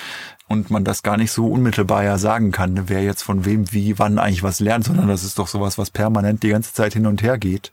und 0.49 0.71
man 0.71 0.85
das 0.85 1.03
gar 1.03 1.17
nicht 1.17 1.33
so 1.33 1.49
unmittelbar 1.49 2.05
ja 2.05 2.19
sagen 2.19 2.53
kann, 2.53 2.75
ne, 2.75 2.89
wer 2.89 3.03
jetzt 3.03 3.23
von 3.23 3.45
wem 3.45 3.73
wie 3.73 3.99
wann 3.99 4.19
eigentlich 4.19 4.43
was 4.43 4.61
lernt, 4.61 4.85
sondern 4.85 5.09
das 5.09 5.25
ist 5.25 5.39
doch 5.39 5.49
sowas, 5.49 5.79
was 5.79 5.91
permanent 5.91 6.43
die 6.43 6.51
ganze 6.51 6.73
Zeit 6.73 6.93
hin 6.93 7.07
und 7.07 7.23
her 7.23 7.39
geht. 7.39 7.73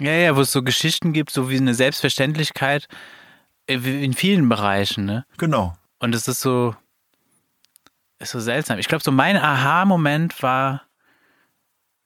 Ja, 0.00 0.12
ja, 0.12 0.36
wo 0.36 0.40
es 0.40 0.52
so 0.52 0.62
Geschichten 0.62 1.12
gibt, 1.12 1.30
so 1.30 1.50
wie 1.50 1.56
eine 1.56 1.74
Selbstverständlichkeit 1.74 2.88
äh, 3.66 3.74
in 3.74 4.14
vielen 4.14 4.48
Bereichen, 4.48 5.04
ne? 5.04 5.24
Genau. 5.38 5.76
Und 5.98 6.14
es 6.14 6.28
ist 6.28 6.40
so, 6.40 6.74
ist 8.18 8.30
so 8.30 8.40
seltsam. 8.40 8.78
Ich 8.78 8.88
glaube, 8.88 9.04
so 9.04 9.12
mein 9.12 9.36
Aha-Moment 9.36 10.42
war 10.42 10.82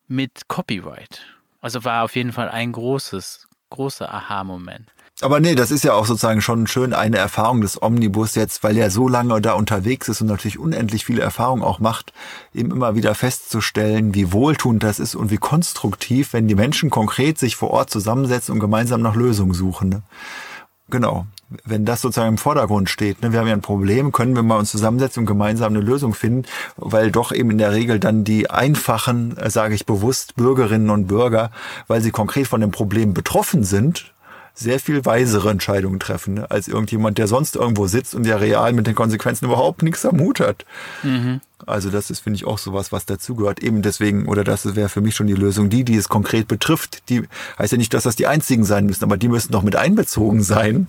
mit 0.07 0.49
Copyright. 0.49 1.23
Also 1.61 1.85
war 1.85 2.05
auf 2.05 2.15
jeden 2.15 2.33
Fall 2.33 2.49
ein 2.49 2.73
großes, 2.73 3.49
großer 3.71 4.13
Aha-Moment. 4.13 4.93
Aber 5.21 5.39
nee, 5.39 5.55
das 5.55 5.71
ist 5.71 5.85
ja 5.85 5.93
auch 5.93 6.07
sozusagen 6.07 6.41
schon 6.41 6.67
schön 6.67 6.93
eine 6.93 7.19
Erfahrung 7.19 7.61
des 7.61 7.81
Omnibus 7.81 8.35
jetzt, 8.35 8.65
weil 8.65 8.77
er 8.77 8.91
so 8.91 9.09
lange 9.09 9.41
da 9.41 9.53
unterwegs 9.53 10.09
ist 10.09 10.21
und 10.21 10.27
natürlich 10.27 10.59
unendlich 10.59 11.05
viele 11.05 11.23
Erfahrungen 11.23 11.63
auch 11.63 11.79
macht, 11.79 12.13
eben 12.53 12.73
immer 12.73 12.97
wieder 12.97 13.15
festzustellen, 13.15 14.15
wie 14.15 14.33
wohltuend 14.33 14.83
das 14.83 14.99
ist 14.99 15.15
und 15.15 15.31
wie 15.31 15.37
konstruktiv, 15.37 16.33
wenn 16.33 16.49
die 16.49 16.57
Menschen 16.57 16.91
konkret 16.91 17.39
sich 17.39 17.55
vor 17.55 17.71
Ort 17.71 17.91
zusammensetzen 17.91 18.53
und 18.55 18.61
gemeinsam 18.61 19.03
nach 19.03 19.15
Lösungen 19.15 19.55
suchen. 19.55 19.89
Ne? 19.89 20.03
Genau. 20.91 21.27
Wenn 21.65 21.85
das 21.85 22.01
sozusagen 22.01 22.31
im 22.31 22.39
Vordergrund 22.39 22.91
steht, 22.91 23.23
ne, 23.23 23.31
wir 23.31 23.39
haben 23.39 23.47
ja 23.47 23.53
ein 23.53 23.61
Problem, 23.61 24.11
können 24.11 24.35
wir 24.35 24.43
mal 24.43 24.59
uns 24.59 24.73
zusammensetzen 24.73 25.21
und 25.21 25.27
gemeinsam 25.27 25.73
eine 25.73 25.85
Lösung 25.85 26.13
finden, 26.13 26.49
weil 26.77 27.13
doch 27.13 27.31
eben 27.31 27.51
in 27.53 27.59
der 27.59 27.73
Regel 27.73 28.01
dann 28.01 28.25
die 28.25 28.51
einfachen, 28.51 29.37
äh, 29.37 29.51
sage 29.51 29.75
ich 29.75 29.87
bewusst, 29.87 30.35
Bürgerinnen 30.35 30.91
und 30.91 31.07
Bürger, 31.07 31.53
weil 31.87 32.01
sie 32.01 32.11
konkret 32.11 32.49
von 32.49 32.61
dem 32.61 32.73
Problem 32.73 33.15
betroffen 33.15 33.63
sind, 33.63 34.14
sehr 34.55 34.79
viel 34.79 35.05
weisere 35.05 35.51
Entscheidungen 35.51 35.99
treffen, 35.99 36.35
ne, 36.35 36.51
als 36.51 36.69
irgendjemand, 36.69 37.19
der 37.19 37.27
sonst 37.27 37.57
irgendwo 37.57 37.89
sitzt 37.89 38.15
und 38.15 38.25
ja 38.25 38.37
real 38.37 38.73
mit 38.73 38.87
den 38.87 38.95
Konsequenzen 38.95 39.47
überhaupt 39.47 39.83
nichts 39.83 40.07
am 40.07 40.21
Hut 40.21 40.39
hat. 40.41 40.65
Also 41.67 41.91
das 41.91 42.11
ist, 42.11 42.21
finde 42.21 42.37
ich, 42.37 42.45
auch 42.45 42.59
sowas, 42.59 42.93
was 42.93 43.07
dazugehört. 43.07 43.63
Eben 43.63 43.83
deswegen, 43.83 44.27
oder 44.27 44.45
das 44.45 44.77
wäre 44.77 44.89
für 44.89 45.01
mich 45.01 45.15
schon 45.15 45.27
die 45.27 45.35
Lösung, 45.35 45.71
die, 45.71 45.85
die 45.85 45.97
es 45.97 46.09
konkret 46.09 46.47
betrifft. 46.47 47.09
Die 47.09 47.23
heißt 47.59 47.73
ja 47.73 47.79
nicht, 47.79 47.95
dass 47.95 48.05
das 48.05 48.17
die 48.17 48.27
einzigen 48.27 48.65
sein 48.65 48.87
müssen, 48.87 49.05
aber 49.05 49.17
die 49.17 49.29
müssen 49.29 49.53
doch 49.53 49.63
mit 49.63 49.75
einbezogen 49.75 50.43
sein, 50.43 50.89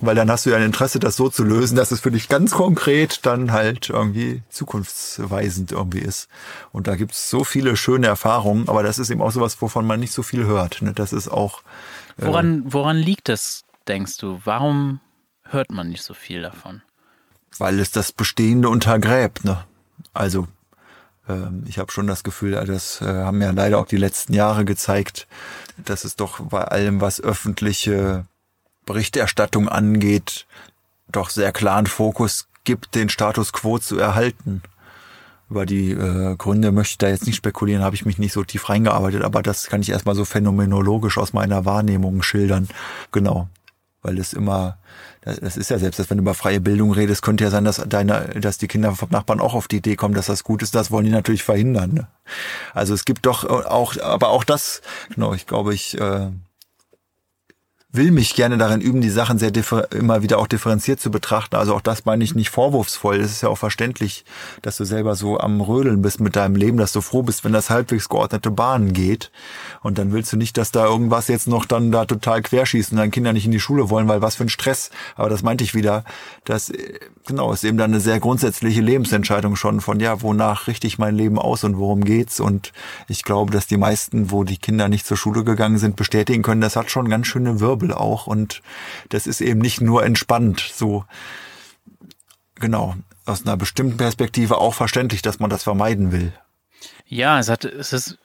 weil 0.00 0.14
dann 0.14 0.30
hast 0.30 0.46
du 0.46 0.50
ja 0.50 0.56
ein 0.56 0.62
Interesse, 0.62 0.98
das 0.98 1.16
so 1.16 1.28
zu 1.28 1.42
lösen, 1.42 1.76
dass 1.76 1.90
es 1.90 2.00
für 2.00 2.10
dich 2.10 2.28
ganz 2.28 2.52
konkret 2.52 3.24
dann 3.24 3.52
halt 3.52 3.90
irgendwie 3.90 4.42
zukunftsweisend 4.50 5.72
irgendwie 5.72 6.00
ist. 6.00 6.28
Und 6.72 6.86
da 6.86 6.96
gibt's 6.96 7.30
so 7.30 7.44
viele 7.44 7.76
schöne 7.76 8.06
Erfahrungen, 8.06 8.68
aber 8.68 8.82
das 8.82 8.98
ist 8.98 9.10
eben 9.10 9.22
auch 9.22 9.32
sowas, 9.32 9.60
wovon 9.60 9.86
man 9.86 10.00
nicht 10.00 10.12
so 10.12 10.22
viel 10.22 10.44
hört. 10.44 10.82
Ne? 10.82 10.92
Das 10.92 11.12
ist 11.12 11.28
auch 11.28 11.62
Woran, 12.26 12.62
woran 12.66 12.96
liegt 12.96 13.28
das, 13.28 13.64
denkst 13.88 14.18
du? 14.18 14.40
Warum 14.44 15.00
hört 15.44 15.70
man 15.70 15.88
nicht 15.88 16.02
so 16.02 16.14
viel 16.14 16.42
davon? 16.42 16.82
weil 17.58 17.78
es 17.80 17.90
das 17.90 18.12
Bestehende 18.12 18.68
untergräbt. 18.68 19.44
Ne? 19.44 19.64
Also 20.12 20.46
ähm, 21.28 21.64
ich 21.66 21.78
habe 21.78 21.92
schon 21.92 22.06
das 22.06 22.22
Gefühl, 22.22 22.54
ja, 22.54 22.64
das 22.64 23.00
äh, 23.00 23.04
haben 23.04 23.40
ja 23.42 23.50
leider 23.50 23.78
auch 23.78 23.86
die 23.86 23.96
letzten 23.96 24.32
Jahre 24.32 24.64
gezeigt, 24.64 25.26
dass 25.76 26.04
es 26.04 26.16
doch 26.16 26.40
bei 26.40 26.64
allem, 26.64 27.00
was 27.00 27.20
öffentliche 27.20 28.24
Berichterstattung 28.86 29.68
angeht, 29.68 30.46
doch 31.08 31.30
sehr 31.30 31.52
klaren 31.52 31.86
Fokus 31.86 32.48
gibt, 32.64 32.94
den 32.94 33.08
Status 33.08 33.52
quo 33.52 33.78
zu 33.78 33.98
erhalten. 33.98 34.62
Über 35.50 35.66
die 35.66 35.90
äh, 35.90 36.36
Gründe 36.36 36.70
möchte 36.70 36.92
ich 36.92 36.98
da 36.98 37.08
jetzt 37.08 37.26
nicht 37.26 37.36
spekulieren, 37.36 37.82
habe 37.82 37.96
ich 37.96 38.06
mich 38.06 38.18
nicht 38.18 38.32
so 38.32 38.44
tief 38.44 38.68
reingearbeitet, 38.68 39.22
aber 39.22 39.42
das 39.42 39.66
kann 39.66 39.80
ich 39.80 39.90
erstmal 39.90 40.14
so 40.14 40.24
phänomenologisch 40.24 41.18
aus 41.18 41.32
meiner 41.32 41.64
Wahrnehmung 41.64 42.22
schildern. 42.22 42.68
Genau. 43.10 43.48
Weil 44.02 44.18
es 44.18 44.32
immer, 44.32 44.78
das 45.22 45.56
ist 45.56 45.70
ja 45.70 45.78
selbst, 45.78 45.98
dass 45.98 46.08
wenn 46.08 46.18
du 46.18 46.22
über 46.22 46.34
freie 46.34 46.60
Bildung 46.60 46.92
redest, 46.92 47.22
könnte 47.22 47.44
ja 47.44 47.50
sein, 47.50 47.64
dass 47.64 47.76
deine, 47.86 48.28
dass 48.40 48.58
die 48.58 48.68
Kinder 48.68 48.94
vom 48.94 49.10
Nachbarn 49.10 49.40
auch 49.40 49.54
auf 49.54 49.68
die 49.68 49.78
Idee 49.78 49.96
kommen, 49.96 50.14
dass 50.14 50.26
das 50.26 50.44
gut 50.44 50.62
ist. 50.62 50.74
Das 50.74 50.90
wollen 50.90 51.04
die 51.04 51.10
natürlich 51.10 51.42
verhindern. 51.42 51.92
Ne? 51.92 52.06
Also 52.72 52.94
es 52.94 53.04
gibt 53.04 53.26
doch 53.26 53.44
auch, 53.44 54.00
aber 54.00 54.28
auch 54.28 54.44
das, 54.44 54.80
genau, 55.14 55.34
ich 55.34 55.46
glaube, 55.46 55.74
ich, 55.74 56.00
äh, 56.00 56.30
will 57.92 58.12
mich 58.12 58.34
gerne 58.34 58.56
darin 58.56 58.80
üben, 58.80 59.00
die 59.00 59.10
Sachen 59.10 59.38
sehr 59.38 59.50
immer 59.90 60.22
wieder 60.22 60.38
auch 60.38 60.46
differenziert 60.46 61.00
zu 61.00 61.10
betrachten. 61.10 61.56
Also 61.56 61.74
auch 61.74 61.80
das 61.80 62.04
meine 62.04 62.22
ich 62.22 62.36
nicht 62.36 62.50
vorwurfsvoll. 62.50 63.16
Es 63.16 63.32
ist 63.32 63.42
ja 63.42 63.48
auch 63.48 63.58
verständlich, 63.58 64.24
dass 64.62 64.76
du 64.76 64.84
selber 64.84 65.16
so 65.16 65.40
am 65.40 65.60
Rödeln 65.60 66.00
bist 66.00 66.20
mit 66.20 66.36
deinem 66.36 66.54
Leben, 66.54 66.78
dass 66.78 66.92
du 66.92 67.00
froh 67.00 67.22
bist, 67.22 67.44
wenn 67.44 67.52
das 67.52 67.68
halbwegs 67.68 68.08
geordnete 68.08 68.52
Bahnen 68.52 68.92
geht. 68.92 69.32
Und 69.82 69.98
dann 69.98 70.12
willst 70.12 70.32
du 70.32 70.36
nicht, 70.36 70.56
dass 70.56 70.70
da 70.70 70.86
irgendwas 70.86 71.26
jetzt 71.26 71.48
noch 71.48 71.64
dann 71.64 71.90
da 71.90 72.04
total 72.04 72.42
querschießt 72.42 72.92
und 72.92 72.98
deine 72.98 73.10
Kinder 73.10 73.32
nicht 73.32 73.46
in 73.46 73.52
die 73.52 73.60
Schule 73.60 73.90
wollen, 73.90 74.06
weil 74.06 74.22
was 74.22 74.36
für 74.36 74.44
ein 74.44 74.50
Stress. 74.50 74.90
Aber 75.16 75.28
das 75.28 75.42
meinte 75.42 75.64
ich 75.64 75.74
wieder, 75.74 76.04
dass 76.44 76.72
genau 77.26 77.52
ist 77.52 77.64
eben 77.64 77.76
dann 77.76 77.90
eine 77.90 78.00
sehr 78.00 78.20
grundsätzliche 78.20 78.80
Lebensentscheidung 78.80 79.56
schon 79.56 79.80
von 79.80 79.98
ja, 79.98 80.22
wonach 80.22 80.68
richte 80.68 80.86
ich 80.86 80.98
mein 80.98 81.16
Leben 81.16 81.38
aus 81.38 81.64
und 81.64 81.76
worum 81.76 82.04
geht's. 82.04 82.38
Und 82.38 82.72
ich 83.08 83.24
glaube, 83.24 83.52
dass 83.52 83.66
die 83.66 83.76
meisten, 83.76 84.30
wo 84.30 84.44
die 84.44 84.58
Kinder 84.58 84.88
nicht 84.88 85.06
zur 85.06 85.16
Schule 85.16 85.42
gegangen 85.42 85.78
sind, 85.78 85.96
bestätigen 85.96 86.42
können, 86.42 86.60
das 86.60 86.76
hat 86.76 86.90
schon 86.90 87.08
ganz 87.08 87.26
schöne 87.26 87.58
Wirbel 87.58 87.79
Wirbel 87.80 87.94
auch 87.94 88.26
und 88.26 88.62
das 89.08 89.26
ist 89.26 89.40
eben 89.40 89.60
nicht 89.60 89.80
nur 89.80 90.04
entspannt, 90.04 90.60
so 90.74 91.04
genau 92.56 92.94
aus 93.26 93.46
einer 93.46 93.56
bestimmten 93.56 93.96
Perspektive 93.96 94.58
auch 94.58 94.74
verständlich, 94.74 95.22
dass 95.22 95.38
man 95.38 95.50
das 95.50 95.62
vermeiden 95.62 96.12
will. 96.12 96.32
Ja, 97.06 97.38
es 97.38 97.48
hat 97.48 97.64
es 97.64 97.92
ist 97.92 98.18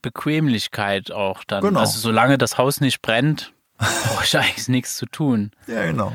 Bequemlichkeit 0.00 1.12
auch 1.12 1.44
dann. 1.44 1.62
Genau. 1.62 1.80
Also 1.80 1.98
solange 1.98 2.38
das 2.38 2.58
Haus 2.58 2.80
nicht 2.80 3.02
brennt, 3.02 3.52
brauche 3.78 4.24
ich 4.24 4.36
eigentlich 4.36 4.68
nichts 4.68 4.96
zu 4.96 5.06
tun. 5.06 5.52
Ja, 5.66 5.84
genau 5.84 6.12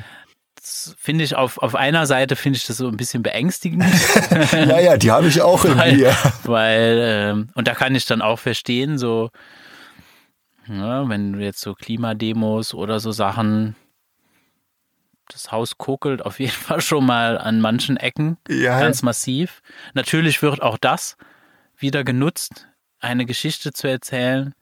finde 0.97 1.23
ich 1.23 1.35
auf, 1.35 1.59
auf 1.59 1.75
einer 1.75 2.05
Seite 2.05 2.35
finde 2.35 2.57
ich 2.57 2.65
das 2.65 2.75
so 2.75 2.89
ein 2.89 2.97
bisschen 2.97 3.23
beängstigend. 3.23 3.85
ja, 4.51 4.79
ja, 4.79 4.97
die 4.97 5.11
habe 5.11 5.27
ich 5.27 5.41
auch 5.41 5.63
irgendwie. 5.63 6.03
Weil, 6.03 6.15
weil 6.43 6.97
ähm, 7.01 7.49
und 7.55 7.69
da 7.69 7.73
kann 7.73 7.95
ich 7.95 8.05
dann 8.05 8.21
auch 8.21 8.39
verstehen, 8.39 8.97
so 8.97 9.29
ja, 10.67 11.07
wenn 11.09 11.33
du 11.33 11.39
jetzt 11.39 11.61
so 11.61 11.73
Klimademos 11.73 12.73
oder 12.73 12.99
so 12.99 13.11
Sachen, 13.11 13.75
das 15.29 15.51
Haus 15.51 15.77
kokelt 15.77 16.25
auf 16.25 16.39
jeden 16.39 16.51
Fall 16.51 16.81
schon 16.81 17.05
mal 17.05 17.37
an 17.37 17.61
manchen 17.61 17.97
Ecken 17.97 18.37
ja. 18.47 18.79
ganz 18.79 19.03
massiv. 19.03 19.61
Natürlich 19.93 20.41
wird 20.41 20.61
auch 20.61 20.77
das 20.77 21.17
wieder 21.77 22.03
genutzt, 22.03 22.67
eine 22.99 23.25
Geschichte 23.25 23.71
zu 23.71 23.87
erzählen, 23.87 24.53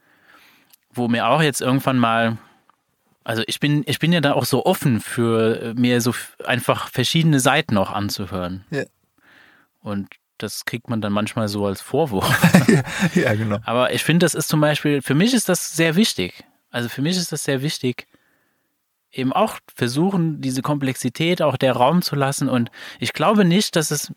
wo 0.91 1.07
mir 1.07 1.27
auch 1.27 1.41
jetzt 1.41 1.61
irgendwann 1.61 1.97
mal, 1.97 2.37
also 3.23 3.43
ich 3.47 3.59
bin, 3.59 3.83
ich 3.85 3.99
bin 3.99 4.11
ja 4.11 4.21
da 4.21 4.33
auch 4.33 4.45
so 4.45 4.65
offen 4.65 4.99
für 4.99 5.73
mir 5.75 6.01
so 6.01 6.13
einfach 6.45 6.89
verschiedene 6.89 7.39
Seiten 7.39 7.77
auch 7.77 7.91
anzuhören. 7.91 8.65
Ja. 8.69 8.83
Und 9.81 10.09
das 10.37 10.65
kriegt 10.65 10.89
man 10.89 11.01
dann 11.01 11.13
manchmal 11.13 11.47
so 11.47 11.65
als 11.65 11.81
Vorwurf. 11.81 12.27
ja, 13.15 13.33
genau. 13.33 13.59
Aber 13.63 13.93
ich 13.93 14.03
finde, 14.03 14.25
das 14.25 14.33
ist 14.33 14.47
zum 14.47 14.61
Beispiel, 14.61 15.01
für 15.01 15.15
mich 15.15 15.33
ist 15.33 15.49
das 15.49 15.75
sehr 15.75 15.95
wichtig. 15.95 16.43
Also 16.71 16.89
für 16.89 17.01
mich 17.01 17.17
ist 17.17 17.31
das 17.31 17.43
sehr 17.43 17.61
wichtig, 17.61 18.07
eben 19.11 19.31
auch 19.31 19.59
versuchen, 19.73 20.41
diese 20.41 20.61
Komplexität 20.61 21.41
auch 21.41 21.55
der 21.55 21.73
Raum 21.73 22.01
zu 22.01 22.15
lassen. 22.15 22.49
Und 22.49 22.69
ich 22.99 23.13
glaube 23.13 23.45
nicht, 23.45 23.75
dass 23.77 23.91
es, 23.91 24.11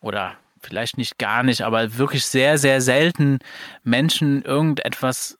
oder 0.00 0.34
vielleicht 0.60 0.98
nicht 0.98 1.16
gar 1.18 1.42
nicht, 1.42 1.62
aber 1.62 1.96
wirklich 1.96 2.26
sehr, 2.26 2.58
sehr 2.58 2.82
selten 2.82 3.38
Menschen 3.82 4.42
irgendetwas 4.42 5.38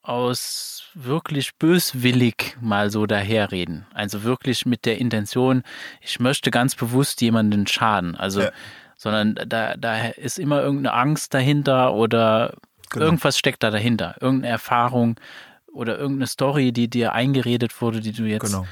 aus 0.00 0.84
wirklich 0.94 1.56
böswillig 1.56 2.56
mal 2.60 2.90
so 2.90 3.04
daherreden. 3.04 3.86
Also 3.92 4.22
wirklich 4.22 4.64
mit 4.64 4.86
der 4.86 4.98
Intention, 4.98 5.64
ich 6.00 6.18
möchte 6.20 6.50
ganz 6.50 6.74
bewusst 6.76 7.20
jemanden 7.20 7.66
schaden. 7.66 8.14
Also 8.14 8.40
ja 8.40 8.52
sondern 8.96 9.34
da, 9.46 9.76
da 9.76 10.06
ist 10.08 10.38
immer 10.38 10.62
irgendeine 10.62 10.94
Angst 10.94 11.34
dahinter 11.34 11.94
oder 11.94 12.56
genau. 12.90 13.04
irgendwas 13.04 13.38
steckt 13.38 13.62
da 13.62 13.70
dahinter, 13.70 14.16
irgendeine 14.20 14.52
Erfahrung 14.52 15.20
oder 15.66 15.98
irgendeine 15.98 16.26
Story, 16.26 16.72
die 16.72 16.88
dir 16.88 17.12
eingeredet 17.12 17.80
wurde, 17.80 18.00
die 18.00 18.12
du 18.12 18.24
jetzt 18.24 18.46
genau. 18.46 18.66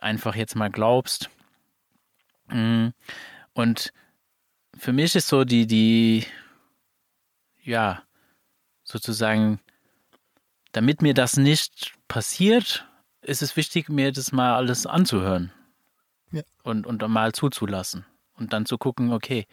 einfach 0.00 0.36
jetzt 0.36 0.54
mal 0.54 0.70
glaubst. 0.70 1.28
Mm. 2.48 2.88
Und 3.52 3.92
für 4.78 4.92
mich 4.92 5.16
ist 5.16 5.28
so 5.28 5.44
die, 5.44 5.66
die, 5.66 6.24
ja, 7.62 8.02
sozusagen, 8.84 9.60
damit 10.70 11.02
mir 11.02 11.14
das 11.14 11.36
nicht 11.36 11.92
passiert, 12.06 12.88
ist 13.20 13.42
es 13.42 13.56
wichtig, 13.56 13.88
mir 13.88 14.12
das 14.12 14.32
mal 14.32 14.54
alles 14.54 14.86
anzuhören. 14.86 15.52
Ja. 16.30 16.42
Und, 16.62 16.86
und 16.86 17.06
mal 17.08 17.32
zuzulassen 17.32 18.06
und 18.36 18.52
dann 18.52 18.66
zu 18.66 18.78
gucken, 18.78 19.12
okay, 19.12 19.46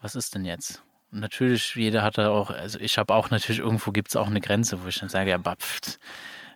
was 0.00 0.14
ist 0.14 0.34
denn 0.34 0.44
jetzt? 0.44 0.82
Und 1.12 1.20
natürlich, 1.20 1.74
jeder 1.76 2.02
hat 2.02 2.18
da 2.18 2.30
auch, 2.30 2.50
also 2.50 2.78
ich 2.80 2.98
habe 2.98 3.14
auch 3.14 3.30
natürlich, 3.30 3.60
irgendwo 3.60 3.92
gibt 3.92 4.08
es 4.08 4.16
auch 4.16 4.26
eine 4.26 4.40
Grenze, 4.40 4.82
wo 4.82 4.88
ich 4.88 4.98
dann 4.98 5.08
sage, 5.08 5.30
ja, 5.30 5.38
pff, 5.38 5.98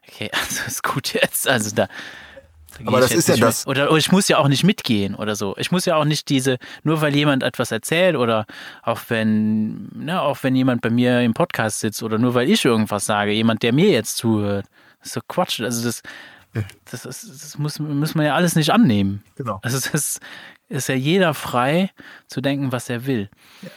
okay, 0.07 0.31
also 0.41 0.63
ist 0.67 0.83
gut 0.83 1.13
jetzt, 1.15 1.49
also 1.49 1.75
da. 1.75 1.87
da 1.87 2.87
Aber 2.87 3.01
das 3.01 3.13
ist 3.13 3.29
ja 3.29 3.37
das. 3.37 3.67
Oder, 3.67 3.89
oder, 3.89 3.99
ich 3.99 4.11
muss 4.11 4.29
ja 4.29 4.39
auch 4.39 4.49
nicht 4.49 4.65
mitgehen 4.65 5.15
oder 5.15 5.37
so. 5.37 5.57
Ich 5.57 5.71
muss 5.71 5.85
ja 5.85 5.97
auch 5.97 6.05
nicht 6.05 6.29
diese, 6.29 6.59
nur 6.83 7.01
weil 7.01 7.15
jemand 7.15 7.43
etwas 7.43 7.71
erzählt 7.71 8.17
oder 8.17 8.47
auch 8.83 9.01
wenn, 9.09 9.89
ne, 9.95 10.21
auch 10.21 10.43
wenn 10.43 10.57
jemand 10.57 10.83
bei 10.83 10.91
mir 10.91 11.21
im 11.21 11.35
Podcast 11.35 11.81
sitzt 11.81 12.03
oder 12.03 12.19
nur 12.19 12.35
weil 12.35 12.49
ich 12.51 12.65
irgendwas 12.65 13.05
sage, 13.05 13.33
jemand, 13.33 13.63
der 13.63 13.73
mir 13.73 13.91
jetzt 13.91 14.17
zuhört. 14.17 14.67
Das 14.99 15.09
ist 15.09 15.15
so 15.15 15.21
Quatsch. 15.27 15.61
Also 15.61 15.85
das, 15.85 16.03
das, 16.91 17.07
ist, 17.07 17.29
das 17.29 17.59
muss, 17.59 17.79
muss 17.79 18.15
man 18.15 18.27
ja 18.27 18.35
alles 18.35 18.57
nicht 18.57 18.71
annehmen. 18.71 19.23
Genau. 19.37 19.61
Also 19.63 19.79
das 19.93 20.21
ist 20.71 20.89
ja 20.89 20.95
jeder 20.95 21.35
frei 21.35 21.91
zu 22.27 22.41
denken, 22.41 22.73
was 22.73 22.89
er 22.89 23.05
will. 23.07 23.29
Ja. 23.63 23.69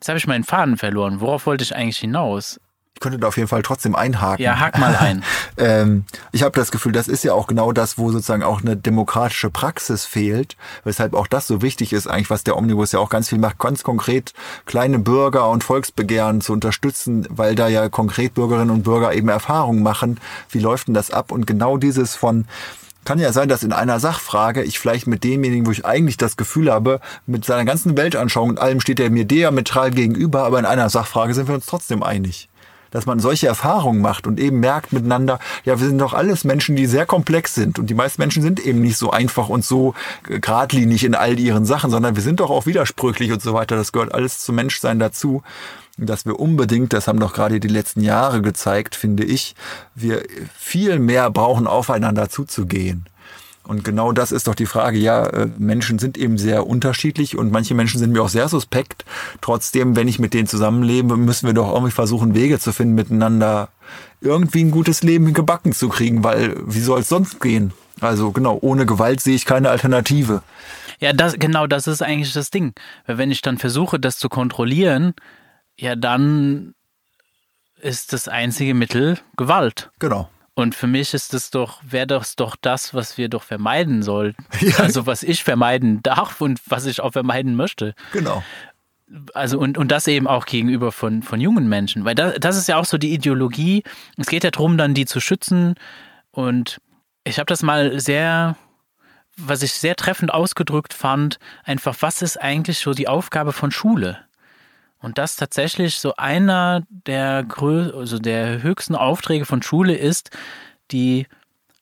Jetzt 0.00 0.08
habe 0.08 0.18
ich 0.18 0.26
meinen 0.26 0.44
Faden 0.44 0.78
verloren. 0.78 1.20
Worauf 1.20 1.44
wollte 1.44 1.62
ich 1.62 1.76
eigentlich 1.76 1.98
hinaus? 1.98 2.58
Ich 2.94 3.00
könnte 3.00 3.18
da 3.18 3.28
auf 3.28 3.36
jeden 3.36 3.48
Fall 3.48 3.60
trotzdem 3.60 3.94
einhaken. 3.94 4.42
Ja, 4.42 4.58
hack 4.58 4.78
mal 4.78 4.96
ein. 4.96 5.22
ähm, 5.58 6.04
ich 6.32 6.42
habe 6.42 6.58
das 6.58 6.70
Gefühl, 6.70 6.92
das 6.92 7.06
ist 7.06 7.22
ja 7.22 7.34
auch 7.34 7.46
genau 7.46 7.72
das, 7.72 7.98
wo 7.98 8.10
sozusagen 8.10 8.42
auch 8.42 8.62
eine 8.62 8.78
demokratische 8.78 9.50
Praxis 9.50 10.06
fehlt, 10.06 10.56
weshalb 10.84 11.12
auch 11.12 11.26
das 11.26 11.46
so 11.46 11.60
wichtig 11.60 11.92
ist, 11.92 12.06
eigentlich, 12.06 12.30
was 12.30 12.44
der 12.44 12.56
Omnibus 12.56 12.92
ja 12.92 12.98
auch 12.98 13.10
ganz 13.10 13.28
viel 13.28 13.38
macht, 13.38 13.58
ganz 13.58 13.82
konkret 13.82 14.32
kleine 14.64 14.98
Bürger 14.98 15.50
und 15.50 15.64
Volksbegehren 15.64 16.40
zu 16.40 16.54
unterstützen, 16.54 17.26
weil 17.28 17.54
da 17.54 17.68
ja 17.68 17.90
konkret 17.90 18.32
Bürgerinnen 18.32 18.70
und 18.70 18.84
Bürger 18.84 19.12
eben 19.12 19.28
Erfahrungen 19.28 19.82
machen. 19.82 20.18
Wie 20.48 20.60
läuft 20.60 20.88
denn 20.88 20.94
das 20.94 21.10
ab? 21.10 21.30
Und 21.30 21.46
genau 21.46 21.76
dieses 21.76 22.16
von, 22.16 22.46
kann 23.10 23.18
ja 23.18 23.32
sein, 23.32 23.48
dass 23.48 23.64
in 23.64 23.72
einer 23.72 23.98
Sachfrage 23.98 24.62
ich 24.62 24.78
vielleicht 24.78 25.08
mit 25.08 25.24
demjenigen, 25.24 25.66
wo 25.66 25.72
ich 25.72 25.84
eigentlich 25.84 26.16
das 26.16 26.36
Gefühl 26.36 26.70
habe, 26.70 27.00
mit 27.26 27.44
seiner 27.44 27.64
ganzen 27.64 27.96
Weltanschauung 27.96 28.50
und 28.50 28.60
allem 28.60 28.80
steht 28.80 29.00
er 29.00 29.10
mir 29.10 29.24
diametral 29.24 29.90
gegenüber, 29.90 30.44
aber 30.44 30.60
in 30.60 30.64
einer 30.64 30.88
Sachfrage 30.90 31.34
sind 31.34 31.48
wir 31.48 31.56
uns 31.56 31.66
trotzdem 31.66 32.04
einig. 32.04 32.48
Dass 32.92 33.06
man 33.06 33.18
solche 33.18 33.48
Erfahrungen 33.48 34.00
macht 34.00 34.28
und 34.28 34.38
eben 34.38 34.60
merkt 34.60 34.92
miteinander, 34.92 35.40
ja, 35.64 35.80
wir 35.80 35.88
sind 35.88 35.98
doch 35.98 36.14
alles 36.14 36.44
Menschen, 36.44 36.76
die 36.76 36.86
sehr 36.86 37.04
komplex 37.04 37.52
sind. 37.52 37.80
Und 37.80 37.90
die 37.90 37.94
meisten 37.94 38.22
Menschen 38.22 38.44
sind 38.44 38.64
eben 38.64 38.80
nicht 38.80 38.96
so 38.96 39.10
einfach 39.10 39.48
und 39.48 39.64
so 39.64 39.94
geradlinig 40.22 41.02
in 41.02 41.16
all 41.16 41.36
ihren 41.40 41.64
Sachen, 41.64 41.90
sondern 41.90 42.14
wir 42.14 42.22
sind 42.22 42.38
doch 42.38 42.50
auch 42.50 42.66
widersprüchlich 42.66 43.32
und 43.32 43.42
so 43.42 43.54
weiter. 43.54 43.74
Das 43.74 43.90
gehört 43.90 44.14
alles 44.14 44.38
zum 44.38 44.54
Menschsein 44.54 45.00
dazu 45.00 45.42
dass 46.06 46.26
wir 46.26 46.38
unbedingt, 46.38 46.92
das 46.92 47.08
haben 47.08 47.20
doch 47.20 47.32
gerade 47.32 47.60
die 47.60 47.68
letzten 47.68 48.00
Jahre 48.00 48.42
gezeigt, 48.42 48.94
finde 48.94 49.24
ich, 49.24 49.54
wir 49.94 50.22
viel 50.56 50.98
mehr 50.98 51.30
brauchen, 51.30 51.66
aufeinander 51.66 52.28
zuzugehen. 52.28 53.06
Und 53.70 53.84
genau 53.84 54.10
das 54.10 54.32
ist 54.32 54.48
doch 54.48 54.54
die 54.56 54.66
Frage. 54.66 54.98
Ja, 54.98 55.26
äh, 55.26 55.48
Menschen 55.58 55.98
sind 55.98 56.18
eben 56.18 56.38
sehr 56.38 56.66
unterschiedlich 56.66 57.38
und 57.38 57.52
manche 57.52 57.74
Menschen 57.74 58.00
sind 58.00 58.10
mir 58.10 58.22
auch 58.22 58.28
sehr 58.28 58.48
suspekt. 58.48 59.04
Trotzdem, 59.40 59.94
wenn 59.94 60.08
ich 60.08 60.18
mit 60.18 60.34
denen 60.34 60.48
zusammenlebe, 60.48 61.16
müssen 61.16 61.46
wir 61.46 61.54
doch 61.54 61.72
irgendwie 61.72 61.92
versuchen, 61.92 62.34
Wege 62.34 62.58
zu 62.58 62.72
finden, 62.72 62.94
miteinander 62.94 63.68
irgendwie 64.20 64.64
ein 64.64 64.70
gutes 64.70 65.02
Leben 65.02 65.32
gebacken 65.34 65.72
zu 65.72 65.88
kriegen, 65.88 66.24
weil 66.24 66.56
wie 66.66 66.80
soll 66.80 67.00
es 67.00 67.08
sonst 67.08 67.40
gehen? 67.40 67.72
Also 68.00 68.32
genau, 68.32 68.58
ohne 68.60 68.86
Gewalt 68.86 69.20
sehe 69.20 69.36
ich 69.36 69.44
keine 69.44 69.70
Alternative. 69.70 70.42
Ja, 70.98 71.12
das, 71.12 71.34
genau 71.38 71.66
das 71.66 71.86
ist 71.86 72.02
eigentlich 72.02 72.32
das 72.32 72.50
Ding. 72.50 72.72
Weil 73.06 73.18
wenn 73.18 73.30
ich 73.30 73.42
dann 73.42 73.58
versuche, 73.58 74.00
das 74.00 74.18
zu 74.18 74.28
kontrollieren, 74.28 75.14
ja, 75.80 75.96
dann 75.96 76.74
ist 77.80 78.12
das 78.12 78.28
einzige 78.28 78.74
Mittel 78.74 79.18
Gewalt. 79.36 79.90
Genau. 79.98 80.28
Und 80.54 80.74
für 80.74 80.86
mich 80.86 81.14
ist 81.14 81.32
das 81.32 81.50
doch, 81.50 81.80
wäre 81.82 82.06
das 82.06 82.36
doch 82.36 82.54
das, 82.60 82.92
was 82.92 83.16
wir 83.16 83.30
doch 83.30 83.42
vermeiden 83.42 84.02
sollten. 84.02 84.44
Ja. 84.60 84.76
Also 84.80 85.06
was 85.06 85.22
ich 85.22 85.42
vermeiden 85.42 86.02
darf 86.02 86.42
und 86.42 86.60
was 86.66 86.84
ich 86.84 87.00
auch 87.00 87.12
vermeiden 87.12 87.56
möchte. 87.56 87.94
Genau. 88.12 88.44
Also 89.32 89.58
und, 89.58 89.78
und 89.78 89.90
das 89.90 90.06
eben 90.06 90.26
auch 90.26 90.44
gegenüber 90.44 90.92
von, 90.92 91.22
von 91.22 91.40
jungen 91.40 91.66
Menschen. 91.66 92.04
Weil 92.04 92.14
das, 92.14 92.34
das 92.38 92.58
ist 92.58 92.68
ja 92.68 92.76
auch 92.76 92.84
so 92.84 92.98
die 92.98 93.14
Ideologie. 93.14 93.82
Es 94.18 94.26
geht 94.26 94.44
ja 94.44 94.50
darum, 94.50 94.76
dann 94.76 94.92
die 94.92 95.06
zu 95.06 95.18
schützen. 95.18 95.76
Und 96.30 96.78
ich 97.24 97.38
habe 97.38 97.46
das 97.46 97.62
mal 97.62 97.98
sehr, 97.98 98.56
was 99.38 99.62
ich 99.62 99.72
sehr 99.72 99.96
treffend 99.96 100.32
ausgedrückt 100.32 100.92
fand, 100.92 101.38
einfach, 101.64 101.96
was 102.00 102.20
ist 102.20 102.36
eigentlich 102.36 102.80
so 102.80 102.92
die 102.92 103.08
Aufgabe 103.08 103.54
von 103.54 103.70
Schule? 103.70 104.18
Und 105.00 105.18
das 105.18 105.36
tatsächlich 105.36 105.98
so 105.98 106.14
einer 106.16 106.82
der, 106.88 107.42
grö 107.44 107.90
also 107.96 108.18
der 108.18 108.62
höchsten 108.62 108.94
Aufträge 108.94 109.46
von 109.46 109.62
Schule 109.62 109.96
ist, 109.96 110.30
die 110.90 111.26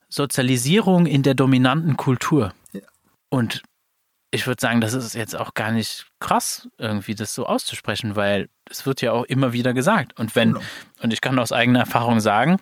Sozialisierung 0.07 1.05
in 1.05 1.23
der 1.23 1.35
dominanten 1.35 1.97
Kultur. 1.97 2.53
Ja. 2.71 2.81
Und 3.29 3.61
ich 4.31 4.47
würde 4.47 4.61
sagen, 4.61 4.79
das 4.79 4.93
ist 4.93 5.15
jetzt 5.15 5.35
auch 5.35 5.53
gar 5.53 5.71
nicht 5.71 6.07
krass, 6.19 6.69
irgendwie 6.77 7.15
das 7.15 7.33
so 7.33 7.45
auszusprechen, 7.45 8.15
weil 8.15 8.49
es 8.69 8.85
wird 8.85 9.01
ja 9.01 9.11
auch 9.11 9.23
immer 9.23 9.53
wieder 9.53 9.73
gesagt. 9.73 10.17
Und 10.19 10.35
wenn, 10.35 10.53
genau. 10.53 10.65
und 11.01 11.13
ich 11.13 11.21
kann 11.21 11.39
aus 11.39 11.51
eigener 11.51 11.79
Erfahrung 11.79 12.19
sagen, 12.19 12.57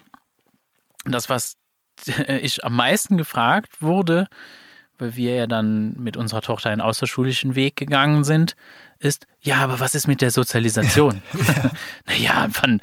das, 1.05 1.29
was 1.29 1.57
ich 2.41 2.63
am 2.63 2.75
meisten 2.75 3.17
gefragt 3.17 3.81
wurde, 3.81 4.27
weil 4.97 5.15
wir 5.15 5.35
ja 5.35 5.47
dann 5.47 5.93
mit 5.97 6.17
unserer 6.17 6.41
Tochter 6.41 6.69
einen 6.69 6.81
außerschulischen 6.81 7.55
Weg 7.55 7.75
gegangen 7.75 8.23
sind, 8.23 8.55
ist, 8.99 9.27
ja, 9.41 9.57
aber 9.57 9.79
was 9.79 9.95
ist 9.95 10.07
mit 10.07 10.21
der 10.21 10.31
Sozialisation? 10.31 11.21
Ja. 11.33 11.71
naja, 12.07 12.47
wann, 12.61 12.81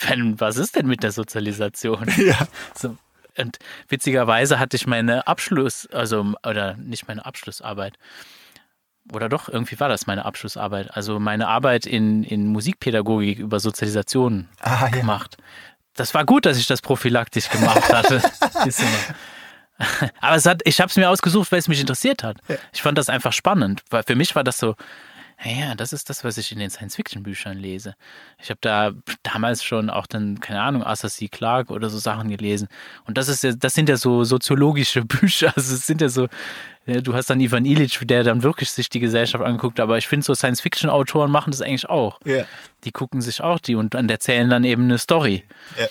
wann, 0.00 0.40
was 0.40 0.56
ist 0.56 0.76
denn 0.76 0.86
mit 0.86 1.02
der 1.02 1.12
Sozialisation? 1.12 2.10
Ja. 2.16 2.46
So, 2.74 2.96
und 3.38 3.58
witzigerweise 3.88 4.58
hatte 4.58 4.76
ich 4.76 4.86
meine 4.86 5.26
Abschluss, 5.26 5.86
also, 5.92 6.34
oder 6.44 6.76
nicht 6.76 7.08
meine 7.08 7.24
Abschlussarbeit, 7.26 7.98
oder 9.12 9.28
doch, 9.28 9.48
irgendwie 9.48 9.78
war 9.78 9.88
das 9.88 10.06
meine 10.06 10.24
Abschlussarbeit, 10.24 10.96
also 10.96 11.20
meine 11.20 11.46
Arbeit 11.48 11.86
in, 11.86 12.24
in 12.24 12.46
Musikpädagogik 12.48 13.38
über 13.38 13.60
Sozialisation 13.60 14.48
ah, 14.60 14.80
ja. 14.82 14.88
gemacht. 14.88 15.36
Das 15.94 16.12
war 16.12 16.24
gut, 16.24 16.44
dass 16.44 16.58
ich 16.58 16.66
das 16.66 16.82
prophylaktisch 16.82 17.48
gemacht 17.48 17.92
hatte. 17.92 18.20
Aber 20.20 20.36
es 20.36 20.46
hat, 20.46 20.62
ich 20.64 20.80
habe 20.80 20.90
es 20.90 20.96
mir 20.96 21.08
ausgesucht, 21.08 21.52
weil 21.52 21.58
es 21.58 21.68
mich 21.68 21.80
interessiert 21.80 22.22
hat. 22.24 22.38
Ja. 22.48 22.56
Ich 22.72 22.82
fand 22.82 22.98
das 22.98 23.08
einfach 23.08 23.32
spannend, 23.32 23.82
weil 23.90 24.02
für 24.02 24.16
mich 24.16 24.34
war 24.34 24.42
das 24.42 24.58
so, 24.58 24.74
ja, 25.44 25.74
das 25.74 25.92
ist 25.92 26.08
das, 26.08 26.24
was 26.24 26.38
ich 26.38 26.50
in 26.50 26.58
den 26.58 26.70
Science-Fiction-Büchern 26.70 27.58
lese. 27.58 27.94
Ich 28.40 28.48
habe 28.48 28.58
da 28.62 28.92
damals 29.22 29.62
schon 29.62 29.90
auch 29.90 30.06
dann, 30.06 30.40
keine 30.40 30.62
Ahnung, 30.62 30.82
Arthur 30.82 31.10
C. 31.10 31.28
Clarke 31.28 31.74
oder 31.74 31.90
so 31.90 31.98
Sachen 31.98 32.30
gelesen. 32.30 32.68
Und 33.04 33.18
das 33.18 33.28
ist 33.28 33.44
ja, 33.44 33.52
das 33.52 33.74
sind 33.74 33.90
ja 33.90 33.98
so 33.98 34.24
soziologische 34.24 35.04
Bücher. 35.04 35.52
Also 35.54 35.74
es 35.74 35.86
sind 35.86 36.00
ja 36.00 36.08
so, 36.08 36.28
ja, 36.86 37.02
du 37.02 37.12
hast 37.14 37.28
dann 37.28 37.40
Ivan 37.40 37.66
Illich, 37.66 37.98
der 38.02 38.24
dann 38.24 38.42
wirklich 38.42 38.70
sich 38.70 38.88
die 38.88 39.00
Gesellschaft 39.00 39.44
anguckt. 39.44 39.78
Aber 39.78 39.98
ich 39.98 40.08
finde, 40.08 40.24
so 40.24 40.34
Science-Fiction-Autoren 40.34 41.30
machen 41.30 41.50
das 41.50 41.60
eigentlich 41.60 41.86
auch. 41.88 42.18
Ja. 42.24 42.46
Die 42.84 42.92
gucken 42.92 43.20
sich 43.20 43.42
auch 43.42 43.58
die 43.58 43.74
und 43.74 43.92
dann 43.92 44.08
erzählen 44.08 44.48
dann 44.48 44.64
eben 44.64 44.84
eine 44.84 44.96
Story. 44.96 45.44
Ja. 45.78 45.86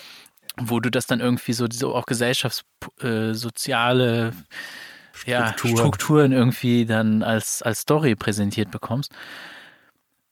Wo 0.58 0.80
du 0.80 0.90
das 0.90 1.06
dann 1.06 1.20
irgendwie 1.20 1.54
so, 1.54 1.68
so 1.72 1.94
auch 1.94 2.08
gesellschaftssoziale 2.08 4.30
äh, 4.30 4.32
ja, 5.26 5.54
Strukturen 5.58 6.32
irgendwie 6.32 6.86
dann 6.86 7.24
als, 7.24 7.62
als 7.62 7.82
Story 7.82 8.16
präsentiert 8.16 8.72
bekommst. 8.72 9.12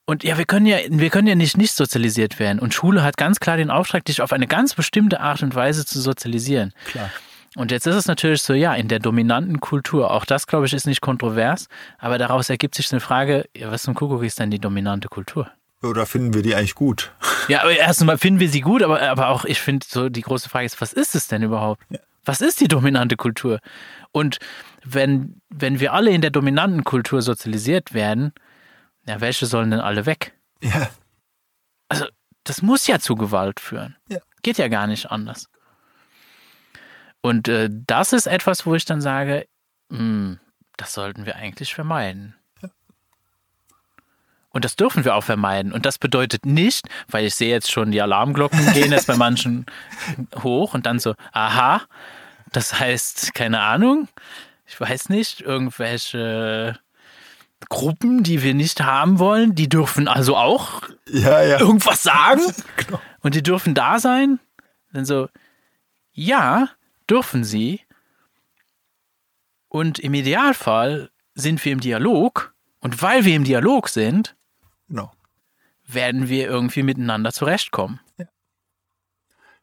Und 0.06 0.24
ja, 0.24 0.38
wir 0.38 0.46
können 0.46 0.66
ja, 0.66 0.78
wir 0.90 1.10
können 1.10 1.28
ja 1.28 1.36
nicht 1.36 1.58
nicht 1.58 1.74
sozialisiert 1.74 2.40
werden. 2.40 2.60
Und 2.60 2.74
Schule 2.74 3.04
hat 3.04 3.16
ganz 3.16 3.40
klar 3.40 3.58
den 3.58 3.72
Auftrag, 3.72 4.04
dich 4.06 4.22
auf 4.22 4.34
eine 4.34 4.48
ganz 4.48 4.74
bestimmte 4.74 5.22
Art 5.22 5.42
und 5.44 5.56
Weise 5.56 5.86
zu 5.86 6.02
sozialisieren. 6.02 6.74
Klar. 6.86 7.10
Und 7.56 7.72
jetzt 7.72 7.86
ist 7.86 7.96
es 7.96 8.08
natürlich 8.08 8.42
so, 8.42 8.54
ja, 8.54 8.74
in 8.74 8.88
der 8.88 9.00
dominanten 9.00 9.60
Kultur, 9.60 10.12
auch 10.12 10.26
das, 10.26 10.48
glaube 10.48 10.66
ich, 10.66 10.74
ist 10.74 10.88
nicht 10.88 11.02
kontrovers, 11.02 11.68
aber 12.00 12.18
daraus 12.18 12.50
ergibt 12.50 12.76
sich 12.76 12.92
eine 12.92 13.00
Frage, 13.00 13.46
ja, 13.56 13.72
was 13.72 13.84
zum 13.84 13.94
Kuckuck 13.94 14.24
ist 14.24 14.40
denn 14.40 14.50
die 14.50 14.60
dominante 14.60 15.08
Kultur? 15.08 15.52
Oder 15.84 16.06
finden 16.06 16.34
wir 16.34 16.42
die 16.42 16.56
eigentlich 16.56 16.76
gut? 16.76 17.12
Ja, 17.50 17.64
aber 17.64 17.76
erstmal 17.76 18.18
finden 18.18 18.40
wir 18.40 18.48
sie 18.48 18.62
gut, 18.62 18.82
aber, 18.82 19.02
aber 19.02 19.28
auch, 19.28 19.44
ich 19.44 19.60
finde, 19.60 19.86
so 19.86 20.08
die 20.08 20.22
große 20.22 20.48
Frage 20.48 20.66
ist, 20.66 20.80
was 20.80 20.94
ist 20.94 21.14
es 21.14 21.28
denn 21.28 21.44
überhaupt? 21.44 21.84
Ja. 21.90 22.00
Was 22.24 22.40
ist 22.40 22.62
die 22.62 22.70
dominante 22.70 23.18
Kultur? 23.18 23.60
Und 24.14 24.40
wenn, 24.84 25.42
wenn 25.50 25.80
wir 25.80 25.94
alle 25.94 26.12
in 26.12 26.22
der 26.22 26.30
dominanten 26.30 26.84
Kultur 26.84 27.22
sozialisiert 27.22 27.94
werden, 27.94 28.34
ja, 29.06 29.22
welche 29.22 29.46
sollen 29.46 29.72
denn 29.72 29.80
alle 29.80 30.06
weg? 30.06 30.34
Ja. 30.62 30.90
Also, 31.90 32.06
das 32.44 32.62
muss 32.62 32.88
ja 32.88 33.00
zu 33.00 33.16
Gewalt 33.16 33.60
führen. 33.60 33.96
Ja. 34.10 34.20
Geht 34.42 34.58
ja 34.58 34.68
gar 34.68 34.88
nicht 34.88 35.12
anders. 35.12 35.48
Und 37.22 37.48
äh, 37.48 37.70
das 37.72 38.14
ist 38.14 38.28
etwas, 38.28 38.66
wo 38.66 38.76
ich 38.76 38.86
dann 38.86 39.02
sage, 39.02 39.48
mh, 39.90 39.98
hm, 39.98 40.40
das 40.78 40.94
sollten 40.94 41.26
wir 41.26 41.36
eigentlich 41.36 41.74
vermeiden. 41.74 42.36
Ja. 42.62 42.70
Und 44.50 44.66
das 44.66 44.76
dürfen 44.76 45.06
wir 45.06 45.16
auch 45.16 45.24
vermeiden. 45.24 45.72
Und 45.72 45.86
das 45.86 45.98
bedeutet 45.98 46.46
nicht, 46.46 46.88
weil 47.08 47.26
ich 47.26 47.36
sehe 47.36 47.50
jetzt 47.50 47.72
schon 47.72 47.92
die 47.92 48.02
Alarmglocken 48.02 48.74
gehen 48.74 48.92
jetzt 48.92 49.08
bei 49.08 49.16
manchen 49.16 49.66
hoch 50.44 50.74
und 50.74 50.86
dann 50.86 51.00
so, 51.00 51.16
aha, 51.32 51.82
das 52.52 52.80
heißt, 52.80 53.34
keine 53.34 53.62
Ahnung, 53.62 54.10
ich 54.74 54.80
weiß 54.80 55.10
nicht, 55.10 55.42
irgendwelche 55.42 56.80
Gruppen, 57.70 58.24
die 58.24 58.42
wir 58.42 58.56
nicht 58.56 58.82
haben 58.82 59.20
wollen, 59.20 59.54
die 59.54 59.70
dürfen 59.70 60.08
also 60.08 60.36
auch 60.36 60.82
ja, 61.08 61.44
ja. 61.44 61.60
irgendwas 61.60 62.02
sagen 62.02 62.42
genau. 62.78 63.00
und 63.22 63.36
die 63.36 63.44
dürfen 63.44 63.76
da 63.76 64.00
sein. 64.00 64.40
Dann 64.92 65.06
so, 65.06 65.30
ja, 66.12 66.70
dürfen 67.08 67.44
sie. 67.44 67.82
Und 69.70 70.00
im 70.00 70.16
Idealfall 70.16 71.12
sind 71.36 71.64
wir 71.64 71.72
im 71.72 71.80
Dialog 71.80 72.56
und 72.80 73.02
weil 73.04 73.26
wir 73.26 73.36
im 73.36 73.44
Dialog 73.44 73.90
sind, 73.90 74.36
genau. 74.88 75.12
werden 75.86 76.30
wir 76.30 76.48
irgendwie 76.48 76.84
miteinander 76.84 77.32
zurechtkommen. 77.32 78.00
Ja. 78.18 78.26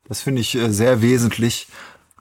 Das 0.04 0.22
finde 0.22 0.40
ich 0.40 0.54
äh, 0.54 0.70
sehr 0.70 1.02
wesentlich 1.02 1.66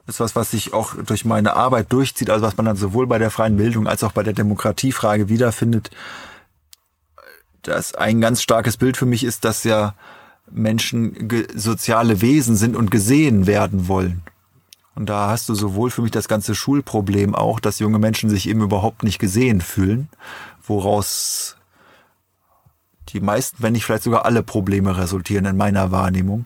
ist 0.09 0.19
was, 0.19 0.35
was 0.35 0.51
sich 0.51 0.73
auch 0.73 0.95
durch 0.95 1.25
meine 1.25 1.55
Arbeit 1.55 1.91
durchzieht, 1.91 2.29
also 2.29 2.45
was 2.45 2.57
man 2.57 2.65
dann 2.65 2.75
sowohl 2.75 3.07
bei 3.07 3.17
der 3.17 3.31
freien 3.31 3.57
Bildung 3.57 3.87
als 3.87 4.03
auch 4.03 4.11
bei 4.11 4.23
der 4.23 4.33
Demokratiefrage 4.33 5.29
wiederfindet. 5.29 5.91
Das 7.61 7.93
ein 7.93 8.21
ganz 8.21 8.41
starkes 8.41 8.77
Bild 8.77 8.97
für 8.97 9.05
mich 9.05 9.23
ist, 9.23 9.45
dass 9.45 9.63
ja 9.63 9.93
Menschen 10.51 11.29
soziale 11.53 12.21
Wesen 12.21 12.55
sind 12.55 12.75
und 12.75 12.91
gesehen 12.91 13.47
werden 13.47 13.87
wollen. 13.87 14.23
Und 14.95 15.07
da 15.07 15.29
hast 15.29 15.47
du 15.47 15.55
sowohl 15.55 15.91
für 15.91 16.01
mich 16.01 16.11
das 16.11 16.27
ganze 16.27 16.55
Schulproblem 16.55 17.33
auch, 17.35 17.59
dass 17.59 17.79
junge 17.79 17.99
Menschen 17.99 18.29
sich 18.29 18.49
eben 18.49 18.61
überhaupt 18.61 19.03
nicht 19.03 19.19
gesehen 19.19 19.61
fühlen, 19.61 20.09
woraus 20.65 21.55
die 23.09 23.21
meisten, 23.21 23.57
wenn 23.63 23.73
nicht 23.73 23.85
vielleicht 23.85 24.03
sogar 24.03 24.25
alle 24.25 24.43
Probleme 24.43 24.97
resultieren 24.97 25.45
in 25.45 25.57
meiner 25.57 25.91
Wahrnehmung. 25.91 26.45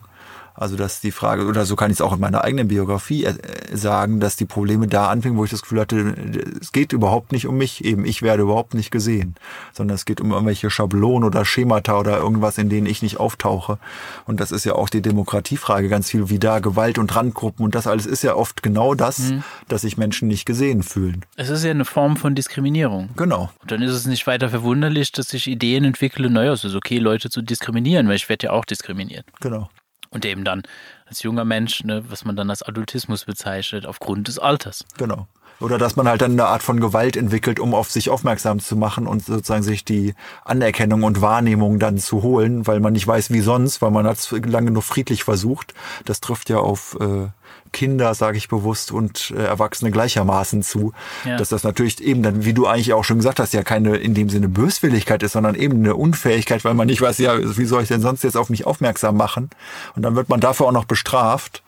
Also 0.54 0.76
dass 0.76 1.00
die 1.00 1.10
Frage, 1.10 1.46
oder 1.46 1.64
so 1.64 1.74
kann 1.74 1.90
ich 1.90 1.96
es 1.96 2.00
auch 2.00 2.12
in 2.12 2.20
meiner 2.20 2.44
eigenen 2.44 2.68
Biografie 2.68 3.24
äh, 3.24 3.34
sagen, 3.72 4.20
dass 4.20 4.36
die 4.36 4.44
Probleme 4.44 4.86
da 4.86 5.08
anfingen, 5.08 5.36
wo 5.36 5.44
ich 5.44 5.50
das 5.50 5.62
Gefühl 5.62 5.80
hatte, 5.80 6.14
es 6.60 6.70
geht 6.70 6.92
überhaupt 6.92 7.32
nicht 7.32 7.48
um 7.48 7.58
mich, 7.58 7.84
eben 7.84 8.04
ich 8.04 8.22
werde 8.22 8.44
überhaupt 8.44 8.74
nicht 8.74 8.92
gesehen, 8.92 9.34
sondern 9.72 9.96
es 9.96 10.04
geht 10.04 10.20
um 10.20 10.30
irgendwelche 10.30 10.70
Schablonen 10.70 11.24
oder 11.24 11.44
Schemata 11.44 11.98
oder 11.98 12.18
irgendwas, 12.18 12.56
in 12.58 12.68
denen 12.68 12.86
ich 12.86 13.02
nicht 13.02 13.18
auftauche. 13.18 13.78
Und 14.26 14.38
das 14.38 14.52
ist 14.52 14.64
ja 14.64 14.74
auch 14.74 14.88
die 14.88 15.02
Demokratiefrage 15.02 15.88
ganz 15.88 16.08
viel, 16.10 16.30
wie 16.30 16.38
da 16.38 16.60
Gewalt 16.60 16.98
und 16.98 17.14
Randgruppen 17.14 17.64
und 17.64 17.74
das 17.74 17.88
alles 17.88 18.06
ist 18.06 18.22
ja 18.22 18.36
oft 18.36 18.62
genau 18.62 18.94
das, 18.94 19.18
mhm. 19.18 19.42
dass 19.66 19.82
sich 19.82 19.96
Menschen 19.96 20.28
nicht 20.28 20.46
gesehen 20.46 20.84
fühlen. 20.84 21.24
Es 21.34 21.50
ist 21.50 21.64
ja 21.64 21.72
eine 21.72 21.84
Form 21.84 22.16
von 22.16 22.36
Diskriminierung. 22.36 23.08
Genau. 23.16 23.50
Und 23.60 23.72
dann 23.72 23.82
ist 23.82 23.92
es 23.92 24.06
nicht 24.06 24.26
weiter 24.28 24.50
verwunderlich, 24.50 25.10
dass 25.10 25.28
sich 25.28 25.48
Ideen 25.48 25.82
entwickeln, 25.82 26.32
naja, 26.32 26.52
es 26.52 26.62
ist 26.62 26.76
okay, 26.76 26.98
Leute 26.98 27.28
zu 27.28 27.42
diskriminieren, 27.42 28.06
weil 28.06 28.16
ich 28.16 28.28
werde 28.28 28.46
ja 28.46 28.52
auch 28.52 28.64
diskriminiert. 28.64 29.26
Genau 29.40 29.68
und 30.14 30.24
eben 30.24 30.44
dann 30.44 30.62
als 31.06 31.22
junger 31.22 31.44
Mensch, 31.44 31.84
ne, 31.84 32.04
was 32.08 32.24
man 32.24 32.36
dann 32.36 32.48
als 32.48 32.62
Adultismus 32.62 33.24
bezeichnet, 33.24 33.84
aufgrund 33.84 34.28
des 34.28 34.38
Alters. 34.38 34.84
Genau. 34.96 35.26
Oder 35.60 35.78
dass 35.78 35.96
man 35.96 36.08
halt 36.08 36.20
dann 36.20 36.32
eine 36.32 36.46
Art 36.46 36.62
von 36.62 36.80
Gewalt 36.80 37.16
entwickelt, 37.16 37.60
um 37.60 37.74
auf 37.74 37.90
sich 37.90 38.10
aufmerksam 38.10 38.58
zu 38.58 38.76
machen 38.76 39.06
und 39.06 39.24
sozusagen 39.24 39.62
sich 39.62 39.84
die 39.84 40.14
Anerkennung 40.44 41.04
und 41.04 41.20
Wahrnehmung 41.20 41.78
dann 41.78 41.98
zu 41.98 42.22
holen, 42.22 42.66
weil 42.66 42.80
man 42.80 42.92
nicht 42.92 43.06
weiß, 43.06 43.30
wie 43.30 43.40
sonst, 43.40 43.80
weil 43.80 43.92
man 43.92 44.06
hat 44.06 44.18
es 44.18 44.30
lange 44.30 44.72
nur 44.72 44.82
friedlich 44.82 45.22
versucht. 45.22 45.72
Das 46.04 46.20
trifft 46.20 46.50
ja 46.50 46.58
auf 46.58 46.96
äh, 47.00 47.28
Kinder, 47.74 48.14
sage 48.14 48.38
ich 48.38 48.48
bewusst, 48.48 48.90
und 48.90 49.34
äh, 49.36 49.44
Erwachsene 49.44 49.90
gleichermaßen 49.90 50.62
zu. 50.62 50.92
Ja. 51.26 51.36
Dass 51.36 51.50
das 51.50 51.64
natürlich 51.64 52.02
eben 52.02 52.22
dann, 52.22 52.46
wie 52.46 52.54
du 52.54 52.66
eigentlich 52.66 52.94
auch 52.94 53.04
schon 53.04 53.18
gesagt 53.18 53.40
hast, 53.40 53.52
ja 53.52 53.62
keine 53.62 53.96
in 53.96 54.14
dem 54.14 54.30
Sinne 54.30 54.48
Böswilligkeit 54.48 55.22
ist, 55.22 55.32
sondern 55.32 55.54
eben 55.54 55.78
eine 55.78 55.96
Unfähigkeit, 55.96 56.64
weil 56.64 56.72
man 56.72 56.86
nicht 56.86 57.02
weiß, 57.02 57.18
ja, 57.18 57.36
wie 57.38 57.64
soll 57.66 57.82
ich 57.82 57.88
denn 57.88 58.00
sonst 58.00 58.24
jetzt 58.24 58.36
auf 58.36 58.48
mich 58.48 58.66
aufmerksam 58.66 59.18
machen? 59.18 59.50
Und 59.94 60.02
dann 60.02 60.16
wird 60.16 60.30
man 60.30 60.40
dafür 60.40 60.68
auch 60.68 60.72
noch 60.72 60.86
bestraft. 60.86 61.62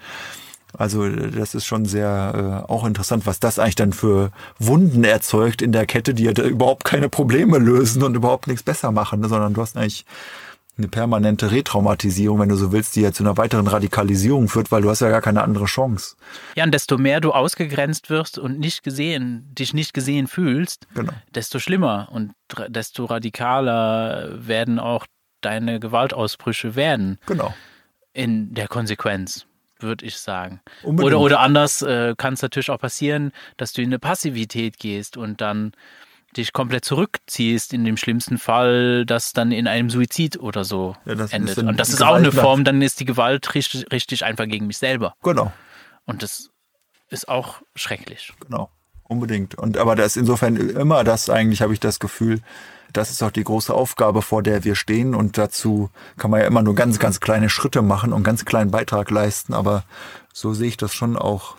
Also 0.79 1.09
das 1.09 1.55
ist 1.55 1.65
schon 1.65 1.87
sehr 1.87 2.65
äh, 2.67 2.71
auch 2.71 2.85
interessant, 2.85 3.27
was 3.27 3.41
das 3.41 3.59
eigentlich 3.59 3.77
dann 3.77 3.93
für 3.93 4.31
Wunden 4.59 5.05
erzeugt 5.05 5.63
in 5.63 5.73
der 5.73 5.87
Kette, 5.87 6.13
die 6.13 6.25
ja 6.25 6.33
überhaupt 6.33 6.85
keine 6.85 7.09
Probleme 7.09 7.59
lösen 7.59 8.03
und 8.03 8.15
überhaupt 8.15 8.47
nichts 8.47 8.63
besser 8.63 8.93
machen, 8.93 9.27
sondern 9.27 9.55
du 9.55 9.63
hast 9.63 9.77
eigentlich 9.77 10.05
eine 10.79 10.89
permanente 10.89 11.51
Retraumatisierung, 11.51 12.39
wenn 12.39 12.49
du 12.51 12.57
so 12.57 12.71
willst, 12.73 12.97
die 12.97 13.01
ja 13.01 13.13
zu 13.13 13.23
einer 13.23 13.37
weiteren 13.37 13.67
Radikalisierung 13.67 14.49
führt, 14.49 14.71
weil 14.71 14.83
du 14.83 14.91
hast 14.91 15.01
ja 15.01 15.09
gar 15.09 15.23
keine 15.23 15.43
andere 15.43 15.65
Chance. 15.65 16.17
Ja, 16.55 16.65
und 16.65 16.73
desto 16.73 16.99
mehr 16.99 17.21
du 17.21 17.33
ausgegrenzt 17.33 18.11
wirst 18.11 18.39
und 18.39 18.59
nicht 18.59 18.83
gesehen, 18.83 19.51
dich 19.55 19.73
nicht 19.73 19.95
gesehen 19.95 20.27
fühlst, 20.27 20.87
genau. 20.95 21.13
desto 21.35 21.59
schlimmer 21.59 22.09
und 22.13 22.33
desto 22.69 23.07
radikaler 23.07 24.47
werden 24.47 24.79
auch 24.79 25.07
deine 25.41 25.81
Gewaltausbrüche 25.81 26.75
werden. 26.75 27.19
Genau. 27.27 27.55
In 28.13 28.55
der 28.55 28.69
Konsequenz 28.69 29.47
würde 29.79 30.07
ich 30.07 30.17
sagen. 30.19 30.61
Oder, 30.83 31.21
oder 31.21 31.41
anders 31.41 31.83
äh, 31.83 32.15
kann 32.17 32.35
es 32.35 32.43
natürlich 32.43 32.71
auch 32.71 32.79
passieren, 32.79 33.33
dass 33.57 33.73
du 33.73 33.83
in 33.83 33.89
eine 33.89 33.99
Passivität 33.99 34.79
gehst 34.79 35.17
und 35.17 35.41
dann 35.41 35.73
dich 36.37 36.53
komplett 36.53 36.85
zurückziehst, 36.85 37.73
in 37.73 37.85
dem 37.85 37.97
schlimmsten 37.97 38.39
Fall, 38.39 39.05
das 39.07 39.33
dann 39.33 39.53
in 39.53 39.67
einem 39.67 39.91
Suizid 39.91 40.39
oder 40.39 40.65
so 40.65 40.97
ja, 41.05 41.15
endet. 41.31 41.59
Und 41.59 41.79
das 41.79 41.91
ist 41.91 42.03
auch 42.03 42.15
eine 42.15 42.33
Form, 42.33 42.65
dann 42.65 42.83
ist 42.83 43.01
die 43.01 43.05
Gewalt 43.05 43.55
richtig, 43.55 43.91
richtig 43.93 44.25
einfach 44.25 44.47
gegen 44.47 44.67
mich 44.67 44.79
selber. 44.79 45.15
Genau. 45.23 45.53
Und 46.05 46.23
das 46.23 46.51
ist 47.09 47.29
auch 47.29 47.63
schrecklich. 47.75 48.33
Genau, 48.41 48.71
unbedingt. 49.05 49.57
Und 49.57 49.79
aber 49.79 49.97
das 49.97 50.09
ist 50.09 50.17
insofern 50.17 50.57
immer 50.57 51.05
das 51.05 51.31
eigentlich, 51.31 51.63
habe 51.63 51.73
ich 51.73 51.81
das 51.81 51.99
Gefühl, 51.99 52.41
das 52.93 53.11
ist 53.11 53.23
auch 53.23 53.31
die 53.31 53.45
große 53.45 53.75
Aufgabe, 53.75 54.23
vor 54.23 54.43
der 54.43 54.65
wir 54.65 54.75
stehen. 54.75 55.15
Und 55.15 55.39
dazu 55.39 55.91
kann 56.17 56.31
man 56.31 56.41
ja 56.41 56.47
immer 56.47 56.63
nur 56.63 56.75
ganz, 56.75 56.99
ganz 56.99 57.21
kleine 57.21 57.51
Schritte 57.51 57.83
machen 57.83 58.13
und 58.13 58.23
ganz 58.23 58.45
kleinen 58.45 58.71
Beitrag 58.71 59.11
leisten. 59.11 59.55
Aber 59.55 59.85
so 60.33 60.55
sehe 60.55 60.69
ich 60.69 60.77
das 60.77 60.95
schon 60.95 61.17
auch 61.17 61.57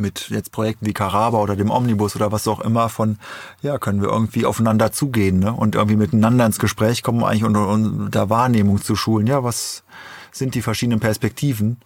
mit 0.00 0.30
jetzt 0.30 0.52
Projekten 0.52 0.86
wie 0.86 0.92
Caraba 0.92 1.38
oder 1.38 1.56
dem 1.56 1.70
Omnibus 1.70 2.16
oder 2.16 2.32
was 2.32 2.48
auch 2.48 2.60
immer 2.60 2.88
von, 2.88 3.18
ja, 3.62 3.78
können 3.78 4.02
wir 4.02 4.08
irgendwie 4.08 4.46
aufeinander 4.46 4.92
zugehen 4.92 5.38
ne? 5.38 5.52
und 5.52 5.74
irgendwie 5.74 5.96
miteinander 5.96 6.46
ins 6.46 6.58
Gespräch 6.58 7.02
kommen, 7.02 7.22
eigentlich 7.22 7.44
unter, 7.44 7.68
unter 7.68 8.30
Wahrnehmung 8.30 8.82
zu 8.82 8.96
schulen. 8.96 9.26
Ja, 9.26 9.44
was 9.44 9.84
sind 10.32 10.54
die 10.54 10.62
verschiedenen 10.62 11.00
Perspektiven? 11.00 11.80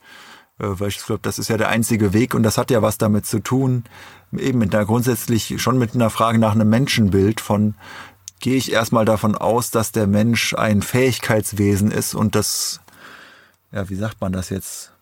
Äh, 0.58 0.66
weil 0.80 0.88
ich 0.88 1.04
glaube, 1.04 1.22
das 1.22 1.38
ist 1.38 1.48
ja 1.48 1.56
der 1.56 1.68
einzige 1.68 2.12
Weg 2.12 2.34
und 2.34 2.42
das 2.42 2.58
hat 2.58 2.70
ja 2.70 2.82
was 2.82 2.98
damit 2.98 3.26
zu 3.26 3.40
tun, 3.40 3.84
eben 4.36 4.58
mit 4.58 4.74
einer 4.74 4.84
grundsätzlich 4.84 5.60
schon 5.60 5.78
mit 5.78 5.94
einer 5.94 6.10
Frage 6.10 6.38
nach 6.38 6.52
einem 6.52 6.68
Menschenbild 6.68 7.40
von 7.40 7.74
gehe 8.40 8.56
ich 8.56 8.72
erstmal 8.72 9.04
davon 9.04 9.36
aus, 9.36 9.70
dass 9.70 9.90
der 9.90 10.06
Mensch 10.06 10.54
ein 10.54 10.82
Fähigkeitswesen 10.82 11.90
ist 11.90 12.14
und 12.14 12.34
das, 12.34 12.80
ja, 13.72 13.88
wie 13.88 13.94
sagt 13.94 14.20
man 14.20 14.32
das 14.32 14.50
jetzt? 14.50 14.93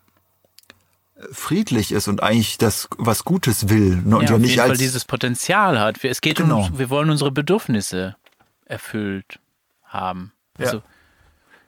Friedlich 1.31 1.93
ist 1.93 2.09
und 2.09 2.23
eigentlich 2.23 2.59
das 2.59 2.89
was 2.99 3.25
Gutes 3.25 3.69
will 3.69 4.03
ne? 4.05 4.17
und 4.17 4.25
ja, 4.25 4.33
ja 4.33 4.39
nicht 4.39 4.61
als 4.61 4.79
dieses 4.79 5.05
Potenzial 5.05 5.79
hat. 5.79 6.03
Es 6.05 6.21
geht 6.21 6.39
genau. 6.39 6.67
um, 6.67 6.79
wir 6.79 6.91
wollen 6.91 7.11
unsere 7.11 7.31
Bedürfnisse 7.31 8.17
erfüllt 8.65 9.39
haben. 9.85 10.33
Also, 10.59 10.79
ja. 10.79 10.83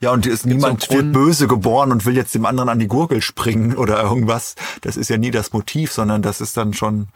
Ja, 0.01 0.11
und 0.11 0.27
ist 0.27 0.45
niemand 0.45 0.91
wird 0.91 1.13
böse 1.13 1.47
geboren 1.47 1.91
und 1.91 2.05
will 2.05 2.15
jetzt 2.15 2.35
dem 2.35 2.45
anderen 2.45 2.69
an 2.69 2.79
die 2.79 2.89
Gurgel 2.89 3.23
springen 3.23 3.75
oder 3.77 4.03
irgendwas. 4.03 4.55
Das 4.83 4.97
ist 4.97 5.09
ja 5.09 5.17
nie 5.17 5.31
das 5.31 5.53
Motiv, 5.53 5.93
sondern 5.93 6.21
das 6.21 6.41
ist 6.41 6.57
dann 6.57 6.75
schon. 6.75 7.09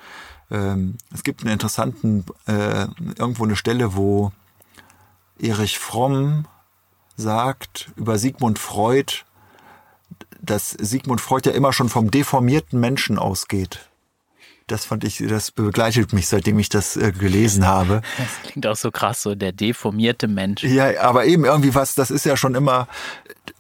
Ähm, 0.50 0.96
es 1.12 1.24
gibt 1.24 1.42
einen 1.42 1.52
interessanten 1.52 2.24
äh, 2.46 2.86
irgendwo 3.18 3.44
eine 3.44 3.56
Stelle, 3.56 3.94
wo 3.94 4.32
Erich 5.38 5.78
Fromm 5.78 6.46
sagt 7.16 7.90
über 7.96 8.16
Sigmund 8.16 8.58
Freud, 8.58 9.24
dass 10.40 10.70
Sigmund 10.70 11.20
Freud 11.20 11.48
ja 11.48 11.54
immer 11.54 11.72
schon 11.72 11.88
vom 11.88 12.10
deformierten 12.10 12.80
Menschen 12.80 13.18
ausgeht. 13.18 13.88
Das 14.66 14.84
fand 14.84 15.02
ich, 15.04 15.24
das 15.26 15.50
begleitet 15.50 16.12
mich, 16.12 16.28
seitdem 16.28 16.58
ich 16.58 16.68
das 16.68 16.96
äh, 16.96 17.10
gelesen 17.10 17.66
habe. 17.66 18.02
Das 18.18 18.50
klingt 18.50 18.66
auch 18.66 18.76
so 18.76 18.90
krass, 18.90 19.22
so 19.22 19.34
der 19.34 19.52
deformierte 19.52 20.28
Mensch. 20.28 20.62
Ja, 20.62 21.00
aber 21.00 21.24
eben 21.24 21.46
irgendwie 21.46 21.74
was, 21.74 21.94
das 21.94 22.10
ist 22.10 22.26
ja 22.26 22.36
schon 22.36 22.54
immer, 22.54 22.86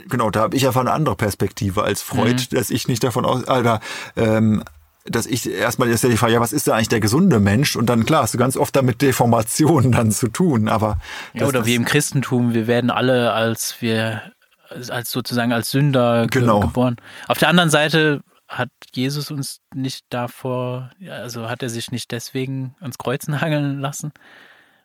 genau, 0.06 0.30
da 0.30 0.40
habe 0.40 0.56
ich 0.56 0.66
einfach 0.66 0.82
eine 0.82 0.92
andere 0.92 1.16
Perspektive 1.16 1.82
als 1.82 2.02
Freud, 2.02 2.34
mhm. 2.50 2.56
dass 2.56 2.68
ich 2.68 2.88
nicht 2.88 3.02
davon 3.02 3.24
aus, 3.24 3.48
Alter, 3.48 3.80
ähm, 4.16 4.62
dass 5.06 5.26
ich 5.26 5.50
erstmal 5.50 5.88
ist 5.88 6.04
ja 6.04 6.10
die 6.10 6.18
Frage, 6.18 6.34
ja, 6.34 6.40
was 6.40 6.52
ist 6.52 6.66
denn 6.66 6.74
eigentlich 6.74 6.88
der 6.88 7.00
gesunde 7.00 7.40
Mensch? 7.40 7.76
Und 7.76 7.86
dann 7.86 8.04
klar, 8.04 8.24
hast 8.24 8.34
du 8.34 8.38
ganz 8.38 8.58
oft 8.58 8.76
damit 8.76 9.00
Deformationen 9.00 9.92
dann 9.92 10.12
zu 10.12 10.28
tun, 10.28 10.68
aber. 10.68 10.98
Ja, 11.32 11.46
oder 11.46 11.64
wie 11.64 11.74
im 11.74 11.86
Christentum, 11.86 12.52
wir 12.52 12.66
werden 12.66 12.90
alle 12.90 13.32
als 13.32 13.76
wir 13.80 14.22
als 14.70 15.10
sozusagen 15.10 15.52
als 15.52 15.70
Sünder 15.70 16.26
genau. 16.28 16.60
geboren. 16.60 16.96
Auf 17.26 17.38
der 17.38 17.48
anderen 17.48 17.70
Seite 17.70 18.22
hat 18.48 18.70
Jesus 18.94 19.30
uns 19.30 19.60
nicht 19.74 20.06
davor, 20.08 20.90
also 21.08 21.48
hat 21.50 21.62
er 21.62 21.68
sich 21.68 21.90
nicht 21.90 22.10
deswegen 22.10 22.74
ans 22.80 22.98
Kreuz 22.98 23.28
nageln 23.28 23.80
lassen. 23.80 24.12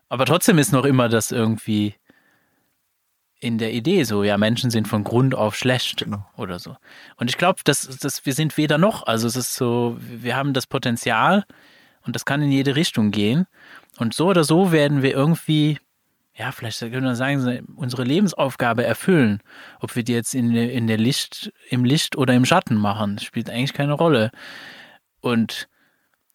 Aber 0.10 0.26
trotzdem 0.26 0.60
ist 0.60 0.72
noch 0.72 0.86
immer 0.86 1.10
das 1.10 1.32
irgendwie 1.32 1.96
in 3.40 3.58
der 3.58 3.74
Idee 3.74 4.04
so, 4.06 4.24
ja, 4.24 4.38
Menschen 4.38 4.72
sind 4.72 4.88
von 4.88 5.04
Grund 5.04 5.36
auf 5.36 5.56
schlecht 5.56 5.98
genau. 5.98 6.26
oder 6.38 6.60
so. 6.60 6.78
Und 7.18 7.30
ich 7.30 7.38
glaube, 7.38 7.60
dass, 7.66 7.82
dass 7.98 8.26
wir 8.26 8.34
sind 8.34 8.56
weder 8.56 8.78
noch. 8.78 9.06
Also 9.06 9.28
es 9.28 9.36
ist 9.36 9.56
so, 9.56 9.98
wir 10.00 10.38
haben 10.38 10.54
das 10.54 10.66
Potenzial 10.66 11.44
und 12.06 12.16
das 12.16 12.24
kann 12.24 12.42
in 12.42 12.52
jede 12.52 12.78
Richtung 12.78 13.12
gehen. 13.12 13.46
Und 13.98 14.14
so 14.14 14.28
oder 14.28 14.46
so 14.46 14.72
werden 14.72 15.02
wir 15.02 15.14
irgendwie 15.14 15.80
ja, 16.36 16.52
vielleicht 16.52 16.80
können 16.80 17.04
wir 17.04 17.16
sagen, 17.16 17.68
unsere 17.76 18.04
Lebensaufgabe 18.04 18.84
erfüllen. 18.84 19.42
Ob 19.80 19.96
wir 19.96 20.04
die 20.04 20.14
jetzt 20.14 20.34
in, 20.34 20.56
in 20.56 20.88
der 20.88 20.98
Licht, 20.98 21.54
im 21.70 21.86
Licht 21.86 22.16
oder 22.16 22.34
im 22.34 22.46
Schatten 22.46 22.76
machen, 22.76 23.20
spielt 23.20 23.50
eigentlich 23.50 23.74
keine 23.74 23.94
Rolle. 23.94 24.32
Und 25.22 25.68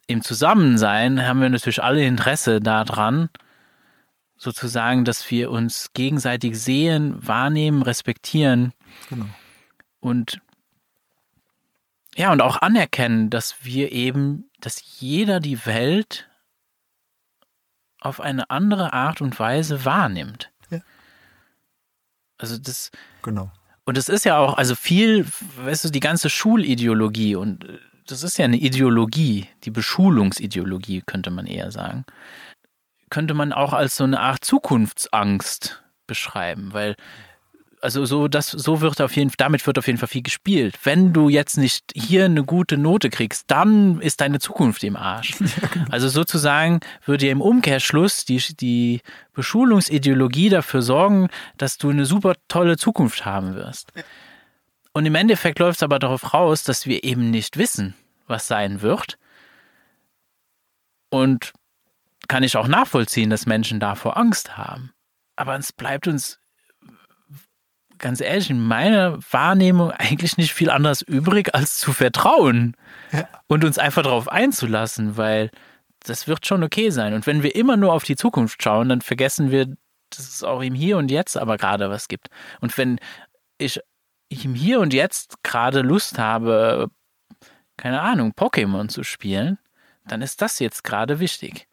im 0.07 0.23
Zusammensein 0.23 1.27
haben 1.27 1.41
wir 1.41 1.49
natürlich 1.49 1.83
alle 1.83 2.05
Interesse 2.05 2.61
daran, 2.61 3.29
sozusagen, 4.37 5.05
dass 5.05 5.29
wir 5.31 5.51
uns 5.51 5.93
gegenseitig 5.95 6.59
sehen, 6.59 7.17
wahrnehmen, 7.27 7.83
respektieren. 7.83 8.73
Genau. 9.09 9.27
Und 9.99 10.41
ja, 12.17 12.33
und 12.33 12.41
auch 12.41 12.63
anerkennen, 12.63 13.31
dass 13.31 13.65
wir 13.65 13.93
eben, 13.93 14.49
dass 14.61 15.01
jeder 15.01 15.41
die 15.41 15.67
Welt 15.67 16.28
auf 18.01 18.21
eine 18.21 18.51
andere 18.51 18.93
Art 18.93 19.21
und 19.21 19.39
Weise 19.39 19.85
wahrnimmt. 19.85 20.51
Ja. 20.71 20.81
Also 22.39 22.59
das. 22.59 22.91
Genau. 23.23 23.51
Und 23.85 23.97
es 23.97 24.09
ist 24.09 24.25
ja 24.25 24.39
auch, 24.39 24.59
also 24.59 24.75
viel, 24.75 25.27
weißt 25.57 25.87
du, 25.87 25.89
die 25.89 26.01
ganze 26.01 26.29
Schulideologie 26.29 27.37
und 27.37 27.65
äh, 27.65 27.79
das 28.07 28.23
ist 28.23 28.39
ja 28.39 28.45
eine 28.47 28.57
Ideologie, 28.57 29.49
die 29.65 29.71
Beschulungsideologie 29.71 31.03
könnte 31.05 31.31
man 31.31 31.47
eher 31.47 31.71
sagen, 31.71 32.05
könnte 33.11 33.35
man 33.35 33.53
auch 33.53 33.73
als 33.73 33.97
so 33.97 34.05
eine 34.05 34.21
Art 34.21 34.45
Zukunftsangst 34.45 35.83
beschreiben, 36.07 36.73
weil 36.73 36.97
also 37.81 38.05
so, 38.05 38.29
das, 38.29 38.51
so 38.51 38.81
wird 38.81 39.01
auf 39.01 39.15
jeden 39.17 39.33
damit 39.37 39.67
wird 39.67 39.79
auf 39.79 39.87
jeden 39.87 39.99
Fall 39.99 40.09
viel 40.09 40.23
gespielt. 40.23 40.79
Wenn 40.85 41.13
du 41.13 41.29
jetzt 41.29 41.57
nicht 41.57 41.93
hier 41.95 42.25
eine 42.25 42.45
gute 42.45 42.77
Note 42.77 43.11
kriegst, 43.11 43.51
dann 43.51 44.01
ist 44.01 44.21
deine 44.21 44.41
Zukunft 44.41 44.85
im 44.85 44.97
Arsch. 44.97 45.35
Genau. 45.69 45.87
Also 45.91 46.09
sozusagen 46.09 46.81
würde 47.05 47.27
ja 47.27 47.33
im 47.33 47.43
Umkehrschluss 47.43 48.25
die, 48.25 48.43
die 48.59 49.01
Beschulungsideologie 49.35 50.49
dafür 50.49 50.83
sorgen, 50.83 51.29
dass 51.59 51.79
du 51.79 51.91
eine 51.91 52.07
super 52.07 52.35
tolle 52.49 52.77
Zukunft 52.77 53.27
haben 53.27 53.55
wirst. 53.55 53.93
Und 54.93 55.05
im 55.05 55.15
Endeffekt 55.15 55.59
läuft 55.59 55.79
es 55.79 55.83
aber 55.83 55.99
darauf 55.99 56.33
raus, 56.33 56.63
dass 56.65 56.87
wir 56.87 57.05
eben 57.05 57.31
nicht 57.31 57.59
wissen, 57.59 57.95
was 58.27 58.47
sein 58.47 58.81
wird. 58.83 59.19
Und 61.11 61.53
kann 62.29 62.43
ich 62.43 62.57
auch 62.57 62.69
nachvollziehen, 62.69 63.31
dass 63.31 63.47
Menschen 63.47 63.81
davor 63.81 64.17
Angst 64.17 64.57
haben. 64.57 64.93
Aber 65.37 65.57
es 65.57 65.73
bleibt 65.73 66.07
uns 66.07 66.39
ganz 67.99 68.21
ehrlich, 68.21 68.51
in 68.51 68.61
meiner 68.61 69.19
Wahrnehmung 69.31 69.91
eigentlich 69.91 70.37
nicht 70.37 70.53
viel 70.53 70.71
anderes 70.71 71.03
übrig, 71.03 71.55
als 71.55 71.79
zu 71.79 71.93
vertrauen 71.93 72.77
ja. 73.13 73.29
und 73.47 73.65
uns 73.65 73.79
einfach 73.79 74.03
darauf 74.03 74.29
einzulassen, 74.29 75.17
weil 75.17 75.51
das 76.01 76.29
wird 76.29 76.47
schon 76.47 76.63
okay 76.63 76.91
sein. 76.91 77.15
Und 77.15 77.27
wenn 77.27 77.43
wir 77.43 77.55
immer 77.55 77.77
nur 77.77 77.93
auf 77.93 78.05
die 78.05 78.17
Zukunft 78.17 78.63
schauen, 78.63 78.89
dann 78.89 79.01
vergessen 79.01 79.51
wir, 79.51 79.67
dass 80.11 80.29
es 80.29 80.43
auch 80.43 80.63
im 80.63 80.75
Hier 80.75 80.97
und 80.99 81.11
Jetzt 81.11 81.37
aber 81.37 81.57
gerade 81.57 81.91
was 81.91 82.09
gibt. 82.09 82.29
Und 82.61 82.77
wenn 82.79 82.99
ich, 83.59 83.81
ich 84.29 84.45
im 84.45 84.55
Hier 84.55 84.81
und 84.81 84.95
Jetzt 84.95 85.43
gerade 85.43 85.83
Lust 85.83 86.19
habe, 86.19 86.89
keine 87.77 88.01
Ahnung, 88.01 88.33
Pokémon 88.37 88.89
zu 88.89 89.03
spielen, 89.03 89.59
dann 90.07 90.23
ist 90.23 90.41
das 90.41 90.59
jetzt 90.59 90.85
gerade 90.85 91.21
wichtig. 91.21 91.69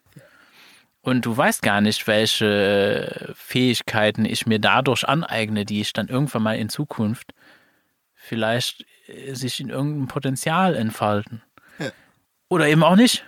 Und 1.05 1.23
du 1.23 1.37
weißt 1.37 1.61
gar 1.61 1.81
nicht, 1.81 2.07
welche 2.07 3.35
Fähigkeiten 3.37 4.25
ich 4.25 4.47
mir 4.47 4.57
dadurch 4.57 5.07
aneigne, 5.07 5.63
die 5.63 5.79
ich 5.81 5.93
dann 5.93 6.07
irgendwann 6.07 6.41
mal 6.41 6.57
in 6.57 6.67
Zukunft 6.67 7.35
vielleicht 8.15 8.87
äh, 9.05 9.35
sich 9.35 9.59
in 9.59 9.69
irgendeinem 9.69 10.07
Potenzial 10.07 10.73
entfalten. 10.73 11.43
Ja. 11.77 11.91
Oder 12.49 12.67
eben 12.69 12.83
auch 12.83 12.95
nicht. 12.95 13.23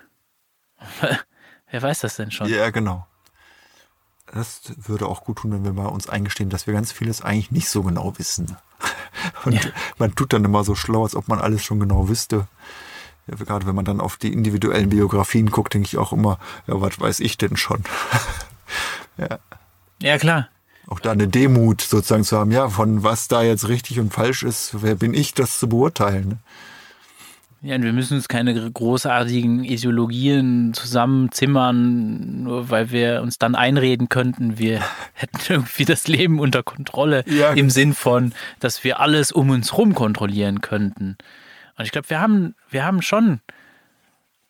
Wer 1.69 1.81
weiß 1.83 1.99
das 1.99 2.15
denn 2.15 2.31
schon? 2.31 2.49
Ja, 2.49 2.71
genau. 2.71 3.05
Das 4.33 4.61
würde 4.75 5.05
auch 5.05 5.23
gut 5.23 5.37
tun, 5.37 5.51
wenn 5.51 5.63
wir 5.63 5.71
mal 5.71 5.85
uns 5.85 6.09
eingestehen, 6.09 6.49
dass 6.49 6.65
wir 6.65 6.73
ganz 6.73 6.91
vieles 6.91 7.21
eigentlich 7.21 7.51
nicht 7.51 7.69
so 7.69 7.83
genau 7.83 8.17
wissen. 8.17 8.57
Und 9.45 9.53
ja. 9.53 9.69
man 9.99 10.15
tut 10.15 10.33
dann 10.33 10.43
immer 10.43 10.63
so 10.63 10.73
schlau, 10.73 11.03
als 11.03 11.15
ob 11.15 11.27
man 11.27 11.39
alles 11.39 11.63
schon 11.63 11.79
genau 11.79 12.09
wüsste 12.09 12.47
ja, 13.27 13.35
gerade 13.35 13.67
wenn 13.67 13.75
man 13.75 13.85
dann 13.85 14.01
auf 14.01 14.17
die 14.17 14.31
individuellen 14.31 14.89
Biografien 14.89 15.51
guckt, 15.51 15.73
denke 15.73 15.87
ich 15.87 15.97
auch 15.97 16.13
immer, 16.13 16.39
ja, 16.67 16.79
was 16.81 16.99
weiß 16.99 17.19
ich 17.19 17.37
denn 17.37 17.57
schon? 17.57 17.83
ja. 19.17 19.39
ja, 20.01 20.17
klar. 20.17 20.49
Auch 20.87 21.01
da 21.01 21.11
eine 21.11 21.27
Demut 21.27 21.81
sozusagen 21.81 22.23
zu 22.23 22.37
haben, 22.37 22.51
ja, 22.51 22.69
von 22.69 23.03
was 23.03 23.27
da 23.27 23.43
jetzt 23.43 23.67
richtig 23.67 23.99
und 23.99 24.13
falsch 24.13 24.43
ist, 24.43 24.81
wer 24.81 24.95
bin 24.95 25.13
ich, 25.13 25.33
das 25.33 25.59
zu 25.59 25.67
beurteilen? 25.67 26.29
Ne? 26.29 26.37
Ja, 27.61 27.75
und 27.75 27.83
wir 27.83 27.91
müssen 27.91 28.15
uns 28.15 28.27
keine 28.27 28.71
großartigen 28.71 29.63
Ideologien 29.63 30.73
zusammenzimmern, 30.73 32.43
nur 32.43 32.69
weil 32.69 32.91
wir 32.91 33.21
uns 33.23 33.39
dann 33.39 33.55
einreden 33.55 34.09
könnten, 34.09 34.59
wir 34.59 34.81
hätten 35.13 35.39
irgendwie 35.49 35.83
das 35.85 36.07
Leben 36.07 36.39
unter 36.39 36.63
Kontrolle 36.63 37.25
ja. 37.27 37.51
im 37.51 37.69
Sinn 37.69 37.93
von, 37.93 38.33
dass 38.59 38.83
wir 38.83 38.99
alles 39.01 39.31
um 39.31 39.49
uns 39.49 39.71
herum 39.71 39.95
kontrollieren 39.95 40.61
könnten. 40.61 41.17
Und 41.77 41.85
ich 41.85 41.91
glaube, 41.91 42.09
wir 42.09 42.19
haben, 42.19 42.55
wir 42.69 42.83
haben 42.83 43.01
schon 43.01 43.39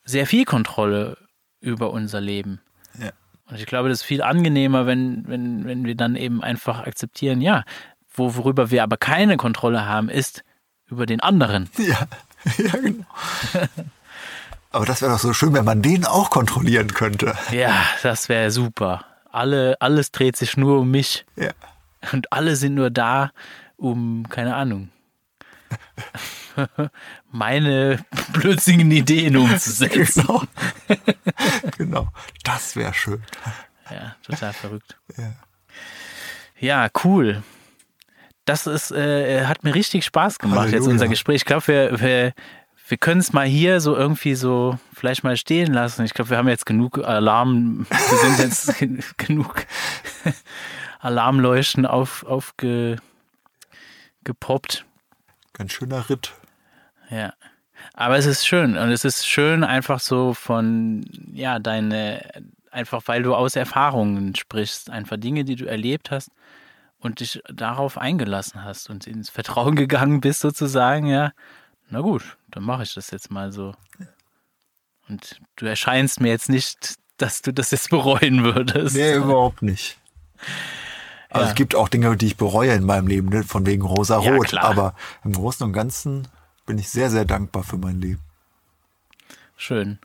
sehr 0.03 0.25
viel 0.25 0.45
Kontrolle 0.45 1.17
über 1.59 1.91
unser 1.91 2.21
Leben. 2.21 2.61
Ja. 2.99 3.11
Und 3.49 3.59
ich 3.59 3.65
glaube, 3.65 3.89
das 3.89 3.99
ist 3.99 4.05
viel 4.05 4.21
angenehmer, 4.21 4.85
wenn, 4.85 5.27
wenn, 5.27 5.65
wenn 5.65 5.85
wir 5.85 5.95
dann 5.95 6.15
eben 6.15 6.41
einfach 6.41 6.85
akzeptieren, 6.85 7.41
ja, 7.41 7.63
worüber 8.13 8.71
wir 8.71 8.83
aber 8.83 8.97
keine 8.97 9.37
Kontrolle 9.37 9.85
haben, 9.85 10.09
ist 10.09 10.43
über 10.87 11.05
den 11.05 11.19
anderen. 11.19 11.69
Ja, 11.77 12.07
ja 12.57 12.71
genau. 12.79 13.05
aber 14.71 14.85
das 14.85 15.01
wäre 15.01 15.11
doch 15.11 15.19
so 15.19 15.33
schön, 15.33 15.53
wenn 15.53 15.65
man 15.65 15.81
den 15.81 16.05
auch 16.05 16.29
kontrollieren 16.29 16.93
könnte. 16.93 17.35
Ja, 17.51 17.83
das 18.03 18.29
wäre 18.29 18.51
super. 18.51 19.03
alle, 19.31 19.75
alles 19.81 20.11
dreht 20.11 20.37
sich 20.37 20.55
nur 20.55 20.79
um 20.79 20.91
mich. 20.91 21.25
Ja. 21.35 21.51
Und 22.13 22.31
alle 22.31 22.55
sind 22.55 22.75
nur 22.75 22.89
da, 22.89 23.31
um, 23.75 24.29
keine 24.29 24.55
Ahnung, 24.55 24.89
meine 27.37 28.03
blödsinnigen 28.33 28.91
Ideen 28.91 29.37
umzusetzen. 29.37 30.23
Genau. 30.25 30.43
genau. 31.77 32.07
Das 32.43 32.75
wäre 32.75 32.93
schön. 32.93 33.21
Ja, 33.91 34.15
total 34.23 34.53
verrückt. 34.53 34.97
Ja. 35.17 35.33
Ja, 36.59 36.87
cool. 37.03 37.43
Das 38.45 38.65
ist, 38.65 38.91
äh, 38.91 39.45
hat 39.45 39.63
mir 39.63 39.75
richtig 39.75 40.05
Spaß 40.05 40.39
gemacht, 40.39 40.59
Halleluja. 40.59 40.79
jetzt 40.79 40.87
unser 40.87 41.07
Gespräch. 41.07 41.35
Ich 41.37 41.45
glaube, 41.45 41.67
wir, 41.67 41.99
wir, 41.99 42.33
wir 42.87 42.97
können 42.97 43.19
es 43.19 43.33
mal 43.33 43.45
hier 43.45 43.79
so 43.81 43.95
irgendwie 43.95 44.35
so 44.35 44.79
vielleicht 44.93 45.23
mal 45.23 45.37
stehen 45.37 45.73
lassen. 45.73 46.03
Ich 46.05 46.13
glaube, 46.13 46.31
wir 46.31 46.37
haben 46.37 46.47
jetzt 46.47 46.65
genug 46.65 46.97
Alarm, 47.03 47.85
wir 47.89 48.17
sind 48.17 48.39
jetzt 48.39 48.77
gen- 48.79 49.03
genug 49.17 49.65
Alarmleuchten 50.99 51.85
auf, 51.85 52.23
aufge, 52.25 52.97
gepoppt. 54.23 54.85
Ganz 55.53 55.73
schöner 55.73 56.09
Ritt. 56.09 56.33
Ja. 57.09 57.33
Aber 57.93 58.17
es 58.17 58.25
ist 58.25 58.45
schön 58.47 58.77
und 58.77 58.89
es 58.89 59.05
ist 59.05 59.27
schön 59.27 59.63
einfach 59.63 59.99
so 59.99 60.33
von, 60.33 61.05
ja, 61.33 61.59
deine, 61.59 62.21
einfach 62.71 63.03
weil 63.05 63.23
du 63.23 63.35
aus 63.35 63.55
Erfahrungen 63.55 64.35
sprichst, 64.35 64.89
einfach 64.89 65.17
Dinge, 65.17 65.43
die 65.45 65.55
du 65.55 65.65
erlebt 65.65 66.09
hast 66.11 66.31
und 66.99 67.19
dich 67.19 67.41
darauf 67.53 67.97
eingelassen 67.97 68.63
hast 68.63 68.89
und 68.89 69.05
ins 69.07 69.29
Vertrauen 69.29 69.75
gegangen 69.77 70.21
bist 70.21 70.39
sozusagen, 70.41 71.07
ja. 71.07 71.31
Na 71.89 72.01
gut, 72.01 72.37
dann 72.49 72.63
mache 72.63 72.83
ich 72.83 72.93
das 72.95 73.11
jetzt 73.11 73.31
mal 73.31 73.51
so. 73.51 73.73
Und 75.07 75.39
du 75.55 75.65
erscheinst 75.65 76.19
mir 76.19 76.29
jetzt 76.29 76.49
nicht, 76.49 76.95
dass 77.17 77.41
du 77.41 77.53
das 77.53 77.71
jetzt 77.71 77.89
bereuen 77.89 78.43
würdest. 78.43 78.95
Nee, 78.95 79.13
überhaupt 79.15 79.61
nicht. 79.61 79.97
Also 81.29 81.45
Ja. 81.45 81.49
es 81.51 81.55
gibt 81.55 81.75
auch 81.75 81.87
Dinge, 81.89 82.17
die 82.17 82.25
ich 82.27 82.37
bereue 82.37 82.73
in 82.73 82.83
meinem 82.83 83.07
Leben, 83.07 83.29
ne? 83.29 83.43
von 83.43 83.65
wegen 83.65 83.83
Ja, 83.85 83.89
rosa-rot. 83.91 84.47
klar. 84.47 84.65
aber 84.65 84.95
im 85.23 85.31
Großen 85.33 85.65
und 85.65 85.71
Ganzen 85.73 86.27
bin 86.67 86.77
ich 86.77 86.89
sehr, 86.89 87.09
sehr 87.09 87.25
dankbar 87.25 87.63
für 87.63 87.77
mein 87.77 87.99
Leben. 87.99 88.21
Schön. 89.55 89.97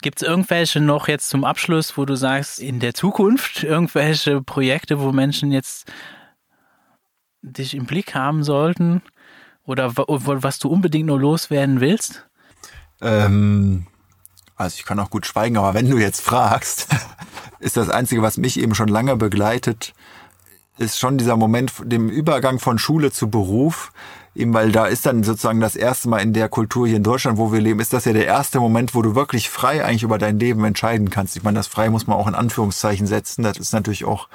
Gibt 0.00 0.22
es 0.22 0.26
irgendwelche 0.26 0.80
noch 0.80 1.08
jetzt 1.08 1.28
zum 1.28 1.44
Abschluss, 1.44 1.98
wo 1.98 2.06
du 2.06 2.16
sagst, 2.16 2.58
in 2.58 2.80
der 2.80 2.94
Zukunft 2.94 3.62
irgendwelche 3.62 4.40
Projekte, 4.40 5.00
wo 5.00 5.12
Menschen 5.12 5.52
jetzt 5.52 5.92
dich 7.42 7.74
im 7.74 7.84
Blick 7.84 8.14
haben 8.14 8.42
sollten? 8.42 9.02
Oder 9.66 9.92
was 9.94 10.58
du 10.58 10.68
unbedingt 10.68 11.06
nur 11.06 11.20
loswerden 11.20 11.80
willst? 11.80 12.26
Ähm, 13.02 13.86
also 14.56 14.76
ich 14.78 14.84
kann 14.84 14.98
auch 14.98 15.10
gut 15.10 15.26
schweigen, 15.26 15.58
aber 15.58 15.74
wenn 15.74 15.88
du 15.88 15.98
jetzt 15.98 16.22
fragst, 16.22 16.88
ist 17.60 17.76
das 17.76 17.90
Einzige, 17.90 18.22
was 18.22 18.38
mich 18.38 18.58
eben 18.58 18.74
schon 18.74 18.88
lange 18.88 19.16
begleitet, 19.16 19.92
ist 20.78 20.98
schon 20.98 21.18
dieser 21.18 21.36
Moment, 21.36 21.72
dem 21.84 22.08
Übergang 22.08 22.58
von 22.58 22.78
Schule 22.78 23.12
zu 23.12 23.28
Beruf, 23.28 23.92
eben 24.34 24.54
weil 24.54 24.72
da 24.72 24.86
ist 24.86 25.06
dann 25.06 25.22
sozusagen 25.22 25.60
das 25.60 25.76
erste 25.76 26.08
Mal 26.08 26.18
in 26.18 26.32
der 26.32 26.48
Kultur 26.48 26.86
hier 26.86 26.96
in 26.96 27.02
Deutschland, 27.02 27.38
wo 27.38 27.52
wir 27.52 27.60
leben, 27.60 27.80
ist 27.80 27.92
das 27.92 28.04
ja 28.04 28.12
der 28.12 28.26
erste 28.26 28.60
Moment, 28.60 28.94
wo 28.94 29.02
du 29.02 29.14
wirklich 29.14 29.50
frei 29.50 29.84
eigentlich 29.84 30.02
über 30.02 30.18
dein 30.18 30.38
Leben 30.38 30.64
entscheiden 30.64 31.10
kannst. 31.10 31.36
Ich 31.36 31.42
meine, 31.42 31.58
das 31.58 31.66
frei 31.66 31.90
muss 31.90 32.06
man 32.06 32.16
auch 32.16 32.28
in 32.28 32.34
Anführungszeichen 32.34 33.06
setzen. 33.06 33.42
Das 33.42 33.58
ist 33.58 33.72
natürlich 33.72 34.04
auch 34.04 34.28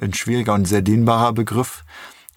ein 0.00 0.14
schwieriger 0.14 0.54
und 0.54 0.66
sehr 0.66 0.82
dehnbarer 0.82 1.32
Begriff 1.32 1.84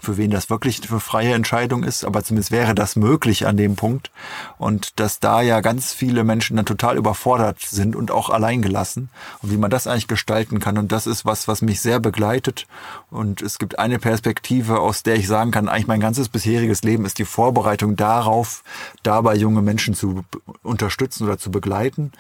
für 0.04 0.18
wen 0.18 0.32
das 0.32 0.50
wirklich 0.50 0.82
für 0.82 1.00
freie 1.00 1.34
Entscheidung 1.34 1.84
ist, 1.84 2.04
aber 2.06 2.24
zumindest 2.24 2.52
wäre 2.52 2.76
das 2.76 2.96
möglich 2.96 3.48
an 3.48 3.58
dem 3.58 3.76
Punkt. 3.76 4.12
Und 4.58 5.00
dass 5.00 5.20
da 5.20 5.42
ja 5.42 5.62
ganz 5.62 5.94
viele 5.94 6.24
Menschen 6.24 6.58
dann 6.58 6.66
total 6.66 6.98
überfordert 6.98 7.60
sind 7.62 7.96
und 7.96 8.12
auch 8.12 8.30
alleingelassen. 8.30 9.10
Und 9.42 9.52
wie 9.52 9.58
man 9.58 9.72
das 9.72 9.88
eigentlich 9.88 10.08
gestalten 10.08 10.60
kann. 10.60 10.78
Und 10.78 10.92
das 10.92 11.08
ist 11.08 11.26
was, 11.26 11.48
was 11.48 11.62
mich 11.62 11.82
sehr 11.82 12.00
begleitet. 12.00 12.68
Und 13.10 13.42
es 13.42 13.60
gibt 13.60 13.80
eine 13.80 14.00
Perspektive, 14.00 14.80
aus 14.80 15.04
der 15.04 15.16
ich 15.16 15.28
sagen 15.28 15.52
kann, 15.52 15.70
eigentlich 15.70 15.88
mein 15.88 16.00
ganzes 16.00 16.30
bisheriges 16.30 16.84
Leben 16.84 17.06
ist 17.06 17.18
die 17.18 17.26
Vorbereitung 17.26 17.96
darauf, 17.96 18.64
dabei 19.04 19.36
junge 19.36 19.62
Menschen 19.62 19.94
zu 19.94 20.24
unterstützen 20.64 21.26
oder 21.26 21.38
zu 21.38 21.52
begleiten 21.52 22.12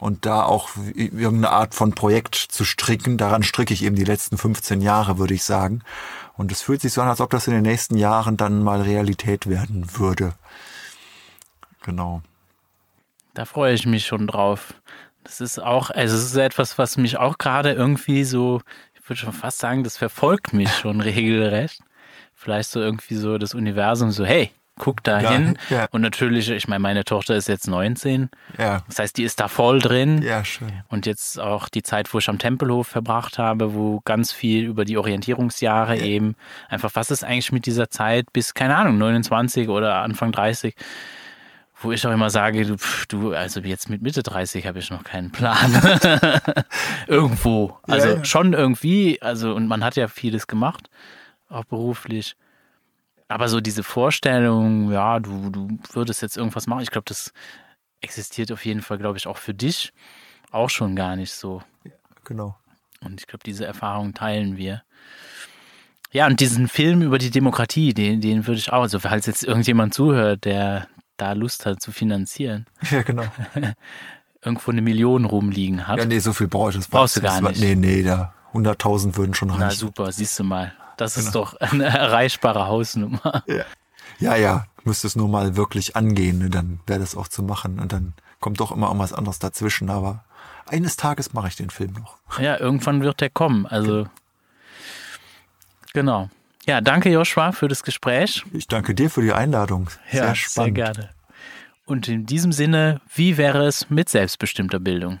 und 0.00 0.24
da 0.24 0.44
auch 0.44 0.70
irgendeine 0.94 1.50
Art 1.50 1.74
von 1.74 1.92
Projekt 1.94 2.34
zu 2.34 2.64
stricken. 2.64 3.18
Daran 3.18 3.42
stricke 3.42 3.74
ich 3.74 3.84
eben 3.84 3.96
die 3.96 4.04
letzten 4.04 4.38
15 4.38 4.80
Jahre, 4.80 5.18
würde 5.18 5.34
ich 5.34 5.44
sagen. 5.44 5.82
Und 6.36 6.50
es 6.50 6.62
fühlt 6.62 6.80
sich 6.80 6.94
so 6.94 7.02
an, 7.02 7.08
als 7.08 7.20
ob 7.20 7.28
das 7.30 7.46
in 7.46 7.52
den 7.52 7.62
nächsten 7.62 7.96
Jahren 7.96 8.38
dann 8.38 8.62
mal 8.62 8.80
Realität 8.80 9.46
werden 9.46 9.98
würde. 9.98 10.32
Genau. 11.82 12.22
Da 13.34 13.44
freue 13.44 13.74
ich 13.74 13.84
mich 13.84 14.06
schon 14.06 14.26
drauf. 14.26 14.72
Das 15.22 15.42
ist 15.42 15.58
auch, 15.62 15.90
also 15.90 16.16
es 16.16 16.24
ist 16.24 16.36
etwas, 16.36 16.78
was 16.78 16.96
mich 16.96 17.18
auch 17.18 17.36
gerade 17.36 17.72
irgendwie 17.72 18.24
so, 18.24 18.62
ich 18.94 19.06
würde 19.06 19.20
schon 19.20 19.34
fast 19.34 19.58
sagen, 19.58 19.84
das 19.84 19.98
verfolgt 19.98 20.54
mich 20.54 20.74
schon 20.74 21.00
regelrecht. 21.02 21.82
Vielleicht 22.34 22.70
so 22.70 22.80
irgendwie 22.80 23.16
so 23.16 23.36
das 23.36 23.52
Universum 23.52 24.12
so, 24.12 24.24
hey, 24.24 24.50
guck 24.80 25.04
da 25.04 25.20
Ja, 25.20 25.30
hin. 25.30 25.58
ja. 25.68 25.86
Und 25.92 26.00
natürlich, 26.00 26.50
ich 26.50 26.66
meine, 26.66 26.80
meine 26.80 27.04
Tochter 27.04 27.36
ist 27.36 27.46
jetzt 27.48 27.68
19. 27.68 28.30
Ja, 28.58 28.82
Das 28.88 28.98
heißt, 28.98 29.16
die 29.16 29.22
ist 29.22 29.38
da 29.38 29.46
voll 29.46 29.78
drin. 29.78 30.22
ja, 30.22 30.44
schön. 30.44 30.72
Und 30.88 31.06
jetzt 31.06 31.38
auch 31.38 31.68
die 31.68 31.82
Zeit, 31.84 32.12
wo 32.12 32.18
ich 32.18 32.28
am 32.28 32.38
Tempelhof 32.38 32.88
verbracht 32.88 33.38
habe, 33.38 33.74
wo 33.74 34.00
ganz 34.04 34.32
viel 34.32 34.64
über 34.64 34.84
die 34.84 34.96
Orientierungsjahre 34.98 35.98
eben, 35.98 36.34
einfach 36.68 36.90
was 36.94 37.10
ist 37.12 37.22
eigentlich 37.22 37.52
mit 37.52 37.66
dieser 37.66 37.90
Zeit 37.90 38.32
bis, 38.32 38.54
keine 38.54 38.74
Ahnung, 38.76 38.98
29 38.98 39.68
oder 39.68 39.96
Anfang 39.96 40.32
30, 40.32 40.74
wo 41.82 41.92
ich 41.92 42.06
auch 42.06 42.12
immer 42.12 42.28
sage, 42.30 42.66
du, 42.66 42.76
du 43.08 43.32
also 43.34 43.60
jetzt 43.60 43.88
mit 43.88 44.02
Mitte 44.02 44.22
30 44.22 44.66
habe 44.66 44.78
ich 44.80 44.90
noch 44.90 45.04
keinen 45.04 45.30
Plan. 45.30 45.56
Irgendwo. 47.06 47.78
Also 47.86 48.08
Ja, 48.08 48.14
ja. 48.16 48.24
schon 48.24 48.52
irgendwie, 48.52 49.20
also 49.22 49.54
und 49.54 49.66
man 49.66 49.84
hat 49.84 49.96
ja 49.96 50.08
vieles 50.08 50.46
gemacht, 50.46 50.90
auch 51.48 51.64
beruflich. 51.64 52.36
Aber 53.30 53.48
so 53.48 53.60
diese 53.60 53.84
Vorstellung, 53.84 54.90
ja, 54.90 55.20
du, 55.20 55.50
du 55.50 55.78
würdest 55.92 56.20
jetzt 56.20 56.36
irgendwas 56.36 56.66
machen, 56.66 56.82
ich 56.82 56.90
glaube, 56.90 57.04
das 57.06 57.32
existiert 58.00 58.50
auf 58.50 58.64
jeden 58.66 58.82
Fall, 58.82 58.98
glaube 58.98 59.18
ich, 59.18 59.28
auch 59.28 59.36
für 59.36 59.54
dich 59.54 59.92
auch 60.50 60.68
schon 60.68 60.96
gar 60.96 61.14
nicht 61.14 61.32
so. 61.32 61.62
Genau. 62.24 62.56
Und 63.04 63.20
ich 63.20 63.28
glaube, 63.28 63.44
diese 63.44 63.64
Erfahrung 63.64 64.14
teilen 64.14 64.56
wir. 64.56 64.82
Ja, 66.10 66.26
und 66.26 66.40
diesen 66.40 66.66
Film 66.66 67.02
über 67.02 67.18
die 67.18 67.30
Demokratie, 67.30 67.94
den, 67.94 68.20
den 68.20 68.48
würde 68.48 68.58
ich 68.58 68.72
auch, 68.72 68.82
also 68.82 68.98
falls 68.98 69.26
jetzt 69.26 69.44
irgendjemand 69.44 69.94
zuhört, 69.94 70.44
der 70.44 70.88
da 71.16 71.34
Lust 71.34 71.66
hat 71.66 71.80
zu 71.80 71.92
finanzieren, 71.92 72.66
Ja, 72.90 73.02
genau. 73.02 73.26
irgendwo 74.44 74.72
eine 74.72 74.82
Million 74.82 75.24
rumliegen 75.24 75.86
hat. 75.86 75.98
Ja, 75.98 76.04
nee, 76.04 76.18
so 76.18 76.32
viel 76.32 76.48
brauche 76.48 76.70
ich 76.70 76.76
das 76.76 76.88
Brauchst 76.88 77.16
du 77.16 77.20
gar 77.20 77.40
nicht. 77.42 77.60
Nee, 77.60 77.76
nee, 77.76 78.02
da 78.02 78.34
100.000 78.54 79.16
würden 79.16 79.34
schon 79.34 79.48
Na 79.48 79.66
reichen. 79.66 79.78
super, 79.78 80.10
siehst 80.10 80.36
du 80.40 80.42
mal. 80.42 80.72
Das 81.00 81.16
ist 81.16 81.34
doch 81.34 81.54
eine 81.54 81.84
erreichbare 81.84 82.66
Hausnummer. 82.66 83.42
Ja. 83.46 83.64
ja, 84.18 84.36
ja, 84.36 84.66
müsste 84.84 85.06
es 85.06 85.16
nur 85.16 85.28
mal 85.28 85.56
wirklich 85.56 85.96
angehen, 85.96 86.38
ne? 86.38 86.50
dann 86.50 86.80
wäre 86.86 87.00
das 87.00 87.16
auch 87.16 87.26
zu 87.26 87.42
machen. 87.42 87.80
Und 87.80 87.92
dann 87.92 88.12
kommt 88.38 88.60
doch 88.60 88.70
immer 88.70 88.88
irgendwas 88.88 89.14
anderes 89.14 89.38
dazwischen. 89.38 89.88
Aber 89.88 90.24
eines 90.66 90.96
Tages 90.96 91.32
mache 91.32 91.48
ich 91.48 91.56
den 91.56 91.70
Film 91.70 91.94
noch. 91.94 92.18
Ja, 92.38 92.60
irgendwann 92.60 93.00
wird 93.02 93.22
der 93.22 93.30
kommen. 93.30 93.64
Also, 93.66 94.08
genau. 95.94 96.28
Ja, 96.66 96.82
danke 96.82 97.10
Joshua 97.10 97.52
für 97.52 97.68
das 97.68 97.82
Gespräch. 97.82 98.44
Ich 98.52 98.68
danke 98.68 98.94
dir 98.94 99.08
für 99.08 99.22
die 99.22 99.32
Einladung. 99.32 99.88
Sehr 100.10 100.24
ja, 100.26 100.34
spannend. 100.34 100.76
sehr 100.76 100.84
gerne. 100.84 101.10
Und 101.86 102.08
in 102.08 102.26
diesem 102.26 102.52
Sinne, 102.52 103.00
wie 103.14 103.38
wäre 103.38 103.66
es 103.66 103.88
mit 103.88 104.10
selbstbestimmter 104.10 104.78
Bildung? 104.78 105.20